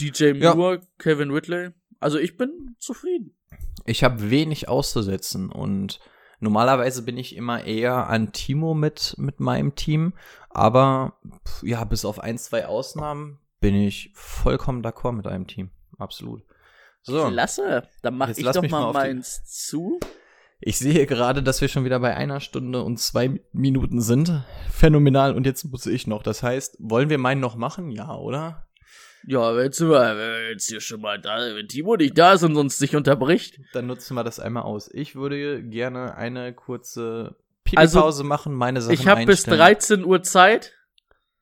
DJ 0.00 0.32
Ja. 0.38 0.54
Moore, 0.54 0.80
Kevin 0.98 1.30
Ridley. 1.30 1.72
Also 1.98 2.18
ich 2.18 2.38
bin 2.38 2.74
zufrieden. 2.78 3.36
Ich 3.84 4.02
habe 4.02 4.30
wenig 4.30 4.66
auszusetzen 4.66 5.52
und 5.52 6.00
normalerweise 6.38 7.02
bin 7.02 7.18
ich 7.18 7.36
immer 7.36 7.64
eher 7.64 8.08
an 8.08 8.32
Timo 8.32 8.72
mit, 8.72 9.14
mit 9.18 9.40
meinem 9.40 9.74
Team, 9.74 10.14
aber 10.48 11.18
ja, 11.60 11.84
bis 11.84 12.06
auf 12.06 12.18
ein, 12.18 12.38
zwei 12.38 12.64
Ausnahmen 12.66 13.40
bin 13.60 13.74
ich 13.74 14.10
vollkommen 14.14 14.82
d'accord 14.82 15.12
mit 15.12 15.26
einem 15.26 15.46
Team. 15.46 15.70
Absolut. 15.98 16.42
So, 17.02 17.28
Klasse. 17.28 17.86
Dann 18.02 18.16
mach 18.16 18.28
Jetzt 18.28 18.38
ich 18.38 18.50
doch 18.50 18.68
mal 18.68 18.92
meins 18.92 19.44
zu. 19.44 20.00
Ich 20.60 20.78
sehe 20.78 21.06
gerade, 21.06 21.42
dass 21.42 21.60
wir 21.60 21.68
schon 21.68 21.84
wieder 21.84 22.00
bei 22.00 22.14
einer 22.14 22.40
Stunde 22.40 22.82
und 22.82 22.98
zwei 22.98 23.40
Minuten 23.52 24.00
sind. 24.02 24.44
Phänomenal. 24.70 25.34
Und 25.34 25.46
jetzt 25.46 25.64
muss 25.64 25.86
ich 25.86 26.06
noch. 26.06 26.22
Das 26.22 26.42
heißt, 26.42 26.76
wollen 26.80 27.08
wir 27.08 27.18
meinen 27.18 27.40
noch 27.40 27.56
machen? 27.56 27.90
Ja, 27.90 28.14
oder? 28.14 28.66
Ja, 29.26 29.54
wenn 29.56 29.64
jetzt, 29.64 29.80
jetzt 29.80 30.68
hier 30.68 30.80
schon 30.80 31.00
mal 31.00 31.20
da, 31.20 31.38
wenn 31.54 31.68
Timo 31.68 31.96
nicht 31.96 32.16
da 32.16 32.34
ist 32.34 32.42
und 32.42 32.56
uns 32.56 32.78
dich 32.78 32.94
unterbricht. 32.94 33.60
Dann 33.72 33.86
nutzen 33.86 34.14
wir 34.14 34.24
das 34.24 34.38
einmal 34.40 34.62
aus. 34.62 34.90
Ich 34.92 35.14
würde 35.14 35.62
gerne 35.62 36.14
eine 36.16 36.54
kurze 36.54 37.36
Also, 37.74 37.98
Pipi-Pause 37.98 38.24
machen, 38.24 38.54
meine 38.54 38.80
Sachen 38.80 38.94
Ich 38.94 39.06
habe 39.06 39.24
bis 39.26 39.40
einstellen. 39.40 39.58
13 39.58 40.04
Uhr 40.04 40.22
Zeit. 40.22 40.72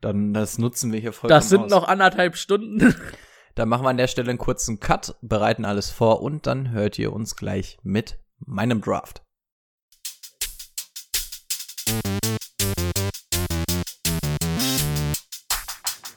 Dann 0.00 0.32
das 0.32 0.58
nutzen 0.58 0.92
wir 0.92 1.00
hier 1.00 1.12
voll. 1.12 1.28
Das 1.28 1.48
sind 1.48 1.70
noch 1.70 1.88
anderthalb 1.88 2.36
Stunden. 2.36 2.94
Dann 3.56 3.68
machen 3.68 3.84
wir 3.84 3.90
an 3.90 3.96
der 3.96 4.06
Stelle 4.06 4.30
einen 4.30 4.38
kurzen 4.38 4.78
Cut, 4.78 5.16
bereiten 5.20 5.64
alles 5.64 5.90
vor 5.90 6.22
und 6.22 6.46
dann 6.46 6.70
hört 6.70 6.96
ihr 6.96 7.12
uns 7.12 7.34
gleich 7.34 7.76
mit 7.82 8.16
meinem 8.46 8.80
Draft. 8.80 9.22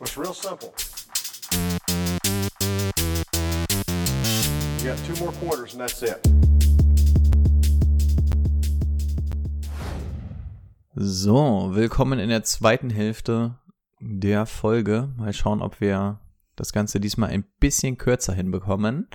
It's 0.02 0.18
real 0.18 0.34
simple. 0.34 0.74
You 4.80 4.88
got 4.88 4.98
two 5.06 5.16
more 5.24 5.32
quarters 5.34 5.74
and 5.74 5.82
that's 5.82 6.02
it. 6.02 6.20
So, 10.96 11.72
willkommen 11.74 12.20
in 12.20 12.30
der 12.30 12.44
zweiten 12.44 12.90
Hälfte 12.90 13.60
der 14.02 14.46
Folge. 14.46 15.14
Mal 15.16 15.32
schauen, 15.34 15.62
ob 15.62 15.80
wir 15.80 16.20
das 16.58 16.74
Ganze 16.74 17.00
diesmal 17.00 17.30
ein 17.30 17.46
bisschen 17.60 17.98
kürzer 17.98 18.34
hinbekommen. 18.34 19.08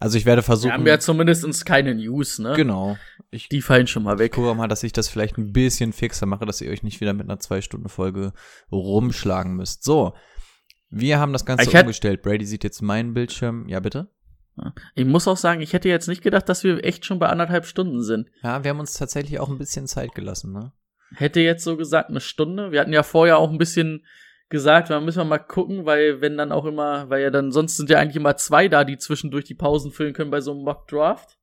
Also 0.00 0.18
ich 0.18 0.26
werde 0.26 0.42
versuchen. 0.42 0.70
Wir 0.70 0.74
haben 0.74 0.86
ja 0.86 0.98
zumindest 0.98 1.64
keine 1.66 1.94
News, 1.94 2.38
ne? 2.38 2.54
genau. 2.56 2.96
Ich 3.30 3.48
Die 3.48 3.62
fallen 3.62 3.86
schon 3.86 4.02
mal 4.02 4.14
Ich 4.14 4.20
weg. 4.20 4.32
gucke 4.32 4.54
mal, 4.54 4.68
dass 4.68 4.82
ich 4.82 4.92
das 4.92 5.08
vielleicht 5.08 5.38
ein 5.38 5.52
bisschen 5.52 5.92
fixer 5.92 6.26
mache, 6.26 6.46
dass 6.46 6.60
ihr 6.60 6.70
euch 6.70 6.82
nicht 6.82 7.00
wieder 7.00 7.12
mit 7.12 7.26
einer 7.28 7.38
Zwei-Stunden-Folge 7.38 8.32
rumschlagen 8.70 9.54
müsst. 9.56 9.84
So, 9.84 10.14
Wir 10.90 11.18
haben 11.18 11.32
das 11.32 11.44
Ganze 11.44 11.68
Ich 11.68 11.74
umgestellt. 11.76 12.22
Brady 12.22 12.44
sieht 12.46 12.64
jetzt 12.64 12.82
meinen 12.82 13.14
Bildschirm. 13.14 13.68
Ja, 13.68 13.80
bitte? 13.80 14.08
Ich 14.94 15.04
muss 15.04 15.26
auch 15.26 15.36
sagen, 15.36 15.60
ich 15.62 15.72
hätte 15.72 15.88
jetzt 15.88 16.06
nicht 16.06 16.22
gedacht, 16.22 16.48
dass 16.48 16.62
wir 16.62 16.84
echt 16.84 17.04
schon 17.04 17.18
bei 17.18 17.26
anderthalb 17.28 17.66
Stunden 17.66 18.02
sind. 18.02 18.28
Ja, 18.42 18.62
wir 18.62 18.70
haben 18.70 18.78
uns 18.78 18.94
tatsächlich 18.94 19.40
auch 19.40 19.48
ein 19.48 19.58
bisschen 19.58 19.88
Zeit 19.88 20.14
gelassen, 20.14 20.52
ne? 20.52 20.72
Hätte 21.16 21.40
jetzt 21.40 21.64
so 21.64 21.76
gesagt 21.76 22.10
eine 22.10 22.20
Stunde. 22.20 22.70
Wir 22.70 22.80
hatten 22.80 22.92
ja 22.92 23.02
vorher 23.02 23.38
auch 23.38 23.50
ein 23.50 23.58
bisschen 23.58 24.04
gesagt, 24.54 24.88
da 24.88 25.00
müssen 25.00 25.18
wir 25.18 25.24
mal 25.24 25.38
gucken, 25.38 25.84
weil 25.84 26.20
wenn 26.20 26.36
dann 26.38 26.52
auch 26.52 26.64
immer, 26.64 27.10
weil 27.10 27.22
ja 27.22 27.30
dann 27.30 27.50
sonst 27.50 27.76
sind 27.76 27.90
ja 27.90 27.98
eigentlich 27.98 28.14
immer 28.14 28.36
zwei 28.36 28.68
da, 28.68 28.84
die 28.84 28.98
zwischendurch 28.98 29.44
die 29.44 29.56
Pausen 29.56 29.90
füllen 29.90 30.12
können 30.14 30.30
bei 30.30 30.40
so 30.40 30.52
einem 30.52 30.62
Mock 30.62 30.86
Draft. 30.86 31.36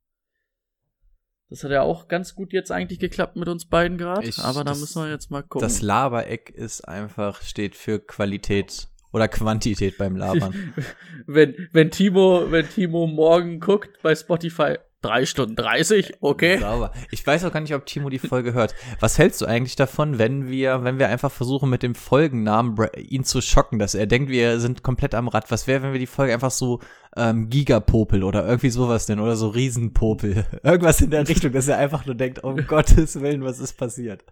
Das 1.49 1.66
hat 1.66 1.72
ja 1.72 1.82
auch 1.82 2.07
ganz 2.07 2.36
gut 2.36 2.53
jetzt 2.53 2.72
eigentlich 2.72 2.99
geklappt 2.99 3.36
mit 3.36 3.49
uns 3.49 3.66
beiden 3.68 3.97
gerade, 3.97 4.30
aber 4.38 4.64
da 4.64 4.72
das- 4.72 4.80
müssen 4.80 5.03
wir 5.03 5.09
jetzt 5.12 5.30
mal 5.30 5.41
gucken. 5.41 5.68
Das 5.68 5.82
Labereck 5.82 6.51
ist 6.51 6.88
einfach, 6.88 7.41
steht 7.41 7.76
für 7.76 7.99
Qualität 7.99 8.88
oder 9.12 9.28
Quantität 9.28 9.97
beim 9.97 10.16
Labern. 10.16 10.74
wenn, 11.28 11.68
wenn 11.74 11.91
Timo, 11.91 12.49
wenn 12.49 12.70
Timo 12.70 13.07
morgen 13.07 13.59
guckt 13.59 14.01
bei 14.01 14.16
Spotify, 14.16 14.78
drei 15.02 15.26
Stunden 15.26 15.56
30, 15.56 16.14
okay. 16.22 16.60
Sauber. 16.60 16.91
Ich 17.10 17.26
weiß 17.26 17.45
auch 17.45 17.52
gar 17.52 17.62
nicht, 17.62 17.74
ob 17.74 17.86
Timo 17.86 18.10
die 18.10 18.20
Folge 18.20 18.54
hört. 18.54 18.76
Was 18.99 19.18
hältst 19.18 19.41
du 19.41 19.45
eigentlich 19.45 19.76
davon, 19.76 20.20
wenn 20.20 20.47
wir, 20.47 20.84
wenn 20.84 20.99
wir 20.99 21.10
einfach 21.10 21.32
versuchen, 21.32 21.70
mit 21.70 21.84
dem 21.84 21.95
Folgennamen 21.95 22.76
ihn 22.97 23.24
zu 23.24 23.41
schocken, 23.41 23.80
dass 23.80 23.95
er 23.95 24.06
denkt, 24.06 24.30
wir 24.30 24.60
sind 24.60 24.84
komplett 24.84 25.16
am 25.16 25.28
Rad? 25.28 25.49
Was 25.52 25.68
wäre, 25.68 25.82
wenn 25.84 25.93
wir 25.93 25.99
die 25.99 26.06
Folge 26.06 26.34
einfach 26.34 26.52
so 26.52 26.80
ähm, 27.16 27.49
Gigapopel 27.49 28.24
oder 28.24 28.45
irgendwie 28.47 28.70
sowas 28.70 29.08
nennen 29.08 29.22
oder 29.22 29.36
so 29.36 29.49
Riesenpopel? 29.49 30.45
Irgendwas 30.64 31.02
in 31.02 31.10
der 31.10 31.28
Richtung, 31.28 31.52
dass 31.52 31.68
er 31.68 31.78
einfach 31.78 32.06
nur 32.06 32.16
denkt, 32.16 32.43
um 32.43 32.56
Gottes 32.68 33.20
Willen, 33.20 33.43
was 33.43 33.60
ist 33.60 33.74
passiert? 33.74 34.24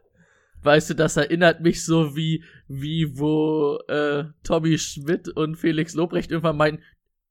Weißt 0.62 0.90
du, 0.90 0.94
das 0.94 1.16
erinnert 1.16 1.62
mich 1.62 1.86
so 1.86 2.16
wie, 2.18 2.44
wie 2.68 3.18
wo 3.18 3.80
äh, 3.88 4.26
Tommy 4.44 4.78
Schmidt 4.78 5.30
und 5.30 5.56
Felix 5.56 5.94
Lobrecht 5.94 6.32
irgendwann 6.32 6.58
meinen, 6.58 6.80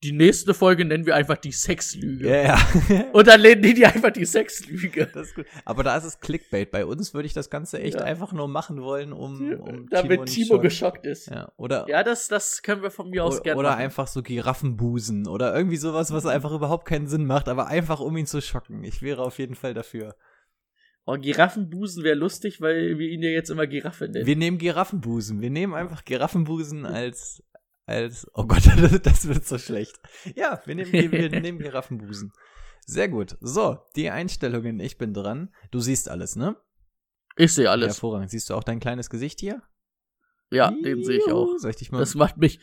die 0.04 0.12
nächste 0.12 0.54
Folge 0.54 0.84
nennen 0.84 1.06
wir 1.06 1.16
einfach 1.16 1.38
die 1.38 1.50
Sexlüge. 1.50 2.28
Ja, 2.28 2.42
ja. 2.88 3.04
Und 3.12 3.26
dann 3.26 3.42
nennen 3.42 3.62
die 3.62 3.74
die 3.74 3.84
einfach 3.84 4.12
die 4.12 4.24
Sexlüge. 4.24 5.06
Das 5.12 5.28
ist 5.28 5.34
gut. 5.34 5.46
Aber 5.64 5.82
da 5.82 5.96
ist 5.96 6.04
es 6.04 6.20
Clickbait. 6.20 6.70
Bei 6.70 6.86
uns 6.86 7.14
würde 7.14 7.26
ich 7.26 7.32
das 7.34 7.50
Ganze 7.50 7.80
echt 7.80 7.96
Ja. 7.98 8.04
einfach 8.04 8.32
nur 8.32 8.46
machen 8.46 8.80
wollen, 8.80 9.12
um, 9.12 9.52
um 9.54 9.88
Damit 9.90 10.26
Timo 10.26 10.46
schocken. 10.54 10.62
geschockt 10.62 11.06
ist. 11.06 11.26
Ja, 11.26 11.34
Ja, 11.34 11.52
oder, 11.56 11.86
das, 12.04 12.28
das 12.28 12.62
können 12.62 12.82
wir 12.82 12.90
von 12.92 13.10
mir 13.10 13.24
aus 13.24 13.42
gerne 13.42 13.58
oder 13.58 13.70
machen. 13.70 13.80
einfach 13.82 14.06
so 14.06 14.22
Giraffenbusen 14.22 15.26
oder 15.26 15.54
irgendwie 15.56 15.76
sowas, 15.76 16.12
was 16.12 16.26
einfach 16.26 16.52
überhaupt 16.52 16.86
keinen 16.86 17.08
Sinn 17.08 17.24
macht, 17.26 17.48
aber 17.48 17.66
einfach 17.66 17.98
um 17.98 18.16
ihn 18.16 18.26
zu 18.26 18.40
schocken. 18.40 18.84
Ich 18.84 19.02
wäre 19.02 19.22
auf 19.22 19.38
jeden 19.38 19.56
Fall 19.56 19.74
dafür. 19.74 20.14
Oh, 21.06 21.16
Giraffenbusen 21.16 22.04
wäre 22.04 22.16
lustig, 22.16 22.60
weil 22.60 22.98
wir 22.98 23.08
ihn 23.08 23.22
ja 23.22 23.30
jetzt 23.30 23.48
immer 23.48 23.66
Giraffe 23.66 24.08
nennen. 24.08 24.26
Wir 24.26 24.36
nehmen 24.36 24.58
Giraffenbusen. 24.58 25.40
Wir 25.40 25.48
nehmen 25.48 25.72
einfach 25.72 26.04
Giraffenbusen 26.04 26.84
als, 26.84 27.42
als, 27.88 28.26
oh 28.34 28.44
Gott, 28.44 28.62
das 29.02 29.26
wird 29.26 29.46
so 29.46 29.58
schlecht. 29.58 29.98
Ja, 30.36 30.60
wir 30.66 30.74
nehmen, 30.74 30.92
wir 30.92 31.28
nehmen 31.40 31.58
Giraffenbusen. 31.58 32.32
Sehr 32.86 33.08
gut. 33.08 33.36
So, 33.40 33.78
die 33.96 34.10
Einstellungen. 34.10 34.80
Ich 34.80 34.98
bin 34.98 35.14
dran. 35.14 35.54
Du 35.70 35.80
siehst 35.80 36.08
alles, 36.08 36.36
ne? 36.36 36.56
ich 37.36 37.54
sehe 37.54 37.70
alles. 37.70 37.94
Hervorragend. 37.94 38.30
Siehst 38.30 38.50
du 38.50 38.54
auch 38.54 38.64
dein 38.64 38.80
kleines 38.80 39.10
Gesicht 39.10 39.40
hier? 39.40 39.62
Ja, 40.50 40.70
den 40.70 41.04
sehe 41.04 41.18
ich 41.18 41.30
auch. 41.30 41.56
Soll 41.58 41.70
ich 41.70 41.76
dich 41.76 41.92
mal 41.92 41.98
Das 41.98 42.14
macht 42.14 42.38
mich, 42.38 42.60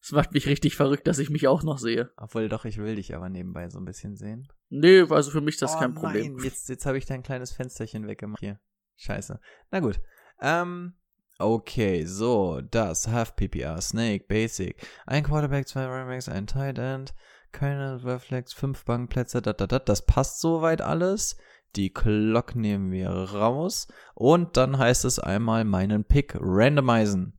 das 0.00 0.12
macht 0.12 0.32
mich 0.32 0.46
richtig 0.46 0.76
verrückt, 0.76 1.06
dass 1.06 1.18
ich 1.18 1.30
mich 1.30 1.46
auch 1.46 1.62
noch 1.62 1.78
sehe. 1.78 2.10
Obwohl 2.16 2.48
doch, 2.48 2.64
ich 2.64 2.78
will 2.78 2.96
dich 2.96 3.14
aber 3.14 3.28
nebenbei 3.28 3.68
so 3.68 3.78
ein 3.78 3.84
bisschen 3.84 4.16
sehen. 4.16 4.48
Nee, 4.68 5.02
also 5.10 5.30
für 5.30 5.40
mich 5.40 5.56
ist 5.56 5.62
das 5.62 5.74
Oh 5.76 5.78
kein 5.78 5.94
Problem. 5.94 6.36
Nein, 6.36 6.44
jetzt, 6.44 6.68
jetzt 6.68 6.86
habe 6.86 6.98
ich 6.98 7.06
dein 7.06 7.22
kleines 7.22 7.52
Fensterchen 7.52 8.06
weggemacht. 8.06 8.40
Hier. 8.40 8.58
Scheiße. 8.96 9.38
Na 9.70 9.80
gut. 9.80 10.00
Ähm, 10.40 10.94
okay, 11.38 12.04
so, 12.04 12.60
das, 12.60 13.08
Half 13.08 13.36
PPR, 13.36 13.80
Snake, 13.80 14.24
Basic. 14.28 14.76
Ein 15.06 15.24
Quarterback, 15.24 15.68
zwei 15.68 15.86
Running 15.86 16.08
Backs, 16.08 16.28
ein 16.28 16.46
Tight 16.46 16.78
End, 16.78 17.14
keine 17.52 18.04
Reflex, 18.04 18.52
fünf 18.52 18.84
Bankplätze, 18.84 19.40
dat, 19.42 19.60
dat, 19.60 19.72
dat. 19.72 19.88
Das 19.88 20.04
passt 20.04 20.40
soweit 20.40 20.80
alles. 20.82 21.36
Die 21.74 21.92
Clock 21.92 22.54
nehmen 22.54 22.90
wir 22.90 23.10
raus. 23.10 23.88
Und 24.14 24.56
dann 24.56 24.78
heißt 24.78 25.04
es 25.04 25.18
einmal 25.18 25.64
meinen 25.64 26.04
Pick 26.04 26.36
randomisen. 26.38 27.38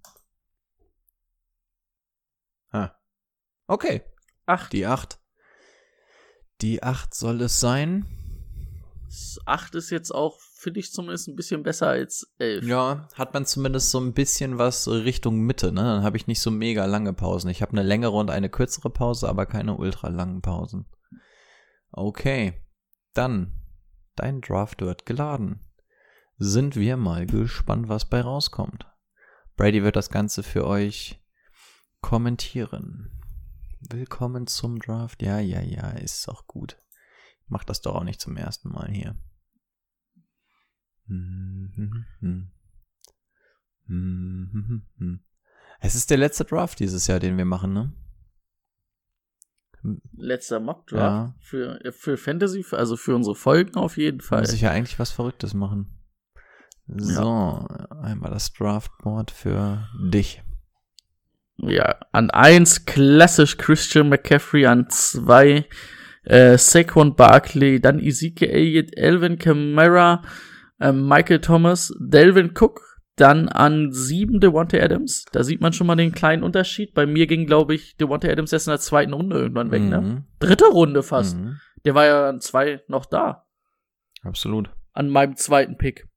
Ah. 2.72 2.92
Okay, 3.68 4.04
Acht. 4.46 4.74
die 4.74 4.86
8. 4.86 5.20
Die 6.62 6.84
8 6.84 7.14
soll 7.14 7.42
es 7.42 7.60
sein. 7.60 8.06
Acht 9.46 9.76
ist 9.76 9.90
jetzt 9.90 10.12
auch, 10.12 10.40
finde 10.58 10.80
ich 10.80 10.92
zumindest 10.92 11.28
ein 11.28 11.36
bisschen 11.36 11.64
besser 11.64 11.88
als 11.88 12.34
elf. 12.40 12.66
Ja, 12.66 13.08
hat 13.14 13.34
man 13.34 13.46
zumindest 13.46 13.92
so 13.92 14.00
ein 14.00 14.14
bisschen 14.14 14.58
was 14.58 14.88
Richtung 14.88 15.42
Mitte, 15.42 15.72
ne? 15.72 15.84
Dann 15.84 16.04
habe 16.04 16.18
ich 16.18 16.28
nicht 16.28 16.42
so 16.42 16.52
mega 16.52 16.86
lange 16.86 17.14
Pausen. 17.14 17.50
Ich 17.50 17.62
habe 17.62 17.74
eine 17.74 17.84
längere 17.84 18.12
und 18.12 18.32
eine 18.32 18.50
kürzere 18.50 18.90
Pause, 18.90 19.30
aber 19.30 19.46
keine 19.46 19.76
ultra 19.78 20.10
langen 20.10 20.42
Pausen. 20.42 20.88
Okay, 21.92 22.66
dann 23.14 23.54
dein 24.16 24.42
Draft 24.42 24.82
wird 24.82 25.06
geladen. 25.06 25.62
Sind 26.38 26.76
wir 26.76 26.98
mal 26.98 27.26
gespannt, 27.26 27.88
was 27.88 28.06
bei 28.06 28.22
rauskommt. 28.22 28.86
Brady 29.56 29.84
wird 29.84 29.96
das 29.96 30.10
Ganze 30.10 30.44
für 30.44 30.68
euch 30.68 31.24
kommentieren. 32.02 33.12
Willkommen 33.80 34.48
zum 34.48 34.80
Draft. 34.80 35.22
Ja, 35.22 35.40
ja, 35.40 35.62
ja, 35.62 35.90
ist 35.92 36.28
auch 36.30 36.48
gut. 36.48 36.78
Mach 37.48 37.64
das 37.64 37.82
doch 37.82 37.96
auch 37.96 38.04
nicht 38.04 38.20
zum 38.20 38.38
ersten 38.38 38.70
Mal 38.70 38.90
hier. 38.92 39.16
Mhm. 41.08 42.46
Es 45.80 45.96
ist 45.96 46.10
der 46.10 46.18
letzte 46.18 46.44
Draft 46.46 46.80
dieses 46.80 47.08
Jahr, 47.08 47.20
den 47.20 47.38
wir 47.38 47.46
machen, 47.46 47.74
ne? 47.74 47.94
Letzter 50.18 50.60
Mockdraft 50.60 50.94
Ja. 50.94 51.36
für, 51.40 51.80
für 51.92 52.18
Fantasy, 52.18 52.66
also 52.72 52.98
für 52.98 53.16
unsere 53.16 53.36
Folgen 53.36 53.76
auf 53.76 53.96
jeden 53.98 54.20
Fall. 54.22 54.42
Muss 54.42 54.54
ich 54.54 54.62
ja 54.62 54.72
eigentlich 54.72 55.00
was 55.00 55.12
Verrücktes 55.12 55.54
machen. 55.54 55.94
So, 56.88 57.68
einmal 58.02 58.32
das 58.32 58.52
Draftboard 58.54 59.32
für 59.32 59.88
dich. 60.02 60.42
Ja, 61.58 62.00
an 62.12 62.30
eins 62.32 62.86
klassisch 62.86 63.58
Christian 63.58 64.10
McCaffrey, 64.10 64.66
an 64.66 64.90
zwei 64.90 65.66
äh, 66.24 66.58
Saquon 66.58 67.16
Barkley, 67.16 67.82
dann 67.82 68.00
Ezekiel 68.00 68.50
Elliott, 68.50 68.96
Elvin 68.96 69.38
Kamara, 69.38 70.24
äh, 70.80 70.92
Michael 70.92 71.42
Thomas, 71.42 71.94
Delvin 72.00 72.54
Cook, 72.58 72.82
dann 73.16 73.50
an 73.50 73.92
sieben 73.92 74.40
Devontae 74.40 74.82
Adams. 74.82 75.26
Da 75.32 75.44
sieht 75.44 75.60
man 75.60 75.74
schon 75.74 75.88
mal 75.88 75.96
den 75.96 76.12
kleinen 76.12 76.44
Unterschied. 76.44 76.94
Bei 76.94 77.06
mir 77.06 77.26
ging, 77.26 77.48
glaube 77.48 77.74
ich, 77.74 77.98
Devontae 77.98 78.32
Adams 78.32 78.54
erst 78.54 78.68
in 78.68 78.72
der 78.72 78.80
zweiten 78.80 79.14
Runde 79.14 79.38
irgendwann 79.38 79.72
weg, 79.72 79.82
ne? 79.82 80.02
Mhm. 80.02 80.24
Dritte 80.40 80.66
Runde 80.66 81.02
fast. 81.02 81.38
Mhm. 81.38 81.60
Der 81.84 81.96
war 81.96 82.06
ja 82.06 82.30
an 82.30 82.42
zwei 82.42 82.84
noch 82.88 83.06
da. 83.06 83.48
Absolut. 84.22 84.70
An 84.94 85.10
meinem 85.10 85.36
zweiten 85.36 85.78
Pick. 85.78 86.08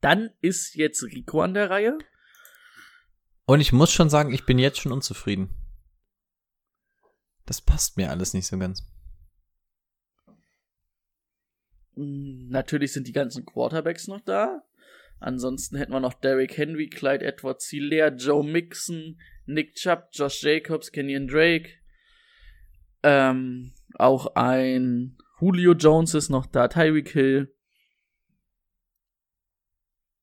Dann 0.00 0.30
ist 0.40 0.74
jetzt 0.74 1.02
Rico 1.04 1.40
an 1.40 1.54
der 1.54 1.70
Reihe. 1.70 1.98
Und 3.46 3.60
ich 3.60 3.72
muss 3.72 3.92
schon 3.92 4.10
sagen, 4.10 4.32
ich 4.32 4.46
bin 4.46 4.58
jetzt 4.58 4.78
schon 4.80 4.92
unzufrieden. 4.92 5.50
Das 7.46 7.60
passt 7.60 7.96
mir 7.96 8.10
alles 8.10 8.34
nicht 8.34 8.46
so 8.46 8.58
ganz. 8.58 8.86
Natürlich 12.48 12.92
sind 12.92 13.06
die 13.06 13.12
ganzen 13.12 13.44
Quarterbacks 13.44 14.08
noch 14.08 14.20
da. 14.20 14.62
Ansonsten 15.18 15.76
hätten 15.76 15.92
wir 15.92 16.00
noch 16.00 16.14
Derrick 16.14 16.56
Henry, 16.56 16.88
Clyde 16.88 17.24
Edwards 17.24 17.68
Hilaire, 17.68 18.14
Joe 18.16 18.42
Mixon, 18.42 19.20
Nick 19.46 19.74
Chubb, 19.74 20.08
Josh 20.12 20.42
Jacobs, 20.42 20.90
Kenyon 20.92 21.28
Drake. 21.28 21.68
Ähm, 23.02 23.74
auch 23.94 24.34
ein 24.34 25.18
Julio 25.40 25.72
Jones 25.72 26.14
ist 26.14 26.30
noch 26.30 26.46
da, 26.46 26.68
Tyreek 26.68 27.10
Hill, 27.10 27.54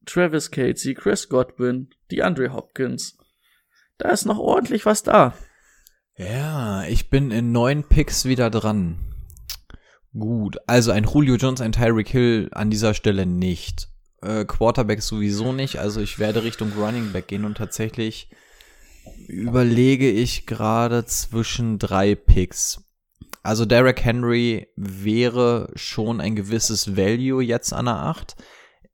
Travis 0.06 0.50
Casey, 0.52 0.94
Chris 0.94 1.28
Godwin, 1.30 1.90
DeAndre 2.12 2.54
Hopkins. 2.54 3.18
Da 3.98 4.10
ist 4.10 4.26
noch 4.26 4.40
ordentlich 4.40 4.86
was 4.86 5.04
da. 5.04 5.34
Ja, 6.16 6.86
ich 6.86 7.10
bin 7.10 7.30
in 7.32 7.52
neun 7.52 7.84
Picks 7.84 8.26
wieder 8.26 8.50
dran. 8.50 9.17
Gut, 10.18 10.58
also 10.68 10.92
ein 10.92 11.04
Julio 11.04 11.36
Jones, 11.36 11.62
ein 11.62 11.72
Tyreek 11.72 12.08
Hill 12.10 12.50
an 12.52 12.70
dieser 12.70 12.94
Stelle 12.94 13.26
nicht. 13.26 13.88
Äh, 14.22 14.46
Quarterback 14.46 15.02
sowieso 15.02 15.54
nicht, 15.54 15.78
also 15.80 16.02
ich 16.02 16.18
werde 16.18 16.44
Richtung 16.44 16.72
Running 16.78 17.12
Back 17.12 17.28
gehen 17.28 17.46
und 17.46 17.58
tatsächlich 17.58 18.30
überlege 19.28 20.10
ich 20.10 20.46
gerade 20.46 21.06
zwischen 21.06 21.78
drei 21.80 22.16
Picks. 22.16 22.84
Also 23.44 23.66
Derrick 23.66 24.04
Henry 24.04 24.68
wäre 24.76 25.72
schon 25.76 26.20
ein 26.20 26.36
gewisses 26.36 26.98
Value 26.98 27.44
jetzt 27.44 27.72
an 27.72 27.86
der 27.86 27.96
8. 27.96 28.36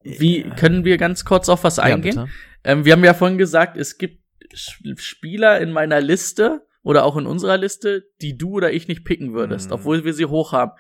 Wie 0.04 0.44
können 0.44 0.84
wir 0.86 0.98
ganz 0.98 1.26
kurz 1.26 1.50
auf 1.50 1.64
was 1.64 1.80
eingehen? 1.80 2.16
Ja. 2.16 2.28
Ähm, 2.64 2.86
wir 2.86 2.94
haben 2.94 3.04
ja 3.04 3.14
vorhin 3.14 3.38
gesagt, 3.38 3.78
es 3.78 3.98
gibt 3.98 4.20
Spieler 4.54 5.60
in 5.60 5.72
meiner 5.72 6.02
Liste 6.02 6.68
oder 6.84 7.06
auch 7.06 7.18
in 7.18 7.26
unserer 7.26 7.58
Liste, 7.58 8.04
die 8.22 8.38
du 8.38 8.52
oder 8.58 8.72
ich 8.74 8.88
nicht 8.88 9.06
picken 9.06 9.34
würdest, 9.34 9.68
Mhm. 9.70 9.74
obwohl 9.76 10.04
wir 10.04 10.14
sie 10.14 10.26
hoch 10.26 10.52
haben. 10.52 10.72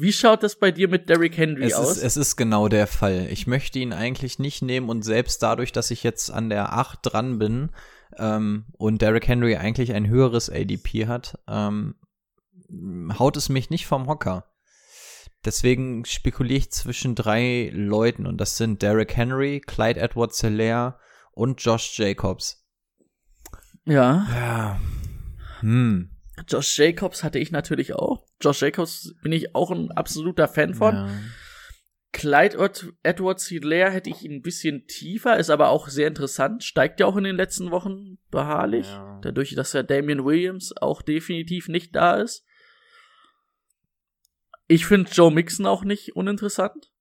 Wie 0.00 0.12
schaut 0.12 0.42
das 0.42 0.58
bei 0.58 0.70
dir 0.70 0.88
mit 0.88 1.08
Derrick 1.08 1.36
Henry 1.36 1.64
Es 1.64 1.74
aus? 1.74 1.98
ist, 1.98 2.02
es 2.02 2.16
ist 2.16 2.36
genau 2.36 2.68
der 2.68 2.86
Fall. 2.86 3.26
Ich 3.30 3.46
möchte 3.46 3.78
ihn 3.78 3.92
eigentlich 3.92 4.38
nicht 4.38 4.62
nehmen 4.62 4.88
und 4.88 5.02
selbst 5.02 5.42
dadurch, 5.42 5.72
dass 5.72 5.90
ich 5.90 6.02
jetzt 6.02 6.30
an 6.30 6.48
der 6.48 6.72
8 6.72 7.00
dran 7.02 7.38
bin, 7.38 7.70
ähm, 8.16 8.64
und 8.78 9.02
Derrick 9.02 9.28
Henry 9.28 9.56
eigentlich 9.56 9.92
ein 9.92 10.08
höheres 10.08 10.50
ADP 10.50 11.06
hat, 11.06 11.38
ähm, 11.46 11.96
haut 13.18 13.36
es 13.36 13.48
mich 13.48 13.70
nicht 13.70 13.86
vom 13.86 14.06
Hocker. 14.06 14.46
Deswegen 15.44 16.04
spekuliere 16.04 16.58
ich 16.58 16.70
zwischen 16.70 17.14
drei 17.14 17.70
Leuten 17.72 18.26
und 18.26 18.38
das 18.38 18.56
sind 18.56 18.82
Derrick 18.82 19.16
Henry, 19.16 19.60
Clyde 19.60 20.00
edwards 20.00 20.40
hilaire 20.40 20.98
und 21.32 21.62
Josh 21.62 21.98
Jacobs. 21.98 22.66
Ja. 23.84 24.26
Ja. 24.34 24.80
Hm. 25.60 26.10
Josh 26.48 26.78
Jacobs 26.78 27.22
hatte 27.22 27.38
ich 27.38 27.50
natürlich 27.50 27.94
auch. 27.94 28.29
Josh 28.40 28.62
Jacobs 28.62 29.14
bin 29.22 29.32
ich 29.32 29.54
auch 29.54 29.70
ein 29.70 29.90
absoluter 29.92 30.48
Fan 30.48 30.74
von. 30.74 30.94
Ja. 30.94 31.10
Clyde 32.12 32.92
Edwards 33.02 33.46
Hilaire 33.46 33.92
hätte 33.92 34.10
ich 34.10 34.24
ein 34.24 34.42
bisschen 34.42 34.86
tiefer, 34.86 35.38
ist 35.38 35.50
aber 35.50 35.68
auch 35.68 35.88
sehr 35.88 36.08
interessant. 36.08 36.64
Steigt 36.64 36.98
ja 36.98 37.06
auch 37.06 37.16
in 37.16 37.24
den 37.24 37.36
letzten 37.36 37.70
Wochen 37.70 38.18
beharrlich. 38.30 38.88
Ja. 38.88 39.20
Dadurch, 39.22 39.54
dass 39.54 39.72
ja 39.72 39.82
Damian 39.82 40.24
Williams 40.24 40.76
auch 40.76 41.02
definitiv 41.02 41.68
nicht 41.68 41.94
da 41.94 42.16
ist. 42.16 42.44
Ich 44.66 44.86
finde 44.86 45.10
Joe 45.10 45.32
Mixon 45.32 45.66
auch 45.66 45.84
nicht 45.84 46.16
uninteressant. 46.16 46.92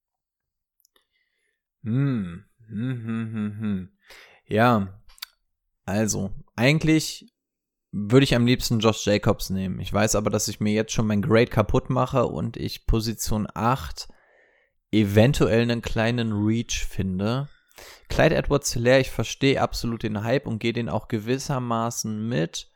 Hm. 1.83 2.45
Hm, 2.67 3.03
hm, 3.03 3.33
hm, 3.33 3.59
hm. 3.59 3.97
Ja. 4.45 5.01
Also, 5.85 6.35
eigentlich 6.55 7.33
würde 7.91 8.23
ich 8.23 8.35
am 8.35 8.45
liebsten 8.45 8.79
Josh 8.79 9.05
Jacobs 9.05 9.49
nehmen. 9.49 9.79
Ich 9.79 9.91
weiß 9.91 10.15
aber, 10.15 10.29
dass 10.29 10.47
ich 10.47 10.59
mir 10.59 10.73
jetzt 10.73 10.91
schon 10.91 11.07
mein 11.07 11.21
Grade 11.21 11.47
kaputt 11.47 11.89
mache 11.89 12.27
und 12.27 12.57
ich 12.57 12.85
Position 12.85 13.47
8 13.53 14.07
eventuell 14.91 15.61
einen 15.61 15.81
kleinen 15.81 16.33
Reach 16.33 16.85
finde. 16.87 17.47
Clyde 18.09 18.35
Edwards 18.35 18.73
Hilaire, 18.73 18.99
ich 18.99 19.09
verstehe 19.09 19.61
absolut 19.61 20.03
den 20.03 20.23
Hype 20.23 20.47
und 20.47 20.59
gehe 20.59 20.73
den 20.73 20.89
auch 20.89 21.07
gewissermaßen 21.07 22.27
mit, 22.27 22.69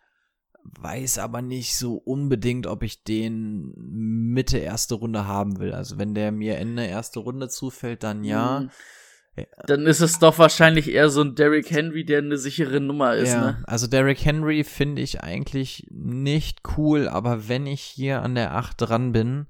weiß 0.64 1.18
aber 1.18 1.42
nicht 1.42 1.76
so 1.76 1.96
unbedingt, 1.96 2.68
ob 2.68 2.84
ich 2.84 3.04
den 3.04 3.74
Mitte 3.76 4.60
erste 4.60 4.96
Runde 4.96 5.28
haben 5.28 5.60
will. 5.60 5.74
Also 5.74 5.98
wenn 5.98 6.16
der 6.16 6.32
mir 6.32 6.58
Ende 6.58 6.86
erste 6.86 7.20
Runde 7.20 7.50
zufällt, 7.50 8.04
dann 8.04 8.24
ja. 8.24 8.68
Hm. 9.36 9.46
Dann 9.66 9.88
ist 9.88 10.02
es 10.02 10.20
doch 10.20 10.38
wahrscheinlich 10.38 10.92
eher 10.92 11.10
so 11.10 11.22
ein 11.22 11.36
Derrick 11.36 11.72
Henry, 11.72 12.06
der 12.06 12.20
eine 12.20 12.38
sichere 12.38 12.80
Nummer 12.80 13.16
ist, 13.16 13.34
ja, 13.34 13.42
ne? 13.42 13.64
also 13.66 13.88
Derrick 13.88 14.24
Henry 14.24 14.64
finde 14.64 15.02
ich 15.02 15.22
eigentlich 15.22 15.88
nicht 15.90 16.62
cool, 16.78 17.08
aber 17.08 17.48
wenn 17.48 17.66
ich 17.66 17.82
hier 17.82 18.22
an 18.22 18.36
der 18.36 18.56
8 18.56 18.80
dran 18.80 19.12
bin, 19.12 19.48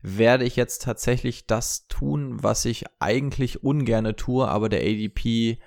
werde 0.00 0.44
ich 0.44 0.56
jetzt 0.56 0.82
tatsächlich 0.82 1.46
das 1.46 1.88
tun, 1.88 2.42
was 2.42 2.64
ich 2.64 2.84
eigentlich 3.00 3.62
ungerne 3.62 4.16
tue, 4.16 4.48
aber 4.48 4.68
der 4.68 4.80
ADP 4.80 5.58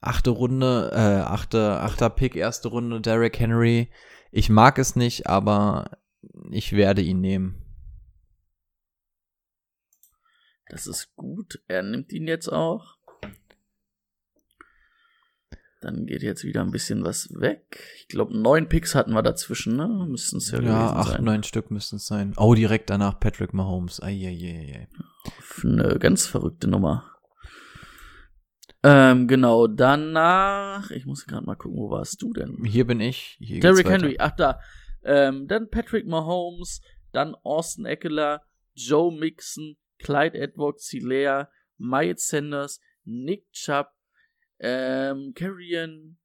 achte 0.00 0.30
Runde, 0.30 0.90
äh, 0.92 1.22
achte, 1.22 1.80
achter 1.80 2.10
Pick, 2.10 2.36
erste 2.36 2.68
Runde, 2.68 3.00
Derrick 3.00 3.40
Henry. 3.40 3.88
Ich 4.30 4.50
mag 4.50 4.78
es 4.78 4.96
nicht, 4.96 5.26
aber 5.26 5.98
ich 6.50 6.74
werde 6.74 7.02
ihn 7.02 7.20
nehmen. 7.20 7.63
Das 10.68 10.86
ist 10.86 11.14
gut. 11.16 11.60
Er 11.68 11.82
nimmt 11.82 12.12
ihn 12.12 12.26
jetzt 12.26 12.48
auch. 12.48 12.96
Dann 15.80 16.06
geht 16.06 16.22
jetzt 16.22 16.44
wieder 16.44 16.62
ein 16.62 16.70
bisschen 16.70 17.04
was 17.04 17.28
weg. 17.34 17.78
Ich 17.98 18.08
glaube, 18.08 18.34
neun 18.36 18.70
Picks 18.70 18.94
hatten 18.94 19.12
wir 19.12 19.22
dazwischen, 19.22 19.76
ne? 19.76 19.86
Müssten 20.08 20.38
es 20.38 20.50
ja, 20.50 20.60
Ja, 20.62 20.92
acht, 20.94 21.12
sein. 21.12 21.24
neun 21.24 21.42
Stück 21.42 21.70
müssten 21.70 21.96
es 21.96 22.06
sein. 22.06 22.32
Oh, 22.38 22.54
direkt 22.54 22.88
danach 22.88 23.20
Patrick 23.20 23.52
Mahomes. 23.52 24.02
Eieiei. 24.02 24.88
Eine 25.62 25.98
ganz 25.98 26.26
verrückte 26.26 26.68
Nummer. 26.68 27.10
Ähm, 28.82 29.28
genau, 29.28 29.66
danach, 29.66 30.90
ich 30.90 31.04
muss 31.06 31.26
gerade 31.26 31.44
mal 31.44 31.54
gucken, 31.54 31.78
wo 31.78 31.90
warst 31.90 32.20
du 32.22 32.32
denn? 32.32 32.64
Hier 32.64 32.86
bin 32.86 33.00
ich. 33.00 33.36
Hier 33.38 33.60
Derrick. 33.60 33.88
Henry, 33.88 34.16
ach 34.18 34.32
da. 34.32 34.60
Ähm, 35.02 35.46
dann 35.48 35.68
Patrick 35.70 36.06
Mahomes, 36.06 36.80
dann 37.12 37.34
Austin 37.44 37.84
Eckler, 37.84 38.42
Joe 38.74 39.12
Mixon, 39.14 39.76
Clyde 40.04 40.38
Edwards 40.38 40.88
Hilaire, 40.90 41.48
Miles 41.78 42.28
Sanders, 42.28 42.80
Nick 43.04 43.50
Chubb, 43.52 43.88
ähm, 44.60 45.32
Carrion 45.34 46.18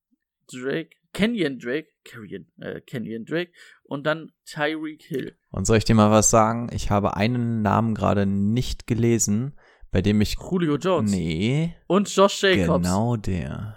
Drake, 0.51 0.91
Kenyon 1.13 1.57
Drake, 1.59 1.87
Carrion, 2.05 2.47
äh, 2.59 2.81
Kenyon 2.81 3.25
Drake 3.25 3.51
und 3.83 4.05
dann 4.05 4.31
Tyreek 4.45 5.01
Hill. 5.03 5.35
Und 5.51 5.65
soll 5.65 5.77
ich 5.77 5.85
dir 5.85 5.95
mal 5.95 6.11
was 6.11 6.29
sagen? 6.29 6.69
Ich 6.71 6.91
habe 6.91 7.15
einen 7.17 7.61
Namen 7.63 7.95
gerade 7.95 8.25
nicht 8.27 8.85
gelesen, 8.85 9.57
bei 9.91 10.01
dem 10.01 10.21
ich. 10.21 10.35
Julio 10.39 10.77
Jones 10.77 11.11
Nee, 11.11 11.75
und 11.87 12.13
Josh 12.15 12.43
Jacobs. 12.43 12.83
genau 12.83 13.15
der. 13.15 13.75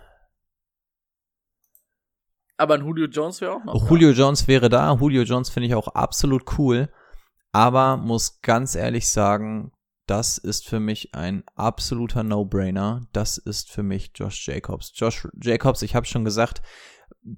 Aber 2.58 2.74
ein 2.74 2.84
Julio 2.84 3.06
Jones 3.06 3.40
wäre 3.40 3.54
auch 3.54 3.64
noch. 3.64 3.90
Julio 3.90 4.10
Jones 4.10 4.46
wäre 4.46 4.68
da. 4.68 4.94
Julio 4.94 5.22
Jones 5.22 5.48
finde 5.50 5.68
ich 5.68 5.74
auch 5.74 5.88
absolut 5.88 6.58
cool. 6.58 6.90
Aber 7.50 7.96
muss 7.96 8.40
ganz 8.40 8.74
ehrlich 8.76 9.08
sagen, 9.08 9.72
das 10.06 10.38
ist 10.38 10.68
für 10.68 10.80
mich 10.80 11.14
ein 11.14 11.44
absoluter 11.54 12.22
No-Brainer. 12.22 13.02
Das 13.12 13.38
ist 13.38 13.70
für 13.70 13.82
mich 13.82 14.10
Josh 14.14 14.46
Jacobs. 14.46 14.92
Josh 14.94 15.28
Jacobs, 15.40 15.82
ich 15.82 15.94
habe 15.94 16.06
schon 16.06 16.24
gesagt, 16.24 16.62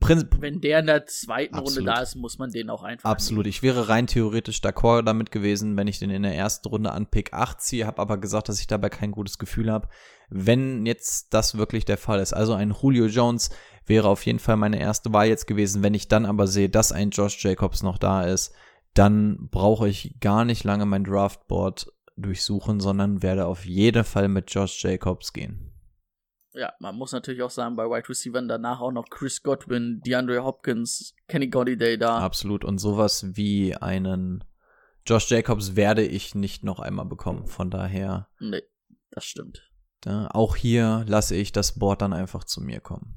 Prinz, 0.00 0.24
da. 0.30 0.40
Wenn 0.40 0.60
der 0.60 0.80
in 0.80 0.86
der 0.86 1.04
zweiten 1.06 1.54
Absolut. 1.54 1.88
Runde 1.88 1.92
da 1.92 2.02
ist, 2.02 2.14
muss 2.14 2.38
man 2.38 2.50
den 2.50 2.70
auch 2.70 2.82
einfach. 2.82 3.10
Absolut. 3.10 3.46
Ich 3.46 3.62
wäre 3.62 3.88
rein 3.88 4.06
theoretisch 4.06 4.60
d'accord 4.60 5.02
damit 5.02 5.30
gewesen, 5.30 5.76
wenn 5.76 5.88
ich 5.88 5.98
den 5.98 6.10
in 6.10 6.22
der 6.22 6.34
ersten 6.34 6.68
Runde 6.68 6.92
an 6.92 7.06
Pick 7.06 7.34
8 7.34 7.60
ziehe, 7.60 7.86
habe 7.86 8.00
aber 8.00 8.16
gesagt, 8.16 8.48
dass 8.48 8.60
ich 8.60 8.66
dabei 8.66 8.88
kein 8.88 9.10
gutes 9.10 9.38
Gefühl 9.38 9.70
habe. 9.70 9.88
Wenn 10.30 10.86
jetzt 10.86 11.34
das 11.34 11.58
wirklich 11.58 11.84
der 11.84 11.98
Fall 11.98 12.20
ist, 12.20 12.32
also 12.32 12.54
ein 12.54 12.74
Julio 12.80 13.06
Jones 13.06 13.50
wäre 13.84 14.08
auf 14.08 14.24
jeden 14.24 14.38
Fall 14.38 14.56
meine 14.56 14.80
erste 14.80 15.12
Wahl 15.12 15.26
jetzt 15.26 15.46
gewesen. 15.46 15.82
Wenn 15.82 15.94
ich 15.94 16.08
dann 16.08 16.24
aber 16.24 16.46
sehe, 16.46 16.70
dass 16.70 16.92
ein 16.92 17.10
Josh 17.10 17.44
Jacobs 17.44 17.82
noch 17.82 17.98
da 17.98 18.22
ist, 18.22 18.54
dann 18.94 19.48
brauche 19.50 19.88
ich 19.88 20.18
gar 20.20 20.44
nicht 20.44 20.64
lange 20.64 20.86
mein 20.86 21.04
Draftboard 21.04 21.92
durchsuchen, 22.16 22.80
sondern 22.80 23.22
werde 23.22 23.46
auf 23.46 23.64
jeden 23.64 24.04
Fall 24.04 24.28
mit 24.28 24.52
Josh 24.52 24.82
Jacobs 24.84 25.32
gehen. 25.32 25.70
Ja, 26.52 26.72
man 26.78 26.94
muss 26.94 27.10
natürlich 27.10 27.42
auch 27.42 27.50
sagen, 27.50 27.74
bei 27.74 27.84
Wide 27.86 28.08
Receivers 28.08 28.44
danach 28.46 28.80
auch 28.80 28.92
noch 28.92 29.06
Chris 29.10 29.42
Godwin, 29.42 30.00
DeAndre 30.06 30.44
Hopkins, 30.44 31.14
Kenny 31.26 31.48
Golladay 31.48 31.98
da. 31.98 32.18
Absolut. 32.18 32.64
Und 32.64 32.78
sowas 32.78 33.26
wie 33.36 33.74
einen 33.74 34.44
Josh 35.04 35.28
Jacobs 35.30 35.74
werde 35.74 36.04
ich 36.06 36.36
nicht 36.36 36.62
noch 36.62 36.78
einmal 36.78 37.06
bekommen. 37.06 37.46
Von 37.48 37.70
daher, 37.70 38.28
Nee, 38.38 38.62
das 39.10 39.24
stimmt. 39.24 39.68
ja, 40.04 40.28
auch 40.30 40.54
hier 40.54 41.04
lasse 41.08 41.34
ich 41.34 41.50
das 41.50 41.76
Board 41.78 42.02
dann 42.02 42.12
einfach 42.12 42.44
zu 42.44 42.60
mir 42.60 42.78
kommen. 42.80 43.16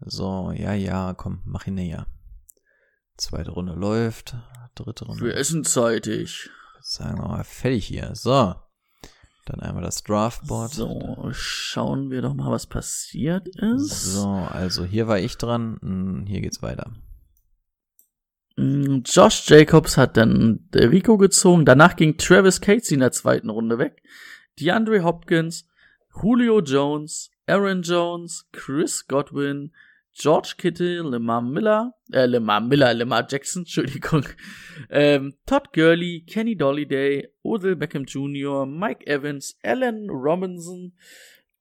So, 0.00 0.50
ja, 0.52 0.74
ja, 0.74 1.14
komm, 1.14 1.42
mach 1.44 1.66
ihn 1.68 1.74
näher. 1.74 2.08
Zweite 3.16 3.52
Runde 3.52 3.74
läuft, 3.74 4.34
dritte 4.74 5.04
Runde. 5.06 5.24
Wir 5.24 5.36
essen 5.36 5.64
zeitig. 5.64 6.50
Sagen 6.82 7.18
wir 7.18 7.28
mal, 7.28 7.44
fertig 7.44 7.86
hier. 7.86 8.10
So. 8.14 8.54
Dann 9.46 9.60
einmal 9.60 9.82
das 9.82 10.02
Draftboard. 10.02 10.72
So, 10.72 11.28
schauen 11.32 12.10
wir 12.10 12.20
doch 12.20 12.34
mal, 12.34 12.50
was 12.50 12.66
passiert 12.66 13.48
ist. 13.48 14.12
So, 14.12 14.28
also 14.28 14.84
hier 14.84 15.08
war 15.08 15.18
ich 15.18 15.38
dran. 15.38 15.78
Hm, 15.80 16.26
Hier 16.26 16.42
geht's 16.42 16.60
weiter. 16.60 16.92
Mm, 18.56 18.98
Josh 19.06 19.48
Jacobs 19.48 19.96
hat 19.96 20.16
dann 20.18 20.68
Rico 20.74 21.16
gezogen. 21.16 21.64
Danach 21.64 21.96
ging 21.96 22.18
Travis 22.18 22.60
Casey 22.60 22.94
in 22.94 23.00
der 23.00 23.12
zweiten 23.12 23.48
Runde 23.48 23.78
weg. 23.78 24.02
DeAndre 24.60 25.02
Hopkins, 25.02 25.66
Julio 26.20 26.60
Jones, 26.60 27.30
Aaron 27.46 27.82
Jones, 27.82 28.48
Chris 28.52 29.06
Godwin, 29.06 29.72
George 30.14 30.54
Kittle, 30.58 31.02
Lamar 31.02 31.42
Miller, 31.42 31.94
äh, 32.12 32.26
Lamar 32.26 32.60
Miller, 32.60 32.92
Lamar 32.94 33.26
Jackson, 33.28 33.62
Entschuldigung, 33.62 34.24
ähm, 34.90 35.34
Todd 35.46 35.72
Gurley, 35.72 36.24
Kenny 36.26 36.56
Dolliday, 36.56 37.28
Odell 37.42 37.76
Beckham 37.76 38.04
Jr., 38.04 38.66
Mike 38.66 39.06
Evans, 39.06 39.58
Allen 39.62 40.10
Robinson, 40.10 40.92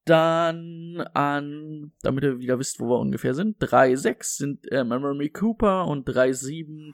dann 0.06 1.02
an, 1.14 1.92
damit 2.02 2.24
ihr 2.24 2.40
wieder 2.40 2.60
wisst, 2.60 2.80
wo 2.80 2.90
wir 2.90 3.00
ungefähr 3.00 3.34
sind, 3.34 3.60
3-6 3.60 4.24
sind 4.38 4.72
äh, 4.72 4.84
Memory 4.84 5.30
Cooper 5.30 5.86
und 5.88 6.08
3-7 6.08 6.94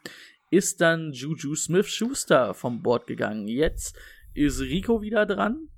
ist 0.50 0.82
dann 0.82 1.14
Juju 1.14 1.56
Smith-Schuster 1.56 2.54
vom 2.54 2.84
Board 2.84 3.08
gegangen. 3.08 3.48
Jetzt 3.48 3.98
ist 4.34 4.62
Rico 4.62 5.02
wieder 5.02 5.26
dran 5.26 5.70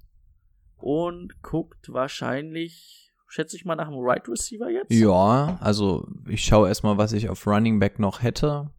und 0.77 1.41
guckt 1.41 1.93
wahrscheinlich, 1.93 3.05
schätze 3.36 3.57
ich 3.57 3.66
mal, 3.66 3.76
nach 3.76 3.90
dem 3.90 3.98
Right 3.99 4.28
Receiver 4.30 4.70
jetzt. 4.70 4.91
Ja, 4.91 5.57
also 5.60 6.07
ich 6.28 6.44
schaue 6.44 6.70
erstmal, 6.70 6.98
was 6.98 7.12
ich 7.12 7.30
auf 7.30 7.45
Running 7.45 7.80
Back 7.80 7.99
noch 7.99 8.24
hätte. 8.24 8.72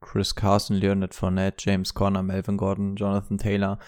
Chris 0.00 0.34
Carson, 0.34 0.76
Leonard 0.76 1.14
Fournette, 1.14 1.56
James 1.60 1.94
Conner, 1.94 2.22
Melvin 2.22 2.58
Gordon, 2.58 2.96
Jonathan 2.96 3.38
Taylor. 3.38 3.78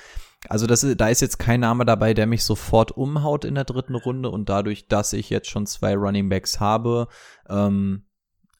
Also 0.49 0.67
das 0.67 0.87
da 0.97 1.09
ist 1.09 1.21
jetzt 1.21 1.39
kein 1.39 1.61
Name 1.61 1.85
dabei, 1.85 2.15
der 2.15 2.27
mich 2.27 2.45
sofort 2.45 2.93
umhaut 2.93 3.45
in 3.45 3.57
der 3.57 3.65
dritten 3.65 3.97
Runde 3.97 4.31
und 4.31 4.49
dadurch, 4.49 4.87
dass 4.87 5.13
ich 5.13 5.29
jetzt 5.29 5.51
schon 5.51 5.67
zwei 5.67 5.95
Running 5.95 6.29
Backs 6.29 6.61
habe, 6.61 7.09
ähm, 7.51 8.06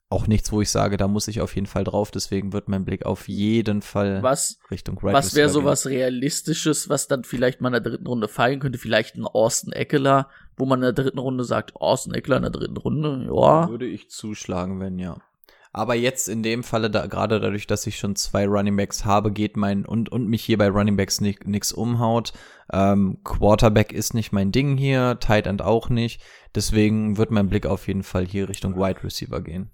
auch 0.09 0.29
nichts, 0.29 0.53
wo 0.53 0.61
ich 0.61 0.71
sage, 0.71 0.97
da 0.97 1.09
muss 1.09 1.27
ich 1.27 1.41
auf 1.41 1.55
jeden 1.55 1.67
Fall 1.67 1.83
drauf. 1.83 2.11
Deswegen 2.11 2.53
wird 2.53 2.69
mein 2.69 2.85
Blick 2.85 3.05
auf 3.05 3.29
jeden 3.29 3.83
Fall 3.83 4.23
Was, 4.23 4.59
Richtung 4.71 4.99
Right 5.03 5.15
was 5.15 5.35
wäre 5.35 5.49
so 5.49 5.61
gehen. 5.61 5.67
was 5.67 5.87
Realistisches, 5.87 6.89
was 6.89 7.09
dann 7.09 7.25
vielleicht 7.25 7.61
mal 7.61 7.69
in 7.69 7.83
der 7.83 7.93
dritten 7.93 8.07
Runde 8.07 8.29
fallen 8.29 8.61
könnte? 8.61 8.79
Vielleicht 8.79 9.17
ein 9.17 9.25
Austin 9.25 9.73
Eckler, 9.73 10.29
wo 10.57 10.65
man 10.65 10.79
in 10.79 10.95
der 10.95 11.05
dritten 11.05 11.19
Runde 11.19 11.43
sagt, 11.43 11.75
Austin 11.77 12.15
Eckler 12.15 12.37
in 12.37 12.43
der 12.43 12.53
dritten 12.53 12.77
Runde, 12.77 13.29
ja. 13.35 13.69
Würde 13.69 13.87
ich 13.87 14.09
zuschlagen, 14.09 14.79
wenn 14.79 14.99
ja. 14.99 15.17
Aber 15.73 15.95
jetzt 15.95 16.31
in 16.31 16.43
dem 16.43 16.63
Falle, 16.63 16.89
da, 16.89 17.07
gerade 17.07 17.39
dadurch, 17.39 17.67
dass 17.67 17.87
ich 17.87 17.99
schon 17.99 18.17
zwei 18.17 18.47
Running 18.47 18.77
Backs 18.77 19.05
habe, 19.05 19.31
geht 19.31 19.59
mein 19.59 19.85
und, 19.85 20.09
und 20.11 20.27
mich 20.27 20.43
hier 20.43 20.57
bei 20.57 20.69
Running 20.69 20.97
Backs 20.97 21.21
nix 21.21 21.71
umhaut. 21.71 22.33
Ähm, 22.73 23.19
Quarterback 23.25 23.93
ist 23.93 24.15
nicht 24.15 24.33
mein 24.33 24.53
Ding 24.53 24.79
hier, 24.79 25.19
Tight 25.21 25.47
End 25.47 25.61
auch 25.61 25.91
nicht. 25.91 26.23
Deswegen 26.55 27.19
wird 27.19 27.31
mein 27.31 27.51
Blick 27.51 27.67
auf 27.67 27.89
jeden 27.89 28.05
Fall 28.05 28.25
hier 28.25 28.49
Richtung 28.49 28.77
Wide 28.77 29.05
Receiver 29.05 29.43
gehen. 29.43 29.71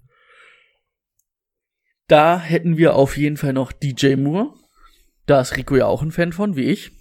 Da 2.07 2.39
hätten 2.39 2.77
wir 2.77 2.95
auf 2.95 3.17
jeden 3.17 3.37
Fall 3.37 3.53
noch 3.53 3.71
DJ 3.71 4.15
Moore. 4.15 4.53
Da 5.25 5.41
ist 5.41 5.55
Rico 5.55 5.75
ja 5.75 5.85
auch 5.85 6.01
ein 6.01 6.11
Fan 6.11 6.33
von, 6.33 6.55
wie 6.55 6.65
ich. 6.65 6.91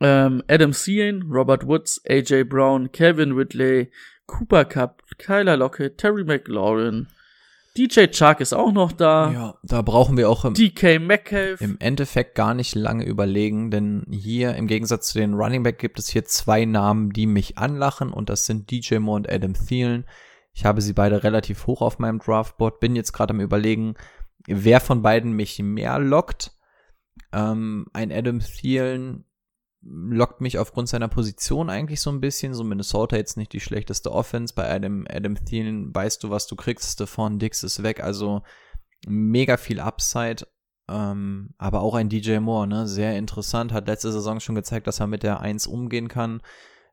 Ähm, 0.00 0.42
Adam 0.48 0.72
Thielen, 0.72 1.22
Robert 1.30 1.66
Woods, 1.66 2.00
AJ 2.08 2.44
Brown, 2.44 2.90
Calvin 2.92 3.32
Ridley, 3.32 3.90
Cooper 4.26 4.64
Cup, 4.64 5.02
Kyler 5.18 5.56
Lockett, 5.56 5.98
Terry 5.98 6.24
McLaurin, 6.24 7.08
DJ 7.76 8.06
Chark 8.10 8.40
ist 8.40 8.54
auch 8.54 8.72
noch 8.72 8.92
da. 8.92 9.30
Ja, 9.32 9.54
da 9.62 9.82
brauchen 9.82 10.16
wir 10.16 10.30
auch 10.30 10.44
im, 10.44 10.54
DK 10.54 10.98
Metcalf. 10.98 11.60
im 11.60 11.76
Endeffekt 11.78 12.34
gar 12.34 12.54
nicht 12.54 12.74
lange 12.74 13.04
überlegen, 13.04 13.70
denn 13.70 14.06
hier 14.10 14.54
im 14.54 14.66
Gegensatz 14.66 15.08
zu 15.08 15.18
den 15.18 15.34
Running 15.34 15.62
Back 15.62 15.78
gibt 15.78 15.98
es 15.98 16.08
hier 16.08 16.24
zwei 16.24 16.64
Namen, 16.64 17.10
die 17.10 17.26
mich 17.26 17.58
anlachen 17.58 18.12
und 18.12 18.30
das 18.30 18.46
sind 18.46 18.70
DJ 18.70 18.96
Moore 18.98 19.16
und 19.16 19.30
Adam 19.30 19.52
Thielen. 19.52 20.06
Ich 20.54 20.64
habe 20.64 20.80
sie 20.80 20.94
beide 20.94 21.22
relativ 21.22 21.66
hoch 21.66 21.82
auf 21.82 21.98
meinem 21.98 22.18
Draftboard, 22.18 22.80
bin 22.80 22.96
jetzt 22.96 23.12
gerade 23.12 23.34
am 23.34 23.40
überlegen, 23.40 23.94
wer 24.46 24.80
von 24.80 25.02
beiden 25.02 25.32
mich 25.32 25.58
mehr 25.58 25.98
lockt. 25.98 26.52
Ähm, 27.32 27.86
ein 27.92 28.12
Adam 28.12 28.40
Thielen 28.40 29.24
lockt 29.82 30.40
mich 30.40 30.58
aufgrund 30.58 30.88
seiner 30.88 31.08
Position 31.08 31.70
eigentlich 31.70 32.00
so 32.00 32.10
ein 32.10 32.20
bisschen. 32.20 32.54
So 32.54 32.64
Minnesota 32.64 33.16
jetzt 33.16 33.36
nicht 33.36 33.52
die 33.52 33.60
schlechteste 33.60 34.12
Offense. 34.12 34.54
Bei 34.54 34.70
Adam, 34.70 35.06
Adam 35.08 35.36
Thielen 35.44 35.94
weißt 35.94 36.22
du, 36.22 36.30
was 36.30 36.46
du 36.46 36.56
kriegst. 36.56 36.92
Stephon 36.92 37.38
Dix 37.38 37.62
ist 37.62 37.82
weg. 37.82 38.02
Also 38.02 38.42
mega 39.06 39.56
viel 39.56 39.80
Upside. 39.80 40.46
Ähm, 40.88 41.54
aber 41.58 41.80
auch 41.80 41.94
ein 41.94 42.08
DJ 42.08 42.38
Moore, 42.38 42.66
ne? 42.66 42.86
Sehr 42.86 43.16
interessant. 43.18 43.72
Hat 43.72 43.88
letzte 43.88 44.12
Saison 44.12 44.40
schon 44.40 44.54
gezeigt, 44.54 44.86
dass 44.86 45.00
er 45.00 45.06
mit 45.06 45.22
der 45.22 45.40
1 45.40 45.66
umgehen 45.66 46.08
kann. 46.08 46.42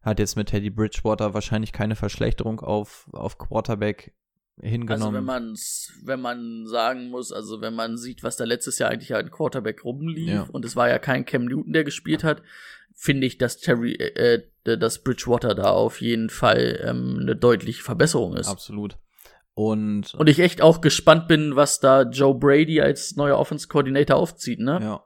Hat 0.02 0.20
jetzt 0.20 0.36
mit 0.36 0.50
Teddy 0.50 0.70
Bridgewater 0.70 1.34
wahrscheinlich 1.34 1.72
keine 1.72 1.96
Verschlechterung 1.96 2.60
auf, 2.60 3.08
auf 3.14 3.38
Quarterback 3.38 4.14
hingenommen. 4.62 5.02
Also 5.04 5.14
wenn 5.14 5.24
man 5.24 5.56
wenn 6.04 6.22
man 6.22 6.68
sagen 6.68 7.10
muss, 7.10 7.32
also 7.32 7.62
wenn 7.62 7.74
man 7.74 7.98
sieht, 7.98 8.24
was 8.24 8.38
da 8.38 8.44
letztes 8.44 8.80
Jahr 8.80 8.90
eigentlich 8.92 9.16
an 9.16 9.32
Quarterback 9.32 9.84
rumlief 9.84 10.30
Ja. 10.30 10.48
und 10.52 10.66
es 10.66 10.76
war 10.76 10.90
ja 10.90 11.00
kein 11.00 11.26
Cam 11.26 11.46
Newton, 11.46 11.74
der 11.74 11.84
gespielt 11.84 12.24
hat, 12.24 12.42
finde 12.94 13.26
ich, 13.28 13.38
dass 13.38 13.58
Terry, 13.58 13.94
äh, 13.94 14.44
äh, 14.66 14.78
dass 14.78 15.00
Bridgewater 15.04 15.56
da 15.56 15.72
auf 15.72 16.02
jeden 16.02 16.30
Fall 16.30 16.80
ähm, 16.84 17.18
eine 17.22 17.36
deutliche 17.36 17.82
Verbesserung 17.84 18.36
ist. 18.36 18.48
Absolut. 18.48 18.98
Und, 19.56 20.14
Und 20.16 20.30
ich 20.30 20.40
echt 20.40 20.62
auch 20.62 20.82
gespannt 20.82 21.28
bin, 21.28 21.56
was 21.56 21.80
da 21.80 22.04
Joe 22.04 22.34
Brady 22.34 22.82
als 22.82 23.16
neuer 23.16 23.38
Offense 23.38 23.68
Coordinator 23.68 24.16
aufzieht, 24.18 24.60
ne? 24.60 24.80
Ja. 24.82 25.04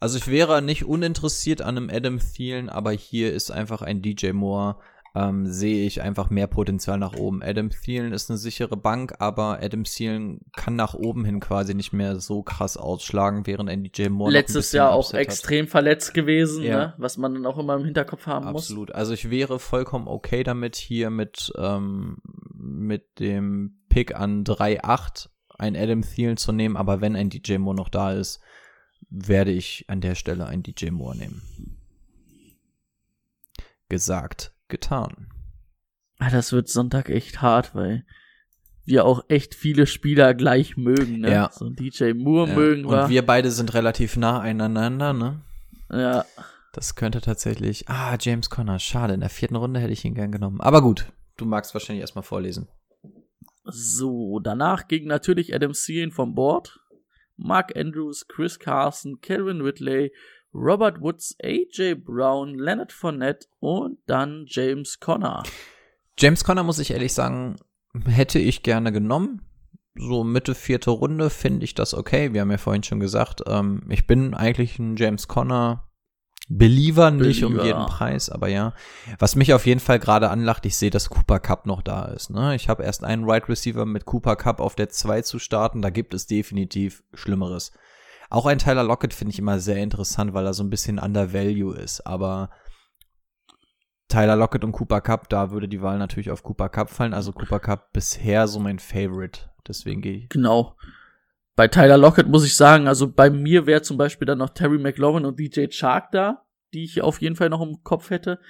Also 0.00 0.18
ich 0.18 0.26
wäre 0.28 0.62
nicht 0.62 0.84
uninteressiert 0.84 1.62
an 1.62 1.76
einem 1.76 1.90
Adam 1.90 2.18
Thielen, 2.18 2.68
aber 2.68 2.90
hier 2.92 3.32
ist 3.32 3.50
einfach 3.50 3.82
ein 3.82 4.02
DJ 4.02 4.32
Moore, 4.32 4.78
ähm, 5.14 5.46
sehe 5.46 5.86
ich 5.86 6.00
einfach 6.00 6.30
mehr 6.30 6.46
Potenzial 6.46 6.98
nach 6.98 7.14
oben. 7.14 7.42
Adam 7.42 7.68
Thielen 7.68 8.12
ist 8.12 8.30
eine 8.30 8.38
sichere 8.38 8.76
Bank, 8.78 9.14
aber 9.18 9.58
Adam 9.62 9.84
Thielen 9.84 10.40
kann 10.56 10.74
nach 10.74 10.94
oben 10.94 11.24
hin 11.26 11.38
quasi 11.38 11.74
nicht 11.74 11.92
mehr 11.92 12.18
so 12.18 12.42
krass 12.42 12.76
ausschlagen, 12.78 13.46
während 13.46 13.68
ein 13.68 13.82
DJ 13.84 14.08
Moore 14.08 14.32
Letztes 14.32 14.72
Jahr 14.72 14.92
auch 14.92 15.00
Upside 15.04 15.18
hat. 15.20 15.26
extrem 15.26 15.68
verletzt 15.68 16.14
gewesen, 16.14 16.62
Ja. 16.64 16.78
ne? 16.78 16.94
Was 16.96 17.18
man 17.18 17.34
dann 17.34 17.44
auch 17.46 17.58
immer 17.58 17.76
im 17.76 17.84
Hinterkopf 17.84 18.26
haben 18.26 18.46
muss. 18.52 18.62
Absolut. 18.64 18.92
Also 18.92 19.12
ich 19.12 19.30
wäre 19.30 19.58
vollkommen 19.58 20.08
okay 20.08 20.44
damit, 20.44 20.76
hier 20.76 21.10
mit, 21.10 21.52
ähm, 21.58 22.16
mit 22.54 23.18
dem 23.20 23.80
Pick 23.90 24.14
an 24.16 24.44
3-8 24.44 25.28
ein 25.58 25.76
Adam 25.76 26.00
Thielen 26.02 26.38
zu 26.38 26.52
nehmen, 26.52 26.76
aber 26.78 27.02
wenn 27.02 27.16
ein 27.16 27.28
DJ 27.28 27.58
Moore 27.58 27.76
noch 27.76 27.90
da 27.90 28.12
ist, 28.12 28.40
werde 29.10 29.50
ich 29.50 29.84
an 29.88 30.00
der 30.00 30.14
Stelle 30.14 30.46
ein 30.46 30.62
DJ 30.62 30.90
Moore 30.90 31.16
nehmen. 31.18 31.42
Gesagt, 33.90 34.51
getan. 34.72 35.28
Ah, 36.18 36.30
das 36.30 36.52
wird 36.52 36.68
Sonntag 36.68 37.08
echt 37.08 37.40
hart, 37.42 37.74
weil 37.76 38.04
wir 38.84 39.04
auch 39.04 39.24
echt 39.28 39.54
viele 39.54 39.86
Spieler 39.86 40.34
gleich 40.34 40.76
mögen, 40.76 41.20
ne? 41.20 41.30
Ja. 41.30 41.50
So 41.52 41.66
ein 41.66 41.76
DJ 41.76 42.14
Moore 42.14 42.48
Ja. 42.48 42.54
mögen 42.56 42.82
wir. 42.90 43.04
Und 43.04 43.10
wir 43.10 43.24
beide 43.24 43.50
sind 43.52 43.74
relativ 43.74 44.16
nah 44.16 44.40
einander, 44.40 45.12
ne? 45.12 45.42
ja. 45.90 46.24
Das 46.72 46.94
könnte 46.94 47.20
tatsächlich. 47.20 47.88
Ah, 47.90 48.16
James 48.18 48.48
Conner, 48.48 48.78
schade. 48.78 49.12
In 49.12 49.20
der 49.20 49.28
vierten 49.28 49.56
Runde 49.56 49.78
hätte 49.78 49.92
ich 49.92 50.06
ihn 50.06 50.14
gern 50.14 50.32
genommen. 50.32 50.60
Aber 50.62 50.80
gut, 50.80 51.12
du 51.36 51.44
magst 51.44 51.74
wahrscheinlich 51.74 52.00
erstmal 52.00 52.22
vorlesen. 52.22 52.66
So, 53.64 54.40
danach 54.40 54.88
ging 54.88 55.06
natürlich 55.06 55.54
Adam 55.54 55.72
Thielen 55.72 56.10
vom 56.12 56.34
Board. 56.34 56.80
Mark 57.36 57.76
Andrews, 57.76 58.26
Chris 58.26 58.58
Carson, 58.58 59.20
Calvin 59.20 59.60
Ridley, 59.60 60.12
Robert 60.54 61.00
Woods, 61.00 61.34
AJ 61.42 61.94
Brown, 61.96 62.58
Leonard 62.58 62.92
Fournette 62.92 63.46
und 63.60 63.98
dann 64.06 64.44
James 64.46 65.00
Conner. 65.00 65.42
James 66.18 66.44
Conner, 66.44 66.62
muss 66.62 66.78
ich 66.78 66.90
ehrlich 66.90 67.14
sagen, 67.14 67.56
hätte 68.06 68.38
ich 68.38 68.62
gerne 68.62 68.92
genommen. 68.92 69.42
So 69.94 70.24
Mitte 70.24 70.54
vierte 70.54 70.90
Runde 70.90 71.30
finde 71.30 71.64
ich 71.64 71.74
das 71.74 71.94
okay. 71.94 72.32
Wir 72.32 72.42
haben 72.42 72.50
ja 72.50 72.58
vorhin 72.58 72.82
schon 72.82 73.00
gesagt, 73.00 73.42
ähm, 73.46 73.82
ich 73.88 74.06
bin 74.06 74.34
eigentlich 74.34 74.78
ein 74.78 74.96
James 74.96 75.28
Conner 75.28 75.88
Believer, 76.48 77.10
nicht 77.10 77.44
um 77.44 77.52
Believer. 77.54 77.66
jeden 77.66 77.86
Preis, 77.86 78.28
aber 78.28 78.48
ja. 78.48 78.74
Was 79.18 79.36
mich 79.36 79.54
auf 79.54 79.64
jeden 79.64 79.80
Fall 79.80 79.98
gerade 79.98 80.30
anlacht, 80.30 80.66
ich 80.66 80.76
sehe, 80.76 80.90
dass 80.90 81.08
Cooper 81.08 81.40
Cup 81.40 81.66
noch 81.66 81.82
da 81.82 82.06
ist. 82.06 82.30
Ne? 82.30 82.54
Ich 82.54 82.68
habe 82.68 82.82
erst 82.82 83.04
einen 83.04 83.28
Right 83.28 83.48
Receiver 83.48 83.86
mit 83.86 84.04
Cooper 84.04 84.36
Cup 84.36 84.60
auf 84.60 84.74
der 84.74 84.88
2 84.88 85.22
zu 85.22 85.38
starten, 85.38 85.82
da 85.82 85.90
gibt 85.90 86.14
es 86.14 86.26
definitiv 86.26 87.04
Schlimmeres. 87.14 87.72
Auch 88.32 88.46
ein 88.46 88.58
Tyler 88.58 88.82
Lockett 88.82 89.12
finde 89.12 89.32
ich 89.32 89.38
immer 89.38 89.58
sehr 89.58 89.76
interessant, 89.76 90.32
weil 90.32 90.46
er 90.46 90.54
so 90.54 90.64
ein 90.64 90.70
bisschen 90.70 90.98
under 90.98 91.34
value 91.34 91.76
ist, 91.76 92.00
aber 92.06 92.48
Tyler 94.08 94.36
Lockett 94.36 94.64
und 94.64 94.72
Cooper 94.72 95.02
Cup, 95.02 95.28
da 95.28 95.50
würde 95.50 95.68
die 95.68 95.82
Wahl 95.82 95.98
natürlich 95.98 96.30
auf 96.30 96.42
Cooper 96.42 96.70
Cup 96.70 96.88
fallen. 96.88 97.12
Also 97.12 97.32
Cooper 97.32 97.60
Cup 97.60 97.92
bisher 97.92 98.48
so 98.48 98.58
mein 98.58 98.78
Favorite. 98.78 99.50
Deswegen 99.68 100.00
gehe 100.00 100.16
ich. 100.16 100.28
Genau. 100.30 100.78
Bei 101.56 101.68
Tyler 101.68 101.98
Lockett 101.98 102.26
muss 102.26 102.46
ich 102.46 102.56
sagen, 102.56 102.88
also 102.88 103.12
bei 103.12 103.28
mir 103.28 103.66
wäre 103.66 103.82
zum 103.82 103.98
Beispiel 103.98 104.24
dann 104.24 104.38
noch 104.38 104.50
Terry 104.50 104.78
McLaurin 104.78 105.26
und 105.26 105.38
DJ 105.38 105.66
Chark 105.66 106.10
da, 106.12 106.46
die 106.72 106.84
ich 106.84 107.02
auf 107.02 107.20
jeden 107.20 107.36
Fall 107.36 107.50
noch 107.50 107.60
im 107.60 107.82
Kopf 107.84 108.08
hätte, 108.08 108.40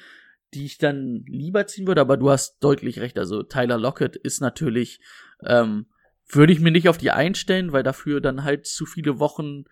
die 0.54 0.64
ich 0.64 0.78
dann 0.78 1.24
lieber 1.26 1.66
ziehen 1.66 1.88
würde, 1.88 2.02
aber 2.02 2.16
du 2.16 2.30
hast 2.30 2.58
deutlich 2.60 3.00
recht. 3.00 3.18
Also 3.18 3.42
Tyler 3.42 3.78
Lockett 3.78 4.14
ist 4.14 4.40
natürlich, 4.40 5.00
ähm, 5.44 5.86
würde 6.34 6.52
ich 6.52 6.60
mir 6.60 6.70
nicht 6.70 6.88
auf 6.88 6.98
die 6.98 7.10
einstellen, 7.10 7.72
weil 7.72 7.82
dafür 7.82 8.20
dann 8.20 8.44
halt 8.44 8.66
zu 8.66 8.86
viele 8.86 9.18
Wochen, 9.18 9.64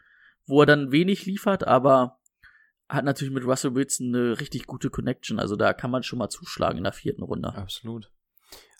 wo 0.47 0.63
er 0.63 0.67
dann 0.67 0.93
wenig 0.93 1.27
liefert, 1.27 1.67
aber 1.67 2.19
hat 2.89 3.05
natürlich 3.05 3.33
mit 3.33 3.45
Russell 3.45 3.75
Wilson 3.75 4.15
eine 4.15 4.41
richtig 4.41 4.67
gute 4.67 4.91
Connection. 4.91 5.39
Also 5.39 5.57
da 5.57 5.73
kann 5.73 5.91
man 5.91 6.03
schon 6.03 6.19
mal 6.19 6.29
zuschlagen 6.29 6.79
in 6.79 6.85
der 6.85 6.93
vierten 6.93 7.23
Runde. 7.23 7.55
Absolut. 7.55 8.11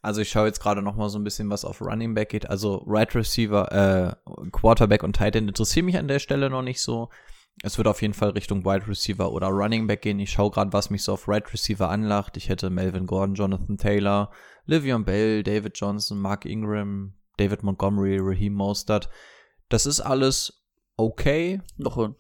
Also 0.03 0.21
ich 0.23 0.31
schaue 0.31 0.47
jetzt 0.47 0.61
gerade 0.61 0.83
noch 0.83 0.97
mal 0.97 1.09
so 1.09 1.19
ein 1.19 1.25
bisschen, 1.25 1.51
was 1.51 1.65
auf 1.65 1.81
Running 1.81 2.15
Back 2.15 2.31
geht. 2.31 2.49
Also 2.49 2.83
Right 2.87 3.15
Receiver, 3.15 4.17
äh, 4.27 4.51
Quarterback 4.51 5.03
und 5.03 5.15
Tight 5.15 5.37
End 5.37 5.49
interessieren 5.49 5.87
mich 5.87 5.99
an 5.99 6.09
der 6.09 6.19
Stelle 6.19 6.51
noch 6.51 6.63
nicht 6.63 6.81
so. 6.81 7.11
Es 7.63 7.77
wird 7.77 7.89
auf 7.89 8.01
jeden 8.01 8.15
Fall 8.15 8.31
Richtung 8.31 8.65
Wide 8.65 8.89
Receiver 8.89 9.31
oder 9.31 9.49
Running 9.49 9.87
Back 9.87 10.03
gehen. 10.03 10.19
Ich 10.19 10.31
schaue 10.31 10.51
gerade, 10.51 10.73
was 10.73 10.89
mich 10.89 11.03
so 11.03 11.13
auf 11.13 11.29
Right 11.29 11.53
Receiver 11.53 11.91
anlacht. 11.91 12.37
Ich 12.39 12.49
hätte 12.49 12.71
Melvin 12.71 13.07
Gordon, 13.07 13.35
Jonathan 13.35 13.77
Taylor, 13.77 14.31
Livion 14.65 15.05
Bell, 15.05 15.43
David 15.43 15.79
Johnson, 15.79 16.19
Mark 16.19 16.47
Ingram, 16.47 17.13
David 17.41 17.63
Montgomery, 17.63 18.19
Raheem 18.21 18.55
Mostert. 18.55 19.09
Das 19.69 19.87
ist 19.87 20.01
alles 20.01 20.63
okay. 20.97 21.61
Noch 21.77 21.97
ein 21.99 22.15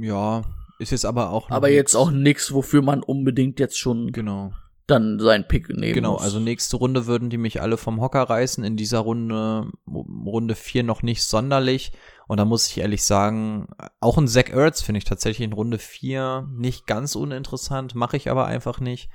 Ja, 0.00 0.42
ist 0.78 0.90
jetzt 0.92 1.06
aber 1.06 1.30
auch. 1.30 1.50
aber 1.50 1.70
jetzt 1.70 1.92
nix. 1.92 1.96
auch 1.96 2.10
nix, 2.10 2.52
wofür 2.52 2.82
man 2.82 3.02
unbedingt 3.02 3.60
jetzt 3.60 3.78
schon 3.78 4.10
Genau. 4.12 4.52
dann 4.86 5.18
seinen 5.18 5.46
Pick 5.48 5.68
nehmen 5.70 5.94
Genau, 5.94 6.12
muss. 6.14 6.22
also 6.22 6.40
nächste 6.40 6.76
Runde 6.76 7.06
würden 7.06 7.30
die 7.30 7.38
mich 7.38 7.62
alle 7.62 7.76
vom 7.78 8.00
Hocker 8.00 8.22
reißen. 8.24 8.64
In 8.64 8.76
dieser 8.76 8.98
Runde, 8.98 9.70
Runde 9.86 10.54
4 10.54 10.82
noch 10.82 11.02
nicht 11.02 11.22
sonderlich. 11.22 11.92
Und 12.26 12.38
da 12.38 12.44
muss 12.44 12.68
ich 12.68 12.78
ehrlich 12.78 13.02
sagen, 13.04 13.68
auch 14.00 14.18
ein 14.18 14.28
Zach 14.28 14.48
Ertz 14.50 14.82
finde 14.82 14.98
ich 14.98 15.04
tatsächlich 15.04 15.44
in 15.46 15.52
Runde 15.52 15.78
4 15.78 16.48
nicht 16.54 16.86
ganz 16.86 17.14
uninteressant, 17.16 17.94
mache 17.94 18.16
ich 18.16 18.30
aber 18.30 18.46
einfach 18.46 18.80
nicht. 18.80 19.10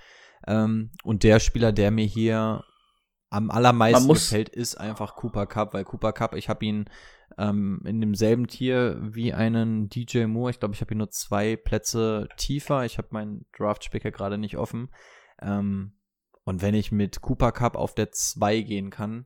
Ähm, 0.48 0.91
und 1.04 1.24
der 1.24 1.40
Spieler, 1.40 1.72
der 1.72 1.91
mir 1.91 2.06
hier 2.06 2.64
am 3.30 3.51
allermeisten 3.51 4.07
gefällt, 4.07 4.49
ist 4.49 4.76
einfach 4.76 5.15
Cooper 5.15 5.45
Cup, 5.45 5.73
weil 5.73 5.84
Cooper 5.84 6.14
Cup, 6.14 6.35
ich 6.35 6.49
habe 6.49 6.65
ihn 6.65 6.85
ähm, 7.38 7.81
in 7.85 8.01
demselben 8.01 8.47
Tier 8.47 8.97
wie 9.01 9.34
einen 9.34 9.89
DJ 9.89 10.26
Moore. 10.26 10.51
Ich 10.51 10.60
glaube, 10.60 10.73
ich 10.73 10.81
habe 10.81 10.93
ihn 10.93 10.97
nur 10.97 11.11
zwei 11.11 11.56
Plätze 11.56 12.27
tiefer. 12.38 12.85
Ich 12.85 12.97
habe 12.97 13.10
meinen 13.11 13.45
Draft-Spicker 13.56 14.11
gerade 14.11 14.38
nicht 14.38 14.57
offen. 14.57 14.89
Ähm, 15.41 15.93
und 16.43 16.61
wenn 16.61 16.73
ich 16.73 16.91
mit 16.91 17.22
Cooper 17.22 17.51
Cup 17.51 17.76
auf 17.76 17.93
der 17.93 18.11
2 18.11 18.61
gehen 18.61 18.89
kann, 18.89 19.26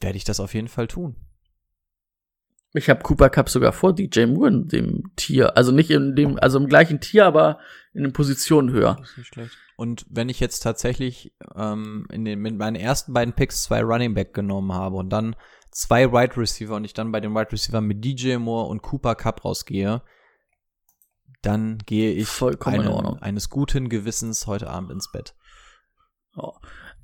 werde 0.00 0.16
ich 0.16 0.24
das 0.24 0.40
auf 0.40 0.54
jeden 0.54 0.68
Fall 0.68 0.88
tun. 0.88 1.16
Ich 2.74 2.88
habe 2.88 3.02
Cooper 3.02 3.28
Cup 3.28 3.50
sogar 3.50 3.72
vor 3.72 3.94
DJ 3.94 4.24
Moore 4.24 4.48
in 4.48 4.68
dem 4.68 5.14
Tier. 5.16 5.56
Also 5.58 5.72
nicht 5.72 5.90
in 5.90 6.16
dem, 6.16 6.38
also 6.38 6.58
im 6.58 6.68
gleichen 6.68 7.00
Tier, 7.00 7.26
aber 7.26 7.58
in 7.92 8.02
den 8.02 8.14
Positionen 8.14 8.70
höher. 8.70 8.96
Das 8.98 9.10
ist 9.10 9.18
nicht 9.18 9.26
schlecht. 9.34 9.58
Und 9.82 10.06
wenn 10.08 10.28
ich 10.28 10.38
jetzt 10.38 10.60
tatsächlich 10.60 11.34
ähm, 11.56 12.06
in 12.12 12.24
den, 12.24 12.38
mit 12.38 12.56
meinen 12.56 12.76
ersten 12.76 13.12
beiden 13.12 13.34
Picks 13.34 13.64
zwei 13.64 13.82
Running 13.82 14.14
Back 14.14 14.32
genommen 14.32 14.72
habe 14.72 14.94
und 14.94 15.08
dann 15.08 15.34
zwei 15.72 16.06
Wide 16.06 16.14
right 16.14 16.36
Receiver 16.36 16.76
und 16.76 16.84
ich 16.84 16.94
dann 16.94 17.10
bei 17.10 17.18
den 17.18 17.32
Wide 17.32 17.40
right 17.40 17.52
Receiver 17.52 17.80
mit 17.80 18.04
DJ 18.04 18.36
Moore 18.36 18.68
und 18.68 18.82
Cooper 18.82 19.16
Cup 19.16 19.44
rausgehe, 19.44 20.02
dann 21.42 21.78
gehe 21.84 22.12
ich 22.12 22.28
einen, 22.64 23.18
eines 23.22 23.50
guten 23.50 23.88
Gewissens 23.88 24.46
heute 24.46 24.70
Abend 24.70 24.92
ins 24.92 25.10
Bett. 25.10 25.34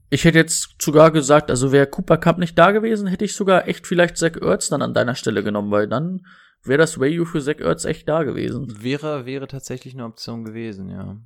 Ich 0.09 0.25
hätte 0.25 0.39
jetzt 0.39 0.81
sogar 0.81 1.11
gesagt, 1.11 1.51
also 1.51 1.73
wäre 1.73 1.89
Cooper 1.89 2.19
Cup 2.19 2.39
nicht 2.39 2.57
da 2.57 2.71
gewesen, 2.71 3.09
hätte 3.09 3.25
ich 3.25 3.35
sogar 3.35 3.67
echt 3.67 3.89
vielleicht 3.89 4.17
Zach 4.19 4.37
Ertz 4.41 4.69
dann 4.69 4.83
an 4.83 4.95
deiner 4.95 5.17
Stelle 5.17 5.43
genommen, 5.43 5.73
weil 5.73 5.89
dann 5.89 6.25
wäre 6.63 6.79
das 6.79 7.01
Value 7.01 7.27
für 7.27 7.43
Zach 7.43 7.59
Ertz 7.59 7.85
echt 7.87 8.09
da 8.09 8.23
gewesen. 8.23 8.85
Wäre, 8.85 9.27
wäre 9.27 9.49
tatsächlich 9.49 9.95
eine 9.95 10.05
Option 10.05 10.45
gewesen, 10.45 10.91
ja. 10.91 11.17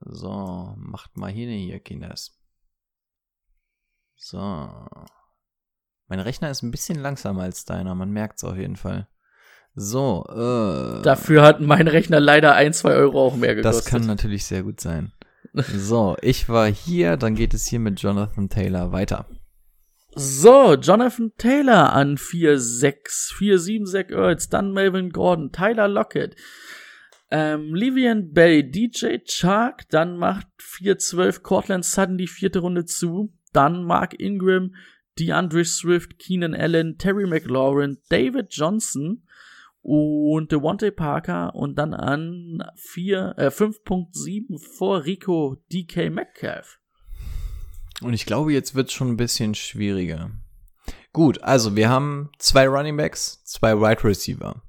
So, 0.00 0.74
macht 0.76 1.16
mal 1.16 1.30
hin 1.30 1.50
hier, 1.50 1.80
Kinders. 1.80 2.38
So. 4.16 4.38
Mein 6.08 6.20
Rechner 6.20 6.50
ist 6.50 6.62
ein 6.62 6.70
bisschen 6.70 6.98
langsamer 6.98 7.42
als 7.42 7.64
deiner, 7.64 7.94
man 7.94 8.10
merkt's 8.10 8.44
auf 8.44 8.56
jeden 8.56 8.76
Fall. 8.76 9.08
So, 9.74 10.24
äh. 10.28 11.02
Dafür 11.02 11.42
hat 11.42 11.60
mein 11.60 11.88
Rechner 11.88 12.20
leider 12.20 12.54
ein, 12.54 12.72
zwei 12.72 12.94
Euro 12.94 13.26
auch 13.26 13.36
mehr 13.36 13.54
gekostet. 13.54 13.84
Das 13.86 13.90
kann 13.90 14.06
natürlich 14.06 14.44
sehr 14.44 14.62
gut 14.62 14.80
sein. 14.80 15.12
So, 15.52 16.16
ich 16.20 16.48
war 16.48 16.66
hier, 16.66 17.16
dann 17.16 17.34
geht 17.34 17.54
es 17.54 17.66
hier 17.66 17.80
mit 17.80 18.00
Jonathan 18.00 18.48
Taylor 18.48 18.92
weiter. 18.92 19.26
So, 20.16 20.74
Jonathan 20.74 21.32
Taylor 21.38 21.92
an 21.92 22.16
4-6, 22.16 23.34
4-7 23.34 23.84
Zach 23.84 24.10
Ertz, 24.10 24.48
dann 24.48 24.72
Melvin 24.72 25.10
Gordon, 25.10 25.50
Tyler 25.50 25.88
Lockett, 25.88 26.36
ähm, 27.36 27.74
Livian 27.74 28.32
Bell, 28.32 28.62
DJ 28.62 29.16
Chark, 29.26 29.88
dann 29.88 30.18
macht 30.18 30.46
4-12 30.60 31.40
Cortland 31.42 31.84
Sutton 31.84 32.16
die 32.16 32.28
vierte 32.28 32.60
Runde 32.60 32.84
zu, 32.84 33.32
dann 33.52 33.82
Mark 33.82 34.20
Ingram, 34.20 34.76
DeAndre 35.18 35.64
Swift, 35.64 36.20
Keenan 36.20 36.54
Allen, 36.54 36.96
Terry 36.96 37.26
McLaurin, 37.26 37.98
David 38.08 38.54
Johnson 38.54 39.26
und 39.82 40.52
Devontae 40.52 40.92
Parker 40.92 41.56
und 41.56 41.74
dann 41.76 41.92
an 41.92 42.62
4, 42.76 43.34
äh, 43.36 43.46
5.7 43.48 44.60
vor 44.76 45.04
Rico 45.04 45.56
DK 45.72 46.10
Metcalf. 46.10 46.78
Und 48.00 48.14
ich 48.14 48.26
glaube, 48.26 48.52
jetzt 48.52 48.76
wird 48.76 48.90
es 48.90 48.92
schon 48.92 49.08
ein 49.08 49.16
bisschen 49.16 49.56
schwieriger. 49.56 50.30
Gut, 51.12 51.42
also 51.42 51.74
wir 51.74 51.88
haben 51.88 52.30
zwei 52.38 52.68
Running 52.68 52.96
Backs, 52.96 53.42
zwei 53.42 53.74
Wide 53.74 53.82
right 53.82 54.04
Receiver. 54.04 54.62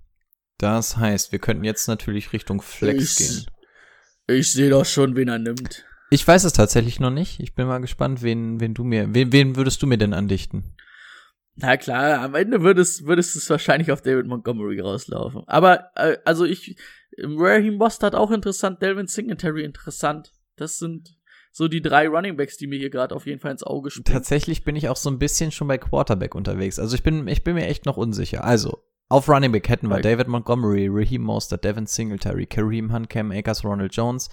Das 0.57 0.97
heißt, 0.97 1.31
wir 1.31 1.39
könnten 1.39 1.63
jetzt 1.63 1.87
natürlich 1.87 2.33
Richtung 2.33 2.61
Flex 2.61 3.19
Ich- 3.19 3.27
gehen. 3.27 3.45
Ich 4.27 4.51
sehe 4.53 4.69
doch 4.69 4.85
schon, 4.85 5.15
wen 5.15 5.27
er 5.27 5.37
nimmt. 5.39 5.85
Ich 6.09 6.27
weiß 6.27 6.43
es 6.45 6.53
tatsächlich 6.53 6.99
noch 6.99 7.11
nicht. 7.11 7.39
Ich 7.39 7.53
bin 7.55 7.67
mal 7.67 7.79
gespannt, 7.79 8.21
wen, 8.23 8.59
wen 8.59 8.73
du 8.73 8.83
mir, 8.83 9.13
wen, 9.13 9.31
wen 9.31 9.55
würdest 9.55 9.81
du 9.83 9.87
mir 9.87 9.97
denn 9.97 10.13
andichten? 10.13 10.75
Na 11.55 11.77
klar, 11.77 12.21
am 12.21 12.35
Ende 12.35 12.61
würdest, 12.61 13.05
würdest 13.05 13.35
es 13.35 13.49
wahrscheinlich 13.49 13.91
auf 13.91 14.01
David 14.01 14.25
Montgomery 14.27 14.79
rauslaufen. 14.79 15.43
Aber, 15.47 15.91
äh, 15.95 16.17
also 16.25 16.43
ich, 16.45 16.75
Raheem 17.17 17.75
Mostert 17.75 18.13
auch 18.15 18.31
interessant, 18.31 18.81
Delvin 18.81 19.07
Singletary 19.07 19.63
interessant. 19.63 20.31
Das 20.57 20.77
sind 20.77 21.15
so 21.51 21.67
die 21.67 21.81
drei 21.81 22.07
Running 22.07 22.35
Backs, 22.35 22.57
die 22.57 22.67
mir 22.67 22.77
hier 22.77 22.89
gerade 22.89 23.15
auf 23.15 23.25
jeden 23.25 23.39
Fall 23.39 23.51
ins 23.51 23.63
Auge 23.63 23.89
springen. 23.89 24.05
Tatsächlich 24.05 24.63
bin 24.65 24.75
ich 24.75 24.89
auch 24.89 24.97
so 24.97 25.09
ein 25.09 25.19
bisschen 25.19 25.51
schon 25.51 25.67
bei 25.67 25.77
Quarterback 25.77 26.35
unterwegs. 26.35 26.77
Also 26.79 26.95
ich 26.95 27.03
bin, 27.03 27.27
ich 27.27 27.43
bin 27.43 27.55
mir 27.55 27.67
echt 27.67 27.85
noch 27.85 27.95
unsicher. 27.97 28.43
Also, 28.43 28.83
auf 29.09 29.29
Running 29.29 29.51
Back 29.51 29.69
hätten 29.69 29.87
wir 29.89 29.95
Bei- 29.97 30.01
David 30.01 30.27
Montgomery, 30.27 30.87
Raheem 30.89 31.21
Mostert, 31.23 31.63
Devin 31.63 31.85
Singletary, 31.85 32.45
Kareem 32.47 32.91
Hunt, 32.93 33.09
Cam 33.09 33.31
Akers, 33.31 33.63
Ronald 33.63 33.95
Jones. 33.95 34.29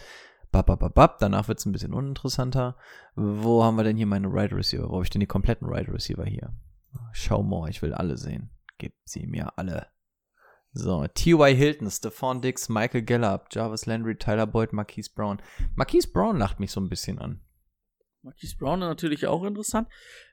Bap, 0.51 0.66
bap, 0.66 0.81
bap, 0.81 0.94
bap. 0.94 1.19
Danach 1.19 1.49
wird's 1.49 1.65
ein 1.65 1.73
bisschen 1.73 1.94
uninteressanter. 1.94 2.77
Wo 3.15 3.65
haben 3.65 3.77
wir 3.77 3.85
denn 3.85 3.97
hier 3.97 4.07
meine 4.07 4.28
Right 4.31 4.53
Receiver? 4.53 4.89
Wo 4.89 4.94
habe 4.94 5.05
ich 5.05 5.11
denn 5.11 5.20
die 5.20 5.27
kompletten 5.27 5.66
Right 5.69 5.89
Receiver 5.89 6.24
hier? 6.24 6.53
Schau 7.12 7.43
mal, 7.43 7.70
ich 7.70 7.81
will 7.81 7.94
alle 7.94 8.19
sehen. 8.19 8.51
Gib 8.78 8.93
sie 9.05 9.27
mir 9.27 9.57
alle. 9.57 9.86
So, 10.74 11.07
T.Y. 11.07 11.55
Hilton, 11.55 11.90
Stephon 11.90 12.40
Diggs, 12.40 12.69
Michael 12.69 13.03
Gallup, 13.03 13.47
Jarvis 13.51 13.86
Landry, 13.86 14.16
Tyler 14.16 14.47
Boyd, 14.47 14.73
Marquise 14.73 15.11
Brown. 15.15 15.40
Marquise 15.74 16.09
Brown 16.11 16.36
lacht 16.39 16.61
mich 16.61 16.70
so 16.73 16.81
ein 16.81 16.89
bisschen 16.89 17.19
an. 17.19 17.40
Marquise 18.23 18.57
Brown 18.57 18.81
natürlich 18.81 19.27
auch 19.27 19.44
interessant. 19.44 19.89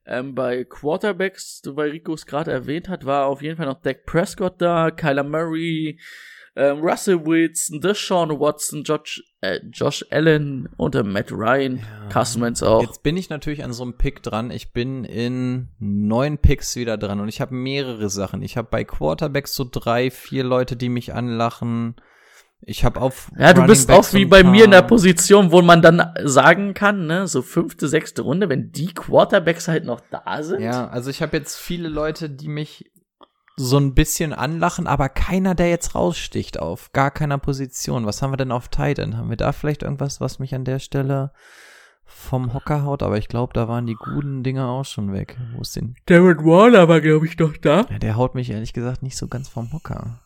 Ähm, 0.05 0.35
bei 0.35 0.63
Quarterbacks, 0.63 1.61
weil 1.65 1.89
Rico 1.89 2.13
es 2.13 2.25
gerade 2.25 2.51
erwähnt 2.51 2.87
hat, 2.87 3.05
war 3.05 3.25
auf 3.25 3.41
jeden 3.41 3.57
Fall 3.57 3.65
noch 3.65 3.81
Dak 3.81 4.05
Prescott 4.05 4.61
da, 4.61 4.91
Kyler 4.91 5.23
Murray, 5.23 5.99
ähm, 6.55 6.79
Russell 6.81 7.25
Wilson, 7.25 7.81
Deshaun 7.81 8.29
Watson, 8.39 8.83
Josh, 8.83 9.23
äh, 9.41 9.59
Josh 9.71 10.05
Allen 10.11 10.69
und 10.77 10.93
äh, 10.93 11.03
Matt 11.03 11.31
Ryan, 11.31 11.81
Carson 12.09 12.41
Wentz 12.41 12.61
auch. 12.61 12.81
Jetzt 12.81 13.01
bin 13.01 13.17
ich 13.17 13.29
natürlich 13.29 13.63
an 13.63 13.73
so 13.73 13.83
einem 13.83 13.93
Pick 13.93 14.21
dran. 14.21 14.51
Ich 14.51 14.71
bin 14.71 15.03
in 15.03 15.69
neun 15.79 16.37
Picks 16.37 16.75
wieder 16.75 16.97
dran 16.97 17.19
und 17.19 17.29
ich 17.29 17.41
habe 17.41 17.55
mehrere 17.55 18.09
Sachen. 18.09 18.43
Ich 18.43 18.57
habe 18.57 18.67
bei 18.69 18.83
Quarterbacks 18.83 19.55
so 19.55 19.65
drei, 19.69 20.11
vier 20.11 20.43
Leute, 20.43 20.75
die 20.75 20.89
mich 20.89 21.13
anlachen. 21.13 21.95
Ich 22.61 22.83
habe 22.83 22.99
auf 23.01 23.31
Ja, 23.37 23.53
du 23.53 23.61
Running 23.61 23.67
bist 23.67 23.87
Backs 23.87 24.09
auch 24.09 24.13
wie 24.13 24.25
bei 24.25 24.43
mir 24.43 24.65
in 24.65 24.71
der 24.71 24.81
Position, 24.81 25.51
wo 25.51 25.61
man 25.61 25.81
dann 25.81 26.13
sagen 26.23 26.73
kann, 26.73 27.07
ne, 27.07 27.27
so 27.27 27.41
fünfte, 27.41 27.87
sechste 27.87 28.21
Runde, 28.21 28.49
wenn 28.49 28.71
die 28.71 28.93
Quarterbacks 28.93 29.67
halt 29.67 29.85
noch 29.85 30.01
da 30.11 30.43
sind. 30.43 30.61
Ja, 30.61 30.87
also 30.89 31.09
ich 31.09 31.21
habe 31.21 31.37
jetzt 31.37 31.57
viele 31.57 31.87
Leute, 31.87 32.29
die 32.29 32.49
mich 32.49 32.91
so 33.55 33.77
ein 33.77 33.93
bisschen 33.93 34.33
anlachen, 34.33 34.87
aber 34.87 35.09
keiner, 35.09 35.53
der 35.53 35.69
jetzt 35.69 35.93
raussticht 35.93 36.59
auf 36.59 36.91
gar 36.93 37.11
keiner 37.11 37.37
Position. 37.37 38.05
Was 38.05 38.21
haben 38.21 38.31
wir 38.31 38.37
denn 38.37 38.53
auf 38.53 38.69
Titan? 38.69 39.17
Haben 39.17 39.29
wir 39.29 39.37
da 39.37 39.51
vielleicht 39.51 39.83
irgendwas, 39.83 40.21
was 40.21 40.39
mich 40.39 40.55
an 40.55 40.63
der 40.63 40.79
Stelle 40.79 41.33
vom 42.05 42.53
Hocker 42.53 42.83
haut? 42.83 43.03
Aber 43.03 43.17
ich 43.17 43.27
glaube, 43.27 43.53
da 43.53 43.67
waren 43.67 43.85
die 43.85 43.95
guten 43.95 44.43
Dinge 44.43 44.65
auch 44.65 44.85
schon 44.85 45.11
weg. 45.11 45.37
Wo 45.53 45.61
ist 45.61 45.75
denn 45.75 45.95
Darren 46.05 46.45
Waller 46.45 46.87
war, 46.87 47.01
glaube 47.01 47.25
ich, 47.25 47.37
noch 47.37 47.57
da. 47.57 47.85
Ja, 47.89 47.99
der 47.99 48.15
haut 48.15 48.33
mich 48.33 48.49
ehrlich 48.49 48.71
gesagt 48.71 49.03
nicht 49.03 49.17
so 49.17 49.27
ganz 49.27 49.49
vom 49.49 49.73
Hocker. 49.73 50.21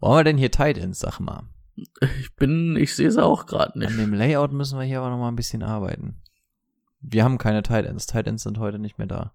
Wo 0.00 0.08
haben 0.08 0.16
wir 0.16 0.24
denn 0.24 0.38
hier 0.38 0.50
Titans, 0.50 0.98
sag 0.98 1.20
mal? 1.20 1.42
Ich 1.74 2.34
bin, 2.36 2.76
ich 2.76 2.94
sehe 2.94 3.10
sie 3.10 3.22
auch 3.22 3.46
gerade 3.46 3.72
An 3.74 3.78
nicht. 3.80 3.98
dem 3.98 4.12
Layout 4.14 4.52
müssen 4.52 4.78
wir 4.78 4.84
hier 4.84 5.00
aber 5.00 5.10
noch 5.10 5.18
mal 5.18 5.28
ein 5.28 5.36
bisschen 5.36 5.62
arbeiten. 5.62 6.20
Wir 7.00 7.24
haben 7.24 7.38
keine 7.38 7.62
Titans. 7.62 8.06
Titans 8.06 8.42
sind 8.42 8.58
heute 8.58 8.78
nicht 8.78 8.98
mehr 8.98 9.06
da. 9.06 9.34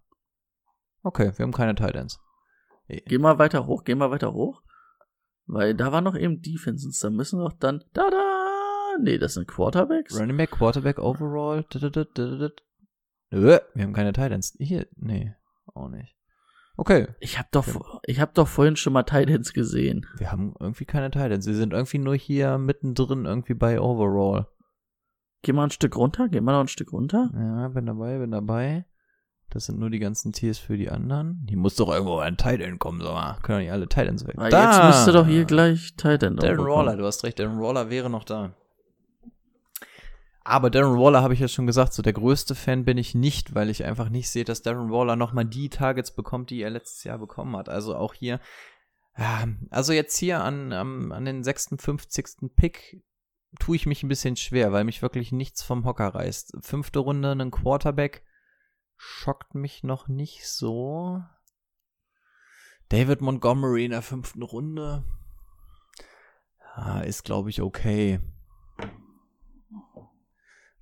Okay, 1.04 1.32
wir 1.36 1.44
haben 1.44 1.54
keine 1.54 1.76
Titans. 1.76 2.20
Geh 2.88 3.18
mal 3.18 3.40
weiter 3.40 3.66
hoch, 3.66 3.84
geh 3.84 3.96
mal 3.96 4.12
weiter 4.12 4.34
hoch. 4.34 4.62
Weil 5.46 5.74
da 5.74 5.92
war 5.92 6.02
noch 6.02 6.16
eben 6.16 6.42
Defenses, 6.42 7.00
da 7.00 7.10
müssen 7.10 7.40
wir 7.40 7.46
doch 7.50 7.58
dann, 7.58 7.84
da, 7.94 8.10
da, 8.10 8.98
nee, 9.02 9.18
das 9.18 9.36
sind 9.36 9.48
Quarterbacks. 9.48 10.20
Running 10.20 10.36
Back, 10.38 10.52
Quarterback, 10.52 11.00
Overall. 11.00 11.64
didididididid. 11.74 12.64
Nö, 13.32 13.58
wir 13.74 13.84
haben 13.84 13.94
keine 13.94 14.12
Titans. 14.14 14.56
Hier, 14.60 14.88
nee, 14.96 15.34
auch 15.74 15.88
nicht. 15.90 16.17
Okay, 16.80 17.08
Ich 17.20 17.40
hab 17.40 17.52
doch, 17.52 17.66
ich 18.04 18.20
hab 18.22 18.36
doch 18.36 18.48
vorhin 18.48 18.76
schon 18.76 18.94
mal 18.94 19.04
Titans 19.04 19.52
gesehen. 19.54 20.06
wir 20.18 20.32
haben 20.32 20.54
irgendwie 20.60 20.86
keine 20.86 21.10
Titans. 21.10 21.44
Sie 21.46 21.56
sind 21.56 21.74
irgendwie 21.74 21.98
nur 21.98 22.16
hier 22.16 22.58
mittendrin 22.60 23.26
irgendwie 23.26 23.56
bei 23.56 23.82
Overall. 23.82 24.48
Geh 25.42 25.54
mal 25.54 25.64
ein 25.66 25.72
Stück 25.72 25.96
runter, 25.96 26.30
geh 26.30 26.40
mal 26.40 26.52
noch 26.54 26.62
ein 26.62 26.68
Stück 26.68 26.94
runter. 26.94 27.32
Ja, 27.34 27.68
bin 27.70 27.86
dabei, 27.88 28.20
bin 28.20 28.32
dabei. 28.32 28.86
Das 29.50 29.66
sind 29.66 29.80
nur 29.80 29.90
die 29.90 30.00
ganzen 30.00 30.34
Tiers 30.34 30.60
für 30.60 30.78
die 30.78 30.90
anderen. 30.92 31.46
Hier 31.48 31.58
muss 31.58 31.76
doch 31.76 31.90
irgendwo 31.90 32.18
ein 32.20 32.36
Titan 32.38 32.80
kommen, 32.80 33.00
sag 33.02 33.14
mal. 33.14 33.38
Können 33.42 33.60
doch 33.60 33.64
nicht 33.64 33.72
alle 33.72 33.88
Titans 33.88 34.28
weg. 34.28 34.36
Ah, 34.38 34.50
Jetzt 34.50 34.84
müsste 34.84 35.14
doch 35.14 35.26
hier 35.26 35.46
gleich 35.46 35.96
Titan 35.96 36.38
Waller, 36.38 36.56
kommen. 36.58 36.98
du 36.98 37.06
hast 37.06 37.24
recht, 37.24 37.40
Darren 37.40 37.60
Waller 37.60 37.90
wäre 37.90 38.10
noch 38.10 38.24
da. 38.26 38.54
Aber 40.50 40.70
Darren 40.70 40.98
Waller 40.98 41.22
habe 41.24 41.34
ich 41.34 41.42
ja 41.42 41.50
schon 41.50 41.68
gesagt, 41.68 41.92
so 41.92 42.02
der 42.02 42.14
größte 42.14 42.56
Fan 42.56 42.86
bin 42.86 42.98
ich 42.98 43.14
nicht, 43.14 43.54
weil 43.54 43.70
ich 43.70 43.84
einfach 43.84 44.08
nicht 44.08 44.30
sehe, 44.30 44.46
dass 44.46 44.62
Darren 44.62 44.90
Waller 44.90 45.18
nochmal 45.18 45.44
die 45.44 45.70
Targets 45.70 46.12
bekommt, 46.16 46.52
die 46.52 46.62
er 46.62 46.70
letztes 46.70 47.04
Jahr 47.04 47.18
bekommen 47.18 47.58
hat. 47.58 47.68
Also 47.68 47.98
auch 47.98 48.14
hier, 48.14 48.40
also 49.72 49.92
jetzt 49.92 50.16
hier 50.18 50.42
an, 50.42 50.72
am- 50.72 51.12
an 51.12 51.26
den 51.26 51.44
56. 51.44 52.50
Pick 52.56 53.04
tue 53.60 53.76
ich 53.76 53.86
mich 53.88 54.04
ein 54.04 54.08
bisschen 54.08 54.38
schwer, 54.38 54.72
weil 54.72 54.86
mich 54.86 55.02
wirklich 55.02 55.34
nichts 55.34 55.64
vom 55.64 55.84
Hocker 55.84 56.16
reißt. 56.16 56.54
Fünfte 56.62 57.00
Runde, 57.00 57.32
einen 57.32 57.52
Quarterback 57.52 58.24
schockt 58.96 59.54
mich 59.54 59.84
noch 59.84 60.08
nicht 60.08 60.48
so. 60.48 61.22
David 62.88 63.20
Montgomery 63.20 63.84
in 63.84 63.92
der 63.92 64.02
fünften 64.02 64.44
Runde. 64.44 65.04
Ist, 67.06 67.26
glaube 67.26 67.50
ich, 67.50 67.62
okay. 67.62 68.22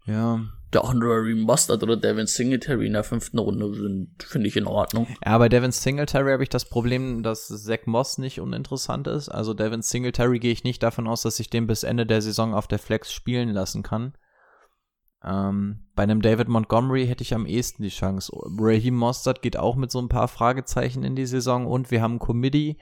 Ja. 0.06 0.42
Der 0.74 0.84
Honorary 0.84 1.36
Mustard 1.36 1.84
oder 1.84 1.96
Devin 1.96 2.28
Singletary 2.28 2.88
in 2.88 2.94
der 2.94 3.04
fünften 3.04 3.40
Runde 3.40 3.74
sind, 3.74 4.10
finde 4.22 4.48
ich 4.48 4.58
in 4.58 4.68
Ordnung. 4.68 5.08
Ja, 5.24 5.38
bei 5.38 5.48
Devin 5.48 5.72
Singletary 5.72 6.32
habe 6.32 6.44
ich 6.44 6.50
das 6.50 6.66
Problem, 6.66 7.24
dass 7.24 7.48
Zach 7.48 7.86
Moss 7.86 8.18
nicht 8.18 8.42
uninteressant 8.42 9.08
ist. 9.08 9.30
Also 9.30 9.54
Devin 9.54 9.82
Singletary 9.82 10.40
gehe 10.40 10.52
ich 10.52 10.64
nicht 10.64 10.84
davon 10.84 11.08
aus, 11.08 11.22
dass 11.22 11.40
ich 11.40 11.50
den 11.50 11.66
bis 11.66 11.84
Ende 11.84 12.06
der 12.06 12.22
Saison 12.22 12.54
auf 12.54 12.68
der 12.68 12.80
Flex 12.80 13.14
spielen 13.14 13.50
lassen 13.50 13.84
kann. 13.84 14.14
Ähm, 15.24 15.88
bei 15.96 16.04
einem 16.04 16.22
David 16.22 16.50
Montgomery 16.50 17.08
hätte 17.08 17.24
ich 17.24 17.34
am 17.34 17.46
ehesten 17.46 17.82
die 17.82 17.90
Chance. 17.90 18.32
Raheem 18.34 18.96
Mostert 18.96 19.42
geht 19.42 19.58
auch 19.58 19.76
mit 19.76 19.92
so 19.92 20.00
ein 20.00 20.10
paar 20.10 20.28
Fragezeichen 20.28 21.04
in 21.04 21.16
die 21.16 21.26
Saison 21.26 21.66
und 21.66 21.90
wir 21.90 22.02
haben 22.02 22.20
Committee. 22.20 22.78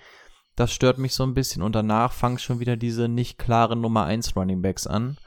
Das 0.56 0.74
stört 0.74 0.98
mich 0.98 1.14
so 1.14 1.24
ein 1.24 1.34
bisschen 1.34 1.62
und 1.62 1.74
danach 1.74 2.12
fangen 2.12 2.38
schon 2.38 2.60
wieder 2.60 2.76
diese 2.76 3.08
nicht 3.08 3.38
klaren 3.38 3.82
Nummer 3.82 4.06
1 4.06 4.36
Running 4.36 4.62
Backs 4.62 4.88
an. 4.88 5.18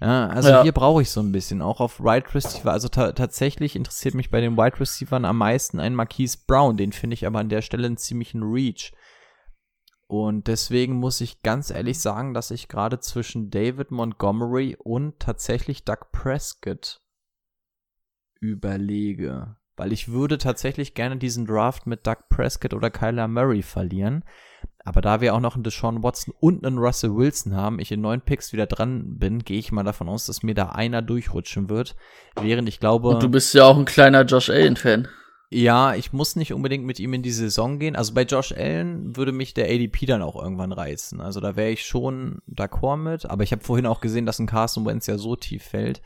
Ja, 0.00 0.28
also 0.28 0.48
Ja. 0.48 0.62
hier 0.62 0.72
brauche 0.72 1.02
ich 1.02 1.10
so 1.10 1.20
ein 1.20 1.30
bisschen, 1.32 1.60
auch 1.60 1.80
auf 1.80 2.00
Wide 2.00 2.34
Receiver. 2.34 2.72
Also 2.72 2.88
ta 2.88 3.12
tatsächlich 3.12 3.76
interessiert 3.76 4.14
mich 4.14 4.30
bei 4.30 4.40
den 4.40 4.56
Wide 4.56 4.80
Receivern 4.80 5.24
am 5.26 5.38
meisten 5.38 5.78
ein 5.78 5.94
Marquise 5.94 6.38
Brown. 6.46 6.76
Den 6.76 6.92
finde 6.92 7.14
ich 7.14 7.26
aber 7.26 7.38
an 7.40 7.50
der 7.50 7.60
Stelle 7.62 7.86
einen 7.86 7.98
ziemlichen 7.98 8.42
Reach. 8.42 8.92
Und 10.06 10.48
deswegen 10.48 10.94
muss 10.94 11.20
ich 11.20 11.42
ganz 11.42 11.70
ehrlich 11.70 12.00
sagen, 12.00 12.34
dass 12.34 12.50
ich 12.50 12.66
gerade 12.66 12.98
zwischen 12.98 13.50
David 13.50 13.90
Montgomery 13.90 14.76
und 14.76 15.20
tatsächlich 15.20 15.84
Doug 15.84 16.10
Prescott 16.12 17.00
überlege. 18.40 19.56
Weil 19.80 19.94
ich 19.94 20.12
würde 20.12 20.36
tatsächlich 20.36 20.92
gerne 20.92 21.16
diesen 21.16 21.46
Draft 21.46 21.86
mit 21.86 22.06
Doug 22.06 22.28
Prescott 22.28 22.74
oder 22.74 22.90
Kyler 22.90 23.28
Murray 23.28 23.62
verlieren. 23.62 24.24
Aber 24.84 25.00
da 25.00 25.22
wir 25.22 25.34
auch 25.34 25.40
noch 25.40 25.54
einen 25.54 25.64
Deshaun 25.64 26.02
Watson 26.02 26.34
und 26.38 26.66
einen 26.66 26.76
Russell 26.76 27.16
Wilson 27.16 27.56
haben, 27.56 27.78
ich 27.78 27.90
in 27.90 28.02
neun 28.02 28.20
Picks 28.20 28.52
wieder 28.52 28.66
dran 28.66 29.18
bin, 29.18 29.38
gehe 29.38 29.58
ich 29.58 29.72
mal 29.72 29.82
davon 29.82 30.10
aus, 30.10 30.26
dass 30.26 30.42
mir 30.42 30.54
da 30.54 30.66
einer 30.66 31.00
durchrutschen 31.00 31.70
wird. 31.70 31.96
Während 32.38 32.68
ich 32.68 32.78
glaube. 32.78 33.08
Und 33.08 33.22
du 33.22 33.30
bist 33.30 33.54
ja 33.54 33.64
auch 33.64 33.78
ein 33.78 33.86
kleiner 33.86 34.24
Josh 34.24 34.50
Allen-Fan. 34.50 35.08
Ja, 35.48 35.94
ich 35.94 36.12
muss 36.12 36.36
nicht 36.36 36.52
unbedingt 36.52 36.84
mit 36.84 37.00
ihm 37.00 37.14
in 37.14 37.22
die 37.22 37.30
Saison 37.30 37.78
gehen. 37.78 37.96
Also 37.96 38.12
bei 38.12 38.24
Josh 38.24 38.52
Allen 38.52 39.16
würde 39.16 39.32
mich 39.32 39.54
der 39.54 39.64
ADP 39.64 40.04
dann 40.04 40.20
auch 40.20 40.36
irgendwann 40.36 40.72
reizen. 40.72 41.22
Also 41.22 41.40
da 41.40 41.56
wäre 41.56 41.70
ich 41.70 41.86
schon 41.86 42.42
d'accord 42.46 42.98
mit. 42.98 43.24
Aber 43.24 43.44
ich 43.44 43.52
habe 43.52 43.64
vorhin 43.64 43.86
auch 43.86 44.02
gesehen, 44.02 44.26
dass 44.26 44.40
ein 44.40 44.46
Carson 44.46 44.84
Wentz 44.84 45.06
ja 45.06 45.16
so 45.16 45.36
tief 45.36 45.62
fällt. 45.62 46.02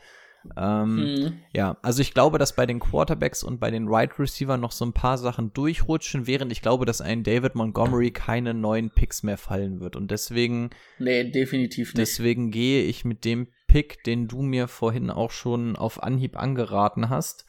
Ähm, 0.57 0.95
Mhm. 0.95 1.33
Ja, 1.53 1.77
also 1.81 2.01
ich 2.01 2.13
glaube, 2.13 2.37
dass 2.37 2.55
bei 2.55 2.65
den 2.65 2.79
Quarterbacks 2.79 3.43
und 3.43 3.59
bei 3.59 3.71
den 3.71 3.87
Wide 3.89 4.19
Receiver 4.19 4.57
noch 4.57 4.71
so 4.71 4.85
ein 4.85 4.93
paar 4.93 5.17
Sachen 5.17 5.53
durchrutschen, 5.53 6.27
während 6.27 6.51
ich 6.51 6.61
glaube, 6.61 6.85
dass 6.85 7.01
ein 7.01 7.23
David 7.23 7.55
Montgomery 7.55 8.11
keine 8.11 8.53
neuen 8.53 8.89
Picks 8.89 9.23
mehr 9.23 9.37
fallen 9.37 9.79
wird. 9.79 9.95
Und 9.95 10.11
deswegen, 10.11 10.69
Nee, 10.99 11.29
definitiv 11.31 11.89
nicht. 11.89 11.97
deswegen 11.97 12.51
gehe 12.51 12.83
ich 12.83 13.05
mit 13.05 13.25
dem 13.25 13.47
Pick, 13.67 14.03
den 14.03 14.27
du 14.27 14.41
mir 14.41 14.67
vorhin 14.67 15.09
auch 15.09 15.31
schon 15.31 15.75
auf 15.75 16.01
Anhieb 16.03 16.37
angeraten 16.37 17.09
hast. 17.09 17.45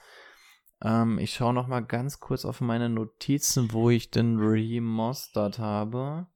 Ähm, 0.82 1.18
ich 1.18 1.34
schaue 1.34 1.54
noch 1.54 1.66
mal 1.68 1.80
ganz 1.80 2.20
kurz 2.20 2.44
auf 2.44 2.60
meine 2.60 2.88
Notizen, 2.88 3.72
wo 3.72 3.90
ich 3.90 4.10
den 4.10 4.36
Mostert 4.82 5.58
habe. 5.58 6.26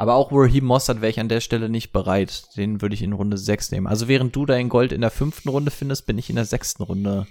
Aber 0.00 0.14
auch 0.14 0.32
Raheem 0.32 0.64
Mostert 0.64 1.02
wäre 1.02 1.10
ich 1.10 1.20
an 1.20 1.28
der 1.28 1.42
Stelle 1.42 1.68
nicht 1.68 1.92
bereit. 1.92 2.56
Den 2.56 2.80
würde 2.80 2.94
ich 2.94 3.02
in 3.02 3.12
Runde 3.12 3.36
6 3.36 3.70
nehmen. 3.70 3.86
Also 3.86 4.08
während 4.08 4.34
du 4.34 4.46
dein 4.46 4.70
Gold 4.70 4.92
in 4.92 5.02
der 5.02 5.10
fünften 5.10 5.50
Runde 5.50 5.70
findest, 5.70 6.06
bin 6.06 6.16
ich 6.16 6.30
in 6.30 6.36
der 6.36 6.46
sechsten 6.46 6.82
Runde 6.82 7.26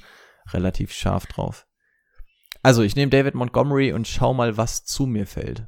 relativ 0.49 0.93
scharf 0.93 1.25
drauf. 1.25 1.65
Also 2.61 2.83
ich 2.83 2.95
nehme 2.95 3.09
David 3.09 3.33
Montgomery 3.33 3.91
und 3.91 4.07
schau 4.07 4.35
mal, 4.35 4.55
was 4.55 4.85
zu 4.85 5.07
mir 5.07 5.25
fällt. 5.25 5.65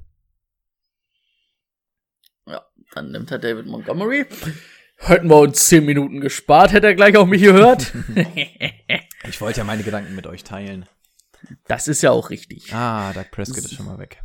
Ja, 2.45 2.68
dann 2.94 3.10
nimmt 3.10 3.32
er 3.32 3.40
David 3.40 3.65
Montgomery. 3.65 4.28
Hätten 4.98 5.28
wir 5.28 5.40
uns 5.40 5.65
10 5.69 5.84
Minuten 5.84 6.22
gespart, 6.22 6.72
hätte 6.72 6.86
er 6.86 6.94
gleich 6.94 7.18
auf 7.18 7.28
mich 7.28 7.41
gehört. 7.41 7.94
Ich 9.28 9.40
wollte 9.40 9.60
ja 9.60 9.64
meine 9.64 9.84
Gedanken 9.84 10.15
mit 10.15 10.26
euch 10.26 10.44
teilen. 10.44 10.88
das 11.68 11.88
ist 11.88 12.02
ja 12.02 12.10
auch 12.11 12.32
richtig. 12.32 12.73
Ah, 12.73 13.14
Doug 13.14 13.26
Prescott 13.32 13.60
ist 13.60 13.76
schon 13.76 13.86
mal 13.86 13.99
weg. 13.99 14.22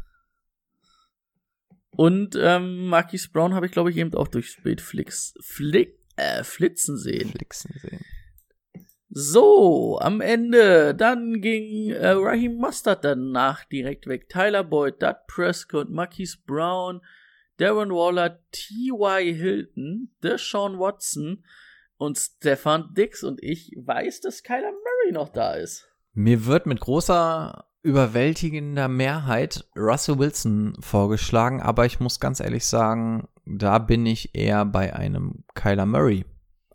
Und 1.96 2.36
ähm, 2.38 2.88
Marquise 2.88 3.30
Brown 3.32 3.54
habe 3.54 3.66
ich, 3.66 3.72
glaube 3.72 3.90
ich, 3.90 3.96
eben 3.96 4.14
auch 4.14 4.28
durchs 4.28 4.60
Bild 4.62 4.82
flix, 4.82 5.34
flick, 5.40 5.98
äh, 6.16 6.44
flitzen 6.44 6.98
sehen. 6.98 7.30
Flixen 7.30 7.74
sehen. 7.80 8.04
So, 9.08 9.98
am 10.00 10.20
Ende, 10.20 10.94
dann 10.94 11.40
ging 11.40 11.90
äh, 11.90 12.08
Raheem 12.08 12.56
Mustard 12.56 13.02
danach 13.02 13.64
direkt 13.64 14.06
weg. 14.08 14.28
Tyler 14.28 14.62
Boyd, 14.62 15.00
Doug 15.00 15.14
Prescott, 15.26 15.88
Marquise 15.88 16.36
Brown, 16.44 17.00
Darren 17.56 17.90
Waller, 17.90 18.40
T.Y. 18.52 19.34
Hilton, 19.34 20.14
Deshaun 20.22 20.78
Watson 20.78 21.44
und 21.96 22.18
Stefan 22.18 22.92
Dix. 22.92 23.24
Und 23.24 23.42
ich 23.42 23.72
weiß, 23.74 24.20
dass 24.20 24.42
Kyler 24.42 24.72
Murray 24.72 25.12
noch 25.12 25.30
da 25.30 25.54
ist. 25.54 25.88
Mir 26.12 26.44
wird 26.44 26.66
mit 26.66 26.80
großer 26.80 27.64
überwältigender 27.86 28.88
Mehrheit 28.88 29.64
Russell 29.76 30.18
Wilson 30.18 30.74
vorgeschlagen, 30.80 31.62
aber 31.62 31.86
ich 31.86 32.00
muss 32.00 32.18
ganz 32.18 32.40
ehrlich 32.40 32.66
sagen, 32.66 33.28
da 33.44 33.78
bin 33.78 34.04
ich 34.04 34.34
eher 34.34 34.64
bei 34.64 34.94
einem 34.94 35.44
Kyler 35.54 35.86
Murray. 35.86 36.24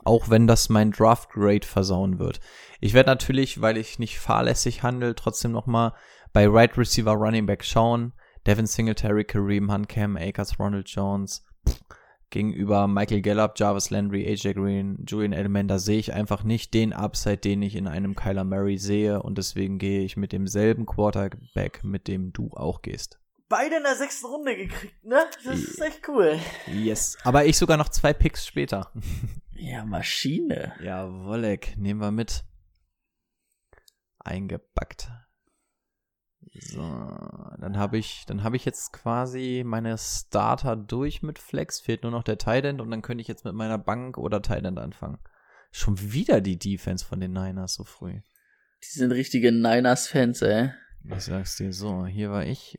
Auch 0.06 0.30
wenn 0.30 0.48
das 0.48 0.70
mein 0.70 0.92
Draft 0.92 1.30
Grade 1.32 1.68
versauen 1.68 2.18
wird. 2.18 2.40
Ich 2.80 2.94
werde 2.94 3.10
natürlich, 3.10 3.62
weil 3.62 3.76
ich 3.76 4.00
nicht 4.00 4.20
fahrlässig 4.20 4.84
handle, 4.84 5.14
trotzdem 5.14 5.52
noch 5.52 5.68
mal 5.68 5.94
bei 6.32 6.48
Right 6.48 6.78
Receiver 6.78 7.12
Running 7.12 7.46
Back 7.46 7.66
schauen. 7.66 8.14
Devin 8.48 8.66
Singletary, 8.66 9.26
Kareem 9.26 9.72
Hunt, 9.72 9.90
Cam 9.90 10.16
Akers, 10.16 10.58
Ronald 10.60 10.88
Jones. 10.88 11.46
Pff, 11.68 11.78
gegenüber 12.32 12.88
Michael 12.88 13.22
Gallup, 13.22 13.54
Jarvis 13.56 13.90
Landry, 13.92 14.26
AJ 14.28 14.54
Green, 14.54 15.06
Julian 15.08 15.34
Edelman, 15.34 15.68
da 15.68 15.78
sehe 15.78 16.00
ich 16.00 16.14
einfach 16.14 16.44
nicht 16.44 16.74
den 16.74 16.94
Upside, 16.94 17.38
den 17.38 17.62
ich 17.62 17.76
in 17.76 17.88
einem 17.88 18.16
Kyler 18.16 18.44
Murray 18.44 18.78
sehe 18.78 19.22
und 19.22 19.38
deswegen 19.38 19.78
gehe 19.78 20.02
ich 20.02 20.18
mit 20.18 20.32
demselben 20.32 20.86
Quarterback, 20.86 21.84
mit 21.84 22.08
dem 22.08 22.34
du 22.34 22.50
auch 22.54 22.82
gehst. 22.82 23.20
Beide 23.50 23.78
in 23.78 23.84
der 23.84 23.96
sechsten 23.96 24.28
Runde 24.28 24.56
gekriegt, 24.56 25.04
ne? 25.04 25.26
Das 25.44 25.60
ist 25.60 25.82
echt 25.82 26.08
cool. 26.08 26.40
Yes. 26.74 27.18
Aber 27.24 27.46
ich 27.46 27.58
sogar 27.58 27.76
noch 27.78 27.90
zwei 27.90 28.14
Picks 28.14 28.48
später. 28.48 28.92
Ja, 29.54 29.86
Maschine. 29.86 30.74
ja, 30.84 31.08
Wolleck, 31.26 31.76
nehmen 31.78 32.00
wir 32.00 32.12
mit. 32.12 32.44
Eingepackt. 34.20 35.12
So, 36.54 36.82
dann 36.82 37.78
habe 37.78 37.98
ich, 37.98 38.26
dann 38.28 38.44
habe 38.44 38.58
ich 38.58 38.66
jetzt 38.66 38.92
quasi 38.92 39.64
meine 39.66 39.98
Starter 39.98 40.76
durch 40.76 41.22
mit 41.22 41.40
Flex, 41.40 41.80
fehlt 41.80 42.04
nur 42.04 42.12
noch 42.12 42.24
der 42.24 42.38
Tident 42.38 42.82
und 42.82 42.92
dann 42.92 43.02
könnte 43.02 43.22
ich 43.22 43.28
jetzt 43.30 43.46
mit 43.46 43.54
meiner 43.54 43.78
Bank 43.78 44.18
oder 44.18 44.42
Tident 44.42 44.78
anfangen. 44.78 45.20
Schon 45.72 46.12
wieder 46.12 46.42
die 46.42 46.60
Defense 46.60 47.06
von 47.06 47.22
den 47.22 47.32
Niners 47.32 47.76
so 47.76 47.86
früh. 47.86 48.20
Die 48.84 49.00
sind 49.00 49.14
richtige 49.14 49.52
Niners-Fans, 49.54 50.42
ey. 50.42 50.72
Ich 51.06 51.24
sag's 51.24 51.56
dir 51.56 51.72
so, 51.72 52.06
hier 52.06 52.32
war 52.32 52.46
ich. 52.46 52.78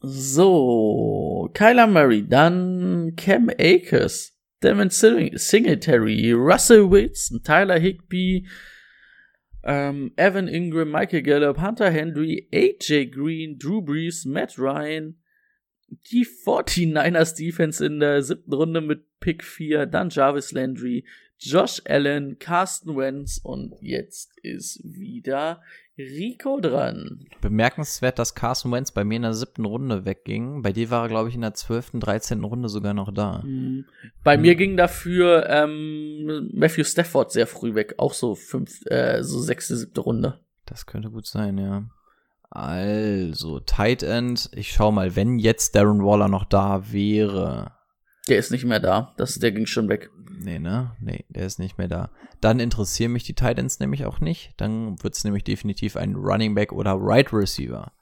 So, 0.00 1.50
Kyler 1.52 1.86
Murray, 1.86 2.26
dann 2.26 3.12
Cam 3.16 3.50
Akers, 3.50 4.32
Devin 4.62 4.88
Sing- 4.88 5.36
Singletary, 5.36 6.32
Russell 6.32 6.90
Wilson, 6.90 7.42
Tyler 7.42 7.78
Higby, 7.78 8.48
ähm, 9.64 10.12
Evan 10.16 10.48
Ingram, 10.48 10.90
Michael 10.90 11.22
Gallup, 11.22 11.60
Hunter 11.60 11.90
Henry, 11.90 12.48
AJ 12.52 13.06
Green, 13.06 13.58
Drew 13.58 13.82
Brees, 13.82 14.24
Matt 14.24 14.58
Ryan, 14.58 15.20
die 16.10 16.24
49ers 16.24 17.36
Defense 17.36 17.84
in 17.84 18.00
der 18.00 18.22
siebten 18.22 18.52
Runde 18.52 18.80
mit 18.80 19.04
Pick 19.20 19.44
4, 19.44 19.86
dann 19.86 20.10
Jarvis 20.10 20.52
Landry, 20.52 21.04
Josh 21.38 21.82
Allen, 21.86 22.38
Carsten 22.38 22.96
Wentz 22.96 23.38
und 23.42 23.74
jetzt 23.80 24.38
ist 24.42 24.80
wieder 24.84 25.62
Rico 26.02 26.60
dran. 26.60 27.26
Bemerkenswert, 27.40 28.18
dass 28.18 28.34
Carson 28.34 28.72
Wentz 28.72 28.92
bei 28.92 29.04
mir 29.04 29.16
in 29.16 29.22
der 29.22 29.34
siebten 29.34 29.64
Runde 29.64 30.04
wegging. 30.04 30.62
Bei 30.62 30.72
dir 30.72 30.90
war 30.90 31.04
er, 31.04 31.08
glaube 31.08 31.28
ich, 31.28 31.34
in 31.34 31.40
der 31.40 31.54
zwölften, 31.54 32.00
dreizehnten 32.00 32.44
Runde 32.44 32.68
sogar 32.68 32.94
noch 32.94 33.12
da. 33.12 33.42
Mhm. 33.44 33.84
Bei 34.24 34.36
mir 34.36 34.54
ging 34.54 34.76
dafür 34.76 35.48
ähm, 35.48 36.50
Matthew 36.52 36.84
Stafford 36.84 37.32
sehr 37.32 37.46
früh 37.46 37.74
weg, 37.74 37.94
auch 37.98 38.14
so 38.14 38.34
fünf, 38.34 38.84
äh, 38.86 39.22
so 39.22 39.38
sechste, 39.38 39.76
siebte 39.76 40.00
Runde. 40.00 40.40
Das 40.66 40.86
könnte 40.86 41.10
gut 41.10 41.26
sein, 41.26 41.58
ja. 41.58 41.84
Also, 42.50 43.60
Tight 43.60 44.02
End, 44.02 44.50
ich 44.54 44.72
schau 44.72 44.90
mal, 44.90 45.14
wenn 45.14 45.38
jetzt 45.38 45.76
Darren 45.76 46.04
Waller 46.04 46.28
noch 46.28 46.44
da 46.44 46.92
wäre. 46.92 47.72
Der 48.30 48.38
ist 48.38 48.50
nicht 48.50 48.64
mehr 48.64 48.80
da, 48.80 49.12
das, 49.18 49.34
der 49.38 49.52
ging 49.52 49.66
schon 49.66 49.88
weg. 49.90 50.08
Nee, 50.42 50.58
ne? 50.58 50.96
Nee, 51.00 51.24
der 51.28 51.44
ist 51.44 51.58
nicht 51.58 51.76
mehr 51.76 51.88
da. 51.88 52.10
Dann 52.40 52.60
interessieren 52.60 53.12
mich 53.12 53.24
die 53.24 53.34
Tight 53.34 53.58
Ends 53.58 53.78
nämlich 53.80 54.06
auch 54.06 54.20
nicht. 54.20 54.54
Dann 54.56 55.02
wird's 55.02 55.24
nämlich 55.24 55.44
definitiv 55.44 55.96
ein 55.96 56.14
Running 56.14 56.54
Back 56.54 56.72
oder 56.72 56.94
Right 56.98 57.30
Receiver. 57.32 57.92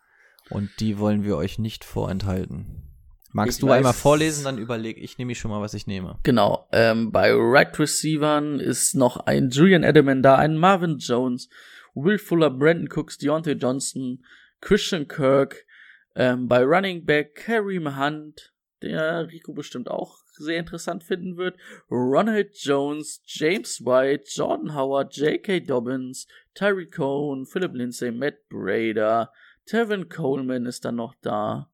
Und 0.50 0.70
die 0.78 0.98
wollen 0.98 1.24
wir 1.24 1.36
euch 1.36 1.58
nicht 1.58 1.82
vorenthalten. 1.84 2.84
Magst 3.32 3.58
Ich 3.58 3.60
du 3.60 3.66
weiß- 3.68 3.72
einmal 3.78 3.92
vorlesen, 3.92 4.44
dann 4.44 4.58
überlege 4.58 5.00
ich 5.00 5.18
nämlich 5.18 5.38
schon 5.38 5.50
mal, 5.50 5.60
was 5.60 5.74
ich 5.74 5.86
nehme. 5.86 6.18
Genau, 6.22 6.66
ähm, 6.72 7.10
bei 7.10 7.30
Right 7.34 7.78
Receivern 7.78 8.60
ist 8.60 8.94
noch 8.94 9.16
ein 9.26 9.50
Julian 9.50 9.82
Edelman 9.82 10.22
da, 10.22 10.36
ein 10.36 10.56
Marvin 10.56 10.98
Jones, 10.98 11.48
Will 11.94 12.18
Fuller, 12.18 12.50
Brandon 12.50 12.88
Cooks, 12.94 13.18
Deontay 13.18 13.52
Johnson, 13.54 14.24
Christian 14.60 15.08
Kirk, 15.08 15.64
ähm, 16.14 16.48
bei 16.48 16.62
Running 16.62 17.04
Back 17.04 17.34
Kareem 17.34 17.98
Hunt, 17.98 18.52
der 18.82 19.28
Rico 19.28 19.52
bestimmt 19.52 19.90
auch 19.90 20.18
sehr 20.34 20.58
interessant 20.58 21.04
finden 21.04 21.36
wird, 21.36 21.56
Ronald 21.90 22.56
Jones, 22.62 23.22
James 23.26 23.84
White, 23.84 24.24
Jordan 24.28 24.74
Howard, 24.74 25.16
J.K. 25.16 25.60
Dobbins, 25.60 26.26
Tyree 26.54 26.86
Cohn, 26.86 27.46
Philip 27.46 27.74
Lindsay, 27.74 28.10
Matt 28.10 28.48
Brader, 28.48 29.32
Tevin 29.66 30.08
Coleman 30.08 30.66
ist 30.66 30.84
dann 30.84 30.96
noch 30.96 31.14
da. 31.20 31.70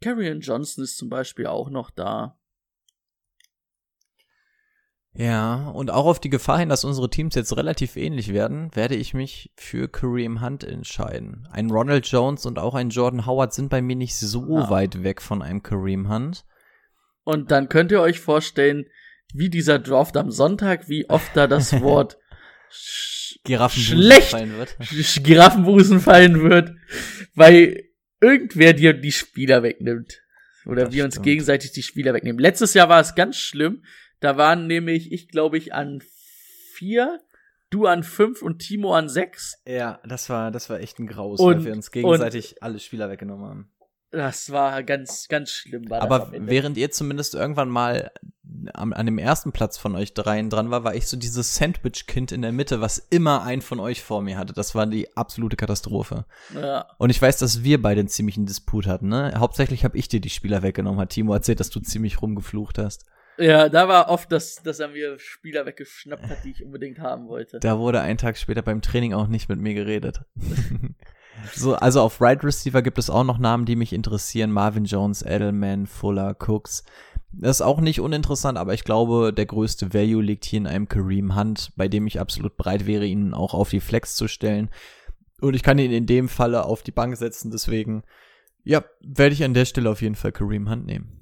Karrion 0.00 0.40
Johnson 0.40 0.84
ist 0.84 0.98
zum 0.98 1.08
Beispiel 1.08 1.46
auch 1.46 1.70
noch 1.70 1.90
da. 1.90 2.38
Ja, 5.14 5.68
und 5.68 5.90
auch 5.90 6.06
auf 6.06 6.20
die 6.20 6.30
Gefahr 6.30 6.58
hin, 6.58 6.70
dass 6.70 6.84
unsere 6.84 7.10
Teams 7.10 7.34
jetzt 7.34 7.54
relativ 7.56 7.96
ähnlich 7.96 8.32
werden, 8.32 8.74
werde 8.74 8.94
ich 8.94 9.12
mich 9.12 9.52
für 9.56 9.86
Kareem 9.88 10.40
Hunt 10.40 10.64
entscheiden. 10.64 11.46
Ein 11.50 11.70
Ronald 11.70 12.06
Jones 12.06 12.46
und 12.46 12.58
auch 12.58 12.74
ein 12.74 12.88
Jordan 12.88 13.26
Howard 13.26 13.52
sind 13.52 13.68
bei 13.68 13.82
mir 13.82 13.96
nicht 13.96 14.16
so 14.16 14.56
Ah. 14.56 14.70
weit 14.70 15.02
weg 15.02 15.20
von 15.20 15.42
einem 15.42 15.62
Kareem 15.62 16.08
Hunt. 16.08 16.44
Und 17.24 17.50
dann 17.50 17.68
könnt 17.68 17.92
ihr 17.92 18.00
euch 18.00 18.20
vorstellen, 18.20 18.86
wie 19.34 19.50
dieser 19.50 19.78
Draft 19.78 20.16
am 20.16 20.30
Sonntag, 20.30 20.88
wie 20.88 21.08
oft 21.10 21.30
da 21.36 21.46
das 21.46 21.72
Wort 21.82 22.16
sch 22.70 23.38
Giraffenbusen 23.44 23.98
schlecht 24.02 24.30
fallen 24.30 24.56
wird. 24.56 24.76
Sch- 24.80 25.22
Giraffenbusen 25.22 26.00
fallen 26.00 26.42
wird, 26.48 26.72
weil 27.34 27.82
irgendwer 28.20 28.72
dir 28.72 28.92
die 28.94 29.12
Spieler 29.12 29.62
wegnimmt. 29.62 30.22
Oder 30.64 30.84
Das 30.84 30.94
wir 30.94 31.04
uns 31.04 31.14
stimmt. 31.14 31.24
gegenseitig 31.26 31.72
die 31.72 31.82
Spieler 31.82 32.14
wegnehmen. 32.14 32.38
Letztes 32.38 32.72
Jahr 32.72 32.88
war 32.88 33.00
es 33.00 33.14
ganz 33.14 33.36
schlimm. 33.36 33.82
Da 34.22 34.36
waren 34.38 34.66
nämlich, 34.66 35.12
ich 35.12 35.28
glaube 35.28 35.58
ich, 35.58 35.74
an 35.74 36.00
vier, 36.74 37.20
du 37.70 37.86
an 37.86 38.02
fünf 38.02 38.40
und 38.42 38.60
Timo 38.60 38.94
an 38.94 39.08
sechs. 39.08 39.56
Ja, 39.66 40.00
das 40.06 40.30
war, 40.30 40.50
das 40.50 40.70
war 40.70 40.80
echt 40.80 40.98
ein 40.98 41.06
Graus, 41.06 41.40
Und- 41.40 41.56
weil 41.58 41.64
wir 41.66 41.72
uns 41.74 41.90
gegenseitig 41.90 42.62
alle 42.62 42.78
Spieler 42.78 43.10
weggenommen 43.10 43.44
haben. 43.46 43.68
Das 44.14 44.52
war 44.52 44.82
ganz, 44.82 45.26
ganz 45.28 45.50
schlimm. 45.50 45.90
Aber 45.90 46.30
während 46.36 46.76
ihr 46.76 46.90
zumindest 46.90 47.34
irgendwann 47.34 47.70
mal 47.70 48.10
am, 48.74 48.92
an 48.92 49.06
dem 49.06 49.16
ersten 49.16 49.52
Platz 49.52 49.78
von 49.78 49.96
euch 49.96 50.12
dreien 50.12 50.50
dran 50.50 50.70
war, 50.70 50.84
war 50.84 50.94
ich 50.94 51.06
so 51.06 51.16
dieses 51.16 51.54
Sandwich-Kind 51.56 52.30
in 52.30 52.42
der 52.42 52.52
Mitte, 52.52 52.82
was 52.82 52.98
immer 52.98 53.42
einen 53.42 53.62
von 53.62 53.80
euch 53.80 54.02
vor 54.02 54.20
mir 54.20 54.36
hatte. 54.36 54.52
Das 54.52 54.74
war 54.74 54.86
die 54.86 55.16
absolute 55.16 55.56
Katastrophe. 55.56 56.26
ja. 56.54 56.86
Und 56.98 57.08
ich 57.08 57.22
weiß, 57.22 57.38
dass 57.38 57.64
wir 57.64 57.80
beide 57.80 58.00
einen 58.00 58.08
ziemlichen 58.10 58.44
Disput 58.44 58.86
hatten, 58.86 59.08
ne? 59.08 59.32
Hauptsächlich 59.38 59.82
habe 59.82 59.96
ich 59.96 60.08
dir 60.08 60.20
die 60.20 60.28
Spieler 60.28 60.62
weggenommen, 60.62 61.00
hat 61.00 61.08
Timo 61.08 61.32
erzählt, 61.32 61.60
dass 61.60 61.70
du 61.70 61.80
ziemlich 61.80 62.20
rumgeflucht 62.20 62.76
hast. 62.76 63.06
Ja, 63.38 63.68
da 63.68 63.88
war 63.88 64.08
oft, 64.08 64.30
dass, 64.30 64.62
dass 64.62 64.78
er 64.80 64.88
mir 64.88 65.18
Spieler 65.18 65.66
weggeschnappt 65.66 66.28
hat, 66.28 66.44
die 66.44 66.50
ich 66.50 66.64
unbedingt 66.64 66.98
haben 66.98 67.28
wollte. 67.28 67.60
Da 67.60 67.78
wurde 67.78 68.00
ein 68.00 68.18
Tag 68.18 68.36
später 68.36 68.62
beim 68.62 68.82
Training 68.82 69.14
auch 69.14 69.26
nicht 69.26 69.48
mit 69.48 69.58
mir 69.58 69.74
geredet. 69.74 70.22
so, 71.54 71.74
also 71.74 72.02
auf 72.02 72.20
Right 72.20 72.44
Receiver 72.44 72.82
gibt 72.82 72.98
es 72.98 73.10
auch 73.10 73.24
noch 73.24 73.38
Namen, 73.38 73.64
die 73.64 73.76
mich 73.76 73.92
interessieren. 73.92 74.52
Marvin 74.52 74.84
Jones, 74.84 75.22
Edelman, 75.22 75.86
Fuller, 75.86 76.36
Cooks. 76.38 76.84
Das 77.32 77.56
ist 77.56 77.62
auch 77.62 77.80
nicht 77.80 78.00
uninteressant, 78.00 78.58
aber 78.58 78.74
ich 78.74 78.84
glaube, 78.84 79.32
der 79.32 79.46
größte 79.46 79.94
Value 79.94 80.22
liegt 80.22 80.44
hier 80.44 80.58
in 80.58 80.66
einem 80.66 80.88
Kareem 80.88 81.34
Hunt, 81.34 81.72
bei 81.76 81.88
dem 81.88 82.06
ich 82.06 82.20
absolut 82.20 82.58
bereit 82.58 82.86
wäre, 82.86 83.06
ihn 83.06 83.32
auch 83.32 83.54
auf 83.54 83.70
die 83.70 83.80
Flex 83.80 84.14
zu 84.14 84.28
stellen. 84.28 84.68
Und 85.40 85.54
ich 85.54 85.62
kann 85.62 85.78
ihn 85.78 85.90
in 85.90 86.06
dem 86.06 86.28
Falle 86.28 86.66
auf 86.66 86.82
die 86.82 86.92
Bank 86.92 87.16
setzen, 87.16 87.50
deswegen, 87.50 88.02
ja, 88.64 88.84
werde 89.00 89.32
ich 89.32 89.42
an 89.42 89.54
der 89.54 89.64
Stelle 89.64 89.90
auf 89.90 90.02
jeden 90.02 90.14
Fall 90.14 90.32
Kareem 90.32 90.68
Hunt 90.68 90.84
nehmen. 90.84 91.21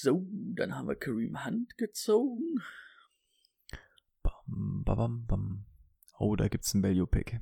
So, 0.00 0.26
dann 0.54 0.74
haben 0.74 0.88
wir 0.88 0.96
Kareem 0.96 1.44
Hunt 1.44 1.78
gezogen. 1.78 2.62
Bam, 4.22 4.82
bam, 4.84 5.26
bam. 5.26 5.66
Oh, 6.18 6.36
da 6.36 6.48
gibt's 6.48 6.74
einen 6.74 6.82
Value-Pick. 6.82 7.40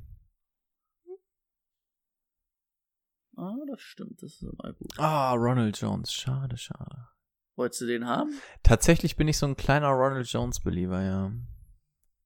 Ah, 3.37 3.57
das 3.69 3.81
stimmt, 3.81 4.23
das 4.23 4.35
ist 4.35 4.43
immer 4.43 4.73
gut. 4.73 4.99
Ah, 4.99 5.33
Ronald 5.33 5.77
Jones. 5.79 6.13
Schade, 6.13 6.57
schade. 6.57 7.09
Wolltest 7.57 7.83
du 7.83 7.87
den 7.87 8.07
haben? 8.07 8.33
Tatsächlich 8.63 9.17
bin 9.17 9.27
ich 9.27 9.39
so 9.39 9.47
ein 9.47 9.57
kleiner 9.57 9.89
Ronald 9.89 10.27
Jones-Believer, 10.29 11.03
ja. 11.03 11.33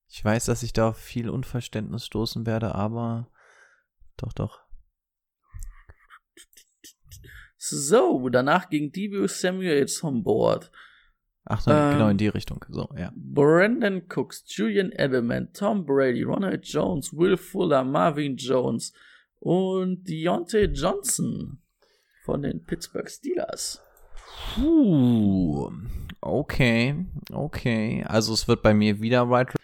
Ich 0.09 0.23
weiß, 0.23 0.47
dass 0.47 0.63
ich 0.63 0.75
da 0.75 0.91
auf 0.91 0.99
viel 0.99 1.31
Unverständnis 1.31 2.05
stoßen 2.05 2.45
werde, 2.45 2.75
aber 2.75 3.31
doch, 4.17 4.33
doch. 4.33 4.68
So, 7.61 8.29
danach 8.29 8.69
ging 8.71 8.93
Debo 8.93 9.27
Samuels 9.27 9.99
vom 9.99 10.23
Board. 10.23 10.71
Ach, 11.45 11.67
nein, 11.67 11.77
Ähm. 11.77 11.93
genau 11.99 12.09
in 12.11 12.17
die 12.19 12.29
Richtung. 12.29 12.65
So, 12.69 12.89
ja. 12.97 13.11
Brandon 13.17 14.03
Cooks, 14.15 14.45
Julian 14.47 14.93
Edelman, 14.93 15.53
Tom 15.53 15.85
Brady, 15.85 16.23
Ronald 16.23 16.65
Jones, 16.67 17.13
Will 17.13 17.37
Fuller, 17.37 17.83
Marvin 17.85 18.37
Jones 18.37 18.93
und 19.41 20.05
Deontay 20.09 20.67
Johnson 20.67 21.61
von 22.25 22.43
den 22.43 22.65
Pittsburgh 22.65 23.09
Steelers. 23.11 23.81
Puh. 24.55 25.71
Okay, 26.21 27.07
okay. 27.33 28.05
Also 28.07 28.35
es 28.35 28.47
wird 28.49 28.63
bei 28.63 28.75
mir 28.75 29.01
wieder 29.01 29.29
White. 29.31 29.55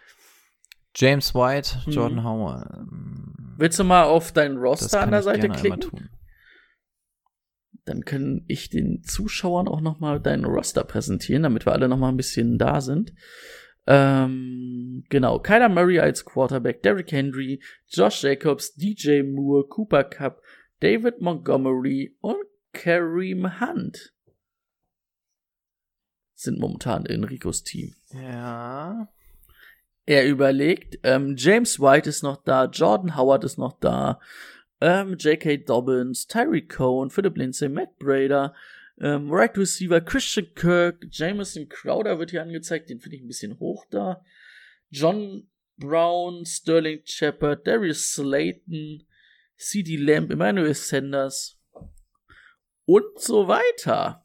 James 0.96 1.34
White, 1.34 1.78
Mhm. 1.86 1.92
Jordan 1.92 2.24
Howard. 2.24 2.66
Ähm, 2.76 3.54
Willst 3.56 3.78
du 3.78 3.84
mal 3.84 4.04
auf 4.04 4.32
dein 4.32 4.56
Roster 4.56 5.00
an 5.02 5.10
der 5.10 5.22
Seite 5.22 5.48
klicken? 5.48 6.08
Dann 7.84 8.04
kann 8.04 8.44
ich 8.48 8.70
den 8.70 9.02
Zuschauern 9.02 9.68
auch 9.68 9.80
noch 9.80 10.00
mal 10.00 10.20
deinen 10.20 10.44
Roster 10.44 10.84
präsentieren, 10.84 11.42
damit 11.42 11.66
wir 11.66 11.72
alle 11.72 11.88
noch 11.88 11.98
mal 11.98 12.08
ein 12.08 12.16
bisschen 12.16 12.58
da 12.58 12.80
sind. 12.80 13.12
Ähm, 13.86 15.04
genau, 15.10 15.38
Kyler 15.38 15.68
Murray 15.68 16.00
als 16.00 16.24
Quarterback, 16.24 16.82
Derrick 16.82 17.12
Henry, 17.12 17.62
Josh 17.86 18.22
Jacobs, 18.22 18.74
DJ 18.74 19.22
Moore, 19.22 19.66
Cooper 19.68 20.04
Cup, 20.04 20.40
David 20.80 21.20
Montgomery 21.20 22.16
und 22.20 22.44
Kareem 22.72 23.60
Hunt 23.60 24.14
sind 26.44 26.60
momentan 26.60 27.06
in 27.06 27.24
Ricos 27.24 27.64
Team. 27.64 27.94
Ja. 28.12 29.08
Er 30.06 30.26
überlegt, 30.26 30.98
ähm, 31.02 31.34
James 31.36 31.80
White 31.80 32.08
ist 32.08 32.22
noch 32.22 32.42
da, 32.44 32.66
Jordan 32.66 33.16
Howard 33.16 33.44
ist 33.44 33.56
noch 33.58 33.78
da, 33.80 34.20
ähm, 34.80 35.16
J.K. 35.18 35.58
Dobbins, 35.58 36.26
Tyreek 36.26 36.68
Cohen, 36.68 37.10
Philip 37.10 37.36
Lindsay, 37.36 37.68
Matt 37.68 37.98
Brader, 37.98 38.54
ähm, 39.00 39.30
Right 39.30 39.56
Receiver 39.56 40.00
Christian 40.00 40.54
Kirk, 40.54 41.06
Jameson 41.10 41.68
Crowder 41.68 42.18
wird 42.18 42.30
hier 42.30 42.42
angezeigt, 42.42 42.90
den 42.90 43.00
finde 43.00 43.16
ich 43.16 43.22
ein 43.22 43.28
bisschen 43.28 43.58
hoch 43.58 43.84
da. 43.90 44.24
John 44.90 45.48
Brown, 45.76 46.44
Sterling 46.46 47.00
Shepard, 47.04 47.66
Darius 47.66 48.12
Slayton, 48.12 49.04
C.D. 49.56 49.96
Lamb, 49.96 50.30
Emmanuel 50.30 50.74
Sanders 50.74 51.60
und 52.84 53.18
so 53.18 53.48
weiter. 53.48 54.23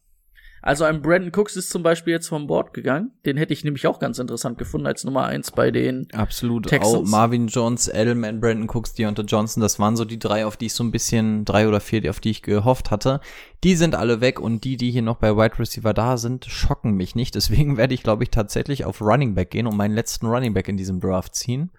Also 0.61 0.84
ein 0.84 1.02
Brandon 1.02 1.31
Cooks 1.34 1.56
ist 1.56 1.69
zum 1.69 1.84
Beispiel 1.84 2.14
jetzt 2.14 2.27
vom 2.27 2.48
Board 2.48 2.73
gegangen. 2.73 3.11
Den 3.26 3.38
hätte 3.38 3.53
ich 3.53 3.64
nämlich 3.64 3.88
auch 3.88 3.99
ganz 3.99 4.19
interessant 4.19 4.57
gefunden 4.57 4.88
als 4.88 5.03
Nummer 5.03 5.26
eins 5.26 5.52
bei 5.52 5.72
den 5.72 6.07
Absolut. 6.14 6.68
Auch 6.68 6.69
Texans. 6.69 7.10
Marvin 7.10 7.48
Jones, 7.48 7.88
Edelman, 7.88 8.41
Brandon 8.41 8.69
Cooks, 8.69 8.94
Deontay 8.94 9.23
Johnson, 9.23 9.61
das 9.61 9.80
waren 9.80 9.95
so 9.95 10.06
die 10.06 10.19
drei, 10.19 10.45
auf 10.45 10.57
die 10.57 10.68
ich 10.68 10.73
so 10.73 10.84
ein 10.84 10.91
bisschen, 10.91 11.45
drei 11.45 11.68
oder 11.68 11.80
vier, 11.80 12.10
auf 12.10 12.19
die 12.19 12.31
ich 12.31 12.41
gehofft 12.41 12.91
hatte. 12.91 13.22
Die 13.64 13.76
sind 13.76 13.95
alle 13.95 14.22
weg 14.22 14.40
und 14.40 14.64
die, 14.64 14.77
die 14.77 14.91
hier 14.91 15.02
noch 15.02 15.18
bei 15.18 15.36
Wide 15.36 15.60
Receiver 15.60 15.94
da 15.94 16.18
sind, 16.18 16.45
schocken 16.45 16.94
mich 16.94 17.15
nicht. 17.15 17.36
Deswegen 17.36 17.77
werde 17.77 17.94
ich, 17.94 18.03
glaube 18.03 18.23
ich, 18.23 18.30
tatsächlich 18.30 18.86
auf 18.86 19.02
Running 19.02 19.36
Back 19.36 19.52
gehen 19.52 19.68
und 19.68 19.77
meinen 19.77 19.95
letzten 19.95 20.27
Running 20.27 20.53
Back 20.53 20.68
in 20.68 20.77
diesem 20.77 20.99
Draft 20.99 21.36
ziehen. 21.36 21.72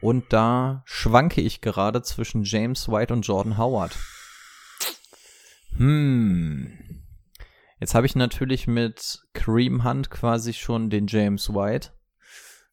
Und 0.00 0.32
da 0.32 0.82
schwanke 0.84 1.40
ich 1.40 1.60
gerade 1.60 2.02
zwischen 2.02 2.42
James 2.42 2.88
White 2.88 3.12
und 3.12 3.22
Jordan 3.22 3.56
Howard. 3.56 3.96
Hm. 5.76 7.01
Jetzt 7.82 7.96
habe 7.96 8.06
ich 8.06 8.14
natürlich 8.14 8.68
mit 8.68 9.24
Kareem 9.32 9.82
Hunt 9.82 10.08
quasi 10.08 10.52
schon 10.52 10.88
den 10.88 11.08
James 11.08 11.52
White. 11.52 11.88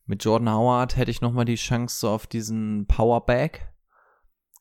Mit 0.05 0.23
Jordan 0.23 0.53
Howard 0.53 0.97
hätte 0.97 1.09
ich 1.09 1.19
noch 1.19 1.33
mal 1.33 1.45
die 1.45 1.55
Chance 1.55 2.01
so 2.01 2.09
auf 2.09 2.27
diesen 2.27 2.85
Powerback. 2.85 3.73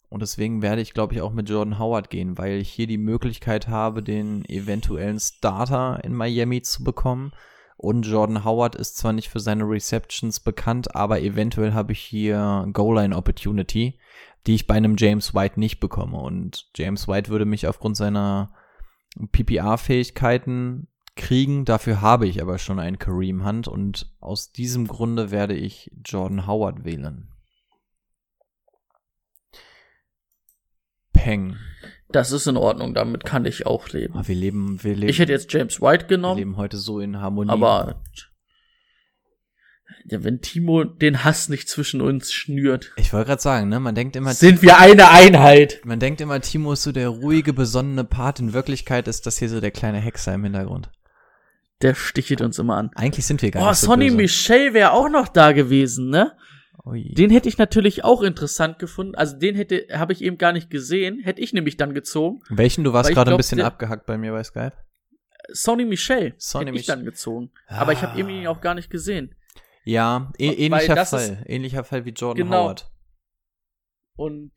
Und 0.08 0.22
deswegen 0.22 0.62
werde 0.62 0.80
ich, 0.80 0.94
glaube 0.94 1.12
ich, 1.12 1.20
auch 1.20 1.34
mit 1.34 1.50
Jordan 1.50 1.78
Howard 1.78 2.08
gehen, 2.08 2.38
weil 2.38 2.52
ich 2.52 2.70
hier 2.70 2.86
die 2.86 2.96
Möglichkeit 2.96 3.68
habe, 3.68 4.02
den 4.02 4.42
eventuellen 4.46 5.20
Starter 5.20 6.02
in 6.02 6.14
Miami 6.14 6.62
zu 6.62 6.82
bekommen. 6.82 7.32
Und 7.76 8.06
Jordan 8.06 8.42
Howard 8.42 8.74
ist 8.74 8.96
zwar 8.96 9.12
nicht 9.12 9.28
für 9.28 9.40
seine 9.40 9.64
Receptions 9.64 10.40
bekannt, 10.40 10.94
aber 10.96 11.20
eventuell 11.20 11.74
habe 11.74 11.92
ich 11.92 12.00
hier 12.00 12.66
Goal-Line 12.72 13.14
Opportunity, 13.14 14.00
die 14.46 14.54
ich 14.54 14.66
bei 14.66 14.76
einem 14.76 14.96
James 14.96 15.34
White 15.34 15.60
nicht 15.60 15.78
bekomme. 15.78 16.16
Und 16.16 16.70
James 16.74 17.06
White 17.06 17.28
würde 17.28 17.44
mich 17.44 17.66
aufgrund 17.66 17.98
seiner 17.98 18.50
PPA-Fähigkeiten 19.32 20.88
kriegen. 21.16 21.64
Dafür 21.64 22.00
habe 22.00 22.26
ich 22.26 22.40
aber 22.40 22.58
schon 22.58 22.78
einen 22.78 22.98
Kareem 22.98 23.44
Hunt 23.44 23.68
und 23.68 24.10
aus 24.20 24.52
diesem 24.52 24.86
Grunde 24.86 25.30
werde 25.30 25.54
ich 25.54 25.90
Jordan 26.04 26.46
Howard 26.46 26.84
wählen. 26.84 27.28
Peng. 31.12 31.56
Das 32.10 32.32
ist 32.32 32.46
in 32.46 32.56
Ordnung, 32.56 32.94
damit 32.94 33.24
kann 33.24 33.44
ich 33.44 33.66
auch 33.66 33.88
leben. 33.90 34.14
Ah, 34.16 34.26
wir 34.26 34.34
leben, 34.34 34.82
wir 34.82 34.94
leben, 34.94 35.10
Ich 35.10 35.18
hätte 35.18 35.32
jetzt 35.32 35.52
James 35.52 35.80
White 35.82 36.04
wir 36.04 36.16
genommen, 36.16 36.38
leben 36.38 36.56
heute 36.56 36.78
so 36.78 37.00
in 37.00 37.20
Harmonie. 37.20 37.50
aber 37.50 38.00
ja, 40.10 40.24
wenn 40.24 40.40
Timo 40.40 40.84
den 40.84 41.24
Hass 41.24 41.48
nicht 41.48 41.68
zwischen 41.68 42.00
uns 42.00 42.32
schnürt, 42.32 42.92
ich 42.96 43.12
wollte 43.12 43.26
gerade 43.28 43.42
sagen, 43.42 43.68
ne, 43.68 43.78
man 43.80 43.94
denkt 43.94 44.16
immer, 44.16 44.32
sind 44.34 44.62
wir 44.62 44.78
eine 44.78 45.10
Einheit. 45.10 45.80
man 45.84 46.00
denkt 46.00 46.20
immer, 46.20 46.40
Timo 46.40 46.72
ist 46.72 46.82
so 46.82 46.92
der 46.92 47.08
ruhige, 47.08 47.52
besonnene 47.52 48.04
Part. 48.04 48.40
In 48.40 48.52
Wirklichkeit 48.52 49.06
ist 49.08 49.26
das 49.26 49.38
hier 49.38 49.48
so 49.48 49.60
der 49.60 49.70
kleine 49.70 49.98
Hexer 49.98 50.34
im 50.34 50.44
Hintergrund. 50.44 50.90
Der 51.82 51.94
stichelt 51.94 52.40
uns 52.40 52.58
immer 52.58 52.76
an. 52.76 52.90
Eigentlich 52.94 53.26
sind 53.26 53.40
wir 53.42 53.50
gar 53.50 53.62
Oh, 53.64 53.68
nicht 53.70 53.78
so 53.78 53.86
Sonny 53.86 54.06
böse. 54.06 54.16
Michel 54.16 54.74
wäre 54.74 54.92
auch 54.92 55.08
noch 55.08 55.28
da 55.28 55.52
gewesen, 55.52 56.10
ne? 56.10 56.32
Ui. 56.84 57.12
Den 57.14 57.30
hätte 57.30 57.48
ich 57.48 57.58
natürlich 57.58 58.02
auch 58.04 58.22
interessant 58.22 58.78
gefunden. 58.78 59.14
Also 59.14 59.36
den 59.36 59.54
hätte 59.54 59.86
habe 59.92 60.12
ich 60.12 60.22
eben 60.22 60.38
gar 60.38 60.52
nicht 60.52 60.70
gesehen. 60.70 61.20
Hätte 61.20 61.40
ich 61.42 61.52
nämlich 61.52 61.76
dann 61.76 61.92
gezogen. 61.94 62.40
Welchen? 62.48 62.82
Du 62.82 62.92
warst 62.92 63.10
ich 63.10 63.14
gerade 63.14 63.30
ein 63.32 63.36
bisschen 63.36 63.60
abgehackt 63.60 64.06
bei 64.06 64.16
mir 64.16 64.32
bei 64.32 64.42
Skype. 64.42 64.72
Sonny 65.50 65.84
Michel 65.84 66.34
Sonny 66.38 66.66
hätte 66.66 66.76
ich 66.76 66.82
Michel. 66.82 66.96
dann 66.96 67.04
gezogen. 67.04 67.50
Aber 67.68 67.92
ich 67.92 68.02
habe 68.02 68.12
Ah. 68.14 68.16
irgendwie 68.18 68.40
ihn 68.40 68.46
auch 68.46 68.60
gar 68.60 68.74
nicht 68.74 68.90
gesehen. 68.90 69.34
Ja, 69.88 70.30
ähnlicher 70.38 71.06
Fall. 71.06 71.42
Ähnlicher 71.46 71.82
Fall 71.84 72.04
wie 72.04 72.10
Jordan 72.10 72.44
Genau. 72.44 72.64
Howard. 72.64 72.90
Und 74.16 74.52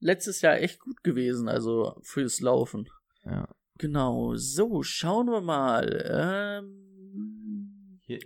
letztes 0.00 0.40
Jahr 0.40 0.56
echt 0.58 0.80
gut 0.80 1.04
gewesen, 1.04 1.48
also 1.48 1.96
fürs 2.02 2.40
Laufen. 2.40 2.88
Ja. 3.24 3.48
Genau, 3.78 4.34
so, 4.36 4.82
schauen 4.82 5.26
wir 5.28 5.40
mal. 5.40 6.60
Ähm, 6.64 8.00
Hier. 8.06 8.18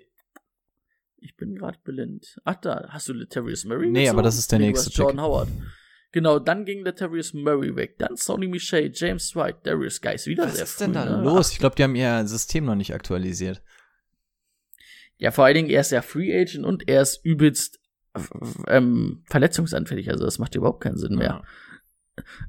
ich 1.18 1.36
bin 1.36 1.56
gerade 1.56 1.78
blind. 1.84 2.40
Ach, 2.44 2.54
da 2.56 2.88
hast 2.90 3.08
du 3.08 3.12
Latavius 3.12 3.64
Murray 3.64 3.90
Nee, 3.90 4.00
gezogen? 4.04 4.10
aber 4.18 4.22
das 4.22 4.38
ist 4.38 4.50
der 4.52 4.60
Nee, 4.60 4.66
du 4.66 4.70
nächste 4.70 4.90
hast 4.90 4.96
Jordan 4.96 5.16
Pick. 5.16 5.24
Howard. 5.24 5.48
Genau, 6.12 6.38
dann 6.38 6.64
ging 6.64 6.84
Latavius 6.84 7.34
Murray 7.34 7.74
weg. 7.76 7.98
Dann 7.98 8.16
Sonny 8.16 8.46
Michel, 8.48 8.90
James 8.94 9.34
White, 9.36 9.60
Darius 9.64 10.00
Geis 10.00 10.26
wieder 10.26 10.44
Was 10.44 10.54
sehr 10.54 10.64
ist 10.64 10.80
denn 10.80 10.94
früh, 10.94 11.04
da 11.04 11.16
ne? 11.18 11.22
los? 11.22 11.52
Ich 11.52 11.58
glaube, 11.58 11.76
die 11.76 11.82
haben 11.84 11.94
ihr 11.94 12.26
System 12.26 12.64
noch 12.64 12.74
nicht 12.76 12.94
aktualisiert. 12.94 13.62
Ja, 15.20 15.30
vor 15.30 15.44
allen 15.44 15.54
Dingen, 15.54 15.70
er 15.70 15.82
ist 15.82 15.92
ja 15.92 16.00
Free 16.00 16.34
Agent 16.34 16.64
und 16.64 16.88
er 16.88 17.02
ist 17.02 17.24
übelst 17.24 17.78
ähm, 18.66 19.22
verletzungsanfällig. 19.26 20.10
Also 20.10 20.24
das 20.24 20.38
macht 20.38 20.54
überhaupt 20.54 20.82
keinen 20.82 20.96
Sinn 20.96 21.14
mehr. 21.14 21.42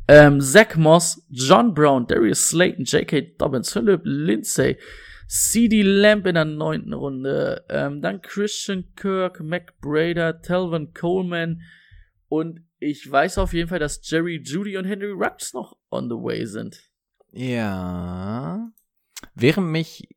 Ähm, 0.07 0.39
Zach 0.39 0.76
Moss, 0.77 1.26
John 1.30 1.73
Brown, 1.73 2.07
Darius 2.07 2.48
Slayton, 2.48 2.85
J.K. 2.85 3.35
Dobbins, 3.38 3.72
Philip 3.72 4.02
Lindsay, 4.06 4.77
C.D. 5.27 5.81
Lamb 5.81 6.26
in 6.26 6.35
der 6.35 6.45
neunten 6.45 6.93
Runde, 6.93 7.65
ähm, 7.69 8.02
dann 8.02 8.22
Christian 8.22 8.93
Kirk, 8.95 9.41
Mac 9.41 9.80
Brader, 9.81 10.41
Telvin 10.41 10.93
Coleman 10.93 11.61
und 12.30 12.61
ich 12.80 13.10
weiß 13.10 13.38
auf 13.38 13.53
jeden 13.53 13.68
Fall, 13.68 13.80
dass 13.80 13.99
Jerry 14.10 14.41
Judy 14.43 14.77
und 14.77 14.85
Henry 14.85 15.11
Rux 15.11 15.53
noch 15.53 15.77
on 15.89 16.10
the 16.10 16.15
way 16.15 16.45
sind. 16.45 16.89
Ja. 17.31 18.72
Während 19.35 19.68
mich 19.68 20.07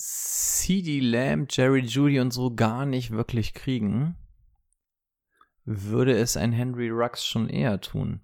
CD 0.00 1.00
Lamb, 1.00 1.48
Jerry 1.50 1.80
Judy 1.80 2.20
und 2.20 2.32
so 2.32 2.54
gar 2.54 2.86
nicht 2.86 3.10
wirklich 3.10 3.52
kriegen, 3.52 4.16
würde 5.64 6.16
es 6.16 6.36
ein 6.36 6.52
Henry 6.52 6.88
Rux 6.88 7.24
schon 7.24 7.48
eher 7.48 7.80
tun. 7.80 8.22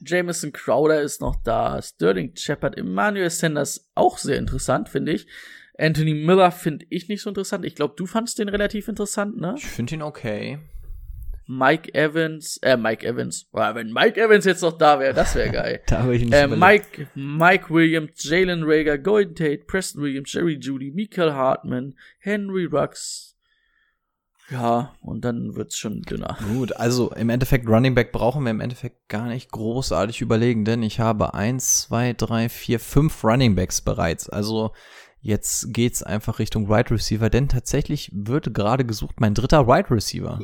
Jameson 0.00 0.52
Crowder 0.52 1.00
ist 1.00 1.20
noch 1.20 1.36
da, 1.42 1.80
Sterling 1.80 2.36
Shepard, 2.36 2.76
Emmanuel 2.76 3.30
Sanders 3.30 3.90
auch 3.94 4.18
sehr 4.18 4.38
interessant, 4.38 4.88
finde 4.88 5.12
ich. 5.12 5.26
Anthony 5.78 6.14
Miller 6.14 6.52
finde 6.52 6.86
ich 6.90 7.08
nicht 7.08 7.22
so 7.22 7.30
interessant. 7.30 7.64
Ich 7.64 7.74
glaube, 7.74 7.94
du 7.96 8.06
fandst 8.06 8.38
den 8.38 8.48
relativ 8.48 8.88
interessant, 8.88 9.36
ne? 9.36 9.54
Ich 9.56 9.66
finde 9.66 9.94
ihn 9.94 10.02
okay. 10.02 10.60
Mike 11.46 11.94
Evans, 11.94 12.56
äh, 12.62 12.76
Mike 12.76 13.06
Evans. 13.06 13.44
Boah, 13.44 13.74
wenn 13.74 13.92
Mike 13.92 14.20
Evans 14.20 14.44
jetzt 14.44 14.62
noch 14.62 14.76
da 14.78 14.98
wäre, 14.98 15.12
das 15.12 15.34
wäre 15.34 15.50
geil. 15.52 15.80
Da 15.86 16.02
habe 16.02 16.16
ich 16.16 16.24
nicht 16.24 16.32
äh. 16.32 16.46
Mike, 16.46 17.08
Mike 17.14 17.72
Williams, 17.72 18.24
Jalen 18.24 18.62
Rager, 18.64 18.98
Golden 18.98 19.34
Tate, 19.34 19.64
Preston 19.66 20.02
Williams, 20.02 20.32
Jerry 20.32 20.58
Judy, 20.60 20.90
Michael 20.90 21.32
Hartman, 21.32 21.94
Henry 22.18 22.64
Rux. 22.64 23.34
Ja, 24.50 24.94
und 25.00 25.24
dann 25.24 25.54
wird's 25.54 25.78
schon 25.78 26.02
dünner. 26.02 26.36
Gut, 26.52 26.76
also 26.76 27.10
im 27.12 27.30
Endeffekt 27.30 27.66
Running 27.66 27.94
Back 27.94 28.12
brauchen 28.12 28.44
wir 28.44 28.50
im 28.50 28.60
Endeffekt 28.60 29.08
gar 29.08 29.26
nicht 29.26 29.50
großartig 29.50 30.20
überlegen, 30.20 30.64
denn 30.66 30.82
ich 30.82 31.00
habe 31.00 31.32
eins, 31.32 31.82
zwei, 31.82 32.12
drei, 32.12 32.48
vier, 32.50 32.78
fünf 32.78 33.24
Running 33.24 33.54
Backs 33.54 33.80
bereits. 33.80 34.28
Also 34.28 34.72
jetzt 35.20 35.72
geht's 35.72 36.02
einfach 36.02 36.38
Richtung 36.38 36.68
Wide 36.68 36.90
Receiver, 36.90 37.30
denn 37.30 37.48
tatsächlich 37.48 38.10
wird 38.12 38.52
gerade 38.52 38.84
gesucht 38.84 39.18
mein 39.18 39.32
dritter 39.32 39.66
Wide 39.66 39.90
Receiver. 39.90 40.40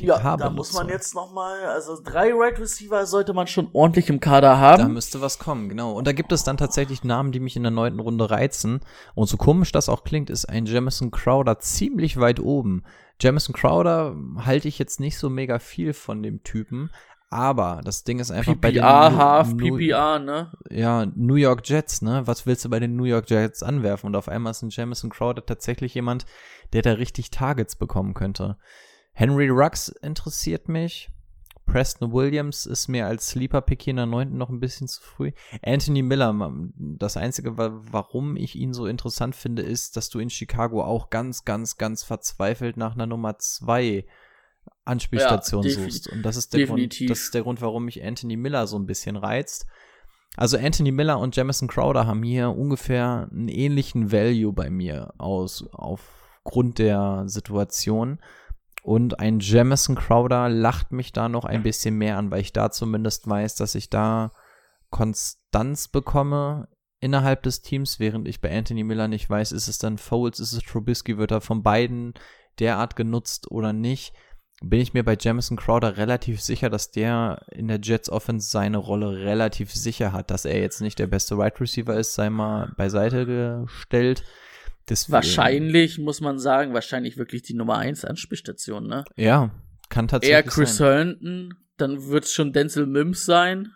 Ja, 0.00 0.36
da 0.36 0.50
muss 0.50 0.72
man 0.72 0.86
so. 0.86 0.92
jetzt 0.92 1.14
noch 1.14 1.32
mal, 1.32 1.64
also 1.66 1.98
drei 2.02 2.32
Right 2.32 2.58
Receiver 2.58 3.06
sollte 3.06 3.32
man 3.32 3.46
schon 3.46 3.68
ordentlich 3.72 4.08
im 4.08 4.20
Kader 4.20 4.58
haben. 4.58 4.82
Da 4.82 4.88
müsste 4.88 5.20
was 5.20 5.38
kommen, 5.38 5.68
genau. 5.68 5.92
Und 5.92 6.06
da 6.06 6.12
gibt 6.12 6.32
es 6.32 6.44
dann 6.44 6.56
tatsächlich 6.56 7.04
Namen, 7.04 7.32
die 7.32 7.40
mich 7.40 7.56
in 7.56 7.62
der 7.62 7.72
neunten 7.72 8.00
Runde 8.00 8.30
reizen. 8.30 8.80
Und 9.14 9.28
so 9.28 9.36
komisch 9.36 9.72
das 9.72 9.88
auch 9.88 10.04
klingt, 10.04 10.30
ist 10.30 10.46
ein 10.46 10.66
Jamison 10.66 11.10
Crowder 11.10 11.58
ziemlich 11.58 12.18
weit 12.18 12.40
oben. 12.40 12.84
Jamison 13.20 13.54
Crowder 13.54 14.16
halte 14.44 14.68
ich 14.68 14.78
jetzt 14.78 15.00
nicht 15.00 15.18
so 15.18 15.30
mega 15.30 15.58
viel 15.58 15.92
von 15.92 16.22
dem 16.22 16.42
Typen. 16.42 16.90
Aber 17.32 17.80
das 17.82 18.04
Ding 18.04 18.18
ist 18.18 18.30
einfach 18.30 18.56
bei 18.56 18.72
den 18.72 18.82
PPR, 18.82 19.16
Half, 19.16 19.54
Nu- 19.54 19.78
PPR, 19.78 20.18
ne? 20.18 20.52
ja, 20.68 21.06
New 21.16 21.36
York 21.36 21.62
Jets, 21.64 22.02
ne? 22.02 22.26
Was 22.26 22.44
willst 22.44 22.66
du 22.66 22.68
bei 22.68 22.78
den 22.78 22.94
New 22.94 23.04
York 23.04 23.30
Jets 23.30 23.62
anwerfen? 23.62 24.08
Und 24.08 24.16
auf 24.16 24.28
einmal 24.28 24.50
ist 24.50 24.60
ein 24.60 24.68
Jamison 24.68 25.08
Crowder 25.08 25.46
tatsächlich 25.46 25.94
jemand, 25.94 26.26
der 26.74 26.82
da 26.82 26.92
richtig 26.92 27.30
Targets 27.30 27.76
bekommen 27.76 28.12
könnte. 28.12 28.58
Henry 29.12 29.48
Rux 29.48 29.88
interessiert 29.88 30.68
mich. 30.68 31.08
Preston 31.64 32.12
Williams 32.12 32.66
ist 32.66 32.88
mir 32.88 33.06
als 33.06 33.28
Sleeper-Pick 33.28 33.82
hier 33.82 33.92
in 33.92 33.96
der 33.96 34.06
neunten 34.06 34.36
noch 34.36 34.50
ein 34.50 34.58
bisschen 34.60 34.88
zu 34.88 35.00
früh. 35.00 35.30
Anthony 35.64 36.02
Miller, 36.02 36.34
das 36.76 37.16
Einzige, 37.16 37.56
wa- 37.56 37.80
warum 37.90 38.36
ich 38.36 38.56
ihn 38.56 38.74
so 38.74 38.86
interessant 38.86 39.36
finde, 39.36 39.62
ist, 39.62 39.96
dass 39.96 40.10
du 40.10 40.18
in 40.18 40.28
Chicago 40.28 40.82
auch 40.84 41.08
ganz, 41.08 41.44
ganz, 41.44 41.78
ganz 41.78 42.02
verzweifelt 42.02 42.76
nach 42.76 42.94
einer 42.94 43.06
Nummer 43.06 43.38
zwei 43.38 44.04
Anspielstation 44.84 45.62
Ja, 45.64 45.70
suchst. 45.70 46.08
Und 46.08 46.22
das 46.24 46.36
ist, 46.36 46.52
der 46.52 46.60
Grund, 46.66 47.10
das 47.10 47.20
ist 47.20 47.34
der 47.34 47.42
Grund, 47.42 47.60
warum 47.62 47.84
mich 47.84 48.02
Anthony 48.04 48.36
Miller 48.36 48.66
so 48.66 48.76
ein 48.78 48.86
bisschen 48.86 49.16
reizt. 49.16 49.66
Also 50.36 50.58
Anthony 50.58 50.90
Miller 50.92 51.18
und 51.18 51.36
Jamison 51.36 51.68
Crowder 51.68 52.06
haben 52.06 52.22
hier 52.22 52.50
ungefähr 52.50 53.28
einen 53.30 53.48
ähnlichen 53.48 54.10
Value 54.12 54.52
bei 54.52 54.68
mir 54.70 55.12
aus, 55.18 55.64
aufgrund 55.72 56.78
der 56.78 57.24
Situation. 57.26 58.18
Und 58.82 59.20
ein 59.20 59.38
Jamison 59.38 59.94
Crowder 59.94 60.48
lacht 60.48 60.90
mich 60.90 61.12
da 61.12 61.28
noch 61.28 61.44
ein 61.44 61.62
bisschen 61.62 61.96
mehr 61.96 62.18
an, 62.18 62.30
weil 62.32 62.40
ich 62.40 62.52
da 62.52 62.70
zumindest 62.70 63.28
weiß, 63.28 63.54
dass 63.54 63.76
ich 63.76 63.90
da 63.90 64.32
Konstanz 64.90 65.88
bekomme 65.88 66.68
innerhalb 66.98 67.42
des 67.44 67.62
Teams, 67.62 68.00
während 68.00 68.26
ich 68.26 68.40
bei 68.40 68.56
Anthony 68.56 68.84
Miller 68.84 69.08
nicht 69.08 69.30
weiß, 69.30 69.52
ist 69.52 69.68
es 69.68 69.78
dann 69.78 69.98
Foles, 69.98 70.40
ist 70.40 70.52
es 70.52 70.64
Trubisky, 70.64 71.16
wird 71.16 71.30
er 71.30 71.40
von 71.40 71.62
beiden 71.62 72.14
derart 72.58 72.96
genutzt 72.96 73.50
oder 73.50 73.72
nicht, 73.72 74.14
bin 74.62 74.80
ich 74.80 74.94
mir 74.94 75.04
bei 75.04 75.16
Jamison 75.18 75.56
Crowder 75.56 75.96
relativ 75.96 76.40
sicher, 76.40 76.70
dass 76.70 76.90
der 76.90 77.44
in 77.50 77.68
der 77.68 77.80
Jets 77.82 78.08
Offense 78.10 78.48
seine 78.48 78.78
Rolle 78.78 79.24
relativ 79.24 79.74
sicher 79.74 80.12
hat, 80.12 80.30
dass 80.30 80.44
er 80.44 80.60
jetzt 80.60 80.80
nicht 80.80 80.98
der 80.98 81.08
beste 81.08 81.38
Wide 81.38 81.60
Receiver 81.60 81.96
ist, 81.96 82.14
sei 82.14 82.30
mal 82.30 82.72
beiseite 82.76 83.26
gestellt. 83.64 84.24
Deswegen- 84.92 85.12
Wahrscheinlich, 85.14 85.98
muss 85.98 86.20
man 86.20 86.38
sagen, 86.38 86.74
wahrscheinlich 86.74 87.16
wirklich 87.16 87.42
die 87.42 87.54
Nummer 87.54 87.78
1 87.78 88.04
Anspielstation, 88.04 88.86
ne? 88.86 89.04
Ja, 89.16 89.50
kann 89.88 90.08
tatsächlich 90.08 90.34
Eher 90.34 90.42
Chris 90.42 90.76
sein. 90.76 91.16
Herndon, 91.20 91.54
dann 91.78 92.06
wird's 92.08 92.32
schon 92.32 92.52
Denzel 92.52 92.86
Mims 92.86 93.24
sein. 93.24 93.72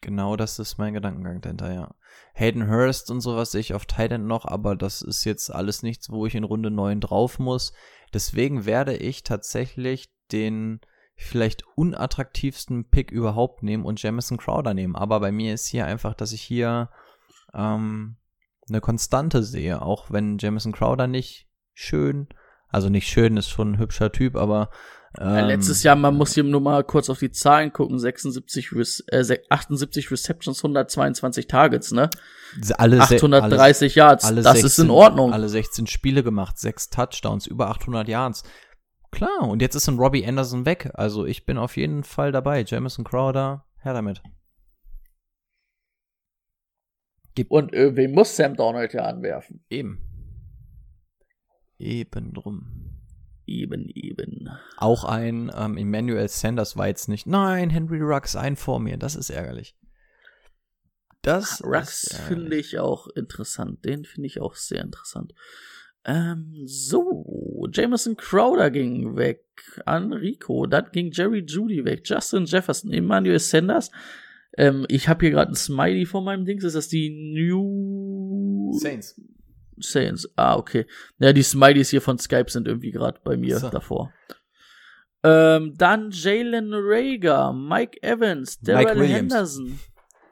Genau, 0.00 0.36
das 0.36 0.58
ist 0.58 0.78
mein 0.78 0.94
Gedankengang 0.94 1.40
dahinter, 1.40 1.72
ja. 1.72 1.94
Hayden 2.34 2.68
Hurst 2.68 3.10
und 3.10 3.20
sowas 3.20 3.52
sehe 3.52 3.60
ich 3.60 3.74
auf 3.74 3.84
Titan 3.84 4.26
noch, 4.26 4.46
aber 4.46 4.74
das 4.74 5.02
ist 5.02 5.24
jetzt 5.24 5.50
alles 5.54 5.82
nichts, 5.82 6.10
wo 6.10 6.26
ich 6.26 6.34
in 6.34 6.44
Runde 6.44 6.70
9 6.70 7.00
drauf 7.00 7.38
muss. 7.38 7.72
Deswegen 8.14 8.64
werde 8.64 8.96
ich 8.96 9.22
tatsächlich 9.22 10.10
den 10.32 10.80
vielleicht 11.14 11.64
unattraktivsten 11.76 12.88
Pick 12.88 13.10
überhaupt 13.10 13.62
nehmen 13.62 13.84
und 13.84 14.02
Jamison 14.02 14.38
Crowder 14.38 14.74
nehmen. 14.74 14.96
Aber 14.96 15.20
bei 15.20 15.30
mir 15.30 15.54
ist 15.54 15.66
hier 15.66 15.86
einfach, 15.86 16.14
dass 16.14 16.32
ich 16.32 16.42
hier 16.42 16.88
ähm, 17.54 18.16
eine 18.68 18.80
Konstante 18.80 19.42
sehe, 19.42 19.82
auch 19.82 20.10
wenn 20.10 20.38
Jamison 20.38 20.72
Crowder 20.72 21.06
nicht 21.06 21.48
schön, 21.74 22.28
also 22.68 22.88
nicht 22.88 23.08
schön, 23.08 23.36
ist 23.36 23.48
schon 23.50 23.72
ein 23.72 23.78
hübscher 23.78 24.12
Typ, 24.12 24.36
aber 24.36 24.70
Ja, 25.18 25.40
ähm, 25.40 25.46
letztes 25.48 25.82
Jahr, 25.82 25.94
man 25.96 26.16
muss 26.16 26.32
hier 26.32 26.44
nur 26.44 26.60
mal 26.62 26.82
kurz 26.84 27.10
auf 27.10 27.18
die 27.18 27.30
Zahlen 27.30 27.72
gucken, 27.72 27.98
76, 27.98 28.72
Rec- 28.72 29.02
äh, 29.08 29.22
se- 29.24 29.40
78 29.50 30.10
Receptions, 30.10 30.62
122 30.64 31.48
Targets, 31.48 31.92
ne? 31.92 32.08
alle 32.78 32.96
se- 32.96 33.16
830 33.16 33.94
Yards, 33.94 34.24
alle 34.24 34.40
das 34.42 34.54
16, 34.60 34.66
ist 34.66 34.78
in 34.78 34.90
Ordnung. 34.90 35.32
Alle 35.32 35.48
16 35.50 35.86
Spiele 35.86 36.22
gemacht, 36.22 36.58
sechs 36.58 36.88
Touchdowns, 36.88 37.46
über 37.46 37.68
800 37.68 38.08
Yards. 38.08 38.42
Klar, 39.10 39.42
und 39.42 39.60
jetzt 39.60 39.74
ist 39.74 39.86
ein 39.88 39.98
Robbie 39.98 40.26
Anderson 40.26 40.64
weg. 40.64 40.90
Also 40.94 41.26
ich 41.26 41.44
bin 41.44 41.58
auf 41.58 41.76
jeden 41.76 42.02
Fall 42.04 42.32
dabei. 42.32 42.64
Jamison 42.66 43.04
Crowder, 43.04 43.66
her 43.82 43.92
damit. 43.92 44.22
Und 47.48 47.72
äh, 47.72 47.96
wen 47.96 48.12
muss 48.12 48.36
Sam 48.36 48.56
Donald 48.56 48.92
ja 48.92 49.04
anwerfen? 49.04 49.64
Eben. 49.70 50.00
Eben 51.78 52.32
drum. 52.32 52.92
Eben, 53.46 53.88
eben. 53.94 54.48
Auch 54.76 55.04
ein 55.04 55.50
ähm, 55.56 55.76
Emmanuel 55.76 56.28
Sanders 56.28 56.76
war 56.76 56.88
jetzt 56.88 57.08
nicht. 57.08 57.26
Nein, 57.26 57.70
Henry 57.70 58.00
Rux, 58.00 58.36
ein 58.36 58.56
vor 58.56 58.78
mir. 58.78 58.96
Das 58.96 59.16
ist 59.16 59.30
ärgerlich. 59.30 59.76
Das 61.22 61.62
Rux 61.64 62.04
ist 62.04 62.20
finde 62.20 62.56
ich 62.56 62.78
auch 62.78 63.08
interessant. 63.08 63.84
Den 63.84 64.04
finde 64.04 64.26
ich 64.26 64.40
auch 64.40 64.54
sehr 64.54 64.82
interessant. 64.82 65.32
Ähm, 66.04 66.52
so, 66.66 67.68
Jameson 67.72 68.16
Crowder 68.16 68.70
ging 68.70 69.16
weg 69.16 69.44
an 69.86 70.12
Rico, 70.12 70.66
dann 70.66 70.90
ging 70.90 71.12
Jerry 71.12 71.44
Judy 71.46 71.84
weg, 71.84 72.02
Justin 72.04 72.44
Jefferson, 72.44 72.92
Emmanuel 72.92 73.38
Sanders. 73.38 73.90
Ähm, 74.58 74.84
ich 74.88 75.08
habe 75.08 75.24
hier 75.24 75.30
gerade 75.30 75.52
ein 75.52 75.54
Smiley 75.56 76.06
vor 76.06 76.22
meinem 76.22 76.44
Dings. 76.44 76.64
Ist 76.64 76.74
das 76.74 76.88
die 76.88 77.10
New 77.10 78.72
Saints. 78.78 79.20
Saints? 79.78 80.28
Ah, 80.36 80.56
okay. 80.56 80.86
Ja, 81.18 81.32
die 81.32 81.42
Smileys 81.42 81.90
hier 81.90 82.02
von 82.02 82.18
Skype 82.18 82.50
sind 82.50 82.68
irgendwie 82.68 82.90
gerade 82.90 83.20
bei 83.24 83.36
mir 83.36 83.58
So. 83.58 83.70
davor. 83.70 84.12
Ähm, 85.24 85.74
dann 85.76 86.10
Jalen 86.10 86.70
Rager, 86.72 87.52
Mike 87.52 88.02
Evans, 88.02 88.58
Williams. 88.62 89.10
Henderson. 89.12 89.78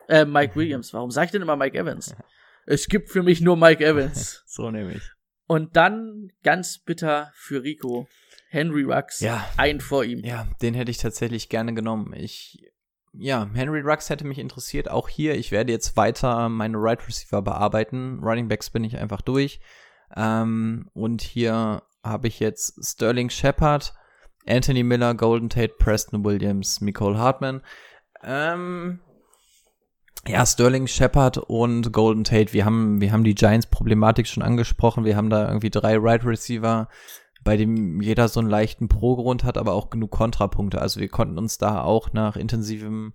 Äh, 0.08 0.24
Mike 0.24 0.56
Williams. 0.56 0.92
Warum 0.92 1.10
sag 1.10 1.26
ich 1.26 1.30
denn 1.30 1.42
immer 1.42 1.56
Mike 1.56 1.78
Evans? 1.78 2.14
Es 2.66 2.86
gibt 2.86 3.08
für 3.08 3.22
mich 3.24 3.40
nur 3.40 3.56
Mike 3.56 3.84
Evans. 3.84 4.42
So 4.46 4.70
nämlich. 4.70 5.02
Und 5.46 5.74
dann 5.76 6.28
ganz 6.44 6.78
bitter 6.78 7.32
für 7.34 7.64
Rico. 7.64 8.06
Henry 8.50 8.82
Rux. 8.82 9.20
Ja. 9.20 9.48
Ein 9.56 9.80
vor 9.80 10.04
ihm. 10.04 10.20
Ja, 10.24 10.46
den 10.60 10.74
hätte 10.74 10.90
ich 10.90 10.98
tatsächlich 10.98 11.48
gerne 11.48 11.72
genommen. 11.72 12.12
Ich, 12.14 12.62
ja, 13.12 13.48
Henry 13.54 13.80
Rux 13.80 14.08
hätte 14.08 14.26
mich 14.26 14.38
interessiert. 14.38 14.90
Auch 14.90 15.08
hier, 15.08 15.34
ich 15.34 15.50
werde 15.50 15.72
jetzt 15.72 15.96
weiter 15.96 16.48
meine 16.48 16.78
Right 16.78 17.06
Receiver 17.06 17.42
bearbeiten. 17.42 18.20
Running 18.22 18.48
Backs 18.48 18.70
bin 18.70 18.84
ich 18.84 18.96
einfach 18.98 19.20
durch. 19.20 19.60
Ähm, 20.16 20.88
und 20.94 21.22
hier 21.22 21.82
habe 22.02 22.28
ich 22.28 22.40
jetzt 22.40 22.84
Sterling 22.84 23.30
Shepard, 23.30 23.94
Anthony 24.46 24.82
Miller, 24.82 25.14
Golden 25.14 25.48
Tate, 25.50 25.74
Preston 25.78 26.24
Williams, 26.24 26.80
Nicole 26.80 27.18
Hartman. 27.18 27.62
Ähm, 28.22 29.00
ja, 30.26 30.44
Sterling 30.46 30.86
Shepard 30.86 31.38
und 31.38 31.92
Golden 31.92 32.24
Tate, 32.24 32.52
wir 32.52 32.64
haben, 32.64 33.00
wir 33.00 33.12
haben 33.12 33.24
die 33.24 33.34
Giants-Problematik 33.34 34.26
schon 34.26 34.42
angesprochen. 34.42 35.04
Wir 35.04 35.16
haben 35.16 35.30
da 35.30 35.48
irgendwie 35.48 35.70
drei 35.70 35.96
Right 35.96 36.24
Receiver, 36.24 36.88
bei 37.50 37.56
dem 37.56 38.00
jeder 38.00 38.28
so 38.28 38.38
einen 38.38 38.48
leichten 38.48 38.86
Pro-Grund 38.86 39.42
hat, 39.42 39.58
aber 39.58 39.72
auch 39.72 39.90
genug 39.90 40.12
Kontrapunkte. 40.12 40.80
Also 40.80 41.00
wir 41.00 41.08
konnten 41.08 41.36
uns 41.36 41.58
da 41.58 41.82
auch 41.82 42.12
nach 42.12 42.36
intensiven 42.36 43.12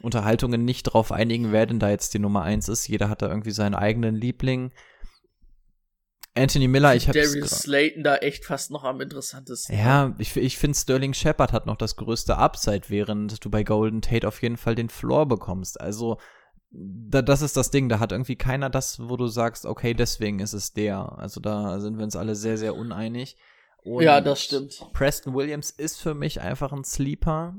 Unterhaltungen 0.00 0.64
nicht 0.64 0.84
drauf 0.84 1.10
einigen, 1.10 1.50
wer 1.50 1.66
denn 1.66 1.80
da 1.80 1.90
jetzt 1.90 2.14
die 2.14 2.20
Nummer 2.20 2.42
eins 2.42 2.68
ist. 2.68 2.86
Jeder 2.86 3.08
hat 3.08 3.22
da 3.22 3.28
irgendwie 3.28 3.50
seinen 3.50 3.74
eigenen 3.74 4.14
Liebling. 4.14 4.70
Anthony 6.36 6.68
Miller, 6.68 6.94
ich 6.94 7.08
habe 7.08 7.20
Darius 7.20 7.62
Slayton 7.62 8.04
da 8.04 8.18
echt 8.18 8.44
fast 8.44 8.70
noch 8.70 8.84
am 8.84 9.00
interessantesten. 9.00 9.76
ja, 9.76 10.14
ich, 10.18 10.36
ich 10.36 10.58
finde 10.58 10.78
Sterling 10.78 11.12
Shepard 11.12 11.52
hat 11.52 11.66
noch 11.66 11.76
das 11.76 11.96
größte 11.96 12.38
Upside, 12.38 12.82
während 12.86 13.44
du 13.44 13.50
bei 13.50 13.64
Golden 13.64 14.00
Tate 14.00 14.28
auf 14.28 14.42
jeden 14.42 14.58
Fall 14.58 14.76
den 14.76 14.90
Floor 14.90 15.26
bekommst. 15.26 15.80
Also, 15.80 16.18
da, 16.70 17.20
das 17.20 17.42
ist 17.42 17.56
das 17.56 17.72
Ding, 17.72 17.88
da 17.88 17.98
hat 17.98 18.12
irgendwie 18.12 18.36
keiner 18.36 18.70
das, 18.70 19.00
wo 19.08 19.16
du 19.16 19.26
sagst, 19.26 19.66
okay, 19.66 19.92
deswegen 19.92 20.38
ist 20.38 20.52
es 20.52 20.72
der. 20.72 21.18
Also 21.18 21.40
da 21.40 21.80
sind 21.80 21.96
wir 21.96 22.04
uns 22.04 22.14
alle 22.14 22.36
sehr, 22.36 22.58
sehr 22.58 22.76
uneinig. 22.76 23.36
Und 23.86 24.02
Ja, 24.02 24.20
das 24.20 24.42
stimmt. 24.42 24.84
Preston 24.92 25.34
Williams 25.34 25.70
ist 25.70 26.00
für 26.00 26.14
mich 26.14 26.40
einfach 26.40 26.72
ein 26.72 26.84
Sleeper. 26.84 27.54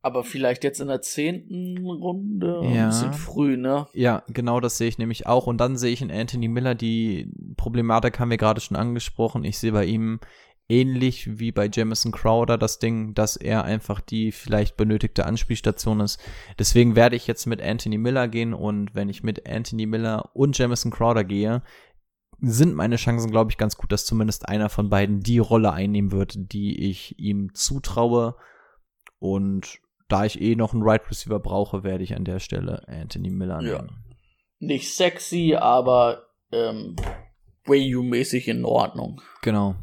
Aber 0.00 0.24
vielleicht 0.24 0.64
jetzt 0.64 0.80
in 0.80 0.88
der 0.88 1.02
zehnten 1.02 1.84
Runde. 1.84 2.60
Ja. 2.64 2.84
Ein 2.84 2.88
bisschen 2.88 3.12
früh, 3.12 3.56
ne? 3.56 3.88
Ja, 3.92 4.22
genau 4.28 4.60
das 4.60 4.78
sehe 4.78 4.88
ich 4.88 4.98
nämlich 4.98 5.26
auch. 5.26 5.46
Und 5.46 5.58
dann 5.58 5.76
sehe 5.76 5.92
ich 5.92 6.02
in 6.02 6.10
Anthony 6.10 6.48
Miller, 6.48 6.74
die 6.74 7.30
Problematik 7.56 8.18
haben 8.18 8.30
wir 8.30 8.36
gerade 8.36 8.60
schon 8.60 8.76
angesprochen. 8.76 9.44
Ich 9.44 9.58
sehe 9.58 9.72
bei 9.72 9.84
ihm 9.84 10.20
ähnlich 10.68 11.38
wie 11.38 11.50
bei 11.50 11.68
Jamison 11.72 12.12
Crowder 12.12 12.58
das 12.58 12.78
Ding, 12.78 13.14
dass 13.14 13.36
er 13.36 13.64
einfach 13.64 14.00
die 14.00 14.32
vielleicht 14.32 14.76
benötigte 14.76 15.24
Anspielstation 15.26 16.00
ist. 16.00 16.20
Deswegen 16.58 16.94
werde 16.94 17.16
ich 17.16 17.26
jetzt 17.26 17.46
mit 17.46 17.62
Anthony 17.62 17.98
Miller 17.98 18.28
gehen 18.28 18.54
und 18.54 18.94
wenn 18.94 19.08
ich 19.08 19.22
mit 19.22 19.48
Anthony 19.48 19.86
Miller 19.86 20.30
und 20.34 20.56
Jamison 20.56 20.90
Crowder 20.90 21.24
gehe, 21.24 21.62
sind 22.40 22.74
meine 22.74 22.96
Chancen, 22.96 23.30
glaube 23.30 23.50
ich, 23.50 23.58
ganz 23.58 23.76
gut, 23.76 23.90
dass 23.92 24.04
zumindest 24.06 24.48
einer 24.48 24.68
von 24.68 24.88
beiden 24.90 25.20
die 25.20 25.38
Rolle 25.38 25.72
einnehmen 25.72 26.12
wird, 26.12 26.34
die 26.52 26.88
ich 26.88 27.18
ihm 27.18 27.54
zutraue. 27.54 28.36
Und 29.18 29.78
da 30.08 30.24
ich 30.24 30.40
eh 30.40 30.54
noch 30.54 30.72
einen 30.72 30.82
Right 30.82 31.02
Receiver 31.10 31.40
brauche, 31.40 31.82
werde 31.82 32.04
ich 32.04 32.14
an 32.14 32.24
der 32.24 32.38
Stelle 32.38 32.82
Anthony 32.86 33.30
Miller 33.30 33.60
Ja. 33.62 33.82
nehmen. 33.82 34.04
Nicht 34.60 34.94
sexy, 34.94 35.56
aber 35.58 36.22
ähm, 36.52 36.96
Way-U-mäßig 37.66 38.48
in 38.48 38.64
Ordnung. 38.64 39.20
Genau. 39.42 39.74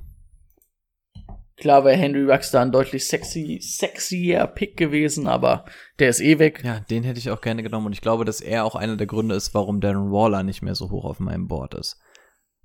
Klar 1.57 1.85
wäre 1.85 1.95
Henry 1.95 2.29
Rux 2.29 2.51
da 2.51 2.61
ein 2.61 2.73
deutlich 2.73 3.07
sexy, 3.07 3.59
sexier 3.61 4.45
Pick 4.47 4.75
gewesen, 4.75 5.27
aber 5.27 5.63
der 5.99 6.09
ist 6.09 6.19
eh 6.19 6.37
weg. 6.37 6.61
Ja, 6.65 6.81
den 6.81 7.03
hätte 7.03 7.19
ich 7.19 7.29
auch 7.29 7.39
gerne 7.39 7.63
genommen 7.63 7.85
und 7.85 7.93
ich 7.93 8.01
glaube, 8.01 8.25
dass 8.25 8.41
er 8.41 8.65
auch 8.65 8.75
einer 8.75 8.97
der 8.97 9.07
Gründe 9.07 9.35
ist, 9.35 9.53
warum 9.53 9.79
Darren 9.79 10.11
Waller 10.11 10.43
nicht 10.43 10.61
mehr 10.61 10.75
so 10.75 10.89
hoch 10.89 11.05
auf 11.05 11.21
meinem 11.21 11.47
Board 11.47 11.73
ist. 11.75 11.97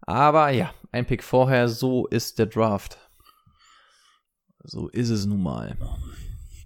Aber 0.03 0.51
ja, 0.51 0.73
ein 0.93 1.07
Pick 1.07 1.23
vorher, 1.23 1.69
so 1.69 2.07
ist 2.07 2.39
der 2.39 2.47
Draft. 2.47 2.99
So 4.63 4.89
ist 4.89 5.11
es 5.11 5.27
nun 5.27 5.43
mal. 5.43 5.77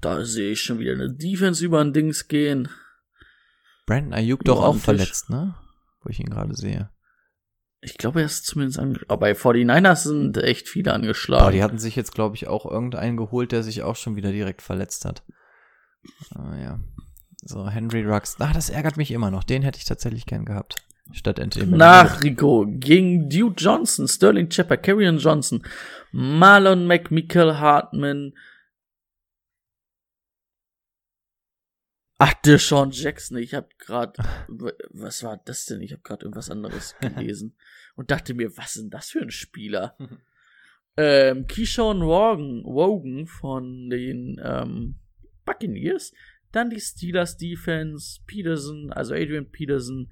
Da 0.01 0.25
sehe 0.25 0.53
ich 0.53 0.63
schon 0.63 0.79
wieder 0.79 0.93
eine 0.93 1.11
Defense 1.11 1.65
über 1.65 1.81
ein 1.81 1.93
Dings 1.93 2.29
gehen. 2.29 2.69
Brandon 3.87 4.15
Ayuk 4.15 4.45
doch 4.45 4.63
auch 4.63 4.77
verletzt, 4.77 5.31
ne? 5.31 5.55
Wo 6.03 6.11
ich 6.11 6.21
ihn 6.21 6.31
gerade 6.31 6.55
sehe. 6.55 6.91
Ich 7.81 7.99
glaube, 7.99 8.21
er 8.21 8.27
ist 8.27 8.47
zumindest 8.47 8.79
angeschlagen. 8.79 9.11
Aber 9.11 9.21
bei 9.21 9.33
49ers 9.33 10.05
sind 10.05 10.39
echt 10.39 10.69
viele 10.69 10.95
angeschlagen. 10.95 11.43
Aber 11.43 11.53
die 11.53 11.63
hatten 11.63 11.79
sich 11.79 11.97
jetzt, 11.97 12.13
glaube 12.13 12.35
ich, 12.35 12.47
auch 12.49 12.65
irgendeinen 12.65 13.17
geholt, 13.19 13.53
der 13.53 13.63
sich 13.63 13.83
auch 13.83 13.97
schon 13.97 14.17
wieder 14.17 14.33
direkt 14.33 14.63
verletzt 14.63 15.05
hat. 15.05 15.23
Ah, 16.35 16.57
ja. 16.57 16.81
So, 17.43 17.69
Henry 17.69 18.03
Rux. 18.05 18.37
Ah, 18.41 18.55
das 18.55 18.71
ärgert 18.71 18.97
mich 18.97 19.11
immer 19.11 19.31
noch. 19.31 19.45
Den 19.45 19.63
hätte 19.63 19.79
ich 19.79 19.85
tatsächlich 19.85 20.25
gern 20.25 20.47
gehabt. 20.47 20.77
Statt 21.13 21.39
Miller. 21.39 21.77
Nach 21.77 22.23
Rico 22.23 22.67
ging 22.67 23.29
Duke 23.29 23.57
Johnson, 23.57 24.09
Sterling 24.09 24.51
Shepard, 24.51 24.83
Carrion 24.83 25.19
Johnson, 25.19 25.63
Marlon 26.13 26.87
McMichael 26.87 27.59
Hartman. 27.59 28.35
Ach, 32.19 32.33
Deshaun 32.45 32.91
Jackson. 32.91 33.37
Ich 33.37 33.53
habe 33.55 33.69
gerade, 33.79 34.23
was 34.91 35.23
war 35.23 35.41
das 35.45 35.67
denn? 35.67 35.83
Ich 35.83 35.93
habe 35.93 36.03
gerade 36.03 36.25
irgendwas 36.25 36.51
anderes 36.51 36.97
gelesen 37.01 37.55
und 37.97 38.11
dachte 38.11 38.35
mir, 38.35 38.57
was 38.57 38.77
ist 38.77 38.83
denn 38.83 38.91
das 38.91 39.11
für 39.11 39.21
ein 39.21 39.31
Spieler? 39.31 39.97
ähm, 40.97 41.47
Keyshawn 41.47 42.01
Wogan, 42.01 42.65
Wogan 42.65 43.27
von 43.27 43.91
den 43.91 44.41
ähm, 44.43 44.97
Buccaneers, 45.45 46.13
dann 46.53 46.71
die 46.71 46.81
Steelers 46.81 47.37
Defense, 47.37 48.21
Peterson, 48.27 48.93
also 48.93 49.15
Adrian 49.15 49.51
Peterson, 49.51 50.11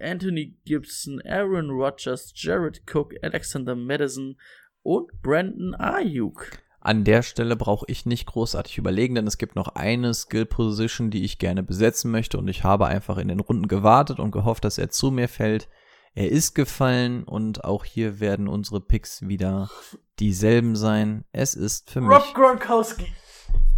Anthony 0.00 0.56
Gibson, 0.64 1.20
Aaron 1.22 1.70
Rodgers, 1.70 2.32
Jared 2.34 2.82
Cook, 2.92 3.14
Alexander 3.22 3.74
Madison 3.74 4.36
und 4.82 5.10
Brandon 5.22 5.74
Ayuk. 5.74 6.58
An 6.80 7.02
der 7.02 7.22
Stelle 7.22 7.56
brauche 7.56 7.86
ich 7.88 8.06
nicht 8.06 8.26
großartig 8.26 8.78
überlegen, 8.78 9.16
denn 9.16 9.26
es 9.26 9.38
gibt 9.38 9.56
noch 9.56 9.68
eine 9.68 10.14
Skill-Position, 10.14 11.10
die 11.10 11.24
ich 11.24 11.38
gerne 11.38 11.64
besetzen 11.64 12.12
möchte 12.12 12.38
und 12.38 12.46
ich 12.46 12.62
habe 12.62 12.86
einfach 12.86 13.18
in 13.18 13.26
den 13.28 13.40
Runden 13.40 13.66
gewartet 13.66 14.20
und 14.20 14.30
gehofft, 14.30 14.64
dass 14.64 14.78
er 14.78 14.90
zu 14.90 15.10
mir 15.10 15.28
fällt. 15.28 15.68
Er 16.14 16.30
ist 16.30 16.54
gefallen 16.54 17.24
und 17.24 17.64
auch 17.64 17.84
hier 17.84 18.20
werden 18.20 18.48
unsere 18.48 18.80
Picks 18.80 19.26
wieder 19.26 19.68
dieselben 20.18 20.76
sein. 20.76 21.24
Es 21.32 21.54
ist 21.54 21.90
für 21.90 22.00
mich. 22.00 22.34
Gronkowski. 22.34 23.12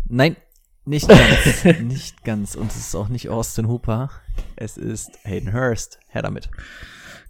Nein, 0.07 0.37
nicht 0.85 1.09
ganz. 1.09 1.65
nicht 1.83 2.25
ganz. 2.25 2.55
Und 2.55 2.71
es 2.71 2.77
ist 2.77 2.95
auch 2.95 3.09
nicht 3.09 3.29
Austin 3.29 3.69
Hooper. 3.69 4.11
Es 4.57 4.77
ist 4.77 5.19
Hayden 5.25 5.53
Hurst. 5.53 5.99
Her 6.09 6.23
damit. 6.23 6.51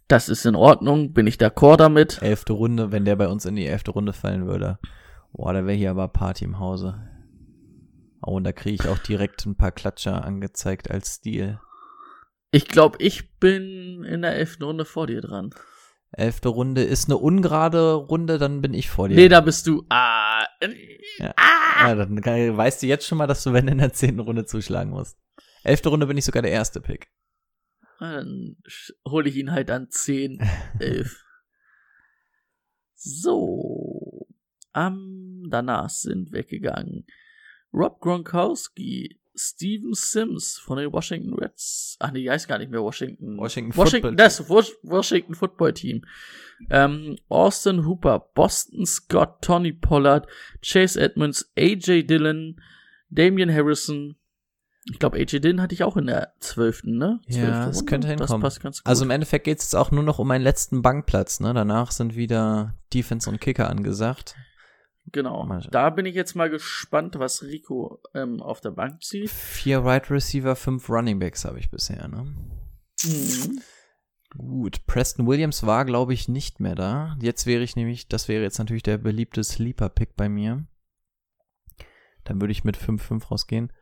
Das 0.09 0.29
ist 0.29 0.47
in 0.47 0.55
Ordnung, 0.57 1.13
bin 1.13 1.27
ich 1.27 1.37
d'accord 1.37 1.77
damit. 1.77 2.23
Elfte 2.23 2.55
Runde, 2.55 2.93
wenn 2.93 3.05
der 3.05 3.17
bei 3.17 3.29
uns 3.29 3.45
in 3.45 3.57
die 3.57 3.67
elfte 3.67 3.91
Runde 3.91 4.13
fallen 4.13 4.47
würde. 4.47 4.79
Boah, 5.33 5.53
da 5.53 5.67
wäre 5.67 5.77
hier 5.77 5.91
aber 5.91 6.09
Party 6.09 6.45
im 6.45 6.59
Hause. 6.59 6.99
Oh, 8.23 8.33
und 8.37 8.45
da 8.45 8.53
kriege 8.53 8.75
ich 8.83 8.89
auch 8.89 8.99
direkt 8.99 9.45
ein 9.47 9.57
paar 9.57 9.71
Klatscher 9.71 10.25
angezeigt 10.25 10.91
als 10.91 11.17
Stil. 11.17 11.61
Ich 12.51 12.67
glaube, 12.67 12.97
ich 13.01 13.39
bin 13.39 14.03
in 14.05 14.23
der 14.23 14.35
elften 14.35 14.65
Runde 14.65 14.87
vor 14.87 15.07
dir 15.07 15.21
dran. 15.21 15.51
Elfte 16.13 16.49
Runde 16.49 16.83
ist 16.83 17.09
eine 17.09 17.19
ungerade 17.19 17.93
Runde, 17.93 18.39
dann 18.39 18.63
bin 18.63 18.73
ich 18.73 18.89
vor 18.89 19.09
dir. 19.09 19.17
Nee, 19.17 19.29
da 19.29 19.43
bist 19.43 19.67
du. 19.67 19.85
Ah, 19.91 20.45
Ja. 21.19 21.35
Ja, 21.81 21.95
dann 21.95 22.25
weißt 22.25 22.83
du 22.83 22.87
jetzt 22.87 23.07
schon 23.07 23.19
mal, 23.19 23.27
dass 23.27 23.45
du, 23.45 23.53
wenn 23.53 23.69
in 23.69 23.79
der 23.79 23.93
zehnten 23.93 24.21
Runde 24.21 24.47
zuschlagen 24.47 24.91
musst. 24.91 25.19
Elfte 25.69 25.89
Runde 25.91 26.07
bin 26.07 26.17
ich 26.17 26.25
sogar 26.25 26.43
der 26.43 26.51
erste 26.53 26.81
Pick. 26.81 27.09
dann 28.01 28.57
hole 29.09 29.29
ich 29.29 29.37
ihn 29.37 29.53
halt 29.53 29.71
an 29.71 29.89
10, 29.91 30.41
11. 30.81 31.25
So. 32.95 34.27
Am 34.73 35.45
danach 35.49 35.89
sind 35.89 36.33
weggegangen 36.33 37.07
Rob 37.73 38.01
Gronkowski, 38.01 39.21
Steven 39.35 39.93
Sims 39.95 40.59
von 40.59 40.79
den 40.79 40.93
Washington 40.93 41.35
Reds. 41.35 41.97
Ach 42.01 42.11
nee, 42.13 42.29
heißt 42.29 42.49
gar 42.49 42.59
nicht 42.59 42.71
mehr 42.71 42.83
Washington. 42.83 43.39
Washington 43.39 43.77
Washington, 43.77 44.09
Football 44.11 44.17
das 44.17 44.49
Wash- 44.51 44.77
Washington 44.83 45.35
Football 45.35 45.73
Team. 45.75 46.05
Ähm, 46.71 47.17
Austin 47.29 47.87
Hooper, 47.87 48.31
Boston 48.35 48.85
Scott, 48.85 49.43
Tony 49.43 49.73
Pollard, 49.73 50.27
Chase 50.61 51.01
Edmonds, 51.01 51.53
AJ 51.57 52.03
Dillon, 52.07 52.61
Damian 53.11 53.53
Harrison. 53.53 54.17
Ich 54.91 54.99
glaube, 54.99 55.19
AJ 55.19 55.41
Dillon 55.41 55.61
hatte 55.61 55.75
ich 55.75 55.83
auch 55.85 55.97
in 55.97 56.07
der 56.07 56.33
zwölften, 56.41 56.97
ne? 56.97 57.21
Ja, 57.27 57.35
Zwölfte 57.35 57.67
das 57.67 57.77
Runde. 57.77 57.91
könnte 57.91 58.09
hinkommen. 58.09 58.41
Das 58.41 58.55
passt 58.55 58.63
ganz 58.63 58.79
gut. 58.79 58.87
Also 58.87 59.05
im 59.05 59.11
Endeffekt 59.11 59.45
geht 59.45 59.59
es 59.59 59.65
jetzt 59.67 59.75
auch 59.77 59.91
nur 59.91 60.03
noch 60.03 60.19
um 60.19 60.31
einen 60.31 60.45
letzten 60.45 60.81
Bankplatz. 60.83 61.41
Ne? 61.41 61.53
Danach 61.53 61.91
sind 61.91 62.17
wieder 62.17 62.75
Defense 62.95 63.29
und 63.29 63.41
Kicker 63.41 63.69
angesagt. 63.69 64.35
genau. 65.13 65.45
Mal- 65.45 65.67
Da 65.71 65.91
bin 65.91 66.07
ich 66.07 66.15
jetzt 66.15 66.35
mal 66.37 66.49
gespannt, 66.51 67.19
was 67.19 67.43
Rico 67.43 68.01
ähm, 68.15 68.41
auf 68.43 68.61
der 68.61 68.71
Bank 68.71 69.03
zieht. 69.03 69.31
Vier 69.31 69.85
Wide 69.85 70.11
Receiver, 70.11 70.57
fünf 70.57 70.89
Running 70.89 71.19
Backs 71.19 71.45
habe 71.45 71.59
ich 71.59 71.71
bisher. 71.71 72.09
Ne? 72.09 72.35
Mhm. 73.05 73.61
Gut, 74.37 74.87
Preston 74.87 75.27
Williams 75.27 75.65
war, 75.67 75.85
glaube 75.87 76.13
ich, 76.15 76.29
nicht 76.29 76.61
mehr 76.61 76.75
da. 76.75 77.17
Jetzt 77.21 77.47
wäre 77.47 77.63
ich 77.63 77.77
nämlich, 77.77 78.09
das 78.09 78.29
wäre 78.29 78.43
jetzt 78.43 78.59
natürlich 78.59 78.83
der 78.83 78.99
beliebte 78.99 79.43
Sleeper-Pick 79.43 80.17
bei 80.17 80.29
mir. 80.29 80.67
Dann 82.25 82.41
würde 82.41 82.53
ich 82.53 82.65
mit 82.65 82.77
5-5 82.77 83.29
rausgehen. 83.29 83.73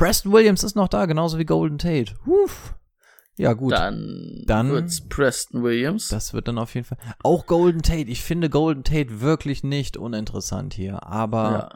Preston 0.00 0.32
Williams 0.32 0.64
ist 0.64 0.76
noch 0.76 0.88
da, 0.88 1.04
genauso 1.06 1.38
wie 1.38 1.44
Golden 1.44 1.78
Tate. 1.78 2.14
Huf. 2.26 2.74
Ja, 3.36 3.52
gut. 3.52 3.72
Dann, 3.72 4.42
Dann- 4.46 4.70
wird's 4.70 5.06
Preston 5.08 5.62
Williams. 5.62 6.08
Das 6.08 6.32
wird 6.34 6.48
dann 6.48 6.58
auf 6.58 6.74
jeden 6.74 6.86
Fall. 6.86 6.98
Auch 7.22 7.46
Golden 7.46 7.82
Tate. 7.82 8.10
Ich 8.10 8.22
finde 8.22 8.50
Golden 8.50 8.82
Tate 8.84 9.20
wirklich 9.20 9.62
nicht 9.62 9.96
uninteressant 9.96 10.74
hier. 10.74 11.06
Aber 11.06 11.70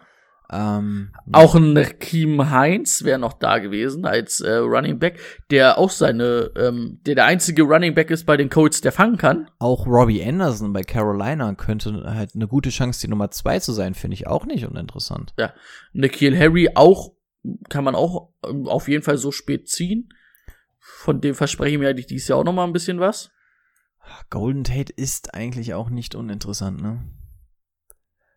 ja. 0.52 0.78
ähm, 0.78 1.12
Auch 1.32 1.54
ein 1.54 1.74
Kim 2.00 2.50
Heinz 2.50 3.04
wäre 3.04 3.18
noch 3.18 3.34
da 3.34 3.58
gewesen 3.60 4.04
als 4.04 4.40
äh, 4.40 4.56
Running 4.56 4.98
Back, 4.98 5.20
der 5.50 5.78
auch 5.78 5.90
seine, 5.90 6.50
ähm, 6.56 7.00
der 7.06 7.14
der 7.14 7.24
einzige 7.26 7.62
Running 7.62 7.94
Back 7.94 8.10
ist 8.10 8.24
bei 8.26 8.36
den 8.36 8.50
Colts, 8.50 8.80
der 8.82 8.92
fangen 8.92 9.16
kann. 9.16 9.48
auch 9.58 9.86
Robbie 9.86 10.22
Anderson 10.22 10.72
bei 10.74 10.82
Carolina 10.82 11.54
könnte 11.54 12.04
halt 12.14 12.34
eine 12.34 12.46
gute 12.48 12.70
Chance, 12.70 13.00
die 13.02 13.08
Nummer 13.08 13.30
zwei 13.30 13.58
zu 13.58 13.72
sein, 13.72 13.94
finde 13.94 14.14
ich 14.14 14.26
auch 14.26 14.44
nicht 14.44 14.66
uninteressant. 14.66 15.34
Nikhil 15.94 16.38
Harry 16.38 16.70
auch, 16.74 17.12
kann 17.68 17.84
man 17.84 17.94
auch 17.94 18.32
ähm, 18.46 18.66
auf 18.66 18.88
jeden 18.88 19.02
Fall 19.02 19.18
so 19.18 19.30
spät 19.30 19.68
ziehen. 19.68 20.08
Von 20.78 21.20
dem 21.20 21.34
verspreche 21.34 21.74
ich 21.74 21.78
mir 21.78 21.88
eigentlich 21.88 22.06
dieses 22.06 22.28
Jahr 22.28 22.38
auch 22.38 22.44
noch 22.44 22.52
mal 22.52 22.64
ein 22.64 22.72
bisschen 22.72 23.00
was. 23.00 23.30
Golden 24.30 24.64
Tate 24.64 24.92
ist 24.92 25.34
eigentlich 25.34 25.74
auch 25.74 25.88
nicht 25.88 26.14
uninteressant, 26.14 26.80
ne? 26.82 27.02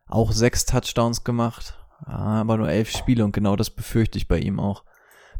Auch 0.05 0.31
sechs 0.31 0.65
Touchdowns 0.65 1.25
gemacht, 1.25 1.77
aber 1.99 2.57
nur 2.57 2.69
elf 2.69 2.89
Spiele 2.89 3.25
und 3.25 3.33
genau 3.33 3.57
das 3.57 3.69
befürchte 3.69 4.17
ich 4.17 4.29
bei 4.29 4.39
ihm 4.39 4.59
auch. 4.59 4.85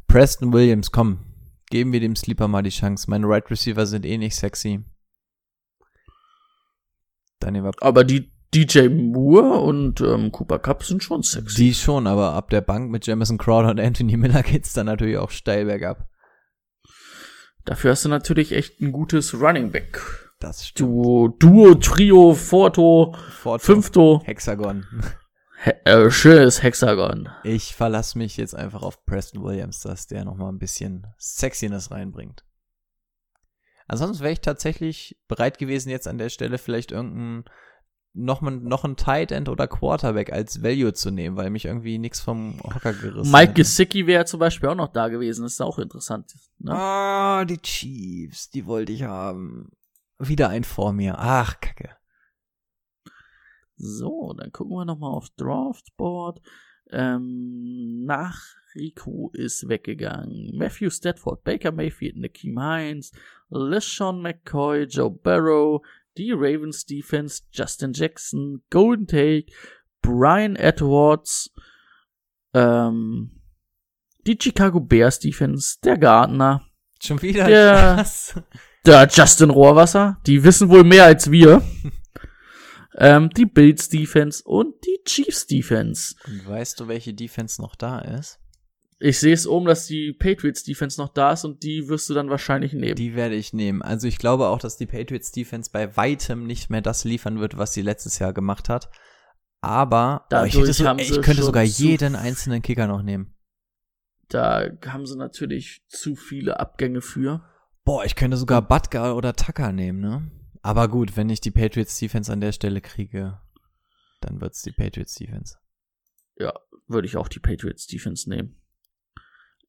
Preston 0.08 0.52
Williams, 0.52 0.92
komm, 0.92 1.26
geben 1.70 1.94
wir 1.94 2.02
dem 2.02 2.18
Sleeper 2.18 2.50
mal 2.50 2.64
die 2.64 2.70
Chance. 2.70 3.10
Meine 3.10 3.28
Right 3.28 3.50
Receiver 3.50 3.86
sind 3.86 4.06
eh 4.06 4.18
nicht 4.18 4.36
sexy. 4.36 4.84
Dann 7.40 7.54
nehmen 7.54 7.66
wir 7.66 7.72
Aber 7.82 8.04
die 8.04 8.32
DJ 8.54 8.88
Moore 8.88 9.60
und 9.60 10.02
ähm, 10.02 10.32
Cooper 10.32 10.60
Cup 10.60 10.84
sind 10.84 11.04
schon 11.04 11.24
sexy. 11.24 11.56
die 11.56 11.74
schon, 11.74 12.08
aber 12.08 12.34
ab 12.34 12.50
der 12.50 12.62
Bank 12.62 12.90
mit 12.90 13.06
Jamison 13.06 13.38
Crowder 13.38 13.70
und 13.70 13.80
Anthony 13.80 14.18
Miller 14.18 14.44
geht's 14.44 14.74
dann 14.74 14.86
natürlich 14.86 15.18
auch 15.18 15.32
steil 15.32 15.66
bergab. 15.66 16.08
Dafür 17.66 17.92
hast 17.92 18.06
du 18.06 18.10
natürlich 18.10 18.54
echt 18.54 18.80
ein 18.80 18.94
gutes 18.94 19.34
Running 19.34 19.72
Back. 19.72 20.02
Das 20.40 20.66
stimmt. 20.68 20.90
Duo, 20.90 21.28
Duo, 21.28 21.76
Trio, 21.76 22.34
Forto, 22.34 23.14
Forto. 23.42 23.64
Fünfto. 23.64 24.22
Hexagon. 24.24 24.86
He 25.64 25.72
äh, 25.86 26.12
schönes 26.12 26.62
Hexagon. 26.62 27.30
Ich 27.44 27.76
verlasse 27.76 28.18
mich 28.18 28.38
jetzt 28.38 28.56
einfach 28.56 28.84
auf 28.84 29.06
Preston 29.06 29.44
Williams, 29.44 29.82
dass 29.82 30.08
der 30.08 30.24
noch 30.24 30.36
mal 30.36 30.50
ein 30.50 30.60
bisschen 30.60 31.08
Sexiness 31.18 31.92
reinbringt. 31.92 32.46
Ansonsten 33.88 34.24
wäre 34.24 34.34
ich 34.34 34.42
tatsächlich 34.42 35.18
bereit 35.28 35.58
gewesen, 35.58 35.90
jetzt 35.90 36.08
an 36.08 36.18
der 36.18 36.30
Stelle 36.30 36.58
vielleicht 36.58 36.92
irgendein 36.92 37.46
noch, 38.18 38.42
noch 38.42 38.84
ein 38.84 38.96
Tight 38.96 39.32
End 39.32 39.48
oder 39.48 39.68
Quarterback 39.68 40.34
als 40.34 40.64
Value 40.64 40.94
zu 40.94 41.12
nehmen, 41.12 41.38
weil 41.38 41.50
mich 41.50 41.66
irgendwie 41.66 42.00
nichts 42.00 42.20
vom 42.20 42.60
Hocker 42.64 42.94
gerissen 42.94 43.32
Mike. 43.32 43.54
Gesicki 43.54 44.08
wäre 44.08 44.26
zum 44.26 44.40
Beispiel 44.40 44.70
auch 44.70 44.76
noch 44.76 44.92
da 44.92 45.08
gewesen. 45.08 45.44
Das 45.44 45.54
ist 45.54 45.62
auch 45.62 45.80
interessant. 45.80 46.34
Ne? 46.60 46.74
Ah, 46.74 47.46
die 47.46 47.60
Chiefs, 47.60 48.50
die 48.50 48.66
wollte 48.66 48.92
ich 48.92 49.04
haben. 49.04 49.72
Wieder 50.20 50.50
ein 50.50 50.64
vor 50.64 50.94
mir. 50.94 51.16
Ach, 51.18 51.60
Kacke. 51.60 51.96
So, 53.76 54.34
dann 54.34 54.52
gucken 54.52 54.76
wir 54.76 54.86
noch 54.86 54.98
mal 54.98 55.12
auf 55.12 55.30
Draftboard. 55.38 56.42
Ähm, 56.90 58.04
nach 58.06 58.42
Rico 58.74 59.30
ist 59.34 59.68
weggegangen. 59.70 60.58
Matthew 60.58 60.90
Stafford, 60.90 61.44
Baker 61.44 61.72
Mayfield, 61.72 62.18
Nakeem 62.18 62.60
Hines, 62.60 63.12
LeSean 63.50 64.22
McCoy, 64.22 64.84
Joe 64.84 65.12
Burrow, 65.12 65.86
die 66.18 66.32
Ravens 66.32 66.86
Defense, 66.86 67.44
Justin 67.52 67.94
Jackson, 67.94 68.64
Golden 68.70 69.08
Take, 69.08 69.46
Brian 70.02 70.56
Edwards, 70.56 71.54
ähm, 72.54 73.42
die 74.26 74.38
Chicago 74.42 74.80
Bears 74.80 75.20
Defense, 75.20 75.78
der 75.84 75.98
Gardner, 75.98 76.64
Schon 77.02 77.22
wieder 77.22 77.46
Der- 77.48 78.04
der 78.86 79.08
Justin 79.12 79.52
Rohrwasser, 79.52 80.20
die 80.26 80.44
wissen 80.44 80.70
wohl 80.70 80.84
mehr 80.84 81.06
als 81.06 81.30
wir. 81.30 81.62
ähm, 82.98 83.30
die 83.30 83.46
Bills 83.46 83.90
Defense 83.90 84.42
und 84.44 84.74
die 84.86 85.00
Chiefs 85.06 85.46
Defense. 85.46 86.16
Und 86.26 86.48
weißt 86.48 86.80
du, 86.80 86.88
welche 86.88 87.14
Defense 87.14 87.62
noch 87.62 87.76
da 87.76 88.00
ist? 88.00 88.40
Ich 89.00 89.20
sehe 89.20 89.34
es 89.34 89.46
oben, 89.46 89.68
dass 89.68 89.86
die 89.86 90.12
Patriots 90.12 90.64
Defense 90.64 91.00
noch 91.00 91.10
da 91.10 91.32
ist 91.32 91.46
und 91.46 91.62
die 91.62 91.88
wirst 91.88 92.10
du 92.10 92.16
dann 92.16 92.32
wahrscheinlich 92.32 92.74
nehmen. 92.74 92.96
Die 92.96 93.16
werde 93.16 93.36
ich 93.36 93.54
nehmen. 93.54 93.84
Also 93.84 94.08
ich 94.08 94.18
glaube 94.18 94.48
auch, 94.48 94.58
dass 94.58 94.78
die 94.78 94.88
Patriots 94.88 95.32
Defense 95.32 95.70
bei 95.72 95.96
weitem 95.96 96.48
nicht 96.48 96.72
mehr 96.72 96.82
das 96.82 97.04
liefern 97.04 97.40
wird, 97.40 97.58
was 97.58 97.74
sie 97.74 97.84
letztes 97.84 98.18
Jahr 98.18 98.34
gemacht 98.34 98.70
hat. 98.70 98.90
Aber 99.62 100.26
oh, 100.34 100.44
ich, 100.46 100.54
so, 100.54 100.96
ich 100.98 101.22
könnte 101.22 101.44
sogar 101.44 101.64
jeden 101.64 102.16
einzelnen 102.16 102.62
Kicker 102.62 102.88
noch 102.88 103.04
nehmen. 103.04 103.36
Da 104.30 104.70
haben 104.86 105.06
sie 105.06 105.18
natürlich 105.18 105.84
zu 105.88 106.16
viele 106.16 106.60
Abgänge 106.60 107.02
für. 107.02 107.44
Boah, 107.86 108.04
ich 108.04 108.16
könnte 108.16 108.38
sogar 108.38 108.62
Butker 108.62 109.16
oder 109.16 109.34
Tucker 109.34 109.72
nehmen, 109.72 110.00
ne? 110.00 110.32
Aber 110.62 110.90
gut, 110.90 111.16
wenn 111.16 111.30
ich 111.30 111.40
die 111.40 111.52
Patriots 111.52 111.98
Defense 111.98 112.32
an 112.32 112.42
der 112.42 112.52
Stelle 112.52 112.82
kriege, 112.82 113.40
dann 114.22 114.42
wird's 114.42 114.64
die 114.64 114.72
Patriots 114.72 115.16
Defense. 115.16 115.56
Ja, 116.38 116.54
würde 116.88 117.08
ich 117.08 117.16
auch 117.16 117.30
die 117.30 117.40
Patriots 117.40 117.88
Defense 117.88 118.30
nehmen. 118.30 118.58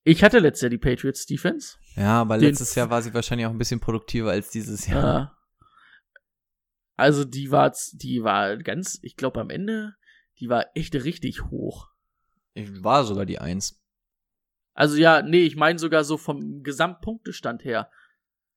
Ich 0.08 0.22
hatte 0.24 0.38
letztes 0.38 0.62
Jahr 0.62 0.70
die 0.70 0.78
Patriots 0.78 1.26
Defense. 1.26 1.76
Ja, 1.94 2.22
aber 2.22 2.38
Den- 2.38 2.48
letztes 2.48 2.74
Jahr 2.74 2.88
war 2.88 3.02
sie 3.02 3.12
wahrscheinlich 3.12 3.46
auch 3.46 3.50
ein 3.50 3.58
bisschen 3.58 3.80
produktiver 3.80 4.30
als 4.30 4.48
dieses 4.50 4.86
Jahr. 4.86 5.34
Äh, 5.34 5.64
also 6.96 7.24
die 7.26 7.50
war, 7.50 7.74
die 7.92 8.22
war 8.22 8.56
ganz, 8.56 8.98
ich 9.02 9.16
glaube 9.16 9.38
am 9.40 9.50
Ende, 9.50 9.94
die 10.40 10.48
war 10.48 10.64
echt 10.74 10.94
richtig 10.94 11.44
hoch. 11.50 11.88
Ich 12.54 12.82
war 12.82 13.04
sogar 13.04 13.26
die 13.26 13.38
Eins. 13.38 13.82
Also 14.72 14.96
ja, 14.96 15.20
nee, 15.22 15.42
ich 15.42 15.56
meine 15.56 15.78
sogar 15.78 16.04
so 16.04 16.16
vom 16.16 16.62
Gesamtpunktestand 16.62 17.64
her. 17.64 17.90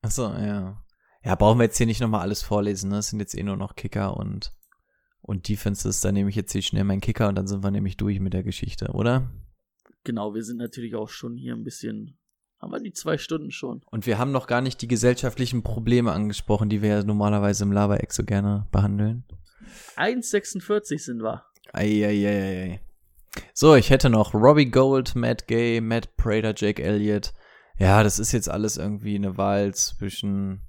Achso, 0.01 0.31
ja. 0.33 0.81
Ja, 1.23 1.35
brauchen 1.35 1.59
wir 1.59 1.65
jetzt 1.65 1.77
hier 1.77 1.85
nicht 1.85 1.99
nochmal 1.99 2.21
alles 2.21 2.41
vorlesen, 2.41 2.89
ne? 2.89 2.99
Es 2.99 3.09
sind 3.09 3.19
jetzt 3.19 3.35
eh 3.37 3.43
nur 3.43 3.57
noch 3.57 3.75
Kicker 3.75 4.15
und, 4.15 4.53
und 5.21 5.49
Defenses. 5.49 5.99
Da 5.99 6.11
nehme 6.13 6.29
ich 6.29 6.35
jetzt 6.35 6.53
hier 6.53 6.61
schnell 6.61 6.85
meinen 6.85 7.01
Kicker 7.01 7.27
und 7.27 7.35
dann 7.35 7.47
sind 7.47 7.61
wir 7.63 7.71
nämlich 7.71 7.97
durch 7.97 8.19
mit 8.21 8.33
der 8.33 8.43
Geschichte, 8.43 8.91
oder? 8.93 9.29
Genau, 10.03 10.33
wir 10.33 10.43
sind 10.43 10.57
natürlich 10.57 10.95
auch 10.95 11.09
schon 11.09 11.35
hier 11.35 11.53
ein 11.53 11.63
bisschen, 11.63 12.17
haben 12.59 12.71
wir 12.71 12.79
die 12.79 12.93
zwei 12.93 13.17
Stunden 13.17 13.51
schon. 13.51 13.81
Und 13.91 14.05
wir 14.05 14.17
haben 14.17 14.31
noch 14.31 14.47
gar 14.47 14.61
nicht 14.61 14.81
die 14.81 14.87
gesellschaftlichen 14.87 15.63
Probleme 15.63 16.11
angesprochen, 16.11 16.69
die 16.69 16.81
wir 16.81 16.89
ja 16.89 17.03
normalerweise 17.03 17.63
im 17.63 17.71
Labereck 17.71 18.11
so 18.13 18.23
gerne 18.23 18.67
behandeln. 18.71 19.25
1,46 19.97 20.99
sind 20.99 21.21
wir. 21.21 21.43
Eieieiei. 21.73 22.81
So, 23.53 23.75
ich 23.75 23.89
hätte 23.89 24.09
noch 24.09 24.33
Robbie 24.33 24.69
Gold, 24.69 25.15
Matt 25.15 25.47
Gay, 25.47 25.79
Matt 25.81 26.17
Prater, 26.17 26.53
Jake 26.55 26.81
Elliott. 26.83 27.33
Ja, 27.77 28.03
das 28.03 28.19
ist 28.19 28.31
jetzt 28.31 28.49
alles 28.49 28.77
irgendwie 28.77 29.15
eine 29.15 29.37
Wahl 29.37 29.73
zwischen, 29.73 30.61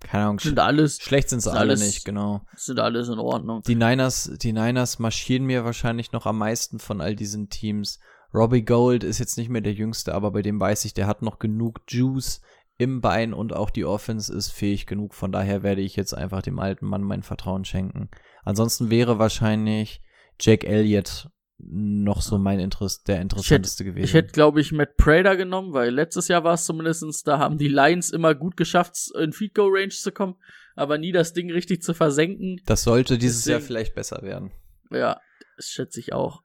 keine 0.00 0.24
Ahnung, 0.24 0.38
Sind 0.40 0.58
alles, 0.58 0.98
schlecht 1.00 1.28
sind 1.28 1.40
sie 1.40 1.50
ist 1.50 1.54
alle 1.54 1.70
alles- 1.72 1.80
nicht, 1.86 2.04
genau. 2.04 2.42
sind 2.56 2.80
alles 2.80 3.08
in 3.08 3.18
Ordnung. 3.18 3.62
Die 3.66 3.76
Niners, 3.76 4.32
die 4.42 4.52
Niners 4.52 4.98
marschieren 4.98 5.44
mir 5.44 5.64
wahrscheinlich 5.64 6.12
noch 6.12 6.26
am 6.26 6.38
meisten 6.38 6.78
von 6.78 7.00
all 7.00 7.14
diesen 7.14 7.48
Teams. 7.48 8.00
Robbie 8.32 8.64
Gold 8.64 9.04
ist 9.04 9.18
jetzt 9.18 9.36
nicht 9.38 9.48
mehr 9.48 9.60
der 9.60 9.72
Jüngste, 9.72 10.14
aber 10.14 10.30
bei 10.30 10.42
dem 10.42 10.60
weiß 10.60 10.84
ich, 10.84 10.94
der 10.94 11.06
hat 11.06 11.22
noch 11.22 11.38
genug 11.38 11.80
Juice 11.88 12.40
im 12.78 13.00
Bein 13.00 13.34
und 13.34 13.52
auch 13.54 13.70
die 13.70 13.84
Offense 13.84 14.32
ist 14.32 14.50
fähig 14.50 14.86
genug. 14.86 15.14
Von 15.14 15.32
daher 15.32 15.62
werde 15.62 15.82
ich 15.82 15.96
jetzt 15.96 16.14
einfach 16.14 16.40
dem 16.42 16.58
alten 16.58 16.86
Mann 16.86 17.02
mein 17.02 17.22
Vertrauen 17.22 17.64
schenken. 17.64 18.08
Ansonsten 18.42 18.88
wäre 18.90 19.18
wahrscheinlich 19.18 20.00
Jack 20.40 20.64
Elliott 20.64 21.28
noch 21.58 22.22
so 22.22 22.38
mein 22.38 22.58
Interesse, 22.58 23.00
der 23.06 23.20
interessanteste 23.20 23.84
gewesen. 23.84 24.04
Ich 24.06 24.14
hätte, 24.14 24.32
glaube 24.32 24.62
ich, 24.62 24.72
Matt 24.72 24.96
Prater 24.96 25.36
genommen, 25.36 25.74
weil 25.74 25.90
letztes 25.90 26.28
Jahr 26.28 26.42
war 26.42 26.54
es 26.54 26.64
zumindestens, 26.64 27.22
da 27.22 27.38
haben 27.38 27.58
die 27.58 27.68
Lions 27.68 28.08
immer 28.10 28.34
gut 28.34 28.56
geschafft, 28.56 28.96
in 29.20 29.32
Feed 29.34 29.54
Goal 29.54 29.70
Range 29.76 29.90
zu 29.90 30.10
kommen, 30.10 30.36
aber 30.74 30.96
nie 30.96 31.12
das 31.12 31.34
Ding 31.34 31.50
richtig 31.50 31.82
zu 31.82 31.92
versenken. 31.92 32.62
das 32.64 32.84
sollte 32.84 33.18
dieses 33.18 33.44
Jahr 33.44 33.58
Deswegen- 33.58 33.66
vielleicht 33.66 33.94
besser 33.94 34.22
werden. 34.22 34.52
Ja, 34.90 35.20
das 35.58 35.66
schätze 35.66 36.00
ich 36.00 36.14
auch. 36.14 36.42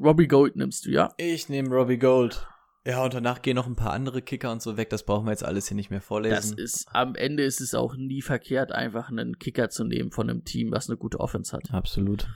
Robbie 0.00 0.26
Gold 0.28 0.56
nimmst 0.56 0.86
du, 0.86 0.90
ja? 0.90 1.12
Ich 1.18 1.48
nehme 1.48 1.68
Robbie 1.74 1.98
Gold. 1.98 2.46
Ja, 2.86 3.04
und 3.04 3.12
danach 3.12 3.42
gehen 3.42 3.56
noch 3.56 3.66
ein 3.66 3.76
paar 3.76 3.92
andere 3.92 4.22
Kicker 4.22 4.50
und 4.50 4.62
so 4.62 4.78
weg. 4.78 4.88
Das 4.88 5.04
brauchen 5.04 5.26
wir 5.26 5.32
jetzt 5.32 5.44
alles 5.44 5.68
hier 5.68 5.74
nicht 5.74 5.90
mehr 5.90 5.98
Das 5.98 6.06
vorlesen. 6.06 6.56
ist, 6.56 6.86
am 6.90 7.14
Ende 7.14 7.42
ist 7.44 7.60
es 7.60 7.74
auch 7.74 7.94
nie 7.96 8.22
verkehrt, 8.22 8.72
einfach 8.72 9.10
einen 9.10 9.38
Kicker 9.38 9.68
zu 9.68 9.84
nehmen 9.84 10.10
von 10.10 10.30
einem 10.30 10.44
Team, 10.44 10.72
was 10.72 10.88
eine 10.88 10.96
gute 10.96 11.20
Offense 11.20 11.54
hat. 11.54 11.70
Absolut. 11.72 12.26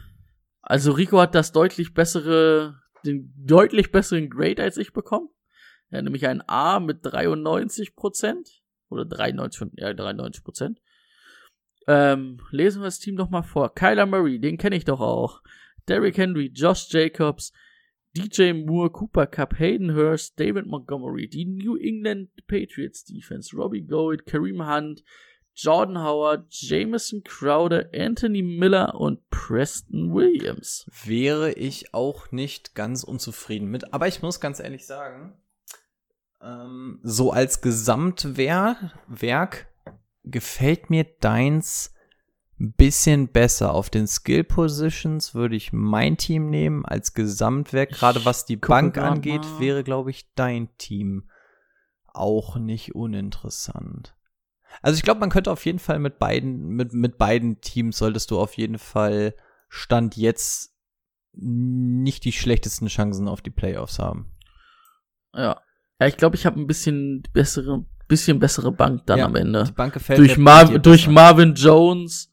Also 0.61 0.93
Rico 0.93 1.19
hat 1.19 1.35
das 1.35 1.53
deutlich 1.53 1.95
bessere, 1.95 2.79
den 3.07 3.33
deutlich 3.37 3.91
besseren 3.91 4.29
Grade 4.29 4.63
als 4.63 4.77
ich 4.77 4.93
bekommen. 4.93 5.31
Er 5.89 5.99
hat 5.99 6.05
nämlich 6.05 6.27
ein 6.27 6.43
A 6.47 6.81
mit 6.81 6.99
93 7.03 7.97
Prozent. 7.97 8.63
Oder 8.91 9.07
93, 9.07 9.71
ja, 9.77 9.95
93 9.95 10.45
Prozent. 10.45 10.81
Ähm, 11.87 12.39
lesen 12.51 12.83
wir 12.83 12.87
das 12.87 12.99
Team 12.99 13.17
doch 13.17 13.31
mal 13.31 13.43
vor. 13.43 13.75
Kyler 13.75 14.07
Murray, 14.07 14.39
den 14.39 14.59
kenne 14.59 14.77
ich 14.77 14.85
doch 14.85 15.01
auch. 15.01 15.43
Derrick 15.89 16.17
Henry, 16.17 16.51
Josh 16.53 16.89
Jacobs, 16.89 17.53
DJ 18.17 18.53
Moore, 18.53 18.91
Cooper 18.91 19.27
Cup, 19.27 19.59
Hayden 19.59 19.95
Hurst, 19.95 20.39
David 20.39 20.67
Montgomery, 20.67 21.29
die 21.29 21.45
New 21.45 21.77
England 21.77 22.31
Patriots 22.47 23.05
Defense, 23.05 23.57
Robbie 23.57 23.83
Gold, 23.83 24.25
Kareem 24.25 24.67
Hunt, 24.67 25.03
Jordan 25.57 25.99
Howard, 25.99 26.47
Jameson 26.51 27.23
Crowder, 27.23 27.89
Anthony 27.95 28.43
Miller 28.43 28.95
und 28.95 29.29
Preston 29.31 30.13
Williams. 30.13 30.87
wäre 31.05 31.53
ich 31.53 31.95
auch 31.95 32.33
nicht 32.33 32.75
ganz 32.75 33.05
unzufrieden 33.05 33.69
mit. 33.69 33.93
Aber 33.93 34.09
ich 34.09 34.23
muss 34.23 34.41
ganz 34.41 34.61
ehrlich 34.61 34.87
sagen, 34.87 35.35
Ähm, 36.43 37.01
so 37.03 37.31
als 37.31 37.63
Gesamtwerk 37.63 38.93
gefällt 40.25 40.91
mir 40.91 41.05
deins 41.21 41.94
ein 42.61 42.73
bisschen 42.73 43.29
besser. 43.29 43.75
Auf 43.75 43.91
den 43.91 44.07
Skill 44.07 44.45
Positions 44.45 45.35
würde 45.35 45.57
ich 45.57 45.73
mein 45.73 46.17
Team 46.17 46.51
nehmen. 46.51 46.85
Als 46.85 47.15
Gesamtwerk, 47.15 47.91
gerade 47.91 48.25
was 48.25 48.45
die 48.47 48.57
Bank 48.57 48.97
angeht, 48.99 49.43
mal. 49.43 49.61
wäre, 49.61 49.85
glaube 49.85 50.11
ich, 50.11 50.33
dein 50.35 50.69
Team 50.79 51.29
auch 52.07 52.57
nicht 52.57 52.95
uninteressant. 52.95 54.15
Also 54.83 54.97
ich 54.97 55.03
glaube, 55.03 55.21
man 55.21 55.31
könnte 55.31 55.51
auf 55.51 55.65
jeden 55.67 55.79
Fall 55.79 55.99
mit 55.99 56.19
beiden, 56.19 56.69
mit, 56.69 56.93
mit 56.93 57.19
beiden 57.19 57.61
Teams 57.61 57.99
solltest 57.99 58.31
du 58.31 58.39
auf 58.39 58.55
jeden 58.55 58.79
Fall 58.79 59.35
Stand 59.69 60.17
jetzt 60.17 60.75
nicht 61.33 62.25
die 62.25 62.33
schlechtesten 62.33 62.87
Chancen 62.87 63.29
auf 63.29 63.43
die 63.43 63.51
Playoffs 63.51 63.99
haben. 63.99 64.33
Ja. 65.35 65.61
Ja, 66.01 66.07
ich 66.07 66.17
glaube, 66.17 66.37
ich 66.37 66.47
habe 66.47 66.61
ein 66.61 66.67
bisschen 66.67 67.23
bessere, 67.33 67.85
bisschen 68.09 68.39
bessere 68.39 68.73
Bank 68.73 69.07
dann 69.07 69.19
Ja, 69.19 69.27
am 69.27 69.37
Ende. 69.37 69.65
Die 69.65 69.73
Bank 69.73 69.95
gefällt 69.95 70.19
Durch, 70.19 70.37
Mar 70.37 70.67
durch. 70.79 71.09
Marvin 71.09 71.55
Jones 71.55 72.31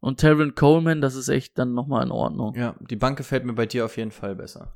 und 0.00 0.18
Terran 0.18 0.54
Coleman, 0.54 1.00
das 1.00 1.14
ist 1.14 1.28
echt 1.28 1.58
dann 1.58 1.72
nochmal 1.74 2.04
in 2.04 2.10
Ordnung. 2.10 2.54
Ja, 2.54 2.74
die 2.80 2.96
Bank 2.96 3.16
gefällt 3.18 3.44
mir 3.44 3.52
bei 3.54 3.66
dir 3.66 3.84
auf 3.84 3.96
jeden 3.96 4.10
Fall 4.10 4.34
besser. 4.34 4.74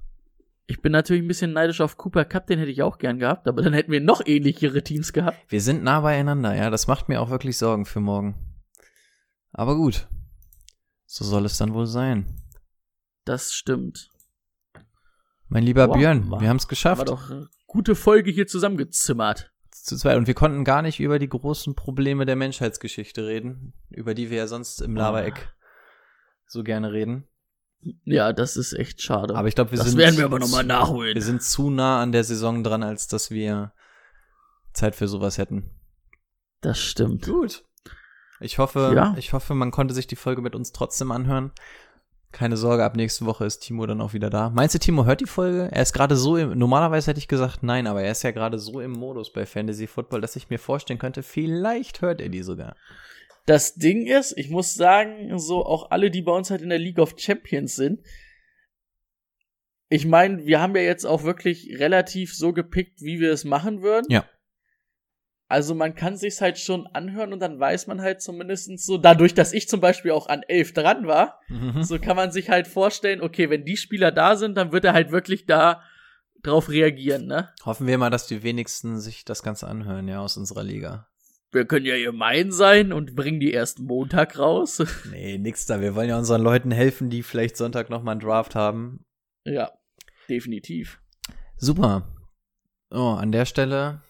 Ich 0.66 0.80
bin 0.80 0.92
natürlich 0.92 1.22
ein 1.22 1.28
bisschen 1.28 1.52
neidisch 1.52 1.80
auf 1.82 1.98
Cooper 1.98 2.24
Cup, 2.24 2.46
den 2.46 2.58
hätte 2.58 2.70
ich 2.70 2.82
auch 2.82 2.96
gern 2.98 3.18
gehabt, 3.18 3.46
aber 3.48 3.60
dann 3.62 3.74
hätten 3.74 3.92
wir 3.92 4.00
noch 4.00 4.22
ähnlichere 4.24 4.82
Teams 4.82 5.12
gehabt. 5.12 5.36
Wir 5.48 5.60
sind 5.60 5.82
nah 5.82 6.00
beieinander, 6.00 6.54
ja. 6.54 6.70
Das 6.70 6.86
macht 6.86 7.08
mir 7.10 7.20
auch 7.20 7.28
wirklich 7.28 7.58
Sorgen 7.58 7.84
für 7.84 8.00
morgen. 8.00 8.34
Aber 9.52 9.76
gut. 9.76 10.08
So 11.06 11.24
soll 11.24 11.44
es 11.44 11.58
dann 11.58 11.74
wohl 11.74 11.86
sein. 11.86 12.40
Das 13.26 13.52
stimmt. 13.52 14.10
Mein 15.48 15.62
lieber 15.64 15.86
Boah, 15.86 15.96
Björn, 15.98 16.30
war- 16.30 16.40
wir 16.40 16.48
haben 16.48 16.56
es 16.56 16.64
War 16.64 16.68
geschafft. 16.70 17.08
doch 17.08 17.30
eine 17.30 17.48
gute 17.66 17.94
Folge 17.94 18.30
hier 18.30 18.46
zusammengezimmert. 18.46 19.52
Zu 19.84 19.98
zweit. 19.98 20.16
Und 20.16 20.26
wir 20.26 20.32
konnten 20.32 20.64
gar 20.64 20.80
nicht 20.80 20.98
über 20.98 21.18
die 21.18 21.28
großen 21.28 21.74
Probleme 21.74 22.24
der 22.24 22.36
Menschheitsgeschichte 22.36 23.26
reden, 23.26 23.74
über 23.90 24.14
die 24.14 24.30
wir 24.30 24.38
ja 24.38 24.46
sonst 24.46 24.80
im 24.80 24.96
Labereck 24.96 25.54
so 26.46 26.62
gerne 26.64 26.90
reden. 26.90 27.28
Ja, 28.04 28.32
das 28.32 28.56
ist 28.56 28.72
echt 28.72 29.02
schade. 29.02 29.34
Aber 29.36 29.46
ich 29.46 29.54
glaube, 29.54 29.72
wir 29.72 29.78
das 29.78 29.88
sind. 29.90 29.98
werden 29.98 30.16
wir 30.16 30.24
aber 30.24 30.38
nochmal 30.38 30.64
nachholen. 30.64 31.14
Wir 31.14 31.20
sind 31.22 31.42
zu 31.42 31.68
nah 31.68 32.00
an 32.00 32.12
der 32.12 32.24
Saison 32.24 32.64
dran, 32.64 32.82
als 32.82 33.08
dass 33.08 33.30
wir 33.30 33.74
Zeit 34.72 34.94
für 34.96 35.06
sowas 35.06 35.36
hätten. 35.36 35.68
Das 36.62 36.78
stimmt. 36.80 37.26
Gut. 37.26 37.62
Ich 38.40 38.56
hoffe, 38.56 38.94
Ja. 38.96 39.14
ich 39.18 39.34
hoffe, 39.34 39.54
man 39.54 39.70
konnte 39.70 39.92
sich 39.92 40.06
die 40.06 40.16
Folge 40.16 40.40
mit 40.40 40.54
uns 40.54 40.72
trotzdem 40.72 41.12
anhören. 41.12 41.52
Keine 42.34 42.56
Sorge, 42.56 42.82
ab 42.82 42.96
nächste 42.96 43.26
Woche 43.26 43.44
ist 43.44 43.60
Timo 43.60 43.86
dann 43.86 44.00
auch 44.00 44.12
wieder 44.12 44.28
da. 44.28 44.50
Meinst 44.50 44.74
du, 44.74 44.80
Timo 44.80 45.04
hört 45.04 45.20
die 45.20 45.26
Folge? 45.26 45.68
Er 45.70 45.82
ist 45.82 45.92
gerade 45.92 46.16
so 46.16 46.36
im, 46.36 46.58
normalerweise 46.58 47.12
hätte 47.12 47.20
ich 47.20 47.28
gesagt 47.28 47.62
nein, 47.62 47.86
aber 47.86 48.02
er 48.02 48.10
ist 48.10 48.24
ja 48.24 48.32
gerade 48.32 48.58
so 48.58 48.80
im 48.80 48.90
Modus 48.90 49.32
bei 49.32 49.46
Fantasy 49.46 49.86
Football, 49.86 50.20
dass 50.20 50.34
ich 50.34 50.50
mir 50.50 50.58
vorstellen 50.58 50.98
könnte, 50.98 51.22
vielleicht 51.22 52.02
hört 52.02 52.20
er 52.20 52.30
die 52.30 52.42
sogar. 52.42 52.74
Das 53.46 53.76
Ding 53.76 54.08
ist, 54.08 54.36
ich 54.36 54.50
muss 54.50 54.74
sagen, 54.74 55.38
so 55.38 55.64
auch 55.64 55.92
alle, 55.92 56.10
die 56.10 56.22
bei 56.22 56.32
uns 56.32 56.50
halt 56.50 56.60
in 56.60 56.70
der 56.70 56.80
League 56.80 56.98
of 56.98 57.14
Champions 57.16 57.76
sind, 57.76 58.00
ich 59.88 60.04
meine, 60.04 60.44
wir 60.44 60.60
haben 60.60 60.74
ja 60.74 60.82
jetzt 60.82 61.04
auch 61.04 61.22
wirklich 61.22 61.78
relativ 61.78 62.34
so 62.34 62.52
gepickt, 62.52 63.00
wie 63.00 63.20
wir 63.20 63.30
es 63.32 63.44
machen 63.44 63.80
würden. 63.80 64.10
Ja. 64.10 64.24
Also 65.46 65.74
man 65.74 65.94
kann 65.94 66.16
sich's 66.16 66.40
halt 66.40 66.58
schon 66.58 66.86
anhören 66.88 67.32
und 67.32 67.40
dann 67.40 67.60
weiß 67.60 67.86
man 67.86 68.00
halt 68.00 68.22
zumindestens 68.22 68.86
so, 68.86 68.96
dadurch, 68.98 69.34
dass 69.34 69.52
ich 69.52 69.68
zum 69.68 69.80
Beispiel 69.80 70.10
auch 70.12 70.26
an 70.28 70.42
elf 70.42 70.72
dran 70.72 71.06
war, 71.06 71.40
Mhm. 71.48 71.82
so 71.82 71.98
kann 71.98 72.16
man 72.16 72.32
sich 72.32 72.48
halt 72.50 72.66
vorstellen, 72.66 73.20
okay, 73.20 73.50
wenn 73.50 73.64
die 73.64 73.76
Spieler 73.76 74.10
da 74.10 74.36
sind, 74.36 74.56
dann 74.56 74.72
wird 74.72 74.84
er 74.84 74.94
halt 74.94 75.10
wirklich 75.12 75.44
da 75.46 75.82
drauf 76.42 76.68
reagieren, 76.70 77.26
ne? 77.26 77.50
Hoffen 77.64 77.86
wir 77.86 77.98
mal, 77.98 78.10
dass 78.10 78.26
die 78.26 78.42
wenigsten 78.42 78.98
sich 79.00 79.24
das 79.24 79.42
Ganze 79.42 79.66
anhören, 79.68 80.08
ja, 80.08 80.20
aus 80.20 80.36
unserer 80.36 80.62
Liga. 80.64 81.08
Wir 81.52 81.66
können 81.66 81.86
ja 81.86 81.96
gemein 81.96 82.50
sein 82.50 82.92
und 82.92 83.14
bringen 83.14 83.38
die 83.38 83.52
erst 83.52 83.78
Montag 83.78 84.38
raus. 84.38 84.82
Nee, 85.10 85.38
nix 85.38 85.66
da. 85.66 85.80
Wir 85.80 85.94
wollen 85.94 86.08
ja 86.08 86.18
unseren 86.18 86.42
Leuten 86.42 86.70
helfen, 86.70 87.10
die 87.10 87.22
vielleicht 87.22 87.56
Sonntag 87.56 87.90
noch 87.90 88.02
mal 88.02 88.12
einen 88.12 88.20
Draft 88.20 88.54
haben. 88.54 89.04
ja, 89.44 89.70
definitiv. 90.28 91.00
Super. 91.56 92.08
Oh, 92.90 93.10
an 93.18 93.30
der 93.30 93.44
Stelle 93.44 94.02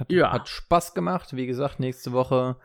hat, 0.00 0.10
Ja. 0.10 0.32
hat 0.32 0.48
Spaß 0.48 0.94
gemacht. 0.94 1.34
Wie 1.36 1.46
gesagt, 1.46 1.78
nächste 1.80 2.12
Woche 2.12 2.56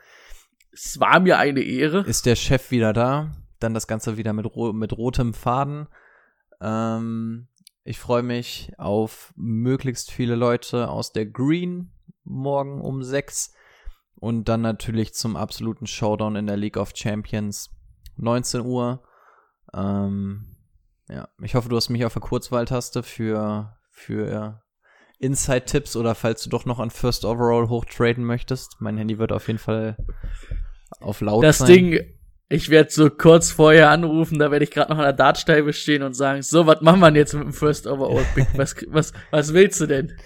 Es 0.72 1.00
war 1.00 1.20
mir 1.20 1.38
eine 1.38 1.62
Ehre. 1.62 2.00
ist 2.02 2.26
der 2.26 2.36
Chef 2.36 2.72
wieder 2.72 2.92
da. 2.94 3.32
Dann 3.60 3.74
das 3.74 3.88
Ganze 3.88 4.18
wieder 4.18 4.34
mit, 4.34 4.46
mit 4.74 4.94
rotem 4.98 5.34
Faden. 5.34 5.88
Ähm, 6.62 7.48
ich 7.84 8.00
freue 8.00 8.24
mich 8.24 8.72
auf 8.78 9.34
möglichst 9.36 10.12
viele 10.12 10.36
Leute 10.36 10.90
aus 10.90 11.12
der 11.14 11.26
Green 11.26 11.92
morgen 12.24 12.82
um 12.82 13.04
sechs 13.04 13.54
Und 14.16 14.50
dann 14.50 14.62
natürlich 14.62 15.14
zum 15.14 15.36
absoluten 15.36 15.86
Showdown 15.88 16.36
in 16.36 16.48
der 16.48 16.58
League 16.58 16.78
of 16.78 16.94
Champions. 16.96 17.70
19 18.18 18.62
Uhr. 18.62 19.04
Ähm, 19.74 20.56
ja, 21.10 21.28
ich 21.42 21.54
hoffe, 21.56 21.70
du 21.70 21.76
hast 21.76 21.90
mich 21.90 22.06
auf 22.06 22.14
der 22.14 22.22
Kurzwahltaste 22.22 23.04
für, 23.04 23.78
für 23.92 24.64
Inside-Tipps 25.20 25.96
oder 25.96 26.16
falls 26.16 26.44
du 26.44 26.50
doch 26.50 26.66
noch 26.66 26.80
an 26.80 26.90
First 26.90 27.26
Overall 27.26 27.70
hochtraden 27.70 28.24
möchtest. 28.24 28.78
Mein 28.80 28.98
Handy 28.98 29.18
wird 29.18 29.32
auf 29.32 29.48
jeden 29.48 29.60
Fall 29.60 29.98
auf 31.00 31.22
laut 31.22 31.44
Das 31.44 31.60
sein. 31.60 31.68
Ding, 31.68 32.00
ich 32.50 32.70
werde 32.70 32.92
so 32.92 33.10
kurz 33.10 33.52
vorher 33.52 33.90
anrufen, 33.90 34.40
da 34.40 34.52
werde 34.52 34.64
ich 34.64 34.72
gerade 34.72 34.92
noch 34.92 35.00
an 35.00 35.06
der 35.06 35.14
Dartsteibe 35.14 35.74
stehen 35.74 36.04
und 36.04 36.14
sagen, 36.14 36.42
so, 36.42 36.68
was 36.68 36.82
machen 36.82 37.00
wir 37.00 37.12
jetzt 37.12 37.34
mit 37.34 37.44
dem 37.44 37.54
First 37.54 37.88
Overall 37.88 38.26
Pick? 38.36 38.48
Was, 38.56 38.76
was, 38.88 39.14
was 39.32 39.54
willst 39.54 39.82
du 39.82 39.88
denn? 39.88 40.18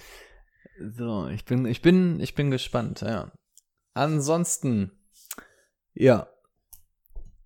So, 0.96 1.28
ich 1.28 1.44
bin, 1.44 1.66
ich 1.66 1.82
bin, 1.82 2.20
ich 2.20 2.34
bin 2.34 2.50
gespannt, 2.50 3.02
ja. 3.02 3.32
Ansonsten, 3.94 4.92
ja, 5.94 6.28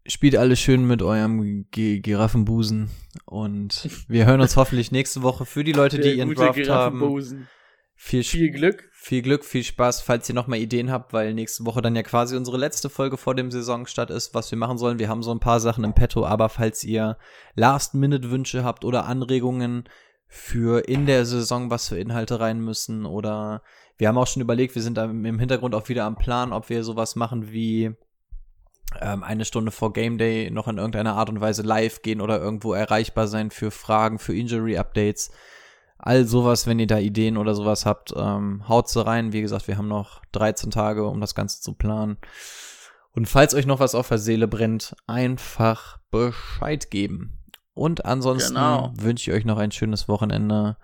spielt 0.07 0.37
alles 0.37 0.61
schön 0.61 0.87
mit 0.87 1.03
eurem 1.03 1.67
G 1.71 2.01
Giraffenbusen 2.01 2.91
und 3.25 3.89
wir 4.09 4.27
hören 4.27 4.41
uns 4.41 4.57
hoffentlich 4.57 4.93
nächste 4.93 5.23
Woche 5.23 5.47
für 5.47 5.65
die 5.65 5.73
Leute, 5.73 5.99
die 5.99 6.13
ihren 6.13 6.35
Draft 6.35 6.69
haben. 6.69 7.47
Viel, 7.97 8.25
Viel 8.25 8.51
Glück. 8.51 8.91
viel 8.93 9.23
Glück, 9.23 9.45
viel 9.45 9.63
Spaß, 9.63 10.03
falls 10.03 10.29
ihr 10.29 10.35
noch 10.35 10.49
mal 10.49 10.59
Ideen 10.59 10.91
habt, 10.91 11.13
weil 11.13 11.33
nächste 11.33 11.65
Woche 11.65 11.81
dann 11.81 11.95
ja 11.95 12.03
quasi 12.03 12.37
unsere 12.37 12.59
letzte 12.59 12.91
Folge 12.91 13.17
vor 13.17 13.37
dem 13.37 13.53
Saisonstart 13.53 14.11
ist, 14.11 14.35
was 14.35 14.51
wir 14.51 14.59
machen 14.59 14.79
sollen. 14.79 14.99
Wir 14.99 15.09
haben 15.09 15.23
so 15.23 15.31
ein 15.31 15.39
paar 15.39 15.61
Sachen 15.61 15.85
im 15.85 15.95
Petto, 15.95 16.27
aber 16.27 16.49
falls 16.49 16.83
ihr 16.83 17.17
Last-Minute-Wünsche 17.55 18.65
habt 18.65 18.85
oder 18.85 19.07
Anregungen 19.07 19.85
für 20.27 20.89
in 20.89 21.07
der 21.07 21.25
Saison, 21.25 21.71
was 21.71 21.89
für 21.89 21.99
Inhalte 21.99 22.41
rein 22.41 22.61
müssen 22.61 23.07
oder 23.07 23.63
wir 23.97 24.09
haben 24.09 24.19
auch 24.19 24.27
schon 24.27 24.43
überlegt, 24.43 24.75
wir 24.75 24.83
sind 24.83 24.99
im 24.99 25.39
Hintergrund 25.39 25.75
auch 25.77 25.89
wieder 25.89 26.05
am 26.05 26.17
Plan, 26.17 26.53
ob 26.53 26.69
wir 26.69 26.83
sowas 26.83 27.15
machen 27.15 27.53
wie 27.53 27.95
ähm, 29.01 29.23
eine 29.23 29.45
Stunde 29.45 29.71
vor 29.73 29.93
Game 29.93 30.19
Day 30.19 30.51
noch 30.51 30.69
in 30.69 30.79
irgendeiner 30.79 31.15
Art 31.17 31.29
und 31.29 31.41
Weise 31.41 31.63
live 31.63 32.03
gehen 32.03 32.21
oder 32.21 32.39
irgendwo 32.41 32.73
erreichbar 32.75 33.27
sein 33.27 33.51
für 33.51 33.71
Fragen, 33.71 34.19
für 34.19 34.35
Injury-Updates. 34.35 35.31
All 35.99 36.25
sowas, 36.27 36.67
wenn 36.67 36.79
ihr 36.79 36.87
da 36.87 36.99
Ideen 36.99 37.37
oder 37.37 37.55
sowas 37.55 37.87
habt, 37.87 38.13
ähm, 38.17 38.69
haut 38.69 38.89
sie 38.89 39.05
rein. 39.05 39.33
Wie 39.33 39.41
gesagt, 39.41 39.69
wir 39.69 39.79
haben 39.79 39.89
noch 39.89 40.23
13 40.33 40.71
Tage, 40.71 41.07
um 41.07 41.21
das 41.21 41.35
Ganze 41.35 41.61
zu 41.61 41.73
planen. 41.75 42.19
Und 43.13 43.27
falls 43.27 43.55
euch 43.55 43.65
noch 43.67 43.81
was 43.81 43.95
auf 43.95 44.09
der 44.09 44.19
Seele 44.19 44.49
brennt, 44.49 44.95
einfach 45.07 45.99
Bescheid 46.11 46.91
geben. 46.91 47.39
Und 47.73 48.05
ansonsten 48.05 48.55
Genau. 48.55 48.93
wünsche 48.97 49.31
ich 49.31 49.37
euch 49.37 49.45
noch 49.45 49.59
ein 49.59 49.71
schönes 49.71 50.09
Wochenende. 50.09 50.77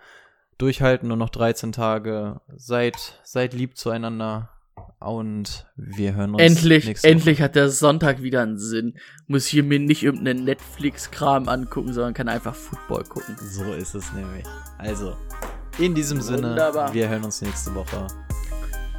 Durchhalten, 0.59 1.09
nur 1.09 1.16
noch 1.16 1.31
13 1.31 1.72
Tage. 1.72 2.40
Seid, 2.56 3.20
seid 3.24 3.52
lieb 3.55 3.77
zueinander. 3.77 4.51
Und 4.99 5.67
wir 5.77 6.15
hören 6.15 6.35
uns 6.35 6.43
Endlich, 6.43 6.85
nächste 6.87 7.09
Woche. 7.09 7.13
endlich 7.13 7.43
hat 7.43 7.55
der 7.55 7.71
Sonntag 7.71 8.23
wieder 8.23 8.43
einen 8.43 8.59
Sinn. 8.59 8.99
Muss 9.27 9.47
hier 9.47 9.63
mir 9.63 9.79
nicht 9.79 10.03
irgendeinen 10.03 10.45
Netflix-Kram 10.45 11.49
angucken, 11.49 11.93
sondern 11.95 12.13
kann 12.13 12.29
einfach 12.29 12.55
Football 12.55 13.05
gucken. 13.05 13.37
So 13.39 13.65
ist 13.73 13.95
es 13.95 14.13
nämlich. 14.13 14.45
Also, 14.77 15.17
in 15.79 15.95
diesem 15.95 16.21
Sinne, 16.21 16.51
Wunderbar. 16.51 16.93
wir 16.93 17.09
hören 17.09 17.25
uns 17.25 17.41
nächste 17.41 17.75
Woche. 17.75 18.07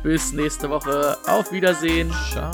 Bis 0.03 0.33
nächste 0.33 0.69
Woche. 0.71 1.15
Auf 1.27 1.51
Wiedersehen. 1.51 2.11
Ciao. 2.31 2.51